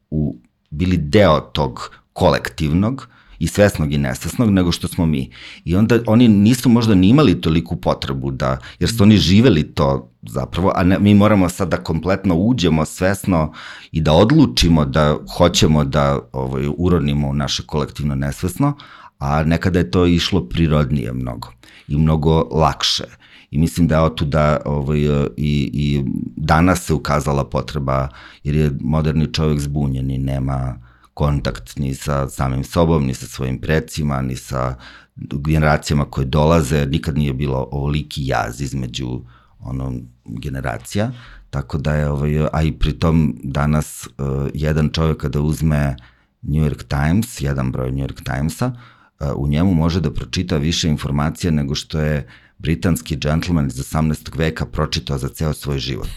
u 0.09 0.35
bili 0.69 0.97
deo 0.97 1.39
tog 1.39 1.91
kolektivnog 2.13 3.07
i 3.39 3.47
svesnog 3.47 3.93
i 3.93 3.97
nesvesnog 3.97 4.49
nego 4.49 4.71
što 4.71 4.87
smo 4.87 5.05
mi. 5.05 5.31
I 5.65 5.75
onda 5.75 5.99
oni 6.07 6.27
nisu 6.27 6.69
možda 6.69 6.95
ni 6.95 7.09
imali 7.09 7.41
toliku 7.41 7.75
potrebu 7.75 8.31
da, 8.31 8.57
jer 8.79 8.89
su 8.89 9.03
oni 9.03 9.17
živeli 9.17 9.63
to 9.63 10.11
zapravo, 10.21 10.71
a 10.75 10.83
ne, 10.83 10.99
mi 10.99 11.13
moramo 11.13 11.49
sad 11.49 11.69
da 11.69 11.77
kompletno 11.77 12.35
uđemo 12.35 12.85
svesno 12.85 13.53
i 13.91 14.01
da 14.01 14.13
odlučimo 14.13 14.85
da 14.85 15.17
hoćemo 15.37 15.83
da 15.83 16.19
ovaj, 16.33 16.67
uronimo 16.77 17.27
u 17.27 17.33
naše 17.33 17.63
kolektivno 17.63 18.15
nesvesno, 18.15 18.73
a 19.19 19.43
nekada 19.43 19.79
je 19.79 19.91
to 19.91 20.05
išlo 20.05 20.49
prirodnije 20.49 21.13
mnogo 21.13 21.51
i 21.87 21.97
mnogo 21.97 22.41
lakše. 22.51 23.03
I 23.51 23.57
mislim 23.57 23.87
da 23.87 24.03
je 24.03 24.25
da 24.25 24.61
ovaj, 24.65 24.99
i, 24.99 25.69
i 25.73 26.03
danas 26.35 26.85
se 26.85 26.93
ukazala 26.93 27.49
potreba, 27.49 28.09
jer 28.43 28.55
je 28.55 28.71
moderni 28.81 29.33
čovjek 29.33 29.59
zbunjen 29.59 30.11
i 30.11 30.17
nema 30.17 30.77
kontakt 31.13 31.77
ni 31.77 31.95
sa 31.95 32.29
samim 32.29 32.63
sobom, 32.63 33.05
ni 33.05 33.13
sa 33.13 33.25
svojim 33.25 33.61
precima, 33.61 34.21
ni 34.21 34.35
sa 34.35 34.75
generacijama 35.15 36.05
koje 36.05 36.25
dolaze, 36.25 36.85
nikad 36.85 37.17
nije 37.17 37.33
bilo 37.33 37.67
ovoliki 37.71 38.27
jaz 38.27 38.61
između 38.61 39.21
ono, 39.59 39.93
generacija, 40.25 41.11
tako 41.49 41.77
da 41.77 41.93
je, 41.95 42.09
ovaj, 42.09 42.47
a 42.53 42.63
i 42.63 42.71
pritom 42.71 43.39
danas 43.43 44.07
uh, 44.07 44.47
jedan 44.53 44.89
čovjek 44.89 45.17
kada 45.17 45.41
uzme 45.41 45.95
New 46.41 46.63
York 46.65 46.83
Times, 46.83 47.41
jedan 47.41 47.71
broj 47.71 47.91
New 47.91 48.07
York 48.07 48.23
Timesa, 48.23 48.67
uh, 48.67 48.94
u 49.35 49.47
njemu 49.47 49.73
može 49.73 50.01
da 50.01 50.11
pročita 50.11 50.57
više 50.57 50.89
informacija 50.89 51.51
nego 51.51 51.75
što 51.75 51.99
je 51.99 52.27
britanski 52.57 53.17
džentlmen 53.17 53.67
iz 53.67 53.75
18. 53.75 54.37
veka 54.37 54.65
pročitao 54.65 55.17
za 55.17 55.29
ceo 55.29 55.53
svoj 55.53 55.79
život. 55.79 56.09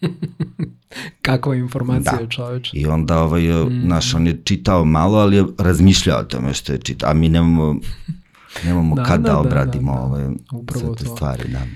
Kakva 1.22 1.54
informacija 1.54 2.18
da. 2.20 2.28
čoveč. 2.28 2.70
I 2.74 2.86
onda, 2.86 3.22
ovaj, 3.22 3.42
mm. 3.42 3.88
naš, 3.88 4.14
on 4.14 4.26
je 4.26 4.40
čitao 4.44 4.84
malo, 4.84 5.18
ali 5.18 5.36
je 5.36 5.44
razmišljao 5.58 6.20
o 6.20 6.24
tome 6.24 6.54
što 6.54 6.72
je 6.72 6.78
čitao, 6.78 7.10
a 7.10 7.14
mi 7.14 7.28
nemamo, 7.28 7.76
nemamo 8.64 8.94
da, 8.96 9.02
kad 9.02 9.20
da, 9.20 9.28
da 9.28 9.38
obradimo 9.38 9.92
da, 9.92 10.00
da, 10.00 10.06
da. 10.08 10.26
Ove, 10.26 10.36
Upravo 10.52 10.86
sve 10.86 10.94
te 10.96 11.04
to. 11.04 11.16
stvari. 11.16 11.48
Da. 11.48 11.66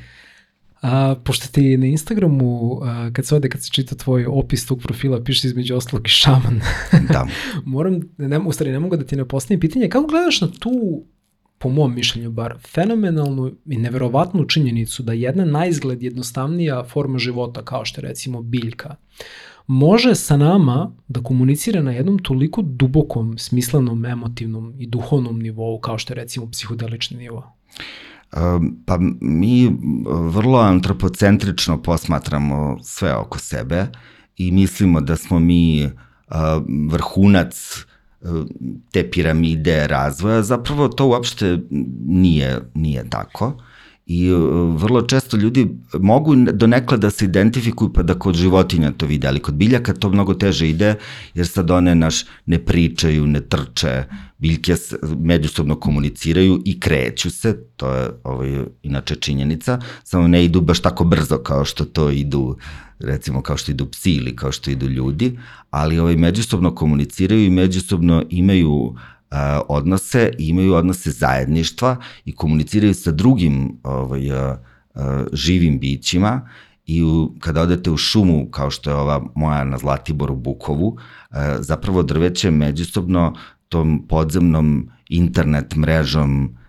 A, 0.83 1.15
pošto 1.25 1.49
ti 1.49 1.77
na 1.77 1.87
Instagramu, 1.87 2.81
a, 2.83 3.11
kad 3.13 3.27
se 3.27 3.35
ode, 3.35 3.49
kad 3.49 3.63
se 3.63 3.71
čita 3.71 3.95
tvoj 3.95 4.27
opis 4.27 4.67
tog 4.67 4.81
profila, 4.83 5.25
piše 5.25 5.49
između 5.49 5.77
ostalog 5.77 6.07
i 6.07 6.11
šaman. 6.11 6.61
Da. 7.09 7.27
Moram, 7.65 8.01
ne, 8.19 8.39
u 8.39 8.53
stvari 8.53 8.73
ne 8.73 8.79
mogu 8.79 8.97
da 8.97 9.05
ti 9.05 9.17
ne 9.17 9.29
postavim 9.29 9.61
pitanje, 9.61 9.89
kako 9.89 10.07
gledaš 10.07 10.41
na 10.41 10.49
tu 10.59 11.05
po 11.59 11.69
mom 11.69 11.95
mišljenju 11.95 12.31
bar, 12.31 12.55
fenomenalnu 12.75 13.53
i 13.67 13.79
neverovatnu 13.79 14.45
činjenicu 14.45 15.03
da 15.03 15.13
jedna 15.13 15.45
na 15.45 15.67
izgled 15.67 16.03
jednostavnija 16.03 16.85
forma 16.85 17.19
života, 17.19 17.65
kao 17.65 17.85
što 17.85 18.01
je 18.01 18.09
recimo 18.09 18.43
biljka, 18.43 18.97
može 19.67 20.15
sa 20.15 20.37
nama 20.37 20.93
da 21.09 21.23
komunicira 21.23 21.83
na 21.83 21.93
jednom 21.93 22.19
toliko 22.19 22.63
dubokom, 22.63 23.39
smislenom, 23.39 24.05
emotivnom 24.05 24.75
i 24.79 24.87
duhovnom 24.87 25.41
nivou, 25.41 25.81
kao 25.81 25.99
što 25.99 26.13
je 26.13 26.17
recimo 26.17 26.51
psihodelični 26.51 27.19
nivo? 27.19 27.57
Pa 28.87 28.99
mi 29.21 29.77
vrlo 30.33 30.59
antropocentrično 30.59 31.83
posmatramo 31.83 32.79
sve 32.83 33.15
oko 33.15 33.39
sebe 33.39 33.87
i 34.37 34.53
mislimo 34.53 35.01
da 35.01 35.17
smo 35.17 35.39
mi 35.39 35.91
vrhunac 36.91 37.85
te 38.93 39.11
piramide 39.11 39.87
razvoja, 39.87 40.43
zapravo 40.43 40.89
to 40.89 41.07
uopšte 41.07 41.59
nije, 42.07 42.61
nije 42.75 43.11
tako. 43.11 43.63
I 44.13 44.33
uh, 44.33 44.41
vrlo 44.83 45.03
često 45.03 45.37
ljudi 45.37 45.69
mogu 46.01 46.35
do 46.53 46.67
nekla 46.67 46.97
da 46.97 47.11
se 47.11 47.25
identifikuju 47.25 47.93
pa 47.93 48.03
da 48.03 48.15
kod 48.15 48.35
životinja 48.35 48.93
to 48.93 49.07
vide, 49.07 49.29
ali 49.29 49.39
kod 49.39 49.55
biljaka 49.55 49.95
to 49.95 50.11
mnogo 50.11 50.35
teže 50.35 50.69
ide, 50.69 50.95
jer 51.35 51.47
sad 51.47 51.71
one 51.71 51.95
naš 51.95 52.25
ne 52.47 52.59
pričaju, 52.59 53.27
ne 53.27 53.41
trče, 53.41 54.05
biljke 54.39 54.75
međusobno 55.19 55.77
komuniciraju 55.81 56.63
i 56.65 56.81
kreću 56.81 57.31
se, 57.31 57.57
to 57.77 57.93
je 57.95 58.11
ovaj, 58.25 58.65
inače 58.83 59.15
činjenica, 59.15 59.79
samo 60.05 60.29
ne 60.29 60.45
idu 60.45 60.61
baš 60.61 60.81
tako 60.81 61.05
brzo 61.05 61.39
kao 61.39 61.65
što 61.65 61.85
to 61.85 62.11
idu 62.11 62.57
recimo 62.99 63.43
kao 63.43 63.57
što 63.57 63.71
idu 63.71 63.87
psi 63.87 64.13
ili 64.13 64.37
kao 64.37 64.53
što 64.53 64.71
idu 64.71 64.89
ljudi, 64.89 65.39
ali 65.71 65.99
ovaj, 65.99 66.17
međusobno 66.17 66.75
komuniciraju 66.75 67.45
i 67.45 67.51
međusobno 67.51 68.25
imaju 68.31 68.73
uh, 68.73 68.99
odnose 69.69 70.33
i 70.39 70.49
imaju 70.49 70.75
odnose 70.75 71.11
zajedništva 71.11 71.97
i 72.25 72.35
komuniciraju 72.35 72.95
sa 72.95 73.11
drugim 73.11 73.79
ovaj, 73.83 74.31
uh, 74.33 74.57
uh, 74.95 75.03
živim 75.33 75.79
bićima 75.79 76.49
i 76.87 77.03
u, 77.03 77.33
kada 77.39 77.63
odete 77.63 77.91
u 77.91 77.97
šumu, 77.97 78.49
kao 78.51 78.71
što 78.71 78.91
je 78.91 78.97
ova 78.97 79.23
moja 79.35 79.65
na 79.65 79.79
Zlatiboru 79.79 80.37
Bukovu, 80.37 80.97
zapravo 81.59 82.03
drveće 82.03 82.51
međusobno 82.51 83.35
tom 83.69 84.07
podzemnom 84.09 84.91
internet 85.09 85.77
mrežom 85.77 86.57
E, 86.57 86.60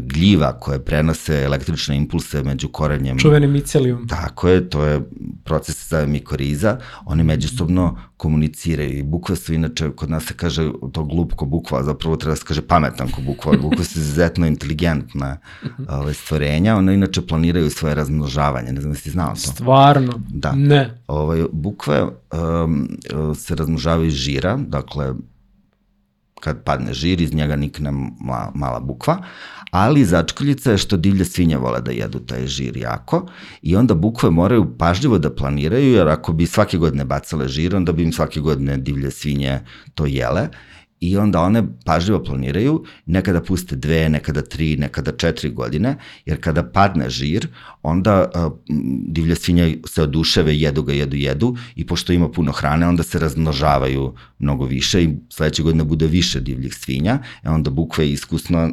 gljiva 0.00 0.52
koje 0.52 0.84
prenose 0.84 1.42
električne 1.42 1.96
impulse 1.96 2.42
među 2.42 2.68
korenjem. 2.68 3.18
Čuveni 3.18 3.46
micelijum. 3.46 4.08
Tako 4.08 4.48
je, 4.48 4.70
to 4.70 4.84
je 4.84 5.00
proces 5.44 5.88
za 5.88 6.06
mikoriza. 6.06 6.78
Oni 7.04 7.22
međusobno 7.22 7.98
komuniciraju 8.16 8.98
i 8.98 9.02
bukve 9.02 9.36
su 9.36 9.54
inače, 9.54 9.90
kod 9.90 10.10
nas 10.10 10.24
se 10.24 10.34
kaže 10.34 10.70
to 10.92 11.04
glup 11.04 11.32
ko 11.34 11.44
bukva, 11.44 11.82
zapravo 11.82 12.16
treba 12.16 12.32
da 12.32 12.36
se 12.36 12.44
kaže 12.46 12.62
pametan 12.62 13.08
ko 13.08 13.20
bukva. 13.20 13.56
Bukve 13.62 13.84
su 13.84 13.98
izuzetno 13.98 14.46
inteligentna 14.46 15.38
ove, 16.00 16.14
stvorenja, 16.14 16.76
one 16.76 16.94
inače 16.94 17.26
planiraju 17.26 17.70
svoje 17.70 17.94
razmnožavanje, 17.94 18.72
ne 18.72 18.80
znam 18.80 18.92
da 18.92 18.98
si 18.98 19.10
znao 19.10 19.34
to. 19.34 19.40
Stvarno? 19.40 20.12
Da. 20.28 20.52
Ne. 20.52 20.98
Ove, 21.06 21.44
bukve 21.52 22.02
um, 22.02 22.88
se 23.34 23.54
razmnožavaju 23.54 24.10
žira, 24.10 24.56
dakle 24.56 25.14
kad 26.44 26.62
padne 26.64 26.92
žir, 26.92 27.20
iz 27.20 27.34
njega 27.34 27.56
nikne 27.56 27.90
ma, 28.20 28.50
mala 28.54 28.80
bukva, 28.80 29.18
ali 29.70 30.04
začkoljica 30.04 30.70
je 30.70 30.78
što 30.78 30.96
divlje 30.96 31.24
svinje 31.24 31.56
vole 31.56 31.80
da 31.80 31.90
jedu 31.90 32.18
taj 32.18 32.46
žir 32.46 32.76
jako 32.76 33.26
i 33.62 33.76
onda 33.76 33.94
bukve 33.94 34.30
moraju 34.30 34.78
pažljivo 34.78 35.18
da 35.18 35.34
planiraju, 35.34 35.92
jer 35.92 36.08
ako 36.08 36.32
bi 36.32 36.46
svake 36.46 36.78
godine 36.78 37.04
bacale 37.04 37.48
žir, 37.48 37.76
onda 37.76 37.92
bi 37.92 38.02
im 38.02 38.12
svake 38.12 38.40
godine 38.40 38.76
divlje 38.76 39.10
svinje 39.10 39.60
to 39.94 40.06
jele 40.06 40.48
i 41.10 41.16
onda 41.16 41.40
one 41.40 41.62
pažljivo 41.84 42.24
planiraju, 42.24 42.84
nekada 43.06 43.40
puste 43.40 43.76
dve, 43.76 44.08
nekada 44.08 44.42
tri, 44.42 44.76
nekada 44.76 45.12
četiri 45.12 45.50
godine, 45.50 45.96
jer 46.26 46.40
kada 46.40 46.62
padne 46.62 47.10
žir, 47.10 47.48
onda 47.82 48.30
uh, 48.34 48.52
divlje 49.06 49.36
svinje 49.36 49.78
se 49.86 50.02
oduševe, 50.02 50.58
jedu 50.58 50.82
ga, 50.82 50.92
jedu, 50.92 51.16
jedu 51.16 51.56
i 51.76 51.86
pošto 51.86 52.12
ima 52.12 52.28
puno 52.28 52.52
hrane, 52.52 52.88
onda 52.88 53.02
se 53.02 53.18
razmnožavaju 53.18 54.14
mnogo 54.38 54.64
više 54.64 55.02
i 55.02 55.16
sledeće 55.30 55.62
godine 55.62 55.84
bude 55.84 56.06
više 56.06 56.40
divljih 56.40 56.74
svinja, 56.74 57.18
e 57.42 57.48
onda 57.48 57.70
bukve 57.70 58.10
iskusno 58.10 58.70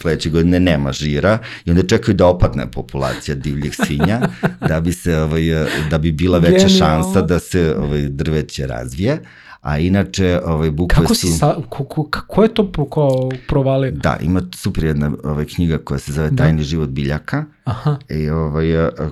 sledeće 0.00 0.30
godine 0.30 0.60
nema 0.60 0.92
žira 0.92 1.38
i 1.64 1.70
onda 1.70 1.82
čekaju 1.82 2.16
da 2.16 2.26
opadne 2.26 2.70
populacija 2.70 3.34
divljih 3.34 3.74
svinja 3.86 4.20
da 4.68 4.80
bi 4.80 4.92
se 4.92 5.18
ovaj 5.18 5.42
da 5.90 5.98
bi 5.98 6.12
bila 6.12 6.38
veća 6.38 6.68
šansa 6.68 7.22
da 7.22 7.38
se 7.38 7.74
ovaj 7.78 8.08
drveće 8.08 8.66
razvije 8.66 9.22
a 9.62 9.78
inače 9.78 10.40
ovaj 10.44 10.70
bukve 10.70 11.02
Kako 11.02 11.14
si 11.14 11.26
sa, 11.26 11.54
ko, 11.68 11.84
ko, 11.84 12.08
ko 12.26 12.42
je 12.42 12.54
to 12.54 12.72
ko 12.90 13.28
provalio? 13.48 13.90
Da, 13.90 14.16
ima 14.20 14.42
super 14.54 14.84
jedna 14.84 15.10
ovaj, 15.24 15.44
knjiga 15.44 15.78
koja 15.78 15.98
se 15.98 16.12
zove 16.12 16.30
da. 16.30 16.36
Tajni 16.36 16.62
život 16.62 16.88
biljaka. 16.88 17.44
Aha. 17.64 17.96
I 18.08 18.30
ovaj, 18.30 18.66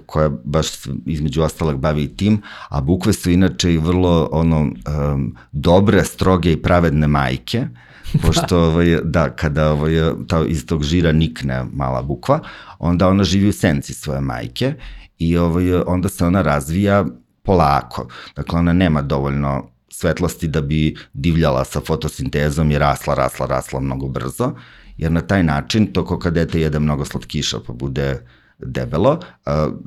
koja 0.07 0.31
baš 0.45 0.67
između 1.07 1.43
ostalog 1.43 1.81
bavi 1.81 2.03
i 2.03 2.17
tim, 2.17 2.43
a 2.69 2.81
bukve 2.81 3.13
su 3.13 3.31
inače 3.31 3.75
i 3.75 3.79
vrlo 3.79 4.29
ono 4.33 4.61
um, 4.61 5.37
dobre, 5.53 6.05
stroge 6.05 6.53
i 6.53 6.63
pravedne 6.63 7.07
majke 7.07 7.67
pošto 8.23 8.59
ovaj, 8.59 8.99
da, 9.05 9.31
kada 9.31 9.73
ovaj, 9.73 9.93
ta, 10.29 10.45
iz 10.49 10.67
tog 10.67 10.83
žira 10.85 11.13
nikne 11.13 11.65
mala 11.73 12.03
bukva, 12.03 12.41
onda 12.79 13.09
ona 13.09 13.25
živi 13.25 13.49
u 13.49 13.53
senci 13.53 13.95
svoje 13.95 14.21
majke 14.21 14.75
i 15.19 15.37
ovaj, 15.37 15.75
onda 15.75 16.09
se 16.09 16.27
ona 16.27 16.43
razvija 16.43 17.05
polako. 17.43 18.09
Dakle, 18.37 18.59
ona 18.59 18.73
nema 18.73 19.03
dovoljno 19.03 19.70
svetlosti 19.91 20.49
da 20.49 20.61
bi 20.61 20.97
divljala 21.13 21.65
sa 21.65 21.81
fotosintezom 21.81 22.71
i 22.71 22.79
rasla, 22.79 23.15
rasla, 23.15 23.47
rasla 23.47 23.81
mnogo 23.81 24.09
brzo, 24.09 24.55
jer 24.97 25.13
na 25.13 25.21
taj 25.21 25.43
način, 25.43 25.93
to 25.93 26.05
ko 26.05 26.19
kad 26.19 26.35
dete 26.35 26.61
jede 26.61 26.79
mnogo 26.79 27.05
slatkiša 27.05 27.59
pa 27.67 27.73
bude 27.73 28.21
debelo, 28.59 29.21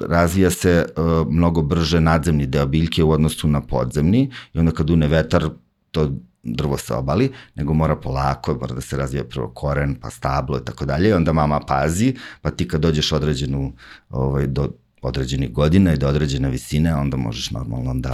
razvija 0.07 0.49
se 0.49 0.85
mnogo 1.29 1.61
brže 1.61 2.01
nadzemni 2.01 2.45
deo 2.45 2.65
biljke 2.65 3.03
u 3.03 3.11
odnosu 3.11 3.47
na 3.47 3.61
podzemni 3.61 4.31
i 4.53 4.59
onda 4.59 4.71
kad 4.71 4.89
une 4.89 5.07
vetar, 5.07 5.49
to 5.91 6.11
drvo 6.43 6.77
se 6.77 6.93
obali, 6.93 7.31
nego 7.55 7.73
mora 7.73 7.95
polako, 7.95 8.57
mora 8.61 8.75
da 8.75 8.81
se 8.81 8.97
razvije 8.97 9.29
prvo 9.29 9.47
koren, 9.47 9.95
pa 9.95 10.09
stablo 10.09 10.57
i 10.57 10.65
tako 10.65 10.85
dalje, 10.85 11.09
i 11.09 11.13
onda 11.13 11.33
mama 11.33 11.59
pazi, 11.59 12.15
pa 12.41 12.51
ti 12.51 12.67
kad 12.67 12.81
dođeš 12.81 13.11
određenu, 13.11 13.73
ovaj, 14.09 14.47
do 14.47 14.69
određenih 15.01 15.51
godina 15.51 15.93
i 15.93 15.97
do 15.97 16.07
određene 16.07 16.49
visine, 16.49 16.95
onda 16.95 17.17
možeš 17.17 17.51
normalno 17.51 17.93
da 17.93 18.13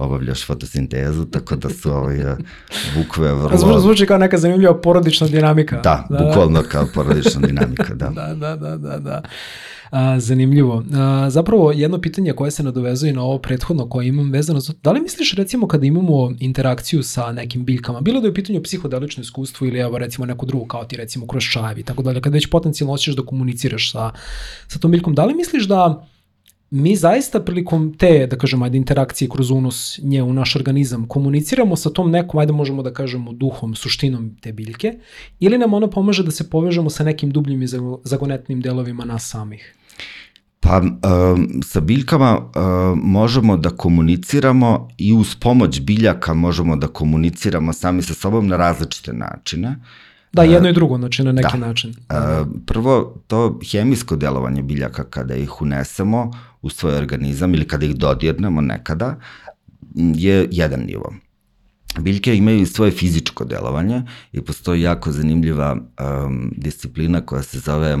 obavljaš 0.00 0.46
fotosintezu, 0.46 1.24
tako 1.24 1.56
da 1.56 1.70
su 1.70 1.92
ovaj, 1.92 2.18
bukve 2.96 3.34
vrlo... 3.34 3.58
Zvuči, 3.58 3.80
zvuči 3.80 4.06
kao 4.06 4.18
neka 4.18 4.38
zanimljiva 4.38 4.80
porodična 4.80 5.26
dinamika. 5.26 5.80
Da, 5.80 6.06
da 6.10 6.24
bukvalno 6.24 6.62
kao 6.68 6.86
porodična 6.94 7.46
dinamika, 7.46 7.94
da. 7.94 8.08
da, 8.18 8.34
da, 8.34 8.56
da, 8.56 8.76
da, 8.76 8.98
da. 8.98 9.22
A, 9.90 10.20
zanimljivo. 10.20 10.84
A, 10.94 11.30
zapravo, 11.30 11.72
jedno 11.72 12.00
pitanje 12.00 12.32
koje 12.32 12.50
se 12.50 12.62
nadovezuje 12.62 13.12
na 13.12 13.22
ovo 13.22 13.38
prethodno 13.38 13.88
koje 13.88 14.08
imam 14.08 14.30
vezano 14.30 14.60
za 14.60 14.72
da 14.82 14.92
li 14.92 15.00
misliš 15.00 15.34
recimo 15.34 15.68
kada 15.68 15.86
imamo 15.86 16.32
interakciju 16.38 17.02
sa 17.02 17.32
nekim 17.32 17.64
biljkama, 17.64 18.00
bilo 18.00 18.20
da 18.20 18.26
je 18.26 18.30
u 18.30 18.34
pitanju 18.34 18.62
psihodelično 18.62 19.20
iskustvo 19.20 19.66
ili 19.66 19.78
evo 19.78 19.98
recimo 19.98 20.26
neko 20.26 20.46
drugo 20.46 20.66
kao 20.66 20.84
ti 20.84 20.96
recimo 20.96 21.26
kroz 21.26 21.44
čajevi, 21.44 21.82
tako 21.82 22.02
dalje, 22.02 22.20
kada 22.20 22.34
već 22.34 22.50
potencijalno 22.50 22.94
osjećaš 22.94 23.16
da 23.16 23.26
komuniciraš 23.26 23.92
sa, 23.92 24.10
sa 24.68 24.78
tom 24.78 24.90
biljkom, 24.90 25.14
da 25.14 25.24
li 25.24 25.34
misliš 25.34 25.64
da 25.64 26.06
mi 26.70 26.96
zaista 26.96 27.40
prilikom 27.40 27.94
te, 27.98 28.26
da 28.26 28.36
kažemo, 28.38 28.64
ajde, 28.64 28.78
interakcije 28.78 29.28
kroz 29.28 29.50
unos 29.50 29.98
nje 30.02 30.22
u 30.22 30.32
naš 30.32 30.56
organizam, 30.56 31.08
komuniciramo 31.08 31.76
sa 31.76 31.90
tom 31.90 32.10
nekom, 32.10 32.40
ajde 32.40 32.52
možemo 32.52 32.82
da 32.82 32.92
kažemo, 32.92 33.32
duhom, 33.32 33.74
suštinom 33.74 34.36
te 34.40 34.52
biljke, 34.52 34.94
ili 35.40 35.58
nam 35.58 35.74
ona 35.74 35.90
pomaže 35.90 36.22
da 36.22 36.30
se 36.30 36.50
povežemo 36.50 36.90
sa 36.90 37.04
nekim 37.04 37.30
dubljim 37.30 37.62
i 37.62 37.66
zagonetnim 38.04 38.60
delovima 38.60 39.04
nas 39.04 39.28
samih? 39.28 39.74
Pa 40.60 40.80
um, 40.80 41.62
sa 41.64 41.80
biljkama 41.80 42.38
um, 42.38 43.00
možemo 43.04 43.56
da 43.56 43.70
komuniciramo 43.70 44.88
i 44.98 45.12
uz 45.12 45.34
pomoć 45.34 45.80
biljaka 45.80 46.34
možemo 46.34 46.76
da 46.76 46.88
komuniciramo 46.88 47.72
sami 47.72 48.02
sa 48.02 48.14
sobom 48.14 48.48
na 48.48 48.56
različite 48.56 49.12
načine. 49.12 49.76
Da, 50.32 50.42
jedno 50.42 50.68
i 50.68 50.72
drugo, 50.72 50.98
znači 50.98 51.24
na 51.24 51.32
neki 51.32 51.58
da. 51.58 51.66
način. 51.66 51.94
Da. 52.08 52.46
Prvo, 52.66 53.14
to 53.26 53.58
hemijsko 53.72 54.16
delovanje 54.16 54.62
biljaka 54.62 55.04
kada 55.04 55.34
ih 55.34 55.62
unesemo 55.62 56.30
u 56.62 56.70
svoj 56.70 56.96
organizam 56.96 57.54
ili 57.54 57.68
kada 57.68 57.86
ih 57.86 57.96
dodirnemo 57.96 58.60
nekada 58.60 59.16
je 59.94 60.48
jedan 60.50 60.80
nivo. 60.80 61.14
Biljke 61.98 62.36
imaju 62.36 62.66
svoje 62.66 62.90
fizičko 62.90 63.44
delovanje 63.44 64.02
i 64.32 64.40
postoji 64.40 64.82
jako 64.82 65.12
zanimljiva 65.12 65.76
um, 65.76 66.52
disciplina 66.56 67.20
koja 67.20 67.42
se 67.42 67.58
zove 67.58 67.98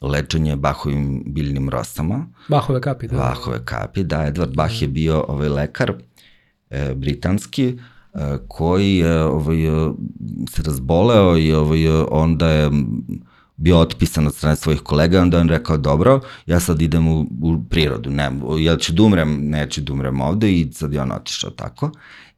lečenje 0.00 0.56
Bahovim 0.56 1.22
biljnim 1.26 1.68
rosama. 1.68 2.26
Bahove 2.48 2.80
kapi, 2.80 3.08
da. 3.08 3.16
Bahove 3.16 3.64
kapi, 3.64 4.04
da. 4.04 4.32
Edward 4.32 4.54
Bach 4.54 4.82
je 4.82 4.88
bio 4.88 5.24
ovaj 5.28 5.48
lekar 5.48 5.92
e, 6.70 6.94
britanski 6.94 7.66
e, 7.68 8.38
koji 8.48 8.96
je 8.96 9.22
ovaj, 9.22 9.56
se 10.50 10.62
razboleo 10.62 11.38
i 11.38 11.52
ovaj, 11.52 11.88
onda 12.10 12.48
je 12.48 12.70
bio 13.58 13.78
otpisan 13.78 14.26
od 14.26 14.34
strane 14.34 14.56
svojih 14.56 14.80
kolega, 14.80 15.22
onda 15.22 15.38
on 15.38 15.48
rekao, 15.48 15.76
dobro, 15.76 16.20
ja 16.46 16.60
sad 16.60 16.82
idem 16.82 17.08
u, 17.08 17.26
u 17.42 17.64
prirodu, 17.70 18.10
ne, 18.10 18.30
ja 18.60 18.76
ću 18.76 18.92
da 18.92 19.02
umrem, 19.02 19.50
neću 19.50 19.80
da 19.80 19.92
umrem 19.92 20.20
ovde 20.20 20.52
i 20.52 20.68
sad 20.72 20.92
je 20.92 21.02
on 21.02 21.12
otišao 21.12 21.50
tako. 21.50 21.90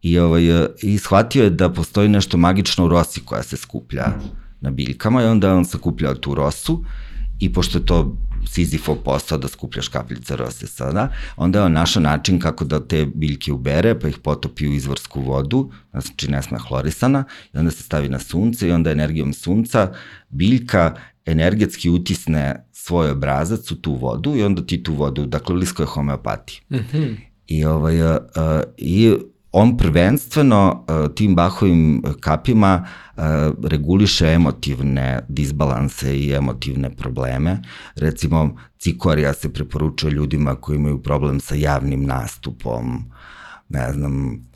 I, 0.03 0.19
ovaj, 0.19 0.43
I 0.83 0.99
shvatio 0.99 1.45
je 1.45 1.51
da 1.51 1.73
postoji 1.73 2.09
nešto 2.09 2.37
magično 2.37 2.85
u 2.85 2.89
rosi 2.89 3.21
koja 3.21 3.43
se 3.43 3.57
skuplja 3.57 4.07
na 4.61 4.71
biljkama 4.71 5.23
i 5.23 5.27
onda 5.27 5.55
on 5.55 5.65
sakupljao 5.65 6.15
tu 6.15 6.35
rosu 6.35 6.85
i 7.41 7.53
pošto 7.53 7.79
je 7.79 7.87
to 7.87 8.17
Sizifov 8.47 8.97
posao 8.97 9.39
da 9.39 9.49
skupljaš 9.49 9.89
kapljice 9.89 10.37
rose 10.37 10.67
sada, 10.67 11.13
onda 11.37 11.59
je 11.59 11.65
on 11.65 11.73
našao 11.73 12.03
način 12.03 12.39
kako 12.39 12.65
da 12.65 12.87
te 12.87 13.07
biljke 13.07 13.53
ubere, 13.53 13.99
pa 13.99 14.09
ih 14.09 14.19
potopi 14.19 14.69
u 14.69 14.73
izvorsku 14.73 15.21
vodu, 15.21 15.71
znači 15.91 16.31
nesme 16.31 16.59
hlorisana, 16.59 17.25
i 17.55 17.59
onda 17.59 17.71
se 17.71 17.83
stavi 17.83 18.09
na 18.09 18.19
sunce 18.19 18.69
i 18.69 18.73
onda 18.73 18.91
energijom 18.91 19.33
sunca 19.33 19.93
biljka 20.29 20.95
energetski 21.27 21.91
utisne 21.91 22.67
svoj 22.73 23.11
obrazac 23.11 23.71
u 23.71 23.77
tu 23.77 23.95
vodu 23.95 24.37
i 24.37 24.43
onda 24.43 24.67
ti 24.67 24.83
tu 24.83 24.95
vodu, 24.95 25.27
dakle, 25.27 25.55
lisko 25.57 25.83
je 25.83 25.87
homeopatija. 25.87 26.61
Mm 26.71 26.77
-hmm. 26.93 27.17
I, 27.47 27.65
ovaj, 27.65 28.03
uh, 28.03 28.19
I 28.77 29.17
on 29.53 29.77
prvenstveno 29.77 30.85
uh, 30.89 31.15
tim 31.15 31.35
Bahovim 31.35 32.03
kapima 32.21 32.87
uh, 33.17 33.23
reguliše 33.63 34.27
emotivne 34.27 35.21
disbalanse 35.29 36.19
i 36.19 36.33
emotivne 36.33 36.91
probleme. 36.97 37.63
Recimo, 37.97 38.57
cikorija 38.79 39.33
se 39.35 39.53
preporučuje 39.53 40.11
ljudima 40.11 40.55
koji 40.55 40.77
imaju 40.77 41.03
problem 41.03 41.41
sa 41.41 41.55
javnim 41.55 42.05
nastupom, 42.05 43.05
ne 43.69 43.93
znam, 43.93 44.51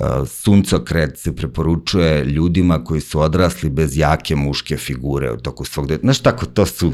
Uh, 0.00 0.28
suncokret 0.28 1.18
se 1.18 1.36
preporučuje 1.36 2.24
ljudima 2.24 2.84
koji 2.84 3.00
su 3.00 3.20
odrasli 3.20 3.70
bez 3.70 3.96
jake 3.98 4.36
muške 4.36 4.76
figure 4.76 5.32
u 5.32 5.36
toku 5.36 5.64
svog 5.64 5.86
deta. 5.86 6.00
Znaš 6.00 6.20
tako, 6.20 6.46
to 6.46 6.66
su... 6.66 6.92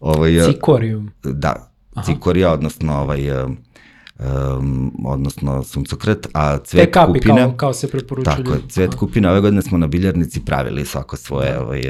Ovaj, 0.00 0.30
Cikorijum. 0.52 1.10
Da, 1.22 1.70
Aha. 1.94 2.06
cikorija, 2.06 2.52
odnosno 2.52 3.00
ovaj, 3.00 3.20
um, 4.20 4.92
odnosno 5.04 5.62
suncokret, 5.64 6.26
a 6.32 6.58
cvet 6.58 6.84
Te 6.84 6.90
kapi 6.90 7.12
kupine... 7.12 7.42
Kao, 7.42 7.56
kao 7.56 7.72
se 7.72 7.88
preporučuje. 7.88 8.36
Tako 8.36 8.52
je, 8.52 8.60
cvet 8.68 8.88
Aha. 8.88 8.98
kupine, 8.98 9.30
ove 9.30 9.40
godine 9.40 9.62
smo 9.62 9.78
na 9.78 9.86
biljarnici 9.86 10.44
pravili 10.44 10.84
svako 10.84 11.16
svoje 11.16 11.58
ovaj, 11.58 11.82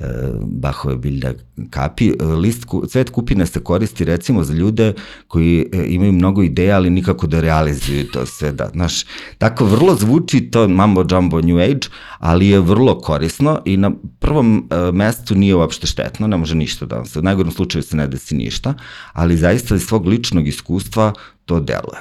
E, 0.00 0.06
Bahove 0.42 0.96
biljne 0.96 1.34
kapi. 1.70 2.08
E, 2.08 2.24
list, 2.24 2.64
cvet 2.88 3.10
kupine 3.10 3.46
se 3.46 3.60
koristi 3.60 4.04
recimo 4.04 4.44
za 4.44 4.54
ljude 4.54 4.92
koji 5.28 5.68
e, 5.72 5.84
imaju 5.88 6.12
mnogo 6.12 6.42
ideja, 6.42 6.76
ali 6.76 6.90
nikako 6.90 7.26
da 7.26 7.40
realizuju 7.40 8.06
to 8.06 8.26
sve. 8.26 8.52
Da, 8.52 8.68
znaš, 8.72 9.04
tako 9.38 9.64
vrlo 9.64 9.94
zvuči 9.94 10.40
to 10.50 10.68
mambo 10.68 11.04
jumbo 11.10 11.40
new 11.40 11.58
age, 11.58 11.86
ali 12.18 12.48
je 12.48 12.60
vrlo 12.60 12.98
korisno 12.98 13.60
i 13.64 13.76
na 13.76 13.90
prvom 14.18 14.68
mestu 14.92 15.34
nije 15.34 15.54
uopšte 15.54 15.86
štetno, 15.86 16.26
ne 16.26 16.36
može 16.36 16.54
ništa 16.54 16.86
da 16.86 16.96
vam 16.96 17.06
se, 17.06 17.18
u 17.18 17.22
najgorom 17.22 17.52
slučaju 17.52 17.82
se 17.82 17.96
ne 17.96 18.06
desi 18.06 18.34
ništa, 18.34 18.74
ali 19.12 19.36
zaista 19.36 19.74
iz 19.74 19.82
svog 19.82 20.06
ličnog 20.06 20.48
iskustva 20.48 21.12
to 21.44 21.60
deluje. 21.60 22.00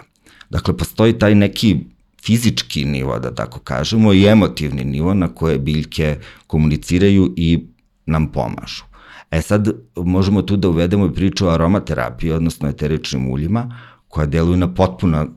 Dakle, 0.50 0.78
postoji 0.78 1.20
taj 1.20 1.36
neki 1.36 1.80
fizički 2.26 2.86
nivo, 2.86 3.20
da 3.20 3.36
tako 3.36 3.60
kažemo, 3.60 4.14
i 4.14 4.26
emotivni 4.26 4.84
nivo 4.84 5.14
na 5.14 5.28
koje 5.28 5.60
biljke 5.60 6.18
komuniciraju 6.48 7.34
i 7.38 7.68
nam 8.06 8.32
pomažu. 8.32 8.84
E 9.32 9.42
sad 9.42 9.70
možemo 9.96 10.42
tu 10.42 10.58
da 10.58 10.70
uvedemo 10.70 11.06
i 11.06 11.14
priču 11.14 11.48
o 11.48 11.50
aromaterapiji, 11.50 12.32
odnosno 12.32 12.70
eteričnim 12.70 13.32
uljima, 13.32 13.80
koja 14.08 14.26
deluju 14.26 14.58
na 14.58 14.74
potpuno 14.74 15.28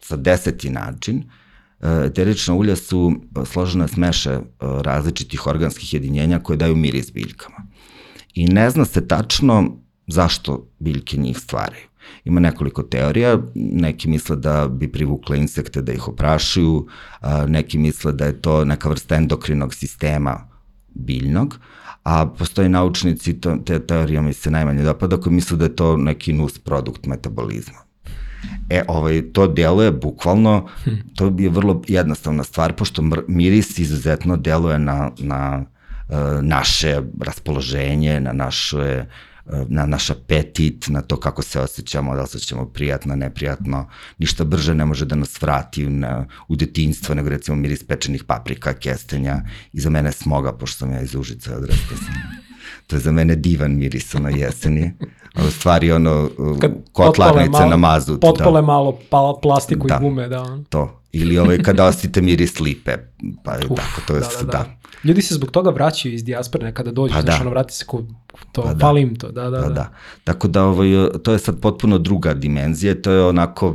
sa 0.00 0.16
deseti 0.16 0.70
način. 0.70 1.22
E, 1.80 2.06
eterična 2.06 2.54
ulja 2.54 2.76
su 2.76 3.12
složene 3.44 3.88
smeše 3.88 4.30
e, 4.30 4.40
različitih 4.60 5.46
organskih 5.46 5.94
jedinjenja 5.94 6.38
koje 6.38 6.56
daju 6.56 6.76
miris 6.76 7.12
biljkama. 7.12 7.66
I 8.34 8.46
ne 8.46 8.70
zna 8.70 8.84
se 8.84 9.08
tačno 9.08 9.76
zašto 10.06 10.68
biljke 10.78 11.16
njih 11.16 11.38
stvaraju. 11.38 11.86
Ima 12.24 12.40
nekoliko 12.40 12.82
teorija, 12.82 13.38
neki 13.54 14.08
misle 14.08 14.36
da 14.36 14.68
bi 14.68 14.92
privukle 14.92 15.38
insekte 15.38 15.82
da 15.82 15.92
ih 15.92 16.08
oprašuju, 16.08 16.86
neki 17.46 17.78
misle 17.78 18.12
da 18.12 18.26
je 18.26 18.42
to 18.42 18.64
neka 18.64 18.88
vrsta 18.88 19.14
endokrinog 19.14 19.74
sistema 19.74 20.48
biljnog, 20.94 21.58
a 22.04 22.26
postoji 22.26 22.68
naučnici, 22.68 23.40
to, 23.40 23.56
te 23.56 23.86
teorija 23.86 24.22
mi 24.22 24.32
se 24.32 24.50
najmanje 24.50 24.82
dopada, 24.82 25.16
koji 25.16 25.34
misle 25.34 25.56
da 25.56 25.64
je 25.64 25.76
to 25.76 25.96
neki 25.96 26.32
nus 26.32 26.58
produkt 26.58 27.06
metabolizma. 27.06 27.84
E, 28.70 28.82
ovaj, 28.88 29.22
to 29.32 29.46
deluje 29.46 29.92
bukvalno, 29.92 30.68
hm. 30.84 30.90
to 31.14 31.32
je 31.38 31.48
vrlo 31.48 31.82
jednostavna 31.88 32.44
stvar, 32.44 32.72
pošto 32.72 33.02
miris 33.28 33.78
izuzetno 33.78 34.36
deluje 34.36 34.78
na, 34.78 35.10
na 35.18 35.64
uh, 36.08 36.16
naše 36.42 37.00
raspoloženje, 37.20 38.20
na 38.20 38.32
naše 38.32 39.04
na 39.46 39.86
naš 39.86 40.10
apetit, 40.10 40.88
na 40.88 41.02
to 41.02 41.20
kako 41.20 41.42
se 41.42 41.60
osjećamo, 41.60 42.14
da 42.14 42.22
li 42.22 42.28
se 42.28 42.36
osjećamo 42.36 42.66
prijatno, 42.66 43.16
neprijatno, 43.16 43.88
ništa 44.18 44.44
brže 44.44 44.74
ne 44.74 44.84
može 44.84 45.04
da 45.04 45.16
nas 45.16 45.42
vrati 45.42 45.86
na, 45.86 46.26
u 46.48 46.56
detinjstvo, 46.56 47.14
nego 47.14 47.28
recimo 47.28 47.56
miris 47.56 47.84
pečenih 47.84 48.24
paprika, 48.24 48.72
kestenja 48.72 49.42
i 49.72 49.80
za 49.80 49.90
mene 49.90 50.12
smoga, 50.12 50.52
pošto 50.52 50.78
sam 50.78 50.92
ja 50.92 51.00
iz 51.00 51.14
Užica 51.14 51.56
odrastao 51.56 51.96
sam. 51.96 52.44
To 52.86 52.96
je 52.96 53.00
za 53.00 53.12
mene 53.12 53.36
divan 53.36 53.76
miris 53.76 54.12
na 54.12 54.30
jeseni. 54.30 54.92
A 55.34 55.44
u 55.44 55.50
stvari 55.50 55.92
ono, 55.92 56.30
Kad 56.60 56.72
kotlarnice 56.92 57.50
malo, 57.50 57.70
na 57.70 57.76
mazut. 57.76 58.20
Potpole 58.20 58.60
da. 58.60 58.66
malo 58.66 58.98
pa, 59.10 59.38
plastiku 59.42 59.88
da, 59.88 59.94
i 59.94 59.98
gume, 60.04 60.28
da. 60.28 60.58
To. 60.68 61.00
Ili 61.12 61.38
ovaj, 61.38 61.58
kada 61.58 61.84
osjetite 61.84 62.22
miris 62.22 62.60
lipe, 62.60 62.96
pa 63.44 63.56
Uf, 63.70 63.76
tako, 63.76 64.00
to 64.06 64.14
je, 64.14 64.20
da, 64.20 64.28
da, 64.38 64.44
da. 64.44 64.52
da. 64.52 64.66
Ljudi 65.04 65.22
se 65.22 65.34
zbog 65.34 65.50
toga 65.50 65.70
vraćaju 65.70 66.14
iz 66.14 66.24
dijaspore 66.24 66.72
kada 66.74 66.92
dođu, 66.92 67.14
pa 67.14 67.20
znači 67.20 67.38
da. 67.38 67.42
ono 67.42 67.50
vrati 67.50 67.74
se 67.74 67.84
ko 67.84 68.02
to, 68.52 68.62
pa 68.62 68.74
da. 68.74 68.78
falim 68.78 69.16
to, 69.16 69.32
da, 69.32 69.50
da, 69.50 69.62
pa 69.62 69.68
da. 69.68 69.74
da. 69.74 69.90
Tako 70.24 70.48
da 70.48 70.64
ovaj, 70.64 70.88
to 71.22 71.32
je 71.32 71.38
sad 71.38 71.60
potpuno 71.60 71.98
druga 71.98 72.34
dimenzija, 72.34 73.02
to 73.02 73.12
je 73.12 73.24
onako 73.24 73.68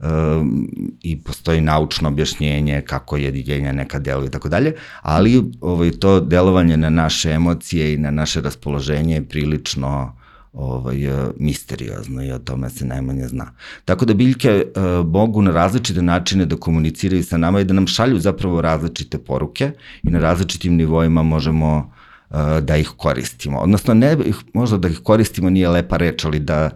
um, 0.00 0.68
i 1.02 1.20
postoji 1.20 1.60
naučno 1.60 2.08
objašnjenje 2.08 2.82
kako 2.86 3.16
jedinjenja 3.16 3.72
neka 3.72 3.98
deluje 3.98 4.26
i 4.26 4.30
tako 4.30 4.48
dalje, 4.48 4.74
ali 5.02 5.44
ovaj, 5.60 5.90
to 5.90 6.20
delovanje 6.20 6.76
na 6.76 6.90
naše 6.90 7.30
emocije 7.30 7.94
i 7.94 7.98
na 7.98 8.10
naše 8.10 8.40
raspoloženje 8.40 9.14
je 9.14 9.28
prilično 9.28 10.16
ovaj, 10.52 10.96
misteriozno 11.36 12.24
i 12.24 12.32
o 12.32 12.38
tome 12.38 12.70
se 12.70 12.86
najmanje 12.86 13.28
zna. 13.28 13.52
Tako 13.84 14.04
da 14.04 14.14
biljke 14.14 14.66
uh, 14.76 15.06
mogu 15.06 15.42
na 15.42 15.50
različite 15.50 16.02
načine 16.02 16.46
da 16.46 16.56
komuniciraju 16.56 17.24
sa 17.24 17.36
nama 17.36 17.60
i 17.60 17.64
da 17.64 17.74
nam 17.74 17.86
šalju 17.86 18.18
zapravo 18.18 18.60
različite 18.60 19.18
poruke 19.18 19.72
i 20.02 20.10
na 20.10 20.18
različitim 20.18 20.76
nivoima 20.76 21.22
možemo 21.22 21.76
uh, 21.76 22.03
da 22.60 22.76
ih 22.76 22.90
koristimo. 22.96 23.58
Odnosno, 23.58 23.94
ne, 23.94 24.16
možda 24.52 24.78
da 24.78 24.88
ih 24.88 25.00
koristimo 25.04 25.50
nije 25.50 25.68
lepa 25.68 25.96
reč, 25.96 26.24
ali 26.24 26.38
da 26.38 26.70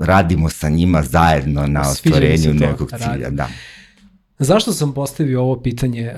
radimo 0.00 0.48
sa 0.48 0.68
njima 0.68 1.02
zajedno 1.02 1.66
na 1.66 1.90
ostvarenju 1.90 2.54
nekog 2.54 2.90
cilja. 2.98 3.30
Da. 3.30 3.48
Zašto 4.38 4.72
sam 4.72 4.92
postavio 4.92 5.42
ovo 5.42 5.60
pitanje? 5.60 6.12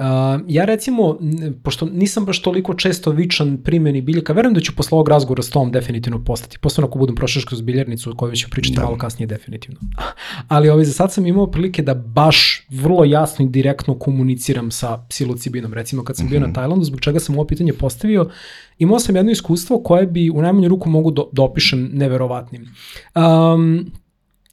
Ja 0.48 0.64
recimo, 0.64 1.18
pošto 1.62 1.86
nisam 1.86 2.24
baš 2.24 2.42
toliko 2.42 2.74
često 2.74 3.10
vičan 3.10 3.58
primjeni 3.64 4.00
biljaka, 4.00 4.32
verujem 4.32 4.54
da 4.54 4.60
ću 4.60 4.76
posle 4.76 4.96
ovog 4.96 5.08
razgovora 5.08 5.42
s 5.42 5.50
tom 5.50 5.72
definitivno 5.72 6.24
postati, 6.24 6.58
posebno 6.58 6.88
ako 6.88 6.98
budem 6.98 7.14
prošao 7.14 7.42
kroz 7.46 7.60
biljarnicu 7.60 8.10
o 8.10 8.14
kojoj 8.14 8.36
ću 8.36 8.50
pričati 8.50 8.76
da. 8.76 8.84
malo 8.84 8.98
kasnije 8.98 9.26
definitivno. 9.26 9.80
Ali 10.48 10.68
ovaj, 10.68 10.84
za 10.84 10.92
sad 10.92 11.12
sam 11.12 11.26
imao 11.26 11.46
prilike 11.46 11.82
da 11.82 11.94
baš 11.94 12.66
vrlo 12.70 13.04
jasno 13.04 13.44
i 13.44 13.48
direktno 13.48 13.98
komuniciram 13.98 14.70
sa 14.70 14.98
psilocibinom. 15.08 15.74
Recimo 15.74 16.04
kad 16.04 16.16
sam 16.16 16.24
mm 16.24 16.28
-hmm. 16.28 16.30
bio 16.30 16.40
na 16.40 16.46
mhm. 16.46 16.54
Tajlandu, 16.54 16.84
zbog 16.84 17.00
čega 17.00 17.20
sam 17.20 17.34
ovo 17.34 17.46
pitanje 17.46 17.72
postavio, 17.72 18.30
imao 18.78 18.98
sam 18.98 19.16
jedno 19.16 19.32
iskustvo 19.32 19.78
koje 19.82 20.06
bi 20.06 20.30
u 20.30 20.42
najmanju 20.42 20.68
ruku 20.68 20.88
mogu 20.90 21.10
do, 21.10 21.28
da 21.32 21.42
opišem 21.42 21.90
neverovatnim. 21.92 22.68
Um, 23.14 23.90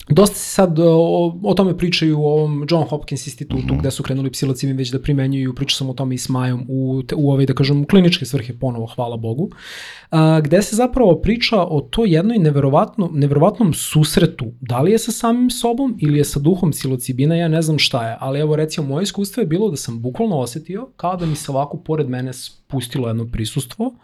Dosta 0.10 0.36
se 0.36 0.50
sad 0.50 0.80
o, 0.80 1.40
o 1.44 1.54
tome 1.54 1.78
pričaju 1.78 2.20
u 2.20 2.26
ovom 2.26 2.66
John 2.70 2.84
Hopkins 2.84 3.28
institutu 3.28 3.58
mm 3.58 3.70
-hmm. 3.70 3.80
gde 3.80 3.92
su 3.92 4.04
krenuli 4.04 4.32
psilocibin 4.32 4.78
već 4.78 4.92
da 4.92 5.02
primenjuju, 5.02 5.56
pričao 5.56 5.78
sam 5.78 5.90
o 5.90 5.94
tome 5.94 6.16
i 6.16 6.18
s 6.18 6.30
Majom 6.30 6.66
u, 6.70 7.04
u 7.16 7.32
ove, 7.32 7.46
da 7.46 7.54
kažem, 7.54 7.86
kliničke 7.86 8.26
svrhe 8.26 8.54
ponovo, 8.54 8.86
hvala 8.96 9.18
Bogu, 9.18 9.50
a, 10.12 10.42
gde 10.42 10.62
se 10.62 10.76
zapravo 10.76 11.16
priča 11.16 11.62
o 11.62 11.82
to 11.82 12.06
jednoj 12.06 12.38
neverovatno, 12.38 13.10
neverovatnom 13.14 13.74
susretu, 13.74 14.46
da 14.62 14.82
li 14.82 14.92
je 14.92 15.00
sa 15.00 15.12
samim 15.12 15.50
sobom 15.50 15.98
ili 16.00 16.18
je 16.18 16.24
sa 16.24 16.40
duhom 16.40 16.72
psilocibina, 16.72 17.36
ja 17.36 17.48
ne 17.48 17.62
znam 17.62 17.80
šta 17.80 18.10
je, 18.10 18.18
ali 18.20 18.40
evo 18.40 18.56
recimo 18.56 18.88
moje 18.88 19.04
iskustvo 19.04 19.42
je 19.42 19.48
bilo 19.48 19.70
da 19.70 19.76
sam 19.76 20.02
bukvalno 20.02 20.40
osetio 20.40 20.90
kao 20.96 21.16
da 21.16 21.26
mi 21.26 21.36
se 21.36 21.52
ovako 21.52 21.78
pored 21.78 22.10
mene 22.10 22.34
spustilo 22.34 23.08
jedno 23.08 23.28
prisustvo 23.32 23.96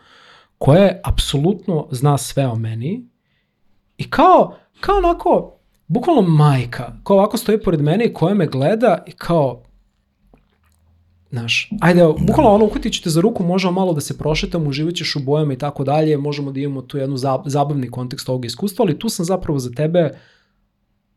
koje 0.57 1.01
apsolutno 1.03 1.87
zna 1.91 2.17
sve 2.17 2.47
o 2.47 2.55
meni 2.55 3.07
i 3.97 4.09
kao, 4.09 4.55
kao 4.79 4.97
onako, 4.97 5.58
bukvalno 5.89 6.21
majka, 6.21 6.93
koja 7.03 7.17
ovako 7.17 7.37
stoji 7.37 7.59
pored 7.59 7.81
mene 7.81 8.05
i 8.05 8.13
koja 8.13 8.33
me 8.33 8.47
gleda 8.47 9.03
i 9.07 9.11
kao, 9.11 9.63
Znaš, 11.31 11.69
ajde, 11.81 12.01
bukvalno 12.19 12.51
ono, 12.51 12.65
uhvatit 12.65 13.03
te 13.03 13.09
za 13.09 13.21
ruku, 13.21 13.43
možemo 13.43 13.71
malo 13.73 13.93
da 13.93 14.01
se 14.01 14.17
prošetamo, 14.17 14.69
uživat 14.69 14.95
ćeš 14.95 15.15
u 15.15 15.19
bojama 15.19 15.53
i 15.53 15.57
tako 15.57 15.83
dalje, 15.83 16.17
možemo 16.17 16.51
da 16.51 16.59
imamo 16.59 16.81
tu 16.81 16.97
jednu 16.97 17.17
zabavni 17.45 17.91
kontekst 17.91 18.29
ovog 18.29 18.45
iskustva, 18.45 18.83
ali 18.83 18.99
tu 18.99 19.09
sam 19.09 19.25
zapravo 19.25 19.59
za 19.59 19.71
tebe, 19.71 20.09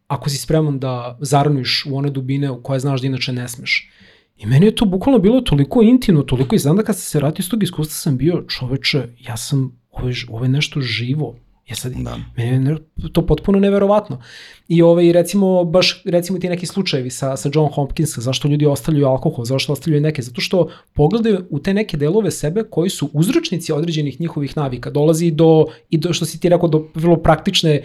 ako 0.07 0.31
si 0.31 0.37
spreman 0.37 0.79
da 0.79 1.19
zaraniš 1.21 1.87
u 1.91 1.97
one 1.97 2.11
dubine 2.11 2.51
u 2.51 2.63
koje 2.63 2.81
znaš 2.81 3.01
da 3.01 3.07
inače 3.07 3.33
ne 3.33 3.49
smeš. 3.49 3.91
I 4.37 4.47
meni 4.47 4.67
je 4.67 4.75
to 4.75 4.85
bukvalno 4.85 5.19
bilo 5.19 5.41
toliko 5.41 5.83
intimno, 5.83 6.23
toliko 6.23 6.55
i 6.55 6.59
znam 6.59 6.77
da 6.77 6.83
kad 6.83 6.97
sam 6.97 7.03
se 7.03 7.19
vratio 7.19 7.43
iz 7.43 7.49
tog 7.49 7.63
iskustva 7.63 7.95
sam 7.95 8.17
bio, 8.17 8.45
čoveče, 8.49 9.09
ja 9.21 9.37
sam, 9.37 9.81
ovo 9.91 10.09
je, 10.09 10.15
ovo 10.29 10.45
je 10.45 10.49
nešto 10.49 10.81
živo, 10.81 11.37
Ja 11.71 11.77
sad, 11.77 11.93
da. 11.93 12.19
meni 12.37 12.71
je 12.71 12.77
to 13.13 13.27
potpuno 13.27 13.59
neverovatno. 13.59 14.21
I 14.69 14.83
ovaj, 14.83 15.13
recimo, 15.13 15.65
baš 15.65 16.03
recimo 16.05 16.39
ti 16.39 16.49
neki 16.49 16.67
slučajevi 16.67 17.11
sa, 17.11 17.37
sa 17.37 17.51
John 17.55 17.73
Hopkinsa, 17.73 18.21
zašto 18.21 18.49
ljudi 18.49 18.67
ostavljaju 18.67 19.07
alkohol, 19.07 19.45
zašto 19.45 19.73
ostavljaju 19.73 20.03
neke, 20.03 20.23
zato 20.23 20.41
što 20.41 20.69
pogledaju 20.93 21.45
u 21.51 21.59
te 21.59 21.75
neke 21.75 21.97
delove 21.97 22.31
sebe 22.31 22.65
koji 22.71 22.91
su 22.91 23.11
uzročnici 23.13 23.73
određenih 23.73 24.21
njihovih 24.21 24.57
navika. 24.57 24.91
Dolazi 24.91 25.31
do, 25.31 25.67
i 25.91 25.99
do, 25.99 26.13
što 26.13 26.25
si 26.25 26.41
ti 26.41 26.49
rekao, 26.49 26.69
do 26.69 26.89
vrlo 26.95 27.17
praktične 27.17 27.83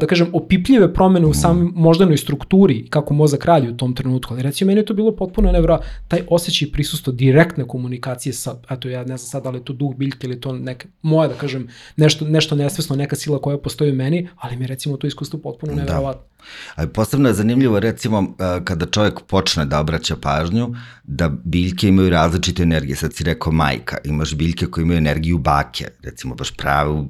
da 0.00 0.06
kažem, 0.06 0.30
opipljive 0.32 0.94
promene 0.94 1.26
u 1.26 1.34
samoj 1.34 1.68
moždanoj 1.74 2.16
strukturi 2.16 2.86
kako 2.90 3.14
mozak 3.14 3.44
radi 3.44 3.68
u 3.68 3.76
tom 3.76 3.94
trenutku. 3.94 4.34
Ali 4.34 4.42
recimo, 4.42 4.66
meni 4.66 4.80
je 4.80 4.84
to 4.84 4.94
bilo 4.94 5.16
potpuno 5.16 5.52
nevra, 5.52 5.78
taj 6.08 6.20
osjećaj 6.30 6.70
prisustvo 6.72 7.12
direktne 7.12 7.64
komunikacije 7.68 8.32
sa, 8.32 8.54
eto 8.70 8.88
ja 8.88 9.00
ne 9.00 9.16
znam 9.16 9.18
sad 9.18 9.42
da 9.42 9.50
li 9.50 9.58
je 9.58 9.64
to 9.64 9.72
duh 9.72 9.94
biljke 9.96 10.26
ili 10.26 10.40
to 10.40 10.52
neka, 10.52 10.88
moja 11.02 11.28
da 11.28 11.34
kažem, 11.34 11.68
nešto, 11.96 12.24
nešto 12.24 12.56
nesvesno, 12.56 12.96
neka 12.96 13.16
sila 13.16 13.40
koja 13.40 13.58
postoji 13.58 13.92
u 13.92 13.94
meni, 13.94 14.28
ali 14.36 14.56
mi 14.56 14.64
je 14.64 14.68
recimo 14.68 14.96
to 14.96 15.06
iskustvo 15.06 15.38
potpuno 15.38 15.74
da. 15.74 15.80
nevjerovatno. 15.80 16.22
Da. 16.22 16.38
Ali 16.74 16.88
posebno 16.88 17.28
je 17.28 17.34
zanimljivo 17.34 17.80
recimo 17.80 18.34
kada 18.64 18.86
čovjek 18.86 19.20
počne 19.20 19.64
da 19.64 19.80
obraća 19.80 20.16
pažnju 20.16 20.74
da 21.04 21.28
biljke 21.44 21.88
imaju 21.88 22.10
različite 22.10 22.62
energije. 22.62 22.96
Sad 22.96 23.14
si 23.14 23.24
rekao 23.24 23.52
majka, 23.52 23.96
imaš 24.04 24.34
biljke 24.34 24.66
koje 24.66 24.82
imaju 24.82 24.98
energiju 24.98 25.38
bake, 25.38 25.88
recimo 26.02 26.34
baš 26.34 26.56
pravu 26.56 27.08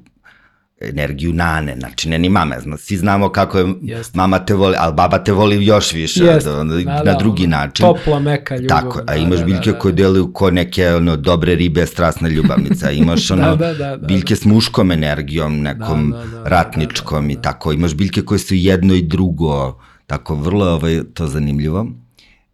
energiju 0.81 1.33
nane, 1.33 1.77
znači 1.81 2.09
ne 2.09 2.19
ni 2.19 2.29
mame, 2.29 2.57
svi 2.79 2.97
znamo 2.97 3.29
kako 3.29 3.59
je 3.59 3.75
Jest. 3.83 4.15
mama 4.15 4.39
te 4.39 4.55
voli, 4.55 4.75
ali 4.79 4.95
baba 4.95 5.19
te 5.19 5.33
voli 5.33 5.67
još 5.67 5.93
više, 5.93 6.25
Jest. 6.25 6.47
da, 6.47 6.53
da, 6.53 6.65
na 6.65 7.03
da, 7.03 7.15
drugi 7.19 7.45
ono, 7.45 7.57
način. 7.57 7.87
Topla, 7.87 8.21
meka 8.21 8.57
ljubav. 8.57 8.81
Tako, 8.81 8.99
a 9.01 9.05
da, 9.05 9.15
imaš 9.15 9.39
da, 9.39 9.45
biljke 9.45 9.71
da, 9.71 9.73
da. 9.73 9.79
koje 9.79 9.93
deluju 9.93 10.33
ko 10.33 10.51
neke 10.51 10.89
ono, 10.89 11.17
dobre 11.17 11.55
ribe, 11.55 11.87
strasna 11.87 12.29
ljubavnica, 12.29 12.91
imaš 12.91 13.31
ono, 13.31 13.57
da, 13.57 13.67
da, 13.67 13.75
da, 13.75 13.97
da, 13.97 14.07
biljke 14.07 14.37
s 14.37 14.45
muškom 14.45 14.91
energijom, 14.91 15.61
nekom 15.61 16.11
da, 16.11 16.19
da, 16.19 16.43
da, 16.43 16.49
ratničkom 16.49 17.29
da, 17.29 17.29
da, 17.29 17.35
da. 17.35 17.41
i 17.41 17.43
tako, 17.43 17.73
imaš 17.73 17.95
biljke 17.95 18.23
koje 18.23 18.39
su 18.39 18.55
jedno 18.55 18.95
i 18.95 19.03
drugo, 19.03 19.81
tako, 20.07 20.35
vrlo 20.35 20.67
ovaj, 20.67 21.01
to 21.15 21.27
zanimljivo. 21.27 21.87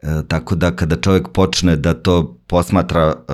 E, 0.04 0.22
tako 0.28 0.54
da 0.54 0.76
kada 0.76 0.96
čovjek 0.96 1.28
počne 1.28 1.76
da 1.76 1.94
to 1.94 2.38
posmatra, 2.46 3.14
e, 3.28 3.32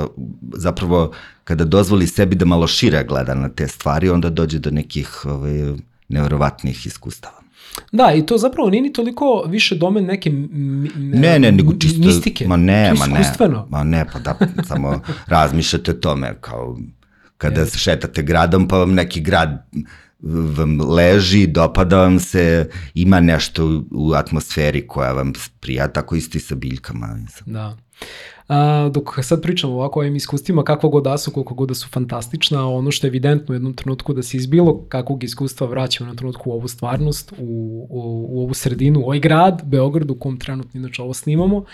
zapravo 0.56 1.12
kada 1.44 1.64
dozvoli 1.64 2.06
sebi 2.06 2.36
da 2.36 2.44
malo 2.44 2.66
šire 2.66 3.04
gleda 3.04 3.34
na 3.34 3.48
te 3.48 3.68
stvari, 3.68 4.08
onda 4.08 4.30
dođe 4.30 4.58
do 4.58 4.70
nekih 4.70 5.24
ovaj, 5.24 5.74
nevjerovatnih 6.08 6.86
iskustava. 6.86 7.40
Da, 7.92 8.12
i 8.12 8.26
to 8.26 8.38
zapravo 8.38 8.70
nije 8.70 8.82
ni 8.82 8.92
toliko 8.92 9.44
više 9.48 9.74
domen 9.74 10.04
neke 10.04 10.30
ne, 10.30 11.38
ne, 11.38 11.52
nego 11.52 11.72
čisto, 11.72 12.06
mistike. 12.06 12.48
Ma 12.48 12.56
ne, 12.56 12.94
ma 12.98 13.06
ne, 13.06 13.32
ma 13.68 13.84
ne, 13.84 14.04
pa 14.12 14.18
da, 14.18 14.38
samo 14.64 15.00
razmišljate 15.26 15.90
o 15.90 15.94
tome, 15.94 16.34
kao 16.40 16.78
kada 17.38 17.66
se 17.66 17.78
šetate 17.78 18.22
gradom, 18.22 18.68
pa 18.68 18.78
vam 18.78 18.94
neki 18.94 19.20
grad 19.20 19.66
vam 20.22 20.80
leži, 20.80 21.46
dopada 21.46 21.96
vam 21.96 22.18
se, 22.18 22.68
ima 22.94 23.20
nešto 23.20 23.82
u 23.90 24.12
atmosferi 24.12 24.86
koja 24.86 25.12
vam 25.12 25.32
prija, 25.60 25.88
tako 25.88 26.16
isto 26.16 26.38
i 26.38 26.40
sa 26.40 26.54
biljkama. 26.54 27.18
Da. 27.46 27.76
A, 28.48 28.90
dok 28.94 29.18
sad 29.22 29.42
pričamo 29.42 29.74
ovako 29.74 29.98
o 29.98 30.02
ovim 30.02 30.16
iskustvima, 30.16 30.64
kakvo 30.64 30.88
god 30.88 31.04
da 31.04 31.18
su, 31.18 31.30
koliko 31.30 31.54
god 31.54 31.68
da 31.68 31.74
su 31.74 31.88
fantastična, 31.88 32.68
ono 32.68 32.90
što 32.90 33.06
je 33.06 33.08
evidentno 33.08 33.52
u 33.52 33.54
jednom 33.54 33.74
trenutku 33.74 34.12
da 34.12 34.22
se 34.22 34.36
iz 34.36 34.46
bilo 34.46 34.84
kakvog 34.88 35.24
iskustva 35.24 35.66
vraća 35.66 36.04
u 36.04 36.04
jednom 36.04 36.16
trenutku 36.16 36.50
u 36.50 36.52
ovu 36.52 36.68
stvarnost, 36.68 37.32
u, 37.38 37.86
u, 37.90 38.26
u 38.28 38.42
ovu 38.42 38.54
sredinu, 38.54 39.00
u 39.00 39.04
ovaj 39.04 39.18
grad, 39.18 39.62
Beograd, 39.64 40.10
u 40.10 40.14
kom 40.14 40.38
trenutno 40.38 40.80
inače 40.80 41.02
ovo 41.02 41.14
snimamo, 41.14 41.64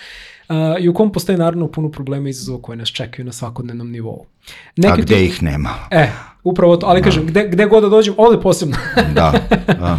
uh, 0.48 0.56
i 0.80 0.88
u 0.88 0.94
kom 0.94 1.12
postoje 1.12 1.38
naravno 1.38 1.68
puno 1.68 1.90
problema 1.90 2.28
i 2.28 2.30
izazova 2.30 2.62
koje 2.62 2.76
nas 2.76 2.88
čekaju 2.88 3.26
na 3.26 3.32
svakodnevnom 3.32 3.90
nivou. 3.90 4.26
Neki 4.76 4.92
A 4.92 4.96
gde 4.96 5.14
tu... 5.14 5.22
ih 5.22 5.42
nema? 5.42 5.74
E, 5.90 6.08
upravo 6.44 6.76
to, 6.76 6.86
ali 6.86 7.00
da. 7.00 7.04
kažem, 7.04 7.26
gde, 7.26 7.48
gde 7.48 7.66
god 7.66 7.82
da 7.82 7.88
dođem, 7.88 8.14
ovde 8.16 8.40
posebno. 8.40 8.76
da, 9.14 9.32
da. 9.80 9.98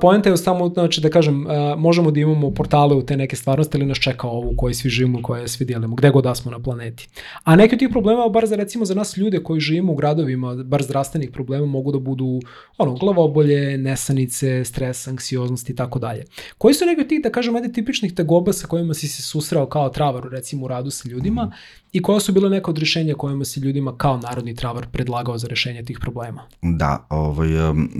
Poenta 0.00 0.30
je 0.30 0.36
samo, 0.36 0.68
znači 0.68 1.00
da 1.00 1.10
kažem, 1.10 1.46
uh, 1.46 1.52
možemo 1.78 2.10
da 2.10 2.20
imamo 2.20 2.50
portale 2.50 2.94
u 2.94 3.02
te 3.02 3.16
neke 3.16 3.36
stvarnosti 3.36 3.78
ili 3.78 3.86
nas 3.86 3.98
čeka 3.98 4.26
ovo 4.26 4.50
u 4.50 4.56
kojoj 4.56 4.74
svi 4.74 4.90
živimo, 4.90 5.18
u 5.18 5.22
kojoj 5.22 5.48
svi 5.48 5.64
dijelimo, 5.64 5.96
gde 5.96 6.10
god 6.10 6.24
da 6.24 6.34
smo 6.34 6.50
na 6.50 6.58
planeti. 6.58 7.08
A 7.44 7.56
neki 7.56 7.74
od 7.74 7.78
tih 7.78 7.88
problema, 7.90 8.28
bar 8.28 8.46
za 8.46 8.56
recimo 8.56 8.84
za 8.84 8.94
nas 8.94 9.16
ljude 9.16 9.42
koji 9.42 9.60
živimo 9.60 9.92
u 9.92 9.96
gradovima, 9.96 10.54
bar 10.54 10.82
zdravstvenih 10.82 11.30
problema, 11.30 11.66
mogu 11.66 11.92
da 11.92 11.98
budu 11.98 12.40
ono, 12.78 12.94
glavobolje, 12.94 13.78
nesanice, 13.78 14.64
stres, 14.64 15.08
anksioznost 15.08 15.70
i 15.70 15.76
tako 15.76 15.98
dalje. 15.98 16.24
Koji 16.58 16.74
su 16.74 16.86
neki 16.86 17.00
od 17.00 17.08
tih, 17.08 17.22
da 17.22 17.30
kažem, 17.30 17.56
ajde 17.56 17.72
tipičnih 17.72 18.14
tegoba 18.14 18.52
sa 18.52 18.66
kojima 18.66 18.94
si 18.94 19.08
se 19.08 19.22
susreo 19.22 19.66
kao 19.66 19.88
travaru, 19.88 20.28
recimo 20.28 20.64
u 20.64 20.68
radu 20.68 20.90
sa 20.90 21.08
ljudima, 21.08 21.52
i 21.92 22.02
koja 22.02 22.20
su 22.20 22.32
bila 22.32 22.48
neka 22.48 22.70
od 22.70 22.78
rešenja 22.78 23.14
kojima 23.14 23.44
si 23.44 23.60
ljudima 23.60 23.96
kao 23.96 24.16
narodni 24.16 24.54
travar 24.54 24.86
predlagao 24.92 25.38
za 25.38 25.48
rešenje 25.48 25.82
tih 25.84 25.98
problema? 26.00 26.42
Da, 26.62 27.06
ovaj, 27.10 27.70
um, 27.70 27.90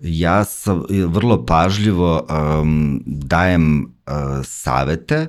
ja 0.00 0.44
sam 0.44 0.82
vrlo 0.88 1.46
pažljivo 1.46 2.26
um, 2.60 3.02
dajem 3.06 3.84
uh, 3.84 4.12
savete 4.44 5.26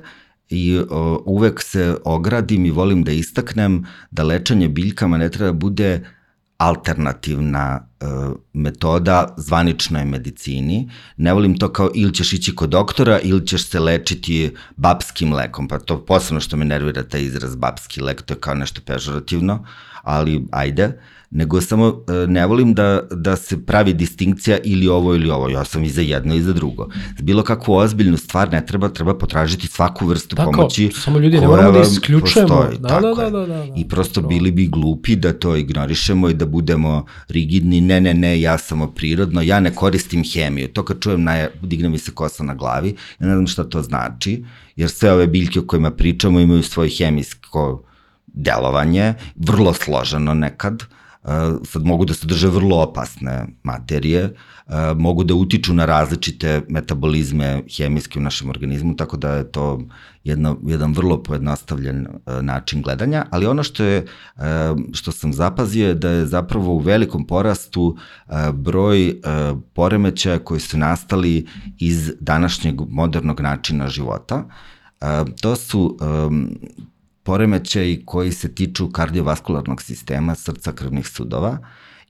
i 0.48 0.78
uh, 0.78 0.86
uvek 1.24 1.62
se 1.62 1.96
ogradim 2.04 2.66
i 2.66 2.70
volim 2.70 3.04
da 3.04 3.12
istaknem 3.12 3.86
da 4.10 4.22
lečenje 4.22 4.68
biljkama 4.68 5.18
ne 5.18 5.30
treba 5.30 5.52
bude 5.52 6.04
alternativna 6.58 7.88
uh, 8.00 8.36
metoda 8.52 9.34
zvaničnoj 9.36 10.04
medicini. 10.04 10.90
Ne 11.16 11.32
volim 11.32 11.58
to 11.58 11.72
kao 11.72 11.90
ili 11.94 12.14
ćeš 12.14 12.32
ići 12.32 12.54
kod 12.54 12.70
doktora 12.70 13.20
ili 13.20 13.46
ćeš 13.46 13.68
se 13.68 13.80
lečiti 13.80 14.54
babskim 14.76 15.32
lekom, 15.32 15.68
pa 15.68 15.78
to 15.78 16.04
posebno 16.04 16.40
što 16.40 16.56
me 16.56 16.64
nervira 16.64 17.02
taj 17.02 17.22
izraz 17.22 17.56
babski 17.56 18.00
lek, 18.00 18.22
to 18.22 18.34
je 18.34 18.40
kao 18.40 18.54
nešto 18.54 18.80
pežorativno, 18.86 19.66
ali 20.08 20.44
ajde. 20.50 20.92
Nego 21.30 21.60
samo 21.60 22.04
e, 22.08 22.26
ne 22.26 22.46
volim 22.46 22.74
da, 22.74 23.02
da 23.10 23.36
se 23.36 23.66
pravi 23.66 23.92
distinkcija 23.92 24.58
ili 24.64 24.88
ovo 24.88 25.14
ili 25.14 25.30
ovo, 25.30 25.48
ja 25.48 25.64
sam 25.64 25.84
i 25.84 25.88
za 25.88 26.00
jedno 26.00 26.34
i 26.34 26.42
za 26.42 26.52
drugo. 26.52 26.88
Bilo 27.22 27.42
kakvu 27.42 27.74
ozbiljnu 27.74 28.16
stvar 28.16 28.52
ne 28.52 28.66
treba, 28.66 28.88
treba 28.88 29.14
potražiti 29.18 29.66
svaku 29.66 30.06
vrstu 30.06 30.36
tako, 30.36 30.52
pomoći 30.52 30.90
samo 30.94 31.18
ljudi 31.18 31.40
ne 31.40 31.46
moramo 31.46 31.72
da 31.72 31.80
isključujemo. 31.80 32.48
Postoji, 32.48 32.78
da, 32.78 32.88
da, 32.88 33.00
da, 33.00 33.30
da, 33.30 33.30
da, 33.30 33.46
da. 33.46 33.66
I 33.76 33.88
prosto 33.88 34.22
bili 34.22 34.50
bi 34.50 34.66
glupi 34.66 35.16
da 35.16 35.32
to 35.32 35.56
ignorišemo 35.56 36.28
i 36.28 36.34
da 36.34 36.46
budemo 36.46 37.04
rigidni, 37.28 37.80
ne, 37.80 38.00
ne, 38.00 38.14
ne, 38.14 38.40
ja 38.40 38.58
samo 38.58 38.86
prirodno, 38.86 39.42
ja 39.42 39.60
ne 39.60 39.74
koristim 39.74 40.24
hemiju. 40.24 40.68
To 40.68 40.84
kad 40.84 41.00
čujem, 41.00 41.22
na, 41.22 41.48
digne 41.62 41.88
mi 41.88 41.98
se 41.98 42.10
kosa 42.10 42.42
na 42.44 42.54
glavi, 42.54 42.96
ja 43.20 43.26
ne 43.26 43.34
znam 43.34 43.46
šta 43.46 43.64
to 43.64 43.82
znači, 43.82 44.44
jer 44.76 44.90
sve 44.90 45.12
ove 45.12 45.26
biljke 45.26 45.60
o 45.60 45.66
kojima 45.66 45.90
pričamo 45.90 46.40
imaju 46.40 46.62
svoje 46.62 46.90
hemijsko 46.98 47.82
delovanje, 48.38 49.14
vrlo 49.36 49.74
složeno 49.74 50.34
nekad, 50.34 50.82
sad 51.64 51.84
mogu 51.84 52.04
da 52.04 52.14
sadrže 52.14 52.48
vrlo 52.48 52.76
opasne 52.82 53.46
materije, 53.62 54.34
mogu 54.96 55.24
da 55.24 55.34
utiču 55.34 55.74
na 55.74 55.84
različite 55.84 56.62
metabolizme 56.68 57.62
hemijske 57.76 58.18
u 58.18 58.22
našem 58.22 58.50
organizmu, 58.50 58.96
tako 58.96 59.16
da 59.16 59.32
je 59.34 59.52
to 59.52 59.80
jedno, 60.24 60.58
jedan 60.66 60.92
vrlo 60.92 61.22
pojednostavljen 61.22 62.06
način 62.42 62.82
gledanja, 62.82 63.26
ali 63.30 63.46
ono 63.46 63.62
što 63.62 63.84
je 63.84 64.06
što 64.92 65.12
sam 65.12 65.32
zapazio 65.32 65.88
je 65.88 65.94
da 65.94 66.10
je 66.10 66.26
zapravo 66.26 66.72
u 66.72 66.78
velikom 66.78 67.26
porastu 67.26 67.96
broj 68.52 69.20
poremećaja 69.74 70.38
koji 70.38 70.60
su 70.60 70.78
nastali 70.78 71.46
iz 71.78 72.12
današnjeg 72.20 72.80
modernog 72.88 73.40
načina 73.40 73.88
života. 73.88 74.44
To 75.40 75.56
su 75.56 75.98
poremećaji 77.28 78.02
koji 78.06 78.32
se 78.32 78.48
tiču 78.54 78.86
kardiovaskularnog 78.90 79.82
sistema, 79.82 80.34
srca 80.34 80.72
krvnih 80.72 81.08
sudova, 81.08 81.58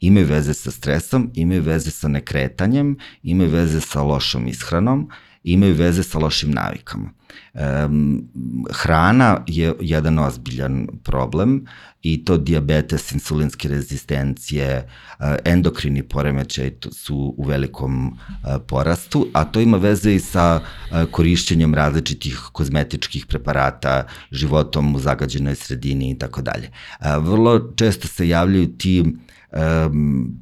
imaju 0.00 0.26
veze 0.26 0.54
sa 0.54 0.70
stresom, 0.70 1.30
imaju 1.34 1.62
veze 1.62 1.90
sa 1.90 2.08
nekretanjem, 2.08 2.92
imaju 3.22 3.50
veze 3.50 3.80
sa 3.80 4.02
lošom 4.02 4.46
ishranom, 4.46 5.08
imaju 5.52 5.74
veze 5.74 6.02
sa 6.02 6.18
lošim 6.18 6.50
navikama. 6.50 7.10
Um, 7.54 8.28
hrana 8.70 9.44
je 9.46 9.74
jedan 9.80 10.18
ozbiljan 10.18 10.86
problem 11.04 11.66
i 12.02 12.24
to 12.24 12.36
diabetes, 12.38 13.12
insulinske 13.12 13.68
rezistencije, 13.68 14.86
uh, 14.86 15.26
endokrini 15.44 16.02
poremećaj 16.02 16.72
su 16.92 17.34
u 17.36 17.44
velikom 17.44 18.06
uh, 18.06 18.14
porastu, 18.68 19.26
a 19.32 19.44
to 19.44 19.60
ima 19.60 19.76
veze 19.76 20.14
i 20.14 20.20
sa 20.20 20.60
uh, 20.60 21.10
korišćenjem 21.10 21.74
različitih 21.74 22.40
kozmetičkih 22.52 23.26
preparata, 23.26 24.06
životom 24.30 24.94
u 24.94 24.98
zagađenoj 24.98 25.54
sredini 25.54 26.10
i 26.10 26.18
tako 26.18 26.42
dalje. 26.42 26.70
Vrlo 27.20 27.72
često 27.76 28.08
se 28.08 28.28
javljaju 28.28 28.66
ti 28.66 29.04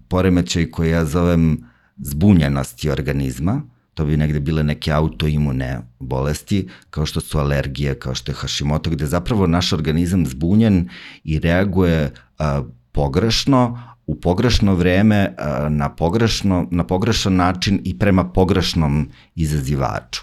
poremećaj 0.09 0.71
koje 0.71 0.91
ja 0.91 1.05
zovem 1.05 1.65
zbunjenosti 1.97 2.91
organizma, 2.91 3.63
to 3.97 4.05
bi 4.05 4.17
negde 4.17 4.41
bile 4.41 4.63
neke 4.63 4.93
autoimune 4.93 5.79
bolesti, 5.99 6.69
kao 6.91 7.07
što 7.07 7.21
su 7.21 7.39
alergije, 7.39 7.95
kao 7.99 8.15
što 8.15 8.33
je 8.33 8.37
Hashimoto, 8.37 8.91
gde 8.91 9.07
zapravo 9.07 9.47
naš 9.47 9.73
organizam 9.73 10.27
zbunjen 10.27 10.89
i 11.25 11.39
reaguje 11.39 12.13
a, 12.39 12.63
pogrešno, 12.93 13.81
u 14.07 14.21
pogrešno 14.21 14.75
vreme, 14.75 15.35
a, 15.39 15.69
na, 15.69 15.89
pogrešno, 15.89 16.67
na 16.71 16.85
pogrešan 16.85 17.37
način 17.37 17.81
i 17.85 17.99
prema 17.99 18.25
pogrešnom 18.25 19.09
izazivaču. 19.35 20.23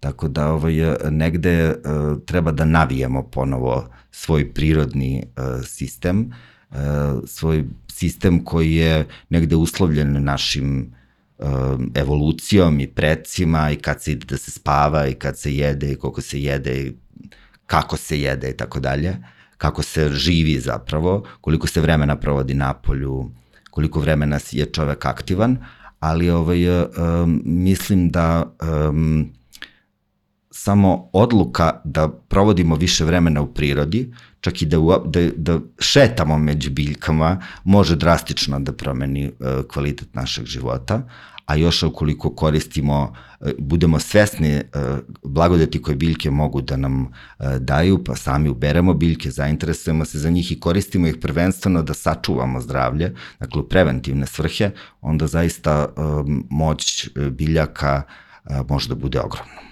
Tako 0.00 0.28
da 0.28 0.48
ovaj, 0.52 0.74
negde 1.10 1.74
a, 1.84 2.16
treba 2.26 2.52
da 2.52 2.64
navijemo 2.64 3.22
ponovo 3.22 3.88
svoj 4.10 4.52
prirodni 4.52 5.22
a, 5.36 5.60
sistem, 5.62 6.32
a, 6.70 7.20
svoj 7.26 7.64
sistem 7.88 8.44
koji 8.44 8.74
je 8.74 9.06
negde 9.30 9.56
uslovljen 9.56 10.24
našim 10.24 10.90
evolucijom 11.94 12.80
i 12.80 12.86
precima 12.86 13.70
i 13.70 13.76
kad 13.76 14.02
se 14.02 14.12
ide 14.12 14.26
da 14.26 14.36
se 14.36 14.50
spava 14.50 15.06
i 15.06 15.14
kad 15.14 15.38
se 15.38 15.54
jede 15.56 15.92
i 15.92 15.96
koliko 15.96 16.20
se 16.20 16.42
jede 16.42 16.82
i 16.82 16.92
kako 17.66 17.96
se 17.96 18.20
jede 18.20 18.50
i 18.50 18.56
tako 18.56 18.80
dalje, 18.80 19.16
kako 19.58 19.82
se 19.82 20.10
živi 20.12 20.60
zapravo, 20.60 21.24
koliko 21.40 21.66
se 21.66 21.80
vremena 21.80 22.16
provodi 22.16 22.54
na 22.54 22.74
polju, 22.74 23.30
koliko 23.70 24.00
vremena 24.00 24.38
je 24.50 24.66
čovek 24.66 25.06
aktivan, 25.06 25.56
ali 26.00 26.30
ovaj, 26.30 26.68
um, 26.68 27.42
mislim 27.44 28.10
da 28.10 28.54
um, 28.88 29.32
samo 30.50 31.10
odluka 31.12 31.80
da 31.84 32.08
provodimo 32.08 32.76
više 32.76 33.04
vremena 33.04 33.40
u 33.40 33.54
prirodi, 33.54 34.12
čak 34.40 34.62
i 34.62 34.66
da, 34.66 34.78
u, 34.78 34.92
da, 35.06 35.30
da 35.36 35.60
šetamo 35.78 36.38
među 36.38 36.70
biljkama, 36.70 37.42
može 37.64 37.96
drastično 37.96 38.60
da 38.60 38.72
promeni 38.72 39.26
uh, 39.26 39.64
kvalitet 39.72 40.14
našeg 40.14 40.46
života, 40.46 41.08
a 41.46 41.54
još 41.54 41.82
ukoliko 41.82 42.34
koristimo, 42.34 43.14
e, 43.40 43.52
budemo 43.58 43.98
svesni 43.98 44.48
e, 44.48 44.62
blagodeti 45.22 45.82
koje 45.82 45.96
biljke 45.96 46.30
mogu 46.30 46.60
da 46.60 46.76
nam 46.76 47.02
e, 47.38 47.58
daju, 47.58 48.04
pa 48.04 48.16
sami 48.16 48.48
uberemo 48.48 48.94
biljke, 48.94 49.30
zainteresujemo 49.30 50.04
se 50.04 50.18
za 50.18 50.30
njih 50.30 50.52
i 50.52 50.60
koristimo 50.60 51.06
ih 51.06 51.16
prvenstveno 51.20 51.82
da 51.82 51.94
sačuvamo 51.94 52.60
zdravlje, 52.60 53.14
dakle 53.40 53.60
u 53.60 53.68
preventivne 53.68 54.26
svrhe, 54.26 54.70
onda 55.00 55.26
zaista 55.26 55.88
moć 56.50 57.08
biljaka 57.30 58.02
može 58.68 58.88
da 58.88 58.94
bude 58.94 59.20
ogromna. 59.20 59.71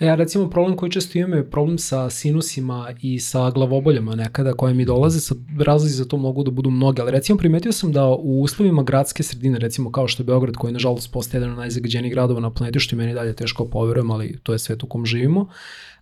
Ja 0.00 0.14
recimo 0.14 0.50
problem 0.50 0.76
koji 0.76 0.90
često 0.90 1.18
imam 1.18 1.32
je 1.32 1.50
problem 1.50 1.78
sa 1.78 2.10
sinusima 2.10 2.94
i 3.02 3.18
sa 3.20 3.50
glavoboljama 3.50 4.14
nekada 4.14 4.52
koje 4.52 4.74
mi 4.74 4.84
dolaze, 4.84 5.20
sa 5.20 5.34
razlozi 5.58 5.94
za 5.94 6.04
to 6.04 6.16
mogu 6.16 6.44
da 6.44 6.50
budu 6.50 6.70
mnoge, 6.70 7.02
ali 7.02 7.10
recimo 7.10 7.38
primetio 7.38 7.72
sam 7.72 7.92
da 7.92 8.06
u 8.06 8.42
uslovima 8.42 8.82
gradske 8.82 9.22
sredine, 9.22 9.58
recimo 9.58 9.92
kao 9.92 10.08
što 10.08 10.22
je 10.22 10.26
Beograd 10.26 10.56
koji 10.56 10.72
nažalost 10.72 11.12
postaje 11.12 11.38
jedan 11.38 11.52
od 11.52 11.58
najzagađenijih 11.58 12.12
gradova 12.12 12.40
na 12.40 12.50
planeti, 12.50 12.80
što 12.80 12.96
je 12.96 12.98
meni 12.98 13.14
dalje 13.14 13.36
teško 13.36 13.64
poverujem, 13.64 14.10
ali 14.10 14.38
to 14.42 14.52
je 14.52 14.58
svet 14.58 14.82
u 14.82 14.86
kom 14.86 15.06
živimo, 15.06 15.48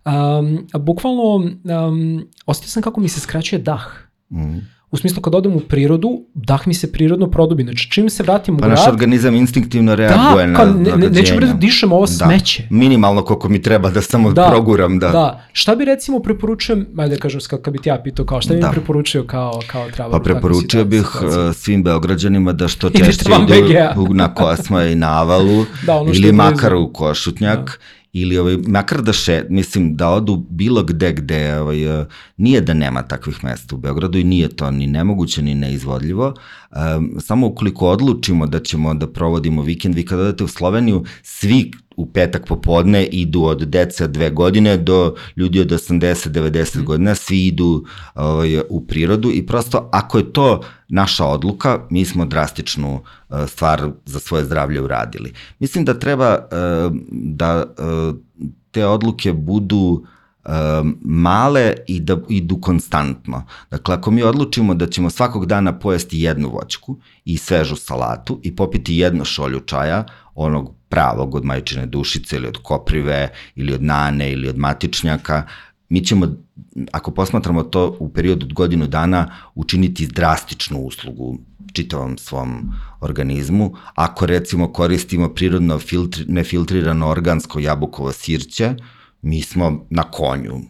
um, 0.05 0.67
bukvalno 0.79 1.35
um, 1.35 2.27
osetio 2.45 2.69
sam 2.69 2.83
kako 2.83 3.01
mi 3.01 3.09
se 3.09 3.19
skraćuje 3.19 3.59
dah. 3.59 3.87
Mm 4.29 4.76
U 4.91 4.97
smislu 4.97 5.21
kad 5.21 5.35
odem 5.35 5.55
u 5.55 5.59
prirodu, 5.59 6.21
dah 6.33 6.67
mi 6.67 6.73
se 6.73 6.91
prirodno 6.91 7.31
produbi. 7.31 7.63
Znači 7.63 7.91
čim 7.91 8.09
se 8.09 8.23
vratim 8.23 8.55
u 8.55 8.57
pa 8.57 8.65
grad... 8.65 8.77
Pa 8.77 8.81
naš 8.81 8.93
organizam 8.93 9.35
instinktivno 9.35 9.95
reaguje 9.95 10.47
da, 10.47 10.65
na 10.65 10.73
ne, 10.73 10.97
ne, 10.97 11.09
neću 11.09 11.39
da 11.39 11.53
dišem 11.53 11.91
ovo 11.91 12.05
da. 12.05 12.07
smeće. 12.11 12.67
Minimalno 12.69 13.23
koliko 13.23 13.49
mi 13.49 13.61
treba 13.61 13.89
da 13.89 14.01
samo 14.01 14.31
da, 14.31 14.47
proguram. 14.49 14.99
Da. 14.99 15.09
da. 15.11 15.43
Šta 15.53 15.75
bi 15.75 15.85
recimo 15.85 16.19
preporučujem, 16.19 16.87
ajde 16.97 17.15
da 17.15 17.21
kažem, 17.21 17.41
kad 17.61 17.73
bi 17.73 17.79
ti 17.79 17.89
ja 17.89 18.01
pitao 18.03 18.25
kao, 18.25 18.41
šta 18.41 18.53
bi 18.53 18.59
da. 18.59 18.67
mi 18.67 18.73
preporučio 18.73 19.23
kao, 19.23 19.59
kao 19.67 19.91
treba? 19.91 20.11
Pa 20.11 20.19
preporučio 20.19 20.85
bih 20.85 21.05
situacije? 21.11 21.53
svim 21.53 21.83
beograđanima 21.83 22.53
da 22.53 22.67
što 22.67 22.89
češće 22.89 23.25
idu 23.59 24.13
na 24.13 24.33
Kosma 24.33 24.85
i 24.85 24.95
na 24.95 25.21
Avalu 25.21 25.65
da, 25.87 26.03
ili 26.13 26.31
makar 26.31 26.75
u 26.75 26.93
Košutnjak. 26.93 27.59
Da 27.59 27.96
ili 28.21 28.37
ovaj, 28.37 28.57
makar 28.67 29.01
da 29.01 29.13
še, 29.13 29.43
mislim, 29.49 29.95
da 29.95 30.09
odu 30.09 30.35
bilo 30.49 30.83
gde 30.83 31.11
gde 31.13 31.59
ovaj, 31.59 32.05
nije 32.37 32.61
da 32.61 32.73
nema 32.73 33.03
takvih 33.03 33.43
mesta 33.43 33.75
u 33.75 33.77
Beogradu 33.77 34.17
i 34.17 34.23
nije 34.23 34.49
to 34.49 34.71
ni 34.71 34.87
nemoguće 34.87 35.41
ni 35.41 35.55
neizvodljivo. 35.55 36.33
Um, 36.71 37.11
samo 37.19 37.47
ukoliko 37.47 37.89
odlučimo 37.89 38.47
da 38.47 38.59
ćemo 38.59 38.93
da 38.93 39.07
provodimo 39.07 39.61
vikend, 39.61 39.95
vi 39.95 40.05
kada 40.05 40.21
odete 40.21 40.43
u 40.43 40.47
Sloveniju, 40.47 41.03
svi 41.23 41.71
u 41.97 42.05
petak 42.05 42.45
popodne 42.45 43.05
idu 43.05 43.43
od 43.43 43.61
deca 43.61 44.07
dve 44.07 44.29
godine 44.29 44.77
do 44.77 45.15
ljudi 45.35 45.59
od 45.59 45.67
80-90 45.67 46.81
mm. 46.81 46.85
godina, 46.85 47.15
svi 47.15 47.47
idu 47.47 47.85
ovaj, 48.15 48.59
u 48.69 48.87
prirodu 48.87 49.31
i 49.31 49.45
prosto 49.45 49.89
ako 49.91 50.17
je 50.17 50.33
to 50.33 50.61
naša 50.87 51.25
odluka, 51.25 51.79
mi 51.89 52.05
smo 52.05 52.25
drastičnu 52.25 52.93
uh, 53.29 53.37
stvar 53.47 53.89
za 54.05 54.19
svoje 54.19 54.45
zdravlje 54.45 54.81
uradili. 54.81 55.33
Mislim 55.59 55.85
da 55.85 55.99
treba 55.99 56.37
uh, 56.37 56.95
da 57.11 57.65
uh, 57.65 58.15
te 58.71 58.85
odluke 58.85 59.33
budu 59.33 60.05
male 61.01 61.73
i 61.87 61.99
da 61.99 62.17
idu 62.29 62.61
konstantno. 62.61 63.45
Dakle, 63.71 63.95
ako 63.95 64.11
mi 64.11 64.23
odlučimo 64.23 64.73
da 64.73 64.87
ćemo 64.87 65.09
svakog 65.09 65.45
dana 65.45 65.79
pojesti 65.79 66.21
jednu 66.21 66.49
voćku 66.49 66.97
i 67.25 67.37
svežu 67.37 67.75
salatu 67.75 68.39
i 68.43 68.55
popiti 68.55 68.95
jednu 68.95 69.25
šolju 69.25 69.59
čaja, 69.59 70.05
onog 70.35 70.73
pravog 70.89 71.35
od 71.35 71.45
majčine 71.45 71.85
dušice 71.85 72.35
ili 72.35 72.47
od 72.47 72.57
koprive 72.57 73.29
ili 73.55 73.73
od 73.73 73.83
nane 73.83 74.31
ili 74.31 74.49
od 74.49 74.57
matičnjaka, 74.57 75.43
mi 75.89 76.05
ćemo, 76.05 76.27
ako 76.91 77.11
posmatramo 77.11 77.63
to 77.63 77.97
u 77.99 78.09
periodu 78.09 78.45
od 78.45 78.53
godinu 78.53 78.87
dana, 78.87 79.31
učiniti 79.55 80.07
drastičnu 80.07 80.79
uslugu 80.79 81.37
čitavom 81.73 82.17
svom 82.17 82.71
organizmu. 83.01 83.73
Ako 83.95 84.25
recimo 84.25 84.73
koristimo 84.73 85.29
prirodno 85.29 85.79
filtri, 85.79 86.25
nefiltrirano 86.27 87.07
organsko 87.09 87.59
jabukovo 87.59 88.11
sirće, 88.11 88.75
mi 89.21 89.41
smo 89.41 89.85
na 89.89 90.03
konju, 90.03 90.61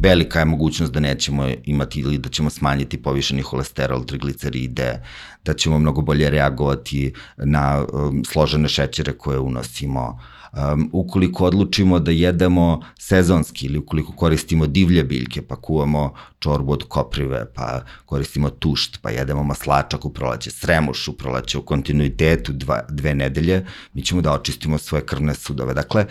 velika 0.00 0.38
je 0.38 0.44
mogućnost 0.44 0.92
da 0.92 1.00
nećemo 1.00 1.48
imati 1.64 2.00
ili 2.00 2.18
da 2.18 2.28
ćemo 2.28 2.50
smanjiti 2.50 3.02
povišeni 3.02 3.42
holesterol, 3.42 4.04
trigliceride, 4.04 5.02
da 5.44 5.54
ćemo 5.54 5.78
mnogo 5.78 6.02
bolje 6.02 6.30
reagovati 6.30 7.12
na 7.36 7.84
um, 7.92 8.24
složene 8.24 8.68
šećere 8.68 9.12
koje 9.12 9.38
unosimo. 9.38 10.20
Um, 10.52 10.90
ukoliko 10.92 11.44
odlučimo 11.44 11.98
da 11.98 12.10
jedemo 12.10 12.82
sezonski 12.98 13.66
ili 13.66 13.78
ukoliko 13.78 14.12
koristimo 14.12 14.66
divlje 14.66 15.04
biljke, 15.04 15.42
pa 15.42 15.56
kuvamo 15.56 16.14
čorbu 16.38 16.72
od 16.72 16.84
koprive, 16.88 17.52
pa 17.54 17.84
koristimo 18.06 18.50
tušt, 18.50 18.98
pa 19.02 19.10
jedemo 19.10 19.42
maslačak 19.42 20.04
u 20.04 20.12
proleće, 20.12 20.50
sremuš 20.50 21.08
u 21.08 21.16
proleće 21.16 21.58
u 21.58 21.62
kontinuitetu 21.62 22.52
dva, 22.52 22.80
dve 22.88 23.14
nedelje, 23.14 23.66
mi 23.92 24.02
ćemo 24.02 24.20
da 24.20 24.32
očistimo 24.32 24.78
svoje 24.78 25.06
krvne 25.06 25.34
sudove. 25.34 25.74
Dakle, 25.74 26.06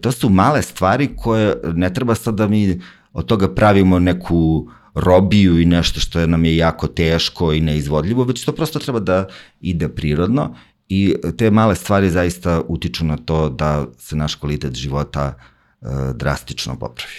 to 0.00 0.12
su 0.12 0.28
male 0.28 0.62
stvari 0.62 1.10
koje 1.16 1.54
ne 1.74 1.94
treba 1.94 2.14
sad 2.14 2.34
da 2.34 2.48
mi 2.48 2.80
od 3.12 3.26
toga 3.26 3.54
pravimo 3.54 3.98
neku 3.98 4.68
robiju 4.94 5.60
i 5.60 5.64
nešto 5.64 6.00
što 6.00 6.20
je, 6.20 6.26
nam 6.26 6.44
je 6.44 6.56
jako 6.56 6.86
teško 6.86 7.52
i 7.52 7.60
neizvodljivo, 7.60 8.24
već 8.24 8.44
to 8.44 8.52
prosto 8.52 8.78
treba 8.78 9.00
da 9.00 9.26
ide 9.60 9.88
prirodno 9.88 10.54
i 10.88 11.14
te 11.36 11.50
male 11.50 11.74
stvari 11.74 12.10
zaista 12.10 12.62
utiču 12.68 13.04
na 13.04 13.16
to 13.16 13.48
da 13.48 13.86
se 13.98 14.16
naš 14.16 14.34
kvalitet 14.34 14.74
života 14.74 15.34
uh, 15.80 15.88
drastično 16.14 16.78
popravi. 16.78 17.12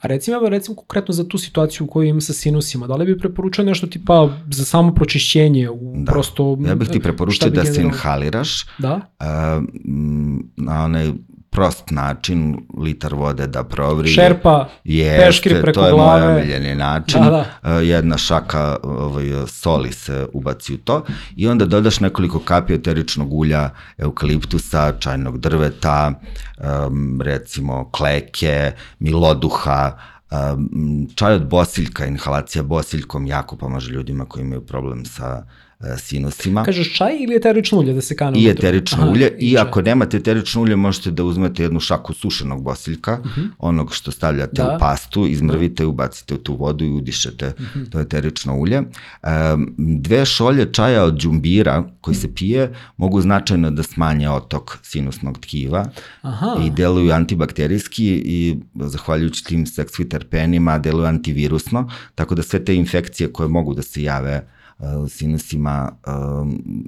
A 0.00 0.06
recimo, 0.06 0.36
evo 0.36 0.48
recimo 0.48 0.76
konkretno 0.76 1.14
za 1.14 1.28
tu 1.28 1.38
situaciju 1.38 1.84
u 1.84 1.90
kojoj 1.90 2.08
imam 2.08 2.20
sa 2.20 2.32
sinusima, 2.32 2.86
da 2.86 2.94
li 2.94 3.06
bi 3.06 3.18
preporučao 3.18 3.64
nešto 3.64 3.86
tipa 3.86 4.28
za 4.50 4.64
samo 4.64 4.94
pročišćenje 4.94 5.70
u 5.70 5.92
da. 5.96 6.12
prosto... 6.12 6.58
Ja 6.66 6.74
bih 6.74 6.88
ti 6.88 7.00
preporučio 7.00 7.50
da 7.50 7.64
se 7.64 7.82
inhaliraš 7.82 8.66
da? 8.78 9.00
Na 10.56 10.84
onaj 10.84 11.12
prost 11.56 11.90
način, 11.90 12.56
litar 12.78 13.14
vode 13.14 13.46
da 13.46 13.64
provri. 13.64 14.08
Šerpa, 14.08 14.68
Jeste, 14.84 15.26
peškir 15.26 15.62
preko 15.62 15.80
glave. 15.80 15.90
To 15.90 15.96
je 15.96 16.02
moj 16.02 16.36
omiljeni 16.36 16.74
način. 16.74 17.22
Da, 17.24 17.46
da. 17.62 17.70
Jedna 17.70 18.18
šaka 18.18 18.76
ovaj, 18.82 19.24
soli 19.46 19.92
se 19.92 20.26
ubaci 20.32 20.74
u 20.74 20.78
to 20.78 21.04
i 21.36 21.48
onda 21.48 21.64
dodaš 21.64 22.00
nekoliko 22.00 22.38
kapi 22.38 22.74
eteričnog 22.74 23.32
ulja, 23.32 23.70
eukaliptusa, 23.98 24.92
čajnog 24.98 25.38
drveta, 25.38 26.12
recimo 27.24 27.90
kleke, 27.90 28.72
miloduha, 28.98 29.98
čaj 31.14 31.34
od 31.34 31.46
bosiljka, 31.46 32.06
inhalacija 32.06 32.62
bosiljkom 32.62 33.26
jako 33.26 33.56
pomaže 33.56 33.90
ljudima 33.90 34.24
koji 34.24 34.42
imaju 34.42 34.66
problem 34.66 35.04
sa 35.04 35.42
E, 35.42 35.65
sinusima. 35.98 36.64
Kažeš 36.64 36.96
čaj 36.96 37.16
ili 37.20 37.36
eterično 37.36 37.78
ulje 37.78 37.92
da 37.92 38.00
se 38.00 38.16
kane 38.16 38.38
I 38.38 38.48
eterično 38.48 39.02
Aha, 39.02 39.10
ulje 39.10 39.32
i, 39.38 39.50
i 39.50 39.58
ako 39.58 39.82
nemate 39.82 40.16
eterično 40.16 40.62
ulje 40.62 40.76
možete 40.76 41.10
da 41.10 41.24
uzmete 41.24 41.62
jednu 41.62 41.80
šaku 41.80 42.12
sušenog 42.12 42.62
bosiljka, 42.62 43.18
uh 43.20 43.26
mhm. 43.26 43.40
-huh. 43.40 43.48
onog 43.58 43.94
što 43.94 44.10
stavljate 44.10 44.62
da. 44.62 44.76
u 44.76 44.78
pastu, 44.78 45.26
izmrvite, 45.26 45.82
da. 45.82 45.88
ubacite 45.88 46.34
u 46.34 46.38
tu 46.38 46.54
vodu 46.56 46.84
i 46.84 46.92
udišete 46.92 47.46
uh 47.46 47.60
mhm. 47.60 47.78
-huh. 47.78 47.90
to 47.90 48.00
eterično 48.00 48.56
ulje. 48.56 48.78
Um, 48.78 49.74
dve 49.78 50.24
šolje 50.24 50.72
čaja 50.72 51.04
od 51.04 51.16
džumbira 51.16 51.84
koji 52.00 52.14
se 52.14 52.34
pije 52.34 52.74
mogu 52.96 53.20
značajno 53.20 53.70
da 53.70 53.82
smanje 53.82 54.30
otok 54.30 54.78
sinusnog 54.82 55.38
tkiva 55.38 55.84
Aha. 56.22 56.56
i 56.66 56.70
deluju 56.70 57.12
antibakterijski 57.12 58.06
i 58.24 58.56
zahvaljujući 58.74 59.44
tim 59.44 59.66
seksviterpenima 59.66 60.78
deluju 60.78 61.06
antivirusno, 61.06 61.90
tako 62.14 62.34
da 62.34 62.42
sve 62.42 62.64
te 62.64 62.74
infekcije 62.74 63.32
koje 63.32 63.48
mogu 63.48 63.74
da 63.74 63.82
se 63.82 64.02
jave 64.02 64.56
sinusima 65.08 65.92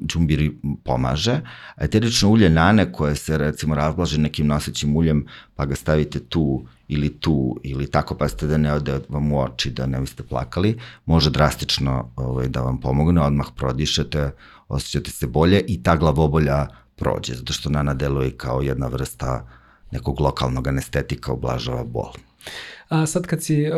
džumbir 0.07 0.53
pomaže. 0.85 1.41
Eterično 1.77 2.29
ulje 2.29 2.51
nane 2.51 2.93
koje 2.93 3.17
se 3.17 3.39
recimo 3.39 3.75
razblaže 3.75 4.19
nekim 4.19 4.47
nosećim 4.47 4.97
uljem 4.97 5.27
pa 5.57 5.67
ga 5.67 5.75
stavite 5.75 6.21
tu 6.21 6.65
ili 6.89 7.21
tu 7.21 7.61
ili 7.63 7.91
tako 7.91 8.15
pa 8.15 8.29
ste 8.29 8.47
da 8.47 8.57
ne 8.57 8.73
ode 8.73 9.01
vam 9.09 9.33
u 9.33 9.41
oči 9.41 9.71
da 9.71 9.87
ne 9.87 10.01
biste 10.01 10.23
plakali, 10.23 10.79
može 11.07 11.31
drastično 11.31 12.11
ovaj, 12.17 12.49
da 12.49 12.61
vam 12.61 12.81
pomogne, 12.81 13.21
odmah 13.21 13.47
prodišete, 13.57 14.31
osjećate 14.69 15.11
se 15.11 15.27
bolje 15.27 15.65
i 15.69 15.83
ta 15.83 15.97
glavobolja 15.97 16.67
prođe, 16.97 17.35
zato 17.35 17.53
što 17.53 17.71
nana 17.71 17.95
deluje 17.95 18.37
kao 18.37 18.63
jedna 18.63 18.87
vrsta 18.87 19.47
nekog 19.91 20.21
lokalnog 20.21 20.69
anestetika, 20.69 21.33
ublažava 21.33 21.85
bol. 21.85 22.13
A 22.89 23.07
sad 23.07 23.27
kad 23.27 23.43
si, 23.43 23.63
e, 23.63 23.71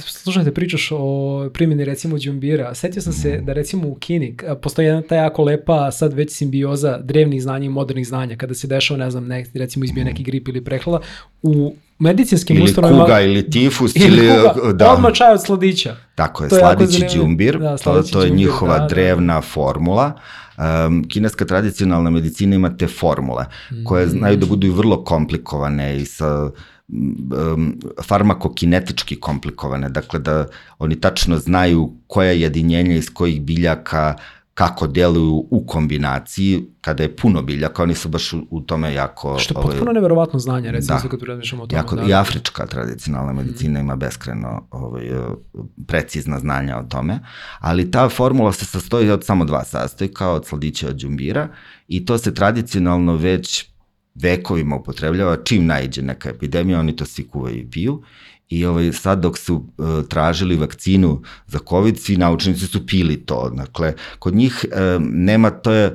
slušam 0.00 0.44
te 0.44 0.54
pričaš 0.54 0.88
o 0.92 1.50
primjeni 1.54 1.84
recimo 1.84 2.18
džumbira, 2.18 2.74
setio 2.74 3.02
sam 3.02 3.12
se 3.12 3.40
da 3.40 3.52
recimo 3.52 3.88
u 3.88 3.94
Kini 3.94 4.36
postoji 4.62 4.86
jedna 4.86 5.02
ta 5.02 5.16
jako 5.16 5.42
lepa 5.42 5.90
sad 5.90 6.12
već 6.12 6.32
simbioza 6.32 6.98
drevnih 6.98 7.42
znanja 7.42 7.64
i 7.66 7.68
modernih 7.68 8.06
znanja, 8.06 8.36
kada 8.36 8.54
se 8.54 8.66
dešava, 8.66 8.98
ne 8.98 9.10
znam, 9.10 9.26
ne, 9.26 9.44
recimo 9.54 9.84
izbije 9.84 10.04
neki 10.04 10.22
grip 10.22 10.48
ili 10.48 10.64
prehlada, 10.64 11.04
u 11.42 11.74
medicinskim. 11.98 12.56
Ili 12.56 12.74
kuga, 12.74 13.20
ili 13.20 13.50
tifus, 13.50 13.96
ili... 13.96 14.06
ili 14.06 14.28
kuga, 14.54 14.72
da. 14.72 14.92
odmah 14.92 15.12
čaj 15.12 15.32
od 15.32 15.42
sladića. 15.42 15.96
Tako 16.14 16.44
je, 16.44 16.50
to 16.50 16.56
sladići 16.56 17.06
džumbir, 17.14 17.58
da, 17.58 17.76
to, 17.76 18.02
to 18.02 18.22
je 18.22 18.30
njihova 18.30 18.78
da, 18.78 18.80
da, 18.80 18.86
drevna 18.86 19.40
formula. 19.40 20.12
Um, 20.86 21.04
kineska 21.08 21.44
tradicionalna 21.44 22.10
medicina 22.10 22.56
ima 22.56 22.76
te 22.76 22.86
formule, 22.86 23.44
koje 23.84 24.06
mm. 24.06 24.10
znaju 24.10 24.36
da 24.36 24.46
budu 24.46 24.66
i 24.66 24.70
vrlo 24.70 25.04
komplikovane 25.04 25.96
i 25.96 26.04
sa 26.04 26.50
um, 26.88 27.80
farmakokinetički 28.06 29.20
komplikovane, 29.20 29.88
dakle 29.88 30.20
da 30.20 30.46
oni 30.78 31.00
tačno 31.00 31.38
znaju 31.38 31.92
koja 32.06 32.32
jedinjenja 32.32 32.96
iz 32.96 33.10
kojih 33.14 33.42
biljaka 33.42 34.16
kako 34.58 34.86
deluju 34.86 35.46
u 35.50 35.66
kombinaciji, 35.66 36.64
kada 36.80 37.02
je 37.02 37.16
puno 37.16 37.42
biljaka, 37.42 37.82
oni 37.82 37.94
su 37.94 38.08
baš 38.08 38.32
u, 38.32 38.46
u 38.50 38.60
tome 38.60 38.94
jako... 38.94 39.38
Što 39.38 39.52
je 39.52 39.54
potpuno 39.54 39.82
ovaj, 39.82 39.94
neverovatno 39.94 40.38
znanje, 40.38 40.70
recimo, 40.70 40.98
da, 41.02 41.08
kad 41.08 41.22
razmišljamo 41.22 41.62
o 41.62 41.66
tome. 41.66 41.78
Jako, 41.78 41.96
da, 41.96 42.02
I 42.02 42.12
afrička 42.12 42.66
tradicionalna 42.66 43.32
medicina 43.32 43.80
mm. 43.80 43.82
ima 43.82 43.96
beskreno 43.96 44.66
ovaj, 44.70 45.10
precizna 45.86 46.38
znanja 46.38 46.78
o 46.78 46.82
tome, 46.82 47.20
ali 47.58 47.90
ta 47.90 48.08
formula 48.08 48.52
se 48.52 48.64
sastoji 48.64 49.10
od 49.10 49.24
samo 49.24 49.44
dva 49.44 49.64
sastojka, 49.64 50.30
od 50.30 50.46
sladića 50.46 50.88
od 50.88 50.96
džumbira, 50.96 51.48
i 51.88 52.06
to 52.06 52.18
se 52.18 52.34
tradicionalno 52.34 53.16
već 53.16 53.70
vekovima 54.22 54.76
upotrebljava, 54.76 55.36
čim 55.44 55.66
najđe 55.66 56.02
neka 56.02 56.30
epidemija, 56.30 56.80
oni 56.80 56.96
to 56.96 57.04
svi 57.04 57.28
kuvaju 57.28 57.56
i 57.56 57.70
piju. 57.70 58.02
I 58.48 58.64
ovaj, 58.64 58.92
sad 58.92 59.20
dok 59.20 59.38
su 59.38 59.54
uh, 59.54 59.86
tražili 60.08 60.56
vakcinu 60.56 61.22
za 61.46 61.58
COVID, 61.68 61.98
svi 62.00 62.16
naučnici 62.16 62.66
su 62.66 62.86
pili 62.86 63.16
to. 63.16 63.50
Dakle, 63.50 63.94
kod 64.18 64.34
njih 64.34 64.64
uh, 64.72 65.02
nema, 65.02 65.50
to 65.50 65.72
je 65.72 65.92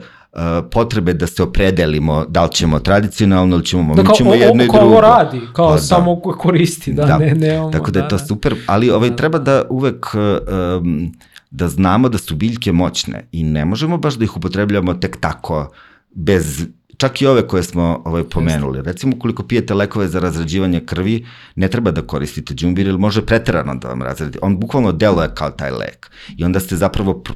potrebe 0.71 1.13
da 1.13 1.27
se 1.27 1.43
opredelimo 1.43 2.25
da 2.25 2.43
li 2.43 2.51
ćemo 2.51 2.79
tradicionalno 2.79 3.55
ili 3.55 3.65
ćemo, 3.65 3.95
da, 3.95 4.03
kao, 4.03 4.11
mi 4.11 4.17
ćemo 4.17 4.33
jedno 4.33 4.63
i 4.63 4.67
drugo. 4.67 4.89
Kao 4.89 5.01
radi, 5.01 5.41
kao 5.53 5.67
pa, 5.67 5.75
da. 5.75 5.81
samo 5.81 6.21
koristi, 6.21 6.93
da, 6.93 7.05
da. 7.05 7.17
ne, 7.17 7.33
ne 7.35 7.59
omo, 7.59 7.71
Tako 7.71 7.91
da 7.91 7.99
je 7.99 8.07
to 8.07 8.17
da, 8.17 8.25
super, 8.25 8.55
ali 8.67 8.89
ovaj, 8.89 9.09
da. 9.09 9.15
treba 9.15 9.39
da 9.39 9.63
uvek 9.69 10.05
um, 10.15 11.11
da 11.51 11.67
znamo 11.67 12.09
da 12.09 12.17
su 12.17 12.35
biljke 12.35 12.71
moćne 12.71 13.27
i 13.31 13.43
ne 13.43 13.65
možemo 13.65 13.97
baš 13.97 14.13
da 14.13 14.23
ih 14.23 14.37
upotrebljamo 14.37 14.93
tek 14.93 15.17
tako 15.19 15.71
bez 16.11 16.65
čak 17.03 17.21
i 17.21 17.25
ove 17.27 17.47
koje 17.47 17.63
smo 17.63 18.01
ovaj, 18.05 18.23
pomenuli. 18.23 18.81
Recimo, 18.81 19.19
koliko 19.19 19.43
pijete 19.43 19.73
lekove 19.73 20.07
za 20.07 20.19
razrađivanje 20.19 20.79
krvi, 20.79 21.25
ne 21.55 21.67
treba 21.67 21.91
da 21.91 22.01
koristite 22.01 22.53
džumbir, 22.53 22.87
ili 22.87 22.97
može 22.97 23.25
preterano 23.25 23.75
da 23.75 23.87
vam 23.87 24.01
razradi. 24.01 24.39
On 24.41 24.55
bukvalno 24.59 24.91
deluje 24.91 25.27
kao 25.35 25.49
taj 25.51 25.71
lek. 25.71 26.11
I 26.37 26.45
onda 26.45 26.59
ste 26.59 26.75
zapravo 26.75 27.13
pr 27.23 27.33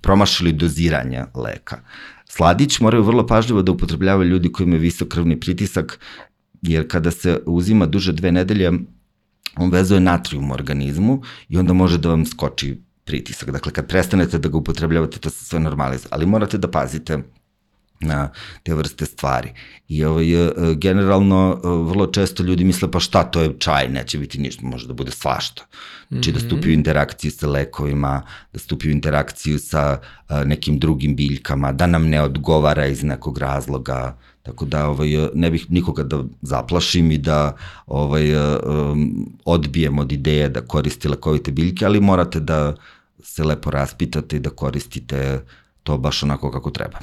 promašili 0.00 0.52
doziranje 0.52 1.24
leka. 1.34 1.78
Sladić 2.28 2.80
moraju 2.80 3.02
vrlo 3.02 3.26
pažljivo 3.26 3.62
da 3.62 3.72
upotrebljavaju 3.72 4.30
ljudi 4.30 4.52
koji 4.52 4.64
imaju 4.66 4.80
visok 4.80 5.08
krvni 5.08 5.38
pritisak, 5.40 5.98
jer 6.62 6.88
kada 6.90 7.10
se 7.10 7.38
uzima 7.46 7.86
duže 7.86 8.12
dve 8.12 8.32
nedelje, 8.32 8.72
on 9.56 9.70
vezuje 9.70 10.00
natrijum 10.00 10.50
u 10.50 10.54
organizmu 10.54 11.22
i 11.48 11.58
onda 11.58 11.72
može 11.72 11.98
da 11.98 12.08
vam 12.08 12.26
skoči 12.26 12.80
pritisak. 13.04 13.50
Dakle, 13.50 13.72
kad 13.72 13.88
prestanete 13.88 14.38
da 14.38 14.48
ga 14.48 14.58
upotrebljavate, 14.58 15.18
to 15.18 15.30
se 15.30 15.44
sve 15.44 15.60
normalizuje. 15.60 16.08
Ali 16.10 16.26
morate 16.26 16.58
da 16.58 16.70
pazite 16.70 17.22
na 18.00 18.28
te 18.62 18.74
vrste 18.74 19.06
stvari. 19.06 19.52
I 19.88 20.04
ovaj, 20.04 20.46
e, 20.46 20.50
generalno 20.74 21.60
e, 21.64 21.68
vrlo 21.68 22.06
često 22.06 22.42
ljudi 22.42 22.64
misle 22.64 22.90
pa 22.90 23.00
šta 23.00 23.24
to 23.24 23.40
je 23.40 23.58
čaj, 23.58 23.88
neće 23.88 24.18
biti 24.18 24.40
ništa, 24.40 24.66
može 24.66 24.86
da 24.86 24.92
bude 24.92 25.10
svašta. 25.10 25.66
Znači 26.08 26.30
mm 26.30 26.34
-hmm. 26.34 26.40
da 26.40 26.46
stupi 26.46 26.68
u 26.68 26.70
mhm. 26.70 26.78
interakciju 26.78 27.30
sa 27.30 27.48
lekovima, 27.48 28.22
da 28.52 28.58
stupi 28.58 28.88
u 28.88 28.90
interakciju 28.90 29.58
sa 29.58 29.98
e, 30.28 30.44
nekim 30.44 30.78
drugim 30.78 31.16
biljkama, 31.16 31.72
da 31.72 31.86
nam 31.86 32.08
ne 32.08 32.22
odgovara 32.22 32.86
iz 32.86 33.02
nekog 33.02 33.38
razloga, 33.38 34.16
Tako 34.44 34.64
da 34.64 34.88
ovaj, 34.88 35.08
ne 35.34 35.50
bih 35.50 35.70
nikoga 35.70 36.02
da 36.02 36.18
zaplašim 36.42 37.10
i 37.10 37.18
da 37.18 37.56
ovaj, 37.86 38.26
odbijem 39.44 39.98
od 39.98 40.12
ideje 40.12 40.48
da 40.48 40.60
koristi 40.60 41.08
lekovite 41.08 41.52
biljke, 41.52 41.86
ali 41.86 42.00
morate 42.00 42.40
da 42.40 42.74
se 43.22 43.44
lepo 43.44 43.70
raspitate 43.70 44.36
i 44.36 44.40
da 44.40 44.50
koristite 44.50 45.40
to 45.82 45.98
baš 45.98 46.22
onako 46.22 46.50
kako 46.50 46.70
treba. 46.70 46.98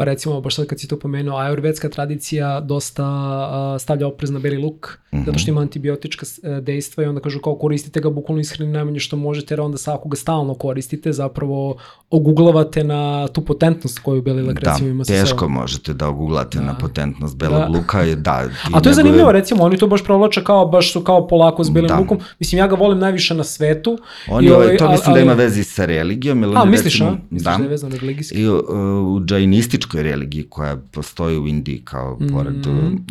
Pa 0.00 0.04
recimo, 0.04 0.40
baš 0.40 0.54
sad 0.54 0.66
kad 0.66 0.80
si 0.80 0.88
to 0.88 0.98
pomenuo, 0.98 1.36
ajurvedska 1.36 1.88
tradicija 1.88 2.60
dosta 2.60 3.04
uh, 3.04 3.80
stavlja 3.80 4.06
oprez 4.06 4.30
na 4.30 4.38
beli 4.38 4.56
luk, 4.56 4.98
mm 5.12 5.18
-hmm. 5.18 5.26
zato 5.26 5.38
što 5.38 5.50
ima 5.50 5.60
antibiotička 5.60 6.26
uh, 6.26 6.58
dejstva 6.58 7.04
i 7.04 7.06
onda 7.06 7.20
kažu 7.20 7.40
kao 7.40 7.54
koristite 7.54 8.00
ga 8.00 8.10
bukvalno 8.10 8.40
ishrani 8.40 8.72
najmanje 8.72 9.00
što 9.00 9.16
možete, 9.16 9.54
jer 9.54 9.60
onda 9.60 9.78
sa 9.78 9.94
ako 9.94 10.08
ga 10.08 10.16
stalno 10.16 10.54
koristite, 10.54 11.12
zapravo 11.12 11.76
oguglavate 12.10 12.84
na 12.84 13.28
tu 13.28 13.40
potentnost 13.40 13.98
koju 13.98 14.22
beli 14.22 14.42
luk 14.42 14.60
da, 14.60 14.70
recimo 14.70 14.90
ima 14.90 15.04
sa 15.04 15.12
teško 15.12 15.38
sobom. 15.38 15.52
možete 15.52 15.94
da 15.94 16.08
oguglate 16.08 16.58
da. 16.58 16.64
na 16.64 16.78
potentnost 16.78 17.36
belog 17.36 17.58
da. 17.58 17.66
luka. 17.66 18.00
Je, 18.00 18.16
da, 18.16 18.48
A 18.72 18.80
to 18.80 18.88
je 18.88 18.94
zanimljivo, 18.94 19.32
recimo, 19.32 19.64
oni 19.64 19.78
to 19.78 19.86
baš 19.86 20.04
provlače 20.04 20.44
kao, 20.44 20.66
baš 20.66 20.92
su 20.92 21.00
kao 21.00 21.28
polako 21.28 21.64
s 21.64 21.70
belim 21.70 21.88
da. 21.88 21.98
lukom. 21.98 22.18
Mislim, 22.38 22.58
ja 22.58 22.66
ga 22.66 22.74
volim 22.74 22.98
najviše 22.98 23.34
na 23.34 23.44
svetu. 23.44 23.98
Oni, 24.28 24.46
i 24.46 24.50
ovaj, 24.50 24.76
to 24.76 24.90
mislim 24.90 25.10
ali, 25.12 25.20
da 25.20 25.24
ima 25.24 25.32
vezi 25.32 25.64
sa 25.64 25.84
religijom. 25.84 26.42
Ili 26.42 26.54
a, 26.56 26.64
misliš, 26.64 26.94
recimo, 26.94 27.10
a? 27.10 27.16
Misliš 27.30 27.44
da, 27.44 27.56
da 27.56 27.62
je 27.62 27.68
vezano 27.68 27.96
religijski? 28.00 28.38
I 28.38 28.48
uh, 28.48 28.58
u 29.06 29.20
džajnističkom 29.24 29.80
budističkoj 29.80 30.02
religiji 30.02 30.44
koja 30.48 30.76
postoji 30.76 31.38
u 31.38 31.46
Indiji 31.46 31.80
kao 31.84 32.18
mm, 32.20 32.28
pored 32.32 32.54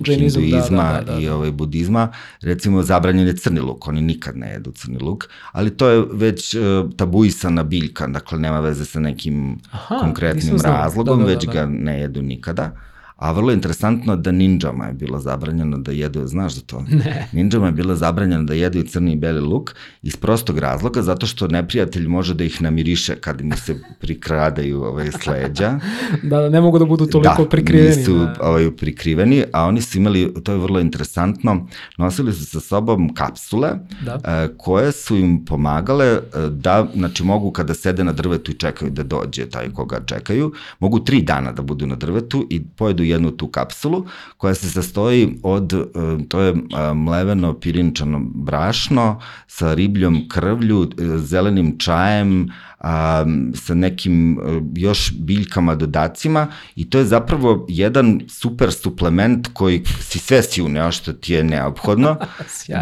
Džainizam, 0.02 0.44
hinduizma 0.44 0.84
da, 0.84 1.00
da, 1.00 1.06
da, 1.06 1.14
da. 1.14 1.20
i 1.20 1.30
ovaj 1.30 1.52
budizma, 1.52 2.12
recimo 2.42 2.84
zabranjen 2.84 3.28
je 3.28 3.38
crni 3.38 3.60
luk, 3.60 3.88
oni 3.88 4.02
nikad 4.02 4.38
ne 4.38 4.52
jedu 4.52 4.72
crni 4.72 4.98
luk, 5.02 5.26
ali 5.52 5.70
to 5.70 5.90
je 5.90 6.04
već 6.12 6.56
uh, 6.56 6.62
tabuisana 6.96 7.64
biljka, 7.64 8.08
dakle 8.08 8.40
nema 8.40 8.60
veze 8.60 8.86
sa 8.90 9.00
nekim 9.00 9.58
Aha, 9.72 10.00
konkretnim 10.00 10.58
razlogom, 10.64 11.20
da, 11.20 11.26
da, 11.26 11.30
da, 11.30 11.36
već 11.36 11.46
da. 11.46 11.54
ga 11.54 11.66
ne 11.66 12.00
jedu 12.02 12.22
nikada 12.22 12.72
A 13.20 13.32
vrlo 13.32 13.52
interesantno 13.52 14.16
da 14.16 14.32
ninjama 14.32 14.86
je 14.86 14.94
bilo 14.94 15.20
zabranjeno 15.20 15.78
da 15.78 15.92
jedu, 15.92 16.28
znaš 16.28 16.54
za 16.56 16.62
to? 16.62 16.86
Ne. 16.90 17.28
Ninjama 17.32 17.66
je 17.66 17.72
bilo 17.72 17.96
zabranjeno 17.96 18.44
da 18.44 18.54
jedu 18.54 18.84
crni 18.84 19.14
i 19.14 19.16
beli 19.16 19.40
luk 19.42 19.76
iz 20.02 20.16
prostog 20.16 20.58
razloga, 20.58 21.02
zato 21.02 21.26
što 21.26 21.48
neprijatelj 21.48 22.08
može 22.08 22.34
da 22.34 22.44
ih 22.44 22.62
namiriše 22.62 23.16
kad 23.16 23.42
mu 23.42 23.58
se 23.58 23.76
prikradaju 24.00 24.84
ovaj, 24.84 25.12
sleđa. 25.12 25.80
da, 26.24 26.42
da, 26.42 26.50
ne 26.50 26.62
mogu 26.62 26.80
da 26.80 26.86
budu 26.86 27.06
toliko 27.06 27.44
da, 27.44 27.50
prikriveni. 27.50 27.96
nisu 27.98 28.14
da. 28.14 28.36
ovaj, 28.42 28.72
prikriveni, 28.72 29.44
a 29.54 29.66
oni 29.66 29.82
su 29.82 29.98
imali, 29.98 30.34
to 30.44 30.52
je 30.52 30.58
vrlo 30.58 30.80
interesantno, 30.80 31.68
nosili 31.98 32.34
su 32.34 32.46
sa 32.46 32.60
sobom 32.60 33.14
kapsule 33.14 33.70
Da. 34.06 34.20
e, 34.26 34.48
koje 34.58 34.92
su 34.92 35.18
im 35.18 35.46
pomagale 35.46 36.06
e, 36.06 36.20
da, 36.50 36.88
znači 36.96 37.24
mogu 37.24 37.52
kada 37.52 37.74
sede 37.74 38.04
na 38.04 38.12
drvetu 38.12 38.52
i 38.52 38.56
čekaju 38.56 38.92
da 38.92 39.04
dođe 39.04 39.50
taj 39.50 39.70
koga 39.70 40.00
čekaju, 40.06 40.52
mogu 40.80 41.00
tri 41.00 41.22
dana 41.22 41.52
da 41.52 41.62
budu 41.62 41.88
na 41.88 41.96
drvetu 41.96 42.48
i 42.50 42.64
pojedu 42.64 43.09
jednu 43.10 43.32
tu 43.32 43.48
kapsulu 43.48 44.06
koja 44.38 44.56
se 44.56 44.70
sastoji 44.70 45.40
od, 45.44 45.74
e, 45.74 45.86
to 46.28 46.42
je 46.42 46.54
e, 46.54 46.94
mleveno 46.94 47.54
pirinčano 47.54 48.20
brašno 48.20 49.22
sa 49.48 49.74
ribljom 49.74 50.28
krvlju, 50.30 50.84
e, 50.84 51.18
zelenim 51.18 51.78
čajem, 51.80 52.50
a, 52.80 53.26
sa 53.56 53.74
nekim 53.74 54.40
e, 54.40 54.62
još 54.76 55.14
biljkama, 55.20 55.76
dodacima 55.76 56.48
i 56.76 56.90
to 56.90 56.98
je 57.00 57.06
zapravo 57.06 57.66
jedan 57.70 58.22
super 58.28 58.72
suplement 58.72 59.48
koji 59.54 59.84
si 60.00 60.20
sve 60.20 60.44
si 60.44 60.62
uneo 60.62 60.92
što 60.92 61.14
ti 61.14 61.34
je 61.34 61.44
neophodno. 61.44 62.16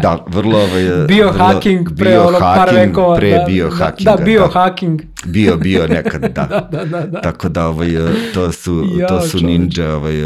Da, 0.02 0.24
vrlo... 0.28 0.58
Ovaj, 0.58 1.06
Biohacking 1.08 1.88
vrlo- 1.88 1.96
pre 1.96 2.18
onog 2.18 2.40
par 2.40 2.74
vekova. 2.74 3.16
Pre 3.16 3.30
da, 3.30 3.44
biohackinga. 3.46 4.10
Da, 4.10 4.16
da 4.16 4.24
biohacking. 4.24 5.00
Bio, 5.26 5.56
bio 5.56 5.86
nekad, 5.86 6.20
da. 6.34 6.46
Da, 6.50 6.68
da, 6.72 6.84
da, 6.84 7.06
da. 7.06 7.20
Tako 7.20 7.48
da 7.48 7.66
ovaj, 7.66 7.88
to 8.34 8.52
su, 8.52 8.84
Jao, 8.98 9.08
to 9.08 9.20
su 9.20 9.38
čoveče. 9.38 9.46
ninja 9.46 9.94
ovaj, 9.94 10.16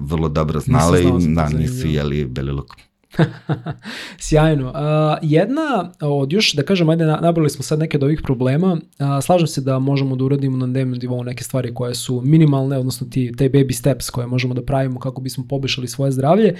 vrlo 0.00 0.28
dobro 0.28 0.60
znale 0.60 1.02
i 1.02 1.34
da, 1.34 1.48
nisu 1.48 1.86
jeli 1.86 2.24
beli 2.24 2.52
luk. 2.52 2.87
Sjajno. 4.18 4.72
A, 4.74 5.16
jedna 5.22 5.62
od 6.02 6.32
još, 6.32 6.52
da 6.52 6.62
kažem, 6.62 6.88
ajde, 6.88 7.04
na- 7.04 7.18
nabrali 7.18 7.50
smo 7.50 7.62
sad 7.62 7.78
neke 7.78 7.96
od 7.96 8.02
ovih 8.02 8.20
problema. 8.22 8.76
A, 8.98 9.20
slažem 9.20 9.46
se 9.46 9.60
da 9.60 9.78
možemo 9.78 10.16
da 10.16 10.24
uradimo 10.24 10.56
na 10.56 10.66
dnevnom 10.66 10.98
nivou 10.98 11.24
neke 11.24 11.44
stvari 11.44 11.74
koje 11.74 11.94
su 11.94 12.22
minimalne, 12.22 12.78
odnosno 12.78 13.06
ti, 13.06 13.32
te 13.32 13.50
baby 13.50 13.72
steps 13.72 14.10
koje 14.10 14.26
možemo 14.26 14.54
da 14.54 14.62
pravimo 14.62 15.00
kako 15.00 15.20
bismo 15.20 15.44
poboljšali 15.48 15.88
svoje 15.88 16.12
zdravlje. 16.12 16.54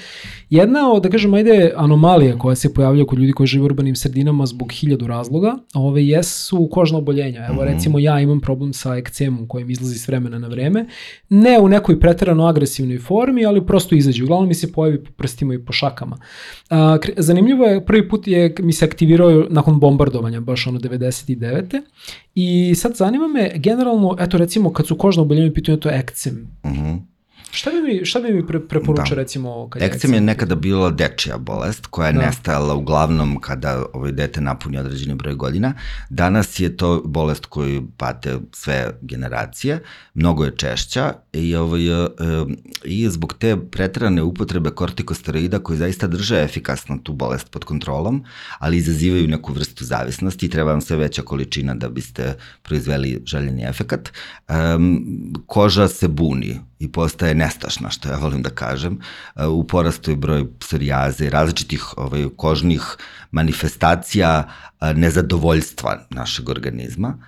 Jedna 0.50 0.92
od, 0.92 1.02
da 1.02 1.10
kažem, 1.10 1.34
ajde, 1.34 1.72
anomalija 1.76 2.38
koja 2.38 2.56
se 2.56 2.74
pojavlja 2.74 3.04
kod 3.04 3.18
ljudi 3.18 3.32
koji 3.32 3.46
žive 3.46 3.62
u 3.62 3.66
urbanim 3.66 3.96
sredinama 3.96 4.46
zbog 4.46 4.72
hiljadu 4.72 5.06
razloga, 5.06 5.54
ove 5.74 6.06
jesu 6.06 6.68
kožna 6.72 6.98
oboljenja. 6.98 7.46
Evo, 7.46 7.54
Mhm. 7.54 7.72
recimo, 7.72 7.98
ja 7.98 8.20
imam 8.20 8.40
problem 8.40 8.72
sa 8.72 8.96
ekcemom 8.96 9.48
kojim 9.48 9.70
izlazi 9.70 9.98
s 9.98 10.08
vremena 10.08 10.38
na 10.38 10.48
vreme. 10.48 10.86
Ne 11.28 11.58
u 11.58 11.68
nekoj 11.68 12.00
preterano 12.00 12.46
agresivnoj 12.46 12.98
formi, 12.98 13.46
ali 13.46 13.66
prosto 13.66 13.94
izađe. 13.94 14.24
Uglavnom 14.24 14.48
mi 14.48 14.54
se 14.54 14.72
pojavi 14.72 15.04
po 15.04 15.10
prstima 15.12 15.54
i 15.54 15.58
po 15.58 15.72
šakama. 15.72 16.16
A, 16.70 16.98
zanimljivo 17.16 17.65
je, 17.65 17.86
prvi 17.86 18.09
put 18.09 18.27
je 18.27 18.55
mi 18.59 18.73
se 18.73 18.85
aktivirao 18.85 19.47
nakon 19.51 19.81
bombardovanja, 19.81 20.40
baš 20.40 20.66
ono 20.66 20.78
99. 20.78 21.82
I 22.35 22.74
sad 22.74 22.97
zanima 22.97 23.28
me, 23.28 23.51
generalno, 23.55 24.16
eto 24.19 24.39
recimo 24.39 24.73
kad 24.73 24.86
su 24.86 24.97
kožna 24.98 25.23
oboljenja 25.23 25.51
u 25.51 25.55
pitanju, 25.55 25.78
to 25.78 25.89
je 25.89 25.98
ekcem. 25.98 26.48
Mhm. 26.66 26.97
Šta 27.50 27.70
bi 27.70 27.82
mi, 27.82 28.04
šta 28.04 28.20
bi 28.20 28.32
mi 28.32 28.46
pre, 28.46 28.60
preporučio 28.60 29.16
Da. 29.16 29.22
recimo 29.22 29.68
kad 29.70 29.82
Ekcem 29.82 30.14
je 30.14 30.20
nekada 30.20 30.54
bila 30.54 30.90
dečija 30.90 31.38
bolest 31.38 31.86
koja 31.86 32.06
je 32.06 32.12
Da. 32.12 32.20
nestajala 32.20 32.74
uglavnom 32.74 33.40
kada 33.40 33.84
ovaj 33.92 34.12
dete 34.12 34.40
napuni 34.40 34.78
određeni 34.78 35.14
broj 35.14 35.34
godina. 35.34 35.74
Danas 36.10 36.60
je 36.60 36.76
to 36.76 37.02
bolest 37.04 37.46
koju 37.46 37.88
pate 37.96 38.38
sve 38.52 38.90
generacije, 39.02 39.82
mnogo 40.14 40.44
je 40.44 40.56
češća 40.56 41.12
i, 41.32 41.54
ovaj, 41.56 41.88
e, 41.88 42.08
i 42.84 43.08
zbog 43.10 43.34
te 43.38 43.56
pretrane 43.70 44.22
upotrebe 44.22 44.70
kortikosteroida 44.70 45.58
koji 45.58 45.78
zaista 45.78 46.06
drže 46.06 46.42
efikasno 46.42 46.98
tu 47.02 47.12
bolest 47.12 47.50
pod 47.50 47.64
kontrolom, 47.64 48.24
ali 48.58 48.76
izazivaju 48.76 49.28
neku 49.28 49.52
vrstu 49.52 49.84
zavisnosti 49.84 50.46
i 50.46 50.50
treba 50.50 50.70
vam 50.70 50.80
sve 50.80 50.96
veća 50.96 51.22
količina 51.22 51.74
da 51.74 51.88
biste 51.88 52.34
proizveli 52.62 53.22
željeni 53.26 53.62
efekat. 53.62 54.12
Um, 54.48 55.06
koža 55.46 55.88
se 55.88 56.08
buni 56.08 56.60
i 56.78 56.92
postaje 56.92 57.34
nestašna, 57.34 57.90
što 57.90 58.09
ja 58.09 58.16
volim 58.16 58.42
da 58.42 58.50
kažem. 58.50 59.00
E, 59.36 59.46
U 59.46 59.64
porastu 59.64 60.10
je 60.10 60.16
broj 60.16 60.46
psorijaze 60.59 61.30
različitih 61.30 61.84
ovaj, 61.96 62.28
kožnih 62.36 62.96
manifestacija 63.30 64.48
a, 64.80 64.92
nezadovoljstva 64.92 66.06
našeg 66.10 66.48
organizma. 66.48 67.18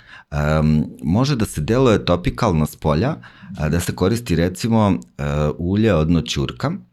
Um, 0.60 0.86
može 1.02 1.36
da 1.36 1.47
se 1.47 1.60
deluje 1.60 2.05
topikalno 2.05 2.66
s 2.66 2.77
polja, 2.77 3.16
da 3.68 3.81
se 3.81 3.94
koristi 3.94 4.36
recimo 4.36 4.90
e, 5.18 5.24
ulje 5.59 5.94
od 5.94 6.10
noćurka, 6.10 6.70
e, 6.70 6.90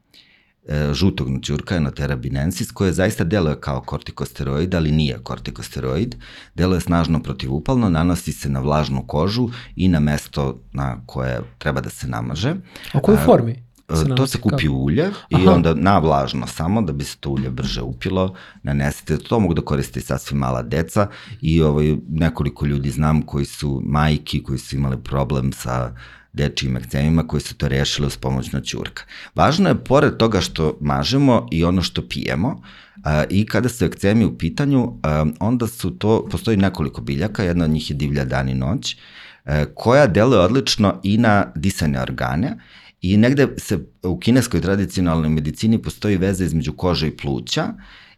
žutog 0.94 1.30
noćurka, 1.30 1.76
enotera 1.76 2.16
binensis, 2.16 2.72
koje 2.72 2.94
zaista 2.94 3.24
deluje 3.24 3.60
kao 3.60 3.82
kortikosteroid, 3.82 4.76
ali 4.76 4.92
nije 4.92 5.20
kortikosteroid. 5.24 6.16
Deluje 6.56 6.82
snažno 6.82 7.24
protivupalno, 7.24 7.90
nanosi 7.90 8.32
se 8.32 8.50
na 8.50 8.60
vlažnu 8.60 9.04
kožu 9.08 9.50
i 9.76 9.88
na 9.88 10.00
mesto 10.00 10.60
na 10.74 11.02
koje 11.06 11.42
treba 11.58 11.82
da 11.82 11.90
se 11.90 12.08
namaže. 12.08 12.56
A 12.94 13.00
kojoj 13.00 13.18
A, 13.18 13.26
formi? 13.26 13.52
E, 13.52 13.94
to 13.94 14.04
nanosi? 14.04 14.32
se 14.32 14.42
kupi 14.42 14.64
Kako? 14.64 14.74
ulje 14.76 15.12
i 15.30 15.36
Aha. 15.36 15.52
onda 15.52 15.74
na 15.74 16.00
vlažno 16.00 16.48
samo 16.48 16.82
da 16.82 16.94
bi 16.94 17.04
se 17.04 17.18
to 17.18 17.30
ulje 17.30 17.50
brže 17.50 17.82
upilo, 17.82 18.36
nanesete, 18.64 19.18
to 19.18 19.40
mogu 19.40 19.54
da 19.54 19.62
koriste 19.62 20.00
i 20.00 20.04
sasvim 20.04 20.40
mala 20.40 20.62
deca 20.62 21.08
i 21.42 21.62
ovaj, 21.62 21.98
nekoliko 22.10 22.66
ljudi 22.66 22.92
znam 22.92 23.22
koji 23.22 23.46
su 23.46 23.82
majki, 23.86 24.44
koji 24.44 24.60
su 24.60 24.76
imali 24.76 24.98
problem 25.04 25.54
sa 25.54 25.96
dečijim 26.34 26.78
ekcemima 26.78 27.28
koji 27.28 27.42
su 27.42 27.56
to 27.56 27.68
rešili 27.68 28.08
uz 28.08 28.18
pomoć 28.18 28.52
noćurka. 28.52 29.04
Važno 29.36 29.70
je, 29.70 29.84
pored 29.84 30.18
toga 30.18 30.42
što 30.42 30.78
mažemo 30.82 31.48
i 31.52 31.64
ono 31.64 31.82
što 31.82 32.08
pijemo, 32.08 32.62
a, 33.04 33.24
i 33.30 33.46
kada 33.46 33.70
su 33.70 33.86
ekcemi 33.86 34.26
u 34.26 34.38
pitanju, 34.38 35.00
a, 35.04 35.26
onda 35.40 35.68
su 35.68 35.92
to, 35.92 36.28
postoji 36.32 36.58
nekoliko 36.58 37.02
biljaka, 37.02 37.44
jedna 37.44 37.66
od 37.66 37.72
njih 37.72 37.90
je 37.90 37.96
divlja 37.96 38.26
dan 38.26 38.50
i 38.50 38.54
noć, 38.54 38.98
e, 39.46 39.66
koja 39.76 40.08
deluje 40.08 40.40
odlično 40.40 41.00
i 41.04 41.18
na 41.18 41.52
disane 41.56 42.02
organe 42.02 42.58
I 43.02 43.18
negde 43.18 43.48
se 43.58 43.80
u 44.04 44.20
kineskoj 44.20 44.62
tradicionalnoj 44.62 45.30
medicini 45.30 45.82
postoji 45.82 46.18
veza 46.18 46.46
između 46.46 46.74
kože 46.74 47.08
i 47.08 47.18
pluća 47.18 47.74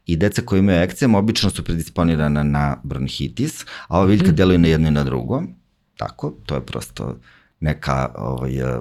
i 0.06 0.16
deca 0.16 0.42
koji 0.42 0.60
imaju 0.60 0.82
ekcem 0.82 1.16
obično 1.16 1.50
su 1.50 1.64
predisponirana 1.64 2.44
na 2.44 2.78
bronhitis, 2.84 3.66
a 3.88 3.98
ova 3.98 4.08
biljka 4.08 4.32
deluje 4.32 4.58
na 4.58 4.68
jedno 4.68 4.88
i 4.88 4.92
na 4.92 5.04
drugo. 5.04 5.44
Tako, 5.98 6.34
to 6.46 6.56
je 6.56 6.66
prosto 6.66 7.20
neka 7.60 8.12
ovaj, 8.18 8.60
eh, 8.60 8.80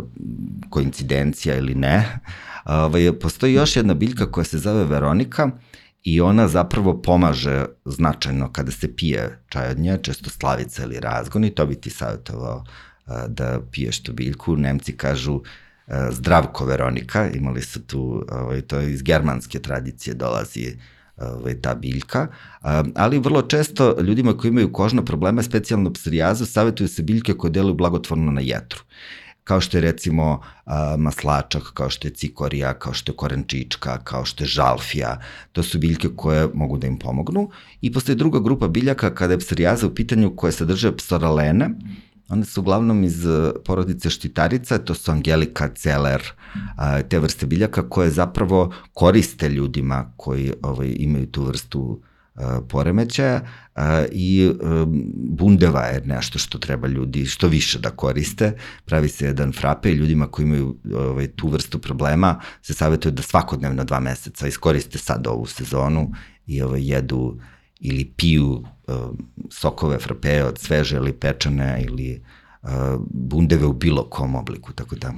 koincidencija 0.71 1.57
ili 1.57 1.75
ne. 1.75 2.21
Ovaj, 2.65 3.13
postoji 3.13 3.55
još 3.55 3.77
jedna 3.77 3.95
biljka 3.95 4.31
koja 4.33 4.45
se 4.45 4.59
zove 4.59 4.85
Veronika 4.85 5.51
i 6.03 6.21
ona 6.21 6.49
zapravo 6.49 7.03
pomaže 7.03 7.65
značajno 7.85 8.53
kada 8.53 8.71
se 8.71 8.97
pije 8.97 9.39
čaj 9.49 9.71
od 9.71 9.79
nje, 9.79 9.99
često 10.03 10.31
slavica 10.31 10.83
ili 10.83 11.01
razgon 11.01 11.45
i 11.45 11.51
to 11.51 11.67
bi 11.67 11.75
ti 11.75 11.91
savjetovao 11.91 12.65
eh, 13.07 13.11
da 13.29 13.61
piješ 13.73 14.03
tu 14.03 14.13
biljku. 14.13 14.57
Nemci 14.57 14.97
kažu 14.97 15.41
eh, 15.87 16.09
zdravko 16.11 16.65
Veronika, 16.65 17.31
imali 17.31 17.63
su 17.63 17.87
tu, 17.87 18.25
ovaj, 18.31 18.61
to 18.61 18.81
iz 18.81 19.03
germanske 19.03 19.59
tradicije 19.59 20.15
dolazi 20.15 20.77
ovaj, 21.21 21.61
ta 21.61 21.75
biljka, 21.75 22.27
ali 22.95 23.19
vrlo 23.19 23.43
često 23.43 24.01
ljudima 24.01 24.37
koji 24.37 24.49
imaju 24.49 24.73
kožne 24.73 25.05
probleme, 25.05 25.43
specijalno 25.43 25.93
psorijazu, 25.93 26.47
savjetuju 26.47 26.89
se 26.89 27.03
biljke 27.03 27.35
koje 27.35 27.51
deluju 27.51 27.75
blagotvorno 27.75 28.33
na 28.33 28.41
jetru 28.41 28.83
kao 29.49 29.61
što 29.61 29.77
je 29.77 29.81
recimo 29.81 30.41
maslačak, 30.99 31.71
kao 31.75 31.91
što 31.91 32.09
je 32.09 32.15
cikorija, 32.15 32.75
kao 32.75 32.93
što 32.93 33.13
je 33.13 33.17
korenčička, 33.17 33.99
kao 34.05 34.25
što 34.25 34.45
je 34.45 34.49
žalfija. 34.49 35.21
To 35.53 35.63
su 35.63 35.79
biljke 35.79 36.09
koje 36.17 36.49
mogu 36.55 36.79
da 36.79 36.87
im 36.87 36.99
pomognu. 36.99 37.49
I 37.81 37.93
postoji 37.93 38.17
druga 38.17 38.41
grupa 38.41 38.69
biljaka 38.69 39.15
kada 39.15 39.33
je 39.33 39.39
psorijaza 39.39 39.87
u 39.87 39.95
pitanju 39.95 40.35
koje 40.37 40.53
sadrže 40.53 40.93
psoralene, 40.97 41.71
One 42.29 42.45
su 42.45 42.61
uglavnom 42.61 43.05
iz 43.05 43.27
eh, 43.27 43.51
porodice 43.65 44.11
štitarica, 44.11 44.79
to 44.79 44.95
su 44.95 45.11
angelika, 45.11 45.69
celer, 45.75 46.23
te 47.09 47.19
vrste 47.19 47.47
biljaka 47.47 47.89
koje 47.89 48.11
zapravo 48.11 48.73
koriste 48.93 49.49
ljudima 49.49 50.13
koji 50.17 50.53
ovaj, 50.63 50.95
imaju 50.99 51.27
tu 51.27 51.45
vrstu 51.45 52.03
a, 52.35 52.61
poremećaja 52.69 53.41
i 54.13 54.53
a, 54.63 54.85
bundeva 55.15 55.81
je 55.81 56.03
nešto 56.05 56.39
što 56.39 56.59
treba 56.59 56.89
ljudi 56.89 57.27
što 57.27 57.49
više 57.49 57.79
da 57.79 57.91
koriste. 57.91 58.53
Pravi 58.85 59.09
se 59.09 59.27
jedan 59.27 59.53
frape 59.53 59.91
i 59.91 59.95
ljudima 59.95 60.27
koji 60.27 60.47
imaju 60.47 60.77
ovaj, 60.95 61.27
tu 61.27 61.49
vrstu 61.49 61.79
problema 61.79 62.41
se 62.63 62.75
savjetuje 62.75 63.13
da 63.13 63.23
svakodnevno 63.23 63.85
dva 63.85 64.01
meseca 64.01 64.47
iskoriste 64.47 64.99
sad 64.99 65.27
ovu 65.27 65.47
sezonu 65.47 66.13
i 66.47 66.63
ovaj, 66.63 66.83
jedu 66.83 67.39
ili 67.81 68.13
piju 68.17 68.65
sokove 69.51 69.99
frapeje 69.99 70.45
od 70.45 70.59
sveže 70.59 70.97
ili 70.97 71.13
pečene 71.13 71.85
ili 71.87 72.23
bundeve 73.11 73.67
u 73.67 73.73
bilo 73.73 74.05
kom 74.05 74.35
obliku, 74.35 74.73
tako 74.73 74.97
da... 74.97 75.13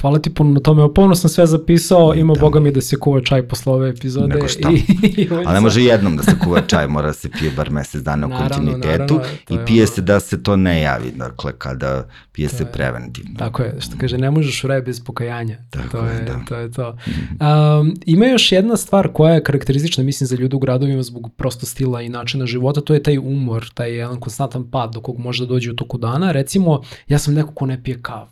Hvala 0.00 0.18
ti 0.18 0.34
puno 0.34 0.50
na 0.50 0.60
tome, 0.60 0.82
Opovno 0.82 1.14
sam 1.14 1.30
sve 1.30 1.46
zapisao, 1.46 2.14
ima 2.14 2.34
da. 2.34 2.40
boga 2.40 2.60
mi 2.60 2.72
da 2.72 2.80
se 2.80 2.96
kuva 2.96 3.20
čaj 3.20 3.48
posle 3.48 3.72
ove 3.72 3.88
epizode. 3.88 4.34
Nego 4.34 4.48
šta. 4.48 4.70
I, 5.02 5.22
i 5.22 5.28
Ali 5.30 5.54
ne 5.54 5.60
može 5.60 5.82
jednom 5.82 6.16
da 6.16 6.22
se 6.22 6.38
kuva 6.44 6.60
čaj, 6.60 6.88
mora 6.88 7.06
da 7.06 7.12
se 7.12 7.30
pije 7.30 7.50
bar 7.56 7.70
mesec 7.70 8.02
dana 8.02 8.26
u 8.26 8.30
naravno, 8.30 8.48
kontinuitetu 8.48 9.14
naravno, 9.14 9.62
i 9.62 9.66
pije 9.66 9.82
ono... 9.82 9.86
se 9.86 10.02
da 10.02 10.20
se 10.20 10.42
to 10.42 10.56
ne 10.56 10.80
javi, 10.82 11.12
dakle 11.16 11.52
kada 11.58 12.08
pije 12.32 12.48
to 12.48 12.56
se 12.56 12.62
je, 12.62 12.72
preventivno. 12.72 13.38
Tako 13.38 13.62
je, 13.62 13.74
što 13.78 13.96
kaže, 13.98 14.18
ne 14.18 14.30
možeš 14.30 14.64
u 14.64 14.68
raj 14.68 14.80
bez 14.80 15.04
pokajanja. 15.04 15.58
Tako 15.70 15.88
to 15.88 16.04
je, 16.04 16.22
da. 16.22 16.40
to 16.48 16.56
je 16.56 16.72
to. 16.72 16.88
Um, 16.90 17.94
ima 18.06 18.26
još 18.26 18.52
jedna 18.52 18.76
stvar 18.76 19.08
koja 19.12 19.34
je 19.34 19.42
karakteristična, 19.42 20.04
mislim, 20.04 20.26
za 20.26 20.36
ljude 20.36 20.56
u 20.56 20.58
gradovima 20.58 21.02
zbog 21.02 21.30
prosto 21.36 21.66
stila 21.66 22.02
i 22.02 22.08
načina 22.08 22.46
života, 22.46 22.80
to 22.80 22.94
je 22.94 23.02
taj 23.02 23.18
umor, 23.18 23.70
taj 23.74 23.96
jedan 23.96 24.20
konstantan 24.20 24.70
pad 24.70 24.92
do 24.92 25.00
kog 25.00 25.18
može 25.18 25.44
da 25.44 25.48
dođe 25.48 25.70
u 25.70 25.76
toku 25.76 25.98
dana. 25.98 26.32
Recimo, 26.32 26.77
ja 27.08 27.18
sam 27.18 27.34
neko 27.34 27.54
ko 27.54 27.66
ne 27.66 27.82
pije 27.82 27.98
kavu. 28.02 28.28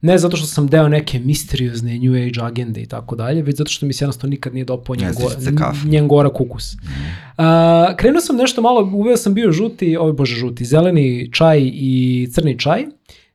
Ne 0.00 0.18
zato 0.18 0.36
što 0.36 0.46
sam 0.46 0.66
deo 0.66 0.88
neke 0.88 1.18
misteriozne 1.18 1.98
New 1.98 2.12
Age 2.12 2.40
agende 2.42 2.80
i 2.80 2.86
tako 2.86 3.16
dalje, 3.16 3.42
već 3.42 3.56
zato 3.56 3.70
što 3.70 3.86
mi 3.86 3.92
se 3.92 4.04
jednostavno 4.04 4.30
nikad 4.30 4.54
nije 4.54 4.64
dopao 4.64 4.96
njen, 4.96 5.12
go, 5.14 5.72
njen 5.84 6.08
gora 6.08 6.28
kukus. 6.28 6.74
Mm. 6.74 6.88
Uh, 7.42 7.96
krenuo 7.96 8.20
sam 8.20 8.36
nešto 8.36 8.62
malo, 8.62 8.90
uveo 8.94 9.16
sam 9.16 9.34
bio 9.34 9.52
žuti, 9.52 9.96
ove 9.96 10.12
bože 10.12 10.36
žuti, 10.36 10.64
zeleni 10.64 11.30
čaj 11.32 11.60
i 11.62 12.28
crni 12.32 12.58
čaj. 12.58 12.84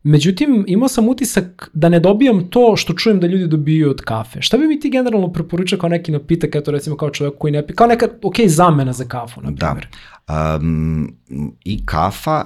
Međutim, 0.04 0.66
imao 0.68 0.88
sam 0.88 1.10
utisak 1.10 1.70
da 1.74 1.90
ne 1.90 2.00
dobijam 2.00 2.50
to 2.50 2.76
što 2.78 2.94
čujem 2.94 3.20
da 3.20 3.28
ljudi 3.28 3.48
dobiju 3.48 3.90
od 3.90 4.02
kafe. 4.02 4.42
Šta 4.42 4.58
bi 4.58 4.68
mi 4.68 4.80
ti 4.80 4.90
generalno 4.90 5.34
preporučao 5.34 5.80
kao 5.80 5.90
neki 5.90 6.12
napitak, 6.12 6.56
eto 6.56 6.72
recimo 6.72 6.98
kao 6.98 7.10
čovjek 7.10 7.38
koji 7.40 7.52
ne 7.52 7.68
pije, 7.68 7.76
kao 7.76 7.88
neka, 7.88 8.08
ok, 8.24 8.36
zamena 8.48 8.94
za 8.94 9.06
kafu, 9.06 9.42
na 9.42 9.52
da. 9.52 9.66
primjer? 9.66 9.88
Da. 10.28 10.58
Um, 10.62 11.16
I 11.64 11.86
kafa 11.86 12.46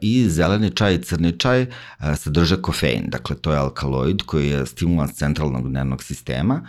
i 0.00 0.28
zeleni 0.28 0.70
čaj 0.70 0.94
i 0.94 1.02
crni 1.02 1.32
čaj 1.38 1.66
sadrže 2.16 2.62
kofein, 2.62 3.04
dakle 3.08 3.36
to 3.36 3.52
je 3.52 3.58
alkaloid 3.58 4.22
koji 4.22 4.48
je 4.48 4.66
stimulans 4.66 5.12
centralnog 5.12 5.68
nervnog 5.68 6.02
sistema 6.02 6.68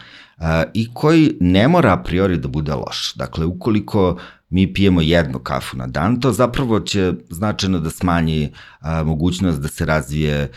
i 0.73 0.93
koji 0.93 1.38
ne 1.39 1.68
mora 1.68 1.93
a 1.93 2.03
priori 2.03 2.38
da 2.38 2.47
bude 2.47 2.73
loš. 2.73 3.14
Dakle, 3.15 3.45
ukoliko 3.45 4.19
mi 4.53 4.73
pijemo 4.73 5.01
jednu 5.01 5.39
kafu 5.39 5.77
na 5.77 5.88
dan, 5.88 6.19
to 6.19 6.31
zapravo 6.31 6.80
će 6.80 7.13
značajno 7.30 7.80
da 7.80 7.89
smanji 7.89 8.51
a, 8.80 9.03
mogućnost 9.03 9.61
da 9.61 9.67
se 9.67 9.85
razvije 9.85 10.51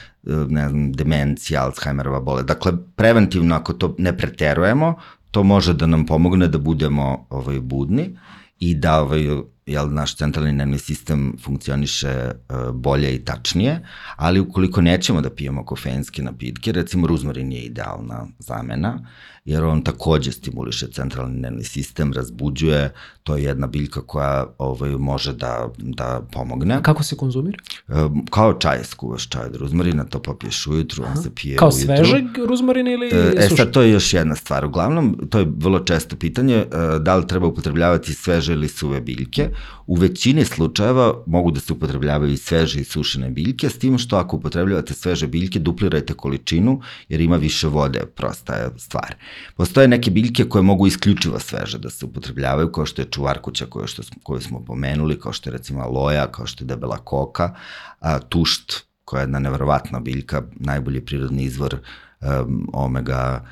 ne 0.48 0.68
znam, 0.68 0.92
demencija, 0.92 1.64
Alzheimerova 1.64 2.20
bole. 2.20 2.42
Dakle, 2.42 2.72
preventivno 2.96 3.54
ako 3.54 3.72
to 3.72 3.94
ne 3.98 4.16
preterujemo, 4.16 4.94
to 5.30 5.42
može 5.42 5.74
da 5.74 5.86
nam 5.86 6.06
pomogne 6.06 6.48
da 6.48 6.58
budemo 6.58 7.26
ovaj, 7.30 7.60
budni 7.60 8.18
i 8.58 8.74
da 8.74 9.00
ovaj, 9.00 9.26
jel, 9.66 9.88
naš 9.94 10.16
centralni 10.16 10.52
nervni 10.52 10.78
sistem 10.78 11.32
funkcioniše 11.44 12.30
uh, 12.34 12.74
bolje 12.74 13.14
i 13.14 13.24
tačnije, 13.24 13.86
ali 14.16 14.40
ukoliko 14.40 14.80
nećemo 14.80 15.20
da 15.20 15.30
pijemo 15.30 15.64
kofeinske 15.64 16.22
napitke, 16.22 16.72
recimo 16.72 17.06
ruzmarin 17.06 17.52
je 17.52 17.62
idealna 17.62 18.26
zamena, 18.38 18.98
jer 19.46 19.64
on 19.64 19.82
takođe 19.82 20.32
stimuliše 20.32 20.86
centralni 20.92 21.40
nervni 21.40 21.64
sistem, 21.64 22.12
razbuđuje, 22.12 22.92
to 23.22 23.36
je 23.36 23.44
jedna 23.44 23.66
biljka 23.66 24.00
koja 24.00 24.46
ovaj, 24.58 24.90
može 24.90 25.32
da, 25.32 25.68
da 25.78 26.22
pomogne. 26.32 26.74
A 26.74 26.82
kako 26.82 27.02
se 27.02 27.16
konzumira? 27.16 27.58
E, 27.88 27.92
kao 28.30 28.54
čaj, 28.54 28.84
skuvaš 28.84 29.28
čaj 29.28 29.44
od 29.44 29.56
ruzmarina, 29.56 30.04
to 30.04 30.22
popiješ 30.22 30.66
ujutru, 30.66 31.04
Aha. 31.04 31.12
on 31.16 31.22
se 31.22 31.34
pije 31.34 31.56
kao 31.56 31.68
ujutru. 31.68 31.86
Kao 31.86 31.96
svežeg 31.96 32.24
ruzmarina 32.48 32.90
ili 32.90 33.06
e, 33.06 33.32
E 33.36 33.48
sad, 33.56 33.70
to 33.70 33.82
je 33.82 33.90
još 33.90 34.14
jedna 34.14 34.34
stvar. 34.34 34.64
Uglavnom, 34.64 35.18
to 35.30 35.38
je 35.38 35.46
vrlo 35.56 35.78
često 35.78 36.16
pitanje, 36.16 36.54
e, 36.54 36.66
da 37.00 37.16
li 37.16 37.26
treba 37.26 37.46
upotrebljavati 37.46 38.14
sveže 38.14 38.52
ili 38.52 38.68
suve 38.68 39.00
biljke. 39.00 39.50
U 39.86 39.94
većini 39.96 40.44
slučajeva 40.44 41.22
mogu 41.26 41.50
da 41.50 41.60
se 41.60 41.72
upotrebljavaju 41.72 42.32
i 42.32 42.36
sveže 42.36 42.80
i 42.80 42.84
sušene 42.84 43.30
biljke, 43.30 43.68
s 43.68 43.78
tim 43.78 43.98
što 43.98 44.16
ako 44.16 44.36
upotrebljavate 44.36 44.94
sveže 44.94 45.26
biljke, 45.26 45.58
duplirajte 45.58 46.14
količinu, 46.14 46.80
jer 47.08 47.20
ima 47.20 47.36
više 47.36 47.68
vode, 47.68 48.06
prosta 48.06 48.54
je 48.54 48.70
stvar. 48.78 49.14
Postoje 49.56 49.88
neke 49.88 50.10
biljke 50.10 50.44
koje 50.44 50.62
mogu 50.62 50.86
isključivo 50.86 51.38
sveže 51.38 51.78
da 51.78 51.90
se 51.90 52.06
upotrebljavaju, 52.06 52.72
kao 52.72 52.86
što 52.86 53.02
je 53.02 53.10
čuvarkuća 53.10 53.66
koju, 53.66 53.86
što, 53.86 54.02
koju 54.22 54.40
smo 54.40 54.64
pomenuli, 54.64 55.20
kao 55.20 55.32
što 55.32 55.50
je 55.50 55.52
recimo 55.52 55.80
aloja, 55.80 56.26
kao 56.26 56.46
što 56.46 56.64
je 56.64 56.68
debela 56.68 56.96
koka, 56.96 57.54
a, 58.00 58.18
tušt, 58.18 58.86
koja 59.04 59.20
je 59.20 59.24
jedna 59.24 59.38
neverovatna 59.38 60.00
biljka, 60.00 60.42
najbolji 60.54 61.00
prirodni 61.00 61.42
izvor 61.42 61.78
um, 62.20 62.68
omega 62.72 63.44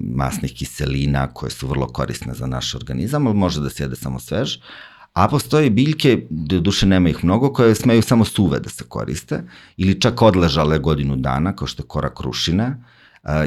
masnih 0.00 0.54
kiselina 0.54 1.26
koje 1.26 1.50
su 1.50 1.66
vrlo 1.66 1.86
korisne 1.86 2.34
za 2.34 2.46
naš 2.46 2.74
organizam, 2.74 3.26
ali 3.26 3.36
može 3.36 3.60
da 3.60 3.70
se 3.70 3.84
jede 3.84 3.96
samo 3.96 4.20
svež. 4.20 4.56
A 5.14 5.28
postoje 5.28 5.70
biljke, 5.70 6.26
do 6.30 6.60
duše 6.60 6.86
nema 6.86 7.08
ih 7.08 7.24
mnogo, 7.24 7.52
koje 7.52 7.74
smeju 7.74 8.02
samo 8.02 8.24
suve 8.24 8.60
da 8.60 8.68
se 8.68 8.84
koriste, 8.84 9.44
ili 9.76 10.00
čak 10.00 10.22
odležale 10.22 10.78
godinu 10.78 11.16
dana, 11.16 11.56
kao 11.56 11.66
što 11.66 11.82
je 11.82 11.86
kora 11.86 12.14
krušina, 12.14 12.76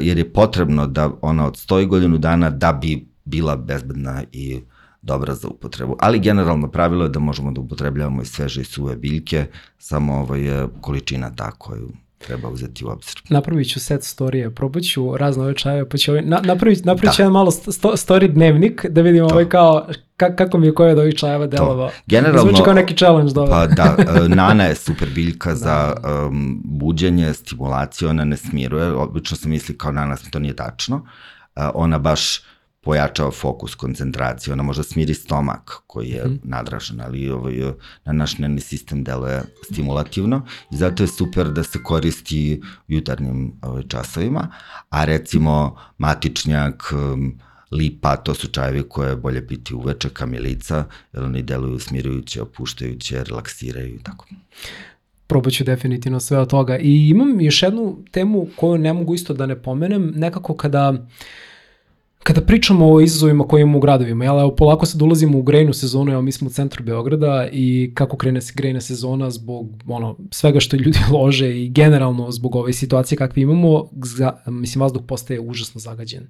jer 0.00 0.18
je 0.18 0.32
potrebno 0.32 0.86
da 0.86 1.10
ona 1.22 1.46
odstoji 1.46 1.86
godinu 1.86 2.18
dana 2.18 2.50
da 2.50 2.72
bi 2.72 3.06
bila 3.24 3.56
bezbedna 3.56 4.22
i 4.32 4.60
dobra 5.02 5.34
za 5.34 5.48
upotrebu. 5.48 5.96
Ali 6.00 6.20
generalno 6.20 6.70
pravilo 6.70 7.04
je 7.04 7.10
da 7.10 7.18
možemo 7.18 7.52
da 7.52 7.60
upotrebljavamo 7.60 8.22
i 8.22 8.26
sveže 8.26 8.60
i 8.60 8.64
suve 8.64 8.96
biljke, 8.96 9.46
samo 9.78 10.14
ovo 10.14 10.34
je 10.34 10.68
količina 10.80 11.30
ta 11.36 11.50
koju 11.50 11.92
treba 12.18 12.48
uzeti 12.48 12.84
u 12.84 12.88
obzir. 12.88 13.22
Napravit 13.30 13.72
ću 13.72 13.80
set 13.80 14.04
storije, 14.04 14.54
probat 14.54 14.82
ću 14.82 15.16
razne 15.16 15.44
ove 15.44 15.54
čajeve, 15.54 15.88
pa 15.88 15.96
ću 15.96 16.10
ovaj, 16.10 16.22
na, 16.22 16.40
napravit, 16.44 16.84
napravit 16.84 17.14
ću 17.14 17.18
da. 17.18 17.22
jedan 17.22 17.32
malo 17.32 17.50
sto, 17.50 17.92
story 17.92 18.32
dnevnik, 18.32 18.86
da 18.88 19.00
vidimo 19.00 19.26
ovaj 19.26 19.48
kao 19.48 19.86
ka, 20.16 20.36
kako 20.36 20.58
mi 20.58 20.66
je 20.66 20.74
koja 20.74 20.92
od 20.92 20.98
ovih 20.98 21.14
čajeva 21.14 21.46
delovao. 21.46 21.90
Generalno, 22.06 22.42
Zvuči 22.42 22.62
kao 22.64 22.74
neki 22.74 22.96
challenge 22.96 23.32
da 23.32 23.44
Pa 23.44 23.66
da, 23.66 23.96
e, 24.24 24.28
nana 24.28 24.64
je 24.64 24.74
super 24.74 25.08
biljka 25.14 25.50
da. 25.50 25.56
za 25.56 25.94
um, 26.28 26.60
buđenje, 26.64 27.34
stimulaciju, 27.34 28.08
ona 28.08 28.24
ne 28.24 28.36
smiruje, 28.36 28.92
obično 28.92 29.36
se 29.36 29.48
misli 29.48 29.78
kao 29.78 29.92
nana, 29.92 30.16
to 30.30 30.38
nije 30.38 30.56
tačno. 30.56 30.96
Uh, 30.96 31.62
ona 31.74 31.98
baš 31.98 32.40
pojačava 32.80 33.30
fokus, 33.30 33.74
koncentraciju, 33.74 34.52
ona 34.52 34.62
može 34.62 34.82
smiri 34.82 35.14
stomak 35.14 35.82
koji 35.86 36.08
je 36.08 36.24
mm. 36.24 36.40
nadražen, 36.42 37.00
ali 37.00 37.30
ovaj, 37.30 37.54
na 38.04 38.12
naš 38.12 38.38
nervni 38.38 38.60
sistem 38.60 39.04
deluje 39.04 39.42
stimulativno 39.72 40.42
i 40.72 40.76
zato 40.76 41.02
je 41.02 41.06
super 41.06 41.48
da 41.48 41.62
se 41.62 41.82
koristi 41.82 42.60
u 42.88 42.92
jutarnjim 42.92 43.52
ovaj, 43.62 43.82
časovima, 43.88 44.48
a 44.88 45.04
recimo 45.04 45.76
matičnjak, 45.98 46.92
lipa, 47.70 48.16
to 48.16 48.34
su 48.34 48.48
čajevi 48.48 48.82
koje 48.88 49.10
je 49.10 49.16
bolje 49.16 49.46
piti 49.46 49.74
uveče, 49.74 50.08
kamilica, 50.08 50.84
jer 51.12 51.24
oni 51.24 51.42
deluju 51.42 51.78
smirujuće, 51.78 52.42
opuštajuće, 52.42 53.24
relaksiraju 53.24 53.94
i 53.94 54.02
tako 54.02 54.26
probat 55.26 55.52
ću 55.52 55.64
definitivno 55.64 56.20
sve 56.20 56.38
od 56.38 56.50
toga. 56.50 56.78
I 56.78 57.08
imam 57.08 57.40
još 57.40 57.62
jednu 57.62 57.98
temu 58.10 58.46
koju 58.56 58.78
ne 58.78 58.92
mogu 58.92 59.14
isto 59.14 59.34
da 59.34 59.46
ne 59.46 59.62
pomenem, 59.62 60.12
nekako 60.16 60.54
kada 60.56 60.90
uh, 60.90 60.98
Kada 62.28 62.40
pričamo 62.40 62.92
o 62.92 63.00
izazovima 63.00 63.44
koje 63.44 63.62
imamo 63.62 63.78
u 63.78 63.80
gradovima, 63.80 64.24
jel, 64.24 64.40
evo, 64.40 64.54
polako 64.56 64.86
sad 64.86 65.02
ulazimo 65.02 65.38
u 65.38 65.42
grejnu 65.42 65.72
sezonu, 65.72 66.12
evo, 66.12 66.22
mi 66.22 66.32
smo 66.32 66.46
u 66.46 66.50
centru 66.50 66.84
Beograda 66.84 67.48
i 67.52 67.92
kako 67.94 68.16
krene 68.16 68.40
se 68.40 68.52
grejna 68.56 68.80
sezona 68.80 69.30
zbog 69.30 69.66
ono, 69.86 70.16
svega 70.30 70.60
što 70.60 70.76
ljudi 70.76 70.98
lože 71.14 71.62
i 71.62 71.68
generalno 71.68 72.30
zbog 72.30 72.56
ove 72.56 72.72
situacije 72.72 73.18
kakve 73.18 73.42
imamo, 73.42 73.84
za, 74.04 74.32
mislim, 74.46 74.82
vazduh 74.82 75.02
postaje 75.08 75.40
užasno 75.40 75.80
zagađen. 75.80 76.26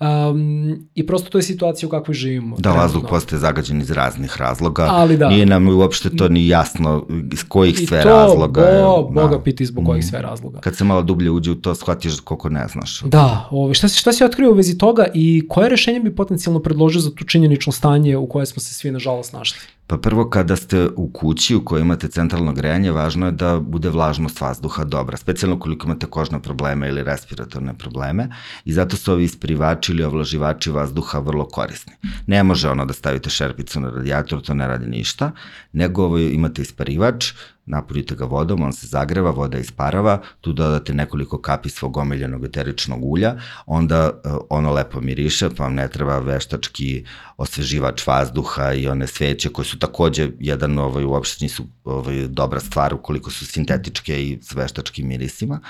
Um, 0.00 0.88
I 0.94 1.06
prosto 1.06 1.30
to 1.30 1.38
je 1.38 1.42
situacija 1.42 1.86
u 1.86 1.90
kakvoj 1.90 2.14
živimo. 2.14 2.56
Da, 2.56 2.62
trenutno. 2.62 2.82
vazduh 2.82 3.02
postaje 3.08 3.40
zagađen 3.40 3.80
iz 3.80 3.90
raznih 3.90 4.36
razloga. 4.36 4.86
Ali 4.90 5.16
da. 5.16 5.28
Nije 5.28 5.46
nam 5.46 5.68
uopšte 5.68 6.10
to 6.16 6.28
ni 6.28 6.48
jasno 6.48 7.06
iz 7.32 7.44
kojih 7.48 7.80
I 7.80 7.86
sve 7.86 8.02
to, 8.02 8.08
razloga. 8.08 8.60
I 8.60 8.64
to, 8.64 9.08
bo, 9.12 9.22
Boga 9.22 9.36
da. 9.36 9.42
piti 9.42 9.66
zbog 9.66 9.86
kojih 9.86 10.04
mm. 10.04 10.08
sve 10.08 10.22
razloga. 10.22 10.60
Kad 10.60 10.76
se 10.76 10.84
malo 10.84 11.02
dublje 11.02 11.30
uđe 11.30 11.50
u 11.50 11.54
to, 11.54 11.74
shvatiš 11.74 12.20
koliko 12.20 12.48
ne 12.48 12.68
znaš. 12.68 13.02
Da, 13.02 13.48
ove, 13.50 13.74
šta, 13.74 13.88
šta 13.88 14.12
si 14.12 14.24
otkrio 14.24 14.50
u 14.50 14.54
vezi 14.54 14.78
toga 14.78 15.06
i 15.14 15.35
koje 15.48 15.68
rešenje 15.68 16.00
bi 16.00 16.14
potencijalno 16.14 16.60
predložio 16.60 17.00
za 17.00 17.10
to 17.10 17.24
činjenično 17.24 17.72
stanje 17.72 18.16
u 18.16 18.28
koje 18.28 18.46
smo 18.46 18.60
se 18.60 18.74
svi 18.74 18.90
nažalost 18.90 19.32
našli? 19.32 19.58
Pa 19.86 19.98
prvo 19.98 20.30
kada 20.30 20.56
ste 20.56 20.88
u 20.96 21.08
kući 21.08 21.54
u 21.54 21.64
kojoj 21.64 21.82
imate 21.82 22.08
centralno 22.08 22.52
grejanje, 22.52 22.90
važno 22.90 23.26
je 23.26 23.32
da 23.32 23.60
bude 23.60 23.88
vlažnost 23.88 24.40
vazduha 24.40 24.84
dobra, 24.84 25.16
specijalno 25.16 25.58
koliko 25.58 25.86
imate 25.86 26.06
kožne 26.06 26.42
probleme 26.42 26.88
ili 26.88 27.04
respiratorne 27.04 27.74
probleme 27.78 28.28
i 28.64 28.72
zato 28.72 28.96
su 28.96 29.12
ovi 29.12 29.24
ispirivači 29.24 29.92
ili 29.92 30.04
ovlaživači 30.04 30.70
vazduha 30.70 31.18
vrlo 31.18 31.44
korisni. 31.44 31.92
Ne 32.26 32.42
može 32.42 32.70
ono 32.70 32.84
da 32.84 32.92
stavite 32.92 33.30
šerpicu 33.30 33.80
na 33.80 33.90
radijator, 33.90 34.42
to 34.42 34.54
ne 34.54 34.66
radi 34.66 34.86
ništa, 34.86 35.32
nego 35.72 36.04
ovo 36.04 36.18
imate 36.18 36.62
isparivač, 36.62 37.32
napunite 37.66 38.14
ga 38.14 38.24
vodom, 38.24 38.62
on 38.62 38.72
se 38.72 38.86
zagreva, 38.86 39.30
voda 39.30 39.58
isparava, 39.58 40.20
tu 40.40 40.52
dodate 40.52 40.94
nekoliko 40.94 41.38
kapi 41.38 41.68
svog 41.68 41.96
omiljenog 41.96 42.44
eteričnog 42.44 43.04
ulja, 43.04 43.36
onda 43.66 44.10
uh, 44.10 44.36
ono 44.50 44.72
lepo 44.72 45.00
miriše, 45.00 45.50
pa 45.56 45.62
vam 45.64 45.74
ne 45.74 45.88
treba 45.88 46.18
veštački 46.18 47.04
osveživač 47.36 48.06
vazduha 48.06 48.72
i 48.72 48.88
one 48.88 49.06
sveće 49.06 49.48
koje 49.48 49.64
su 49.64 49.78
takođe 49.78 50.30
jedan, 50.40 50.78
ovaj, 50.78 51.04
uopšte 51.04 51.44
nisu 51.44 51.64
ovaj, 51.84 52.28
dobra 52.28 52.60
stvar 52.60 52.94
ukoliko 52.94 53.30
su 53.30 53.46
sintetičke 53.46 54.22
i 54.22 54.38
s 54.42 54.54
veštačkim 54.54 55.08
mirisima. 55.08 55.60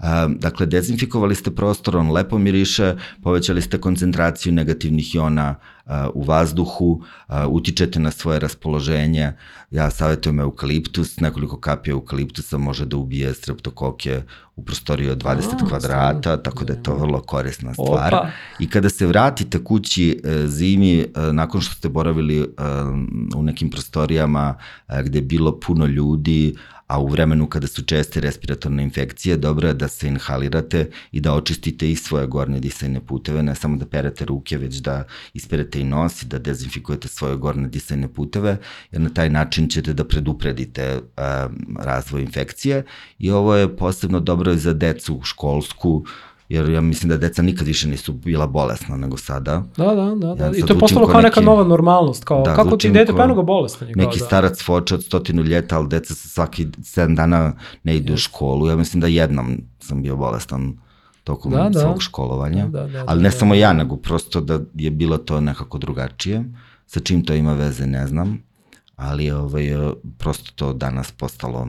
Um, 0.00 0.38
dakle, 0.38 0.66
dezinfikovali 0.66 1.34
ste 1.34 1.50
prostor, 1.50 1.96
on 1.96 2.12
lepo 2.12 2.38
miriše, 2.38 2.94
povećali 3.22 3.62
ste 3.62 3.78
koncentraciju 3.78 4.52
negativnih 4.52 5.14
iona 5.14 5.54
u 6.14 6.22
vazduhu, 6.22 7.02
utičete 7.48 8.00
na 8.00 8.10
svoje 8.10 8.38
raspoloženje. 8.38 9.32
Ja 9.70 9.90
savjetujem 9.90 10.40
eukaliptus, 10.40 11.20
nekoliko 11.20 11.60
kapija 11.60 11.92
eukaliptusa 11.92 12.58
može 12.58 12.86
da 12.86 12.96
ubije 12.96 13.34
streptokoke 13.34 14.22
u 14.56 14.64
prostoriji 14.64 15.10
od 15.10 15.22
20 15.22 15.64
A, 15.64 15.68
kvadrata, 15.68 16.20
stavno. 16.20 16.42
tako 16.42 16.64
da 16.64 16.72
je 16.72 16.82
to 16.82 16.94
vrlo 16.94 17.20
korisna 17.22 17.74
stvar. 17.74 18.14
Opa. 18.14 18.30
I 18.58 18.70
kada 18.70 18.88
se 18.88 19.06
vratite 19.06 19.64
kući 19.64 20.20
e, 20.24 20.46
zimi, 20.46 21.00
e, 21.00 21.06
nakon 21.32 21.60
što 21.60 21.74
ste 21.74 21.88
boravili 21.88 22.38
e, 22.40 22.44
u 23.36 23.42
nekim 23.42 23.70
prostorijama 23.70 24.54
gde 25.04 25.18
je 25.18 25.22
bilo 25.22 25.60
puno 25.60 25.86
ljudi, 25.86 26.56
a 26.90 26.98
u 26.98 27.06
vremenu 27.06 27.46
kada 27.46 27.66
su 27.66 27.82
česte 27.82 28.20
respiratorne 28.20 28.82
infekcije, 28.82 29.36
dobro 29.36 29.68
je 29.68 29.74
da 29.74 29.88
se 29.88 30.08
inhalirate 30.08 30.90
i 31.12 31.20
da 31.20 31.34
očistite 31.34 31.90
i 31.90 31.96
svoje 31.96 32.26
gornje 32.26 32.60
disajne 32.60 33.00
puteve, 33.00 33.42
ne 33.42 33.54
samo 33.54 33.76
da 33.76 33.86
perete 33.86 34.24
ruke, 34.24 34.58
već 34.58 34.76
da 34.76 35.04
isperete 35.34 35.80
i 35.80 35.84
nos 35.84 36.22
i 36.22 36.26
da 36.26 36.38
dezinfikujete 36.38 37.08
svoje 37.08 37.36
gornje 37.36 37.68
disajne 37.68 38.08
puteve, 38.08 38.56
jer 38.92 39.02
na 39.02 39.10
taj 39.10 39.30
način 39.30 39.68
ćete 39.68 39.92
da 39.92 40.04
predupredite 40.04 40.98
um, 40.98 41.76
razvoj 41.78 42.22
infekcije. 42.22 42.84
I 43.18 43.30
ovo 43.30 43.54
je 43.54 43.76
posebno 43.76 44.20
dobro 44.20 44.52
i 44.52 44.58
za 44.58 44.72
decu 44.72 45.20
školsku, 45.24 46.04
jer 46.50 46.68
ja 46.68 46.80
mislim 46.80 47.08
da 47.08 47.16
deca 47.16 47.42
nikad 47.42 47.66
više 47.66 47.88
nisu 47.88 48.12
bila 48.12 48.46
bolesna 48.46 48.96
nego 48.96 49.16
sada. 49.16 49.62
Da, 49.76 49.94
da, 49.94 50.14
da. 50.14 50.34
da. 50.34 50.44
Ja 50.44 50.52
I 50.56 50.62
to 50.62 50.72
je 50.72 50.78
postalo 50.78 51.06
kao 51.06 51.20
neka 51.20 51.40
nova 51.40 51.64
normalnost, 51.64 52.24
kao 52.24 52.42
da, 52.42 52.54
kako 52.54 52.76
ti 52.76 52.90
dete 52.90 53.12
pa 53.12 53.26
bolesno. 53.26 53.86
Neki 53.94 54.18
da. 54.18 54.24
starac 54.24 54.62
foče 54.62 54.94
od 54.94 55.04
stotinu 55.04 55.42
ljeta, 55.42 55.76
ali 55.76 55.88
deca 55.88 56.14
se 56.14 56.28
svaki 56.28 56.66
sedam 56.82 57.14
dana 57.14 57.52
ne 57.82 57.96
ide 57.96 58.12
yes. 58.12 58.14
u 58.14 58.18
školu. 58.18 58.68
Ja 58.68 58.76
mislim 58.76 59.00
da 59.00 59.06
jednom 59.06 59.60
sam 59.78 60.02
bio 60.02 60.16
bolestan 60.16 60.78
tokom 61.24 61.52
da, 61.52 61.68
da. 61.68 61.80
svog 61.80 62.02
školovanja. 62.02 62.66
Da, 62.66 62.80
da, 62.80 62.88
da, 62.88 63.04
ali 63.06 63.22
ne 63.22 63.28
da, 63.28 63.36
samo 63.36 63.54
da. 63.54 63.60
ja, 63.60 63.72
nego 63.72 63.96
prosto 63.96 64.40
da 64.40 64.60
je 64.74 64.90
bilo 64.90 65.18
to 65.18 65.40
nekako 65.40 65.78
drugačije. 65.78 66.44
Sa 66.86 67.00
čim 67.00 67.24
to 67.24 67.34
ima 67.34 67.54
veze, 67.54 67.86
ne 67.86 68.06
znam. 68.06 68.42
Ali 68.96 69.30
ovaj, 69.30 69.64
prosto 70.18 70.52
to 70.54 70.72
danas 70.72 71.12
postalo 71.12 71.68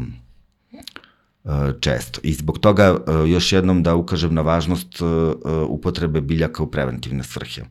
često. 1.79 2.19
I 2.23 2.33
zbog 2.33 2.59
toga 2.59 2.83
e, 2.83 3.29
još 3.29 3.51
jednom 3.51 3.83
da 3.83 3.95
ukažem 3.95 4.33
na 4.33 4.41
važnost 4.41 5.01
e, 5.01 5.05
e, 5.05 5.51
upotrebe 5.51 6.21
biljaka 6.21 6.63
u 6.63 6.71
preventivne 6.71 7.23
svrhe, 7.23 7.61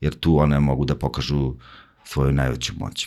jer 0.00 0.14
tu 0.14 0.38
one 0.38 0.60
mogu 0.60 0.84
da 0.84 0.94
pokažu 0.94 1.54
svoju 2.04 2.32
najveću 2.32 2.72
moć. 2.78 3.06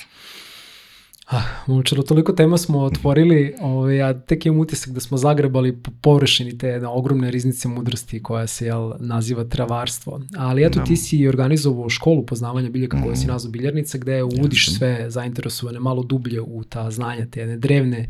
Ah, 1.31 1.43
momčaro, 1.67 2.03
toliko 2.03 2.33
tema 2.33 2.57
smo 2.57 2.79
otvorili, 2.79 3.55
ovaj, 3.61 3.97
ja 3.97 4.19
tek 4.19 4.45
imam 4.45 4.59
utisak 4.59 4.93
da 4.93 4.99
smo 4.99 5.17
zagrebali 5.17 5.77
po 5.77 5.91
površini 6.01 6.57
te 6.57 6.67
jedna 6.67 6.91
ogromne 6.91 7.31
riznice 7.31 7.67
mudrosti 7.67 8.23
koja 8.23 8.47
se 8.47 8.65
jel, 8.65 8.91
naziva 8.99 9.43
travarstvo. 9.43 10.21
Ali 10.37 10.65
eto, 10.65 10.79
da. 10.79 10.85
ti 10.85 10.95
si 10.95 11.27
organizovao 11.27 11.89
školu 11.89 12.25
poznavanja 12.25 12.69
biljaka 12.69 12.97
mm. 12.97 13.03
koja 13.03 13.15
si 13.15 13.27
nazvao 13.27 13.51
biljarnica, 13.51 13.97
gde 13.97 14.23
uvodiš 14.23 14.77
sve 14.77 15.05
zainteresovane 15.09 15.79
malo 15.79 16.03
dublje 16.03 16.41
u 16.41 16.63
ta 16.63 16.91
znanja, 16.91 17.25
te 17.31 17.39
jedne 17.39 17.57
drevne 17.57 18.07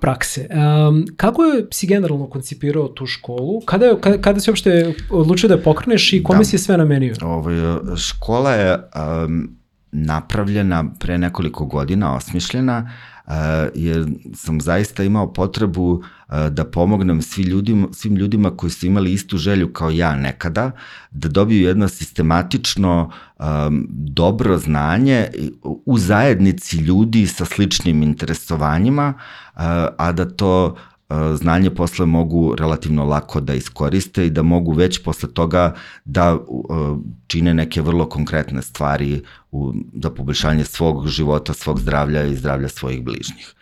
prakse. 0.00 0.48
Um, 0.50 1.04
kako 1.16 1.44
je 1.44 1.66
si 1.72 1.86
generalno 1.86 2.26
koncipirao 2.26 2.88
tu 2.88 3.06
školu? 3.06 3.60
Kada, 3.66 3.86
je, 3.86 4.00
kada, 4.00 4.22
kada 4.22 4.40
si 4.40 4.50
uopšte 4.50 4.94
odlučio 5.10 5.48
da 5.48 5.54
je 5.54 5.62
pokreneš 5.62 6.12
i 6.12 6.22
kome 6.22 6.38
da. 6.38 6.44
si 6.44 6.56
je 6.56 6.60
sve 6.60 6.76
namenio? 6.76 7.14
Ovo, 7.22 7.34
ovaj, 7.34 7.96
škola 7.96 8.50
je 8.50 8.74
um, 8.74 9.56
napravljena 9.92 10.84
pre 11.00 11.18
nekoliko 11.18 11.64
godina, 11.64 12.16
osmišljena, 12.16 12.78
uh, 12.78 13.13
jer 13.74 14.06
sam 14.34 14.60
zaista 14.60 15.04
imao 15.04 15.32
potrebu 15.32 16.02
da 16.50 16.64
pomognem 16.64 17.22
svi 17.22 17.42
ljudima, 17.42 17.88
svim 17.92 18.16
ljudima 18.16 18.56
koji 18.56 18.70
su 18.70 18.86
imali 18.86 19.12
istu 19.12 19.36
želju 19.36 19.72
kao 19.72 19.90
ja 19.90 20.16
nekada, 20.16 20.70
da 21.10 21.28
dobiju 21.28 21.62
jedno 21.62 21.88
sistematično 21.88 23.10
dobro 23.88 24.58
znanje 24.58 25.28
u 25.62 25.98
zajednici 25.98 26.76
ljudi 26.76 27.26
sa 27.26 27.44
sličnim 27.44 28.02
interesovanjima, 28.02 29.14
a 29.98 30.12
da 30.12 30.30
to 30.30 30.76
znanje 31.36 31.70
posle 31.70 32.06
mogu 32.06 32.54
relativno 32.58 33.04
lako 33.04 33.40
da 33.40 33.54
iskoriste 33.54 34.26
i 34.26 34.30
da 34.30 34.42
mogu 34.42 34.72
već 34.72 35.02
posle 35.02 35.32
toga 35.32 35.74
da 36.04 36.38
čine 37.26 37.54
neke 37.54 37.82
vrlo 37.82 38.08
konkretne 38.08 38.62
stvari 38.62 39.22
u, 39.50 39.72
za 40.02 40.10
poboljšanje 40.10 40.64
svog 40.64 41.08
života, 41.08 41.54
svog 41.54 41.80
zdravlja 41.80 42.24
i 42.24 42.36
zdravlja 42.36 42.68
svojih 42.68 43.04
bližnjih. 43.04 43.54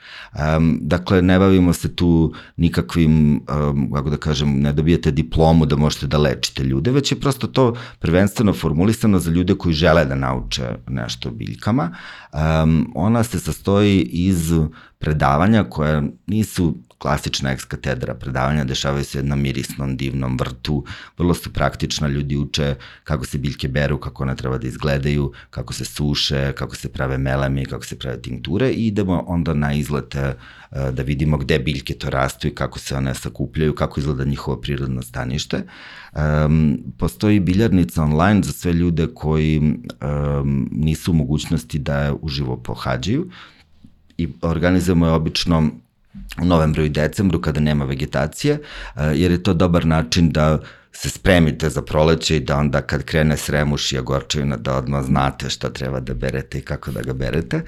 Um, 0.56 0.78
dakle, 0.82 1.22
ne 1.22 1.38
bavimo 1.38 1.72
se 1.72 1.96
tu 1.96 2.32
nikakvim, 2.56 3.42
um, 3.70 3.90
kako 3.92 4.10
da 4.10 4.16
kažem, 4.16 4.60
ne 4.60 4.72
dobijete 4.72 5.10
diplomu 5.10 5.66
da 5.66 5.76
možete 5.76 6.06
da 6.06 6.18
lečite 6.18 6.64
ljude, 6.64 6.90
već 6.90 7.12
je 7.12 7.20
prosto 7.20 7.46
to 7.46 7.74
prvenstveno 7.98 8.52
formulisano 8.52 9.18
za 9.18 9.30
ljude 9.30 9.54
koji 9.54 9.74
žele 9.74 10.04
da 10.04 10.14
nauče 10.14 10.74
nešto 10.88 11.28
o 11.28 11.32
biljkama. 11.32 11.90
Um, 12.32 12.92
ona 12.94 13.24
se 13.24 13.40
sastoji 13.40 14.00
iz 14.02 14.52
predavanja 14.98 15.64
koja 15.64 16.02
nisu 16.26 16.74
klasična 17.02 17.50
ekskatedra 17.50 18.14
predavanja, 18.14 18.64
dešavaju 18.64 19.04
se 19.04 19.22
na 19.22 19.36
mirisnom, 19.36 19.96
divnom 19.96 20.36
vrtu, 20.38 20.84
vrlo 21.18 21.34
su 21.34 21.52
praktična, 21.52 22.08
ljudi 22.08 22.36
uče 22.36 22.74
kako 23.04 23.26
se 23.26 23.38
biljke 23.38 23.68
beru, 23.68 23.98
kako 23.98 24.22
one 24.22 24.36
treba 24.36 24.58
da 24.58 24.68
izgledaju, 24.68 25.32
kako 25.50 25.72
se 25.72 25.84
suše, 25.84 26.52
kako 26.52 26.76
se 26.76 26.92
prave 26.92 27.18
melemi, 27.18 27.66
kako 27.66 27.84
se 27.84 27.98
prave 27.98 28.22
tinkture 28.22 28.70
i 28.70 28.86
idemo 28.86 29.24
onda 29.26 29.54
na 29.54 29.72
izlete 29.72 30.20
e, 30.20 30.90
da 30.92 31.02
vidimo 31.02 31.38
gde 31.38 31.58
biljke 31.58 31.94
to 31.94 32.10
rastu 32.10 32.48
i 32.48 32.54
kako 32.54 32.78
se 32.78 32.96
one 32.96 33.14
sakupljaju, 33.14 33.74
kako 33.74 34.00
izgleda 34.00 34.24
njihovo 34.24 34.56
prirodno 34.60 35.02
stanište. 35.02 35.64
Um, 36.14 36.78
postoji 36.98 37.40
biljarnica 37.40 38.02
online 38.02 38.42
za 38.42 38.52
sve 38.52 38.72
ljude 38.72 39.06
koji 39.14 39.58
um, 39.58 40.68
nisu 40.72 41.10
u 41.10 41.14
mogućnosti 41.14 41.78
da 41.78 41.98
je 41.98 42.14
uživo 42.22 42.56
pohađaju 42.56 43.30
i 44.18 44.28
organizujemo 44.42 45.06
je 45.06 45.12
obično 45.12 45.70
u 46.42 46.44
novembru 46.44 46.84
i 46.84 46.88
decembru 46.88 47.40
kada 47.40 47.60
nema 47.60 47.84
vegetacije, 47.84 48.54
eh, 48.54 49.12
jer 49.14 49.30
je 49.30 49.42
to 49.42 49.54
dobar 49.54 49.86
način 49.86 50.30
da 50.30 50.58
se 50.92 51.10
spremite 51.10 51.70
za 51.70 51.82
proleće 51.82 52.36
i 52.36 52.40
da 52.40 52.56
onda 52.56 52.82
kad 52.82 53.02
krene 53.02 53.36
sremuš 53.36 53.92
i 53.92 53.98
ogorčevina 53.98 54.56
da 54.56 54.76
odmah 54.76 55.04
znate 55.04 55.50
šta 55.50 55.70
treba 55.70 56.00
da 56.00 56.14
berete 56.14 56.58
i 56.58 56.60
kako 56.60 56.90
da 56.90 57.02
ga 57.02 57.12
berete. 57.12 57.62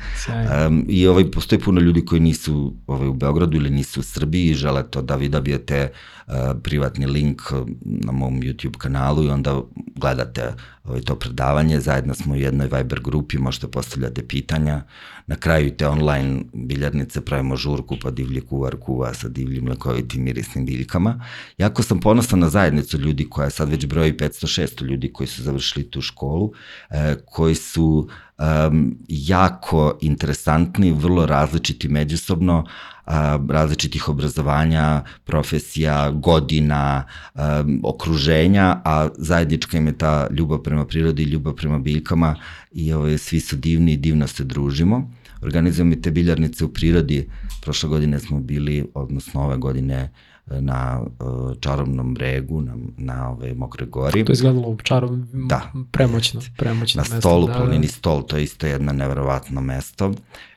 Um, 0.67 0.85
I 0.89 1.07
ovaj, 1.07 1.31
postoji 1.31 1.61
puno 1.61 1.81
ljudi 1.81 2.05
koji 2.05 2.21
nisu 2.21 2.75
ovaj, 2.87 3.09
u 3.09 3.15
Beogradu 3.15 3.57
ili 3.57 3.71
nisu 3.71 4.01
u 4.01 4.03
Srbiji 4.03 4.51
i 4.51 4.55
žele 4.55 4.83
to 4.91 5.03
da 5.03 5.17
vi 5.17 5.29
dobijete 5.29 5.93
uh, 5.93 6.24
privatni 6.63 7.07
link 7.07 7.43
na 7.85 8.13
mom 8.13 8.41
YouTube 8.41 8.77
kanalu 8.79 9.25
i 9.25 9.29
onda 9.29 9.61
gledate 9.97 10.55
ovaj, 10.85 11.01
to 11.01 11.17
predavanje. 11.17 11.81
Zajedno 11.81 12.15
smo 12.15 12.35
u 12.35 12.37
jednoj 12.37 12.69
Viber 12.73 13.01
grupi, 13.01 13.39
možete 13.39 13.69
postavljati 13.69 14.29
pitanja. 14.29 14.83
Na 15.27 15.37
kraju 15.37 15.77
te 15.77 15.89
online 15.89 16.43
biljarnice 16.53 17.21
pravimo 17.21 17.57
žurku 17.57 17.97
pa 18.03 18.11
divlji 18.11 18.41
kuvar 18.41 18.77
kuva 18.77 19.15
sa 19.15 19.29
divljim 19.29 19.69
lekovitim 19.69 20.23
mirisnim 20.23 20.67
biljkama. 20.67 21.25
Jako 21.59 21.83
sam 21.83 22.01
ponosan 22.01 22.39
na 22.39 22.49
zajednicu 22.49 22.99
ljudi 22.99 23.29
koja 23.31 23.51
sad 23.51 23.69
već 23.69 23.87
broji 23.87 24.13
500-600 24.13 24.85
ljudi 24.85 25.13
koji 25.13 25.27
su 25.27 25.43
završili 25.43 25.91
tu 25.91 26.01
školu, 26.01 26.53
eh, 26.91 27.17
koji 27.27 27.55
su 27.55 28.09
um, 28.39 28.99
jako 29.09 29.99
interesantni, 30.01 30.93
vrlo 30.93 31.27
različiti 31.27 31.89
međusobno, 31.89 32.65
a, 33.07 33.39
različitih 33.49 34.09
obrazovanja, 34.09 35.03
profesija, 35.25 36.11
godina, 36.11 37.05
um, 37.35 37.81
okruženja, 37.85 38.81
a 38.85 39.09
zajednička 39.19 39.79
im 39.79 39.87
je 39.87 39.99
ta 39.99 40.27
ljubav 40.31 40.59
prema 40.59 40.87
prirodi 40.87 41.23
ljubav 41.23 41.55
prema 41.55 41.79
biljkama 41.79 42.37
i 42.73 42.93
ovaj, 42.93 43.19
svi 43.19 43.41
su 43.41 43.57
divni 43.57 43.93
i 43.93 43.97
divno 43.97 44.27
se 44.27 44.45
družimo. 44.45 45.11
Organizujemo 45.43 45.93
i 45.93 46.03
te 46.03 46.11
biljarnice 46.11 46.65
u 46.65 46.69
prirodi. 46.69 47.29
Prošle 47.63 47.89
godine 47.89 48.21
smo 48.21 48.41
bili, 48.41 48.87
odnosno 48.95 49.45
ove 49.45 49.57
godine, 49.57 50.11
na 50.47 51.01
uh, 51.01 51.53
čarobnom 51.61 52.15
bregu, 52.15 52.61
na, 52.61 52.75
na 52.97 53.31
ove 53.31 53.55
Mokre 53.55 53.87
gori. 53.87 54.25
To 54.25 54.33
je 54.33 54.35
izgledalo 54.35 54.77
čarov, 54.83 55.17
da. 55.33 55.73
premoćno, 55.91 56.41
premoćno 56.57 56.99
na 56.99 57.03
mesto. 57.03 57.15
Na 57.15 57.21
stolu, 57.21 57.47
da, 57.47 57.53
planini 57.55 57.87
da. 57.87 57.93
stol, 57.93 58.23
to 58.23 58.37
je 58.37 58.45
isto 58.45 58.67
jedno 58.67 58.93
neverovatno 58.93 59.61
mesto, 59.61 60.13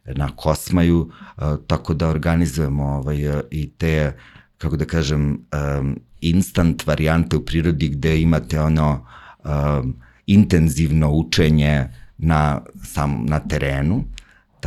na 0.05 0.29
Kosmaju, 0.35 0.99
uh, 1.37 1.43
tako 1.67 1.93
da 1.93 2.09
organizujemo 2.09 2.83
ovaj, 2.83 3.27
uh, 3.29 3.41
i 3.51 3.69
te, 3.69 4.17
kako 4.57 4.77
da 4.77 4.85
kažem, 4.85 5.31
um, 5.79 5.99
instant 6.21 6.87
varijante 6.87 7.37
u 7.37 7.45
prirodi 7.45 7.89
gde 7.89 8.21
imate 8.21 8.61
ono 8.61 9.05
um, 9.43 9.95
intenzivno 10.27 11.11
učenje 11.11 11.85
na, 12.17 12.61
sam, 12.83 13.25
na 13.25 13.39
terenu, 13.39 14.03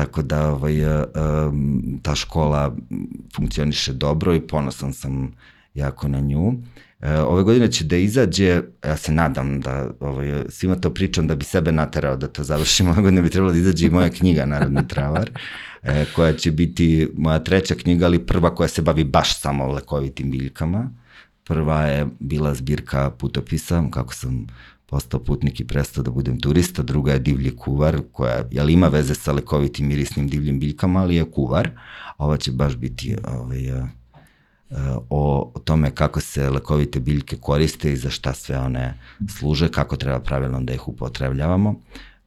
Tako 0.00 0.22
da 0.22 0.48
ovaj, 0.48 0.84
um, 0.84 2.00
ta 2.02 2.14
škola 2.14 2.76
funkcioniše 3.36 3.92
dobro 3.92 4.34
i 4.34 4.40
ponosan 4.40 4.92
sam 4.92 5.32
jako 5.74 6.08
na 6.08 6.20
nju. 6.20 6.52
E, 7.00 7.18
ove 7.20 7.42
godine 7.42 7.72
će 7.72 7.84
da 7.84 7.96
izađe, 7.96 8.62
ja 8.84 8.96
se 8.96 9.12
nadam 9.12 9.60
da 9.60 9.90
ovaj, 10.00 10.44
svima 10.48 10.76
to 10.76 10.94
pričam 10.94 11.26
da 11.26 11.34
bi 11.34 11.44
sebe 11.44 11.72
naterao 11.72 12.16
da 12.16 12.28
to 12.28 12.44
završim, 12.44 12.88
ove 12.90 13.02
godine 13.02 13.22
bi 13.22 13.30
trebalo 13.30 13.52
da 13.52 13.58
izađe 13.58 13.86
i 13.86 13.90
moja 13.90 14.08
knjiga 14.10 14.46
Narodni 14.46 14.88
travar, 14.88 15.30
e, 15.82 16.04
koja 16.16 16.32
će 16.32 16.50
biti 16.50 17.08
moja 17.16 17.44
treća 17.44 17.74
knjiga, 17.74 18.06
ali 18.06 18.26
prva 18.26 18.54
koja 18.54 18.68
se 18.68 18.82
bavi 18.82 19.04
baš 19.04 19.40
samo 19.40 19.72
lekovitim 19.72 20.30
biljkama. 20.30 20.90
Prva 21.44 21.82
je 21.82 22.06
bila 22.18 22.54
zbirka 22.54 23.10
putopisa, 23.10 23.84
kako 23.90 24.14
sam 24.14 24.46
postao 24.90 25.20
putnik 25.20 25.60
i 25.60 25.66
prestao 25.66 26.04
da 26.04 26.10
budem 26.10 26.40
turista, 26.40 26.82
druga 26.82 27.12
je 27.12 27.18
divlji 27.18 27.56
kuvar, 27.56 28.00
koja 28.12 28.44
jel, 28.50 28.70
ima 28.70 28.88
veze 28.88 29.14
sa 29.14 29.32
lekovitim 29.32 29.88
mirisnim 29.88 30.28
divljim 30.28 30.60
biljkama, 30.60 31.00
ali 31.00 31.16
je 31.16 31.30
kuvar. 31.30 31.70
Ova 32.18 32.36
će 32.36 32.52
baš 32.52 32.76
biti 32.76 33.16
ovaj, 33.28 33.72
uh, 33.72 33.86
o, 35.10 35.52
o 35.54 35.58
tome 35.58 35.90
kako 35.94 36.20
se 36.20 36.50
lekovite 36.50 37.00
biljke 37.00 37.36
koriste 37.36 37.92
i 37.92 37.96
za 37.96 38.10
šta 38.10 38.34
sve 38.34 38.58
one 38.58 38.98
služe, 39.38 39.68
kako 39.68 39.96
treba 39.96 40.20
pravilno 40.20 40.60
da 40.60 40.72
ih 40.72 40.88
upotrebljavamo. 40.88 41.74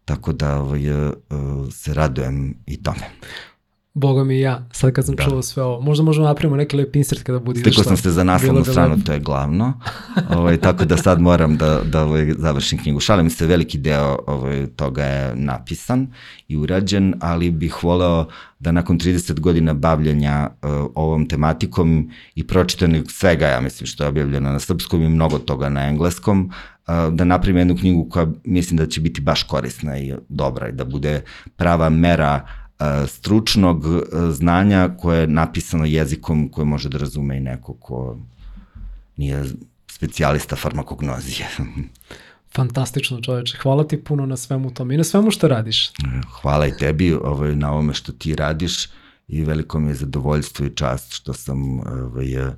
Tako 0.05 0.33
da 0.33 0.61
ovaj, 0.61 0.91
uh, 0.91 1.13
se 1.71 1.93
radujem 1.93 2.55
i 2.65 2.83
tome. 2.83 3.09
Boga 3.95 4.23
mi 4.23 4.39
ja, 4.39 4.67
sad 4.71 4.91
kad 4.91 5.05
sam 5.05 5.15
da. 5.15 5.23
čuo 5.23 5.41
sve 5.41 5.63
ovo. 5.63 5.81
Možda 5.81 6.03
možemo 6.03 6.27
napravimo 6.27 6.55
neki 6.57 6.77
lep 6.77 6.95
insert 6.95 7.23
kada 7.23 7.39
bude 7.39 7.59
Stikao 7.59 7.83
sam 7.83 7.97
se 7.97 8.11
za 8.11 8.23
naslovnu 8.23 8.65
stranu, 8.65 9.03
to 9.05 9.13
je 9.13 9.19
glavno. 9.19 9.73
ovaj, 10.37 10.57
tako 10.57 10.85
da 10.85 10.97
sad 10.97 11.21
moram 11.21 11.57
da, 11.57 11.81
da 11.85 12.03
ovaj, 12.03 12.33
završim 12.37 12.79
knjigu. 12.79 12.99
Šalim 12.99 13.29
se, 13.29 13.47
veliki 13.47 13.77
deo 13.77 14.17
ovaj, 14.27 14.67
toga 14.67 15.03
je 15.03 15.35
napisan 15.35 16.07
i 16.47 16.57
urađen, 16.57 17.13
ali 17.21 17.51
bih 17.51 17.83
voleo 17.83 18.25
da 18.59 18.71
nakon 18.71 18.99
30 18.99 19.39
godina 19.39 19.73
bavljenja 19.73 20.49
uh, 20.49 20.69
ovom 20.95 21.27
tematikom 21.27 22.11
i 22.35 22.47
pročitanog 22.47 23.11
svega, 23.11 23.47
ja 23.47 23.59
mislim, 23.59 23.87
što 23.87 24.03
je 24.03 24.07
objavljeno 24.07 24.51
na 24.51 24.59
srpskom 24.59 25.01
i 25.01 25.09
mnogo 25.09 25.39
toga 25.39 25.69
na 25.69 25.87
engleskom, 25.87 26.51
uh, 26.87 27.13
da 27.13 27.23
napravim 27.23 27.57
jednu 27.57 27.77
knjigu 27.77 28.09
koja 28.09 28.27
mislim 28.43 28.77
da 28.77 28.87
će 28.87 29.01
biti 29.01 29.21
baš 29.21 29.43
korisna 29.43 29.97
i 29.97 30.13
dobra 30.29 30.69
i 30.69 30.71
da 30.71 30.85
bude 30.85 31.21
prava 31.57 31.89
mera 31.89 32.47
stručnog 33.07 33.85
znanja 34.31 34.89
koje 34.99 35.21
je 35.21 35.27
napisano 35.27 35.85
jezikom 35.85 36.49
koje 36.49 36.65
može 36.65 36.89
da 36.89 36.97
razume 36.97 37.37
i 37.37 37.39
neko 37.39 37.73
ko 37.73 38.17
nije 39.17 39.43
specijalista 39.91 40.55
farmakognozije. 40.55 41.47
Fantastično 42.55 43.21
čoveče, 43.21 43.57
hvala 43.57 43.87
ti 43.87 44.03
puno 44.03 44.25
na 44.25 44.37
svemu 44.37 44.73
tome 44.73 44.93
i 44.93 44.97
na 44.97 45.03
svemu 45.03 45.31
što 45.31 45.47
radiš. 45.47 45.91
Hvala 46.41 46.67
i 46.67 46.77
tebi 46.77 47.13
ovaj, 47.13 47.55
na 47.55 47.71
ovome 47.71 47.93
što 47.93 48.11
ti 48.11 48.35
radiš 48.35 48.89
i 49.27 49.43
veliko 49.43 49.79
mi 49.79 49.89
je 49.89 49.95
zadovoljstvo 49.95 50.65
i 50.65 50.75
čast 50.75 51.13
što 51.13 51.33
sam 51.33 51.79
ovaj, 51.79 52.53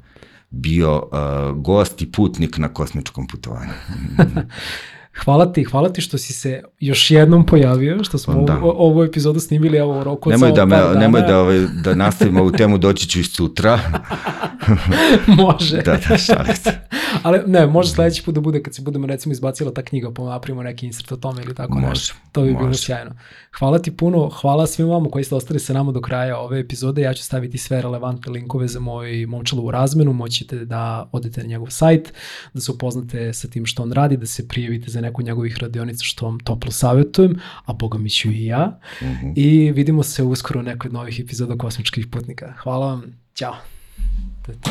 bio 0.49 0.97
uh, 0.97 1.57
gost 1.61 2.01
i 2.01 2.11
putnik 2.11 2.57
na 2.57 2.67
kosmičkom 2.67 3.27
putovanju. 3.27 3.71
Hvala 5.23 5.53
ti, 5.53 5.63
hvala 5.63 5.89
ti 5.89 6.01
što 6.01 6.17
si 6.17 6.33
se 6.33 6.63
još 6.79 7.11
jednom 7.11 7.45
pojavio, 7.45 8.03
što 8.03 8.17
smo 8.17 8.41
da. 8.41 8.57
ovu, 8.57 8.73
ovu 8.77 9.03
epizodu 9.03 9.39
snimili 9.39 9.77
evo 9.77 9.99
u 9.99 10.03
roku 10.03 10.29
nemoj 10.29 10.51
da 10.51 10.65
me, 10.65 10.75
dana. 10.75 10.99
Nemoj 10.99 11.21
da, 11.21 11.39
ovaj, 11.39 11.59
da 11.83 11.95
nastavimo 11.95 12.39
ovu 12.39 12.51
temu, 12.51 12.77
doći 12.77 13.09
ću 13.09 13.19
i 13.19 13.23
sutra. 13.23 13.79
može. 15.43 15.81
da, 15.81 15.97
da, 16.09 16.17
šalim 16.17 16.55
se. 16.55 16.71
Ali 17.23 17.39
ne, 17.45 17.67
može 17.67 17.89
sledeći 17.89 18.23
put 18.23 18.35
da 18.35 18.41
bude 18.41 18.63
kad 18.63 18.75
se 18.75 18.81
budemo 18.81 19.07
recimo 19.07 19.31
izbacila 19.31 19.73
ta 19.73 19.81
knjiga, 19.81 20.11
pa 20.13 20.23
napravimo 20.23 20.63
neki 20.63 20.85
insert 20.85 21.11
o 21.11 21.15
tome 21.15 21.43
ili 21.43 21.55
tako 21.55 21.73
može, 21.73 21.89
nešto. 21.89 22.15
To 22.31 22.41
bi 22.41 22.51
može. 22.51 22.63
bilo 22.63 22.73
sjajno. 22.73 23.11
Hvala 23.59 23.79
ti 23.79 23.97
puno, 23.97 24.29
hvala 24.29 24.67
svim 24.67 24.87
vama 24.87 25.09
koji 25.09 25.23
ste 25.23 25.35
ostali 25.35 25.59
sa 25.59 25.73
nama 25.73 25.91
do 25.91 26.01
kraja 26.01 26.37
ove 26.37 26.59
epizode. 26.59 27.01
Ja 27.01 27.13
ću 27.13 27.23
staviti 27.23 27.57
sve 27.57 27.81
relevantne 27.81 28.31
linkove 28.31 28.67
za 28.67 28.79
moj 28.79 29.25
momčalovu 29.25 29.71
razmenu. 29.71 30.13
Moćete 30.13 30.65
da 30.65 31.09
odete 31.11 31.41
na 31.41 31.47
njegov 31.47 31.67
sajt, 31.69 32.13
da 32.53 32.61
se 32.61 32.71
upoznate 32.71 33.33
sa 33.33 33.47
tim 33.47 33.65
što 33.65 33.83
on 33.83 33.91
radi, 33.91 34.17
da 34.17 34.25
se 34.25 34.47
prijavite 34.47 34.91
za 34.91 35.01
neku 35.05 35.21
njegovih 35.21 35.57
radionica 35.57 36.03
što 36.03 36.25
vam 36.25 36.39
toplo 36.39 36.71
savjetujem, 36.71 37.39
a 37.65 37.73
boga 37.73 37.97
mi 37.97 38.09
ću 38.09 38.31
i 38.31 38.45
ja. 38.45 38.79
Mhm. 39.01 39.07
-huh. 39.07 39.33
I 39.35 39.71
vidimo 39.71 40.03
se 40.03 40.23
uskoro 40.23 40.59
u 40.59 40.63
nekoj 40.63 40.89
od 40.89 40.93
novih 40.93 41.19
epizoda 41.19 41.57
Kosmičkih 41.57 42.07
putnika. 42.07 42.53
Hvala 42.57 42.85
vam, 42.85 43.03
ćao. 43.33 43.55
To 44.45 44.51
je 44.51 44.57
to. 44.61 44.69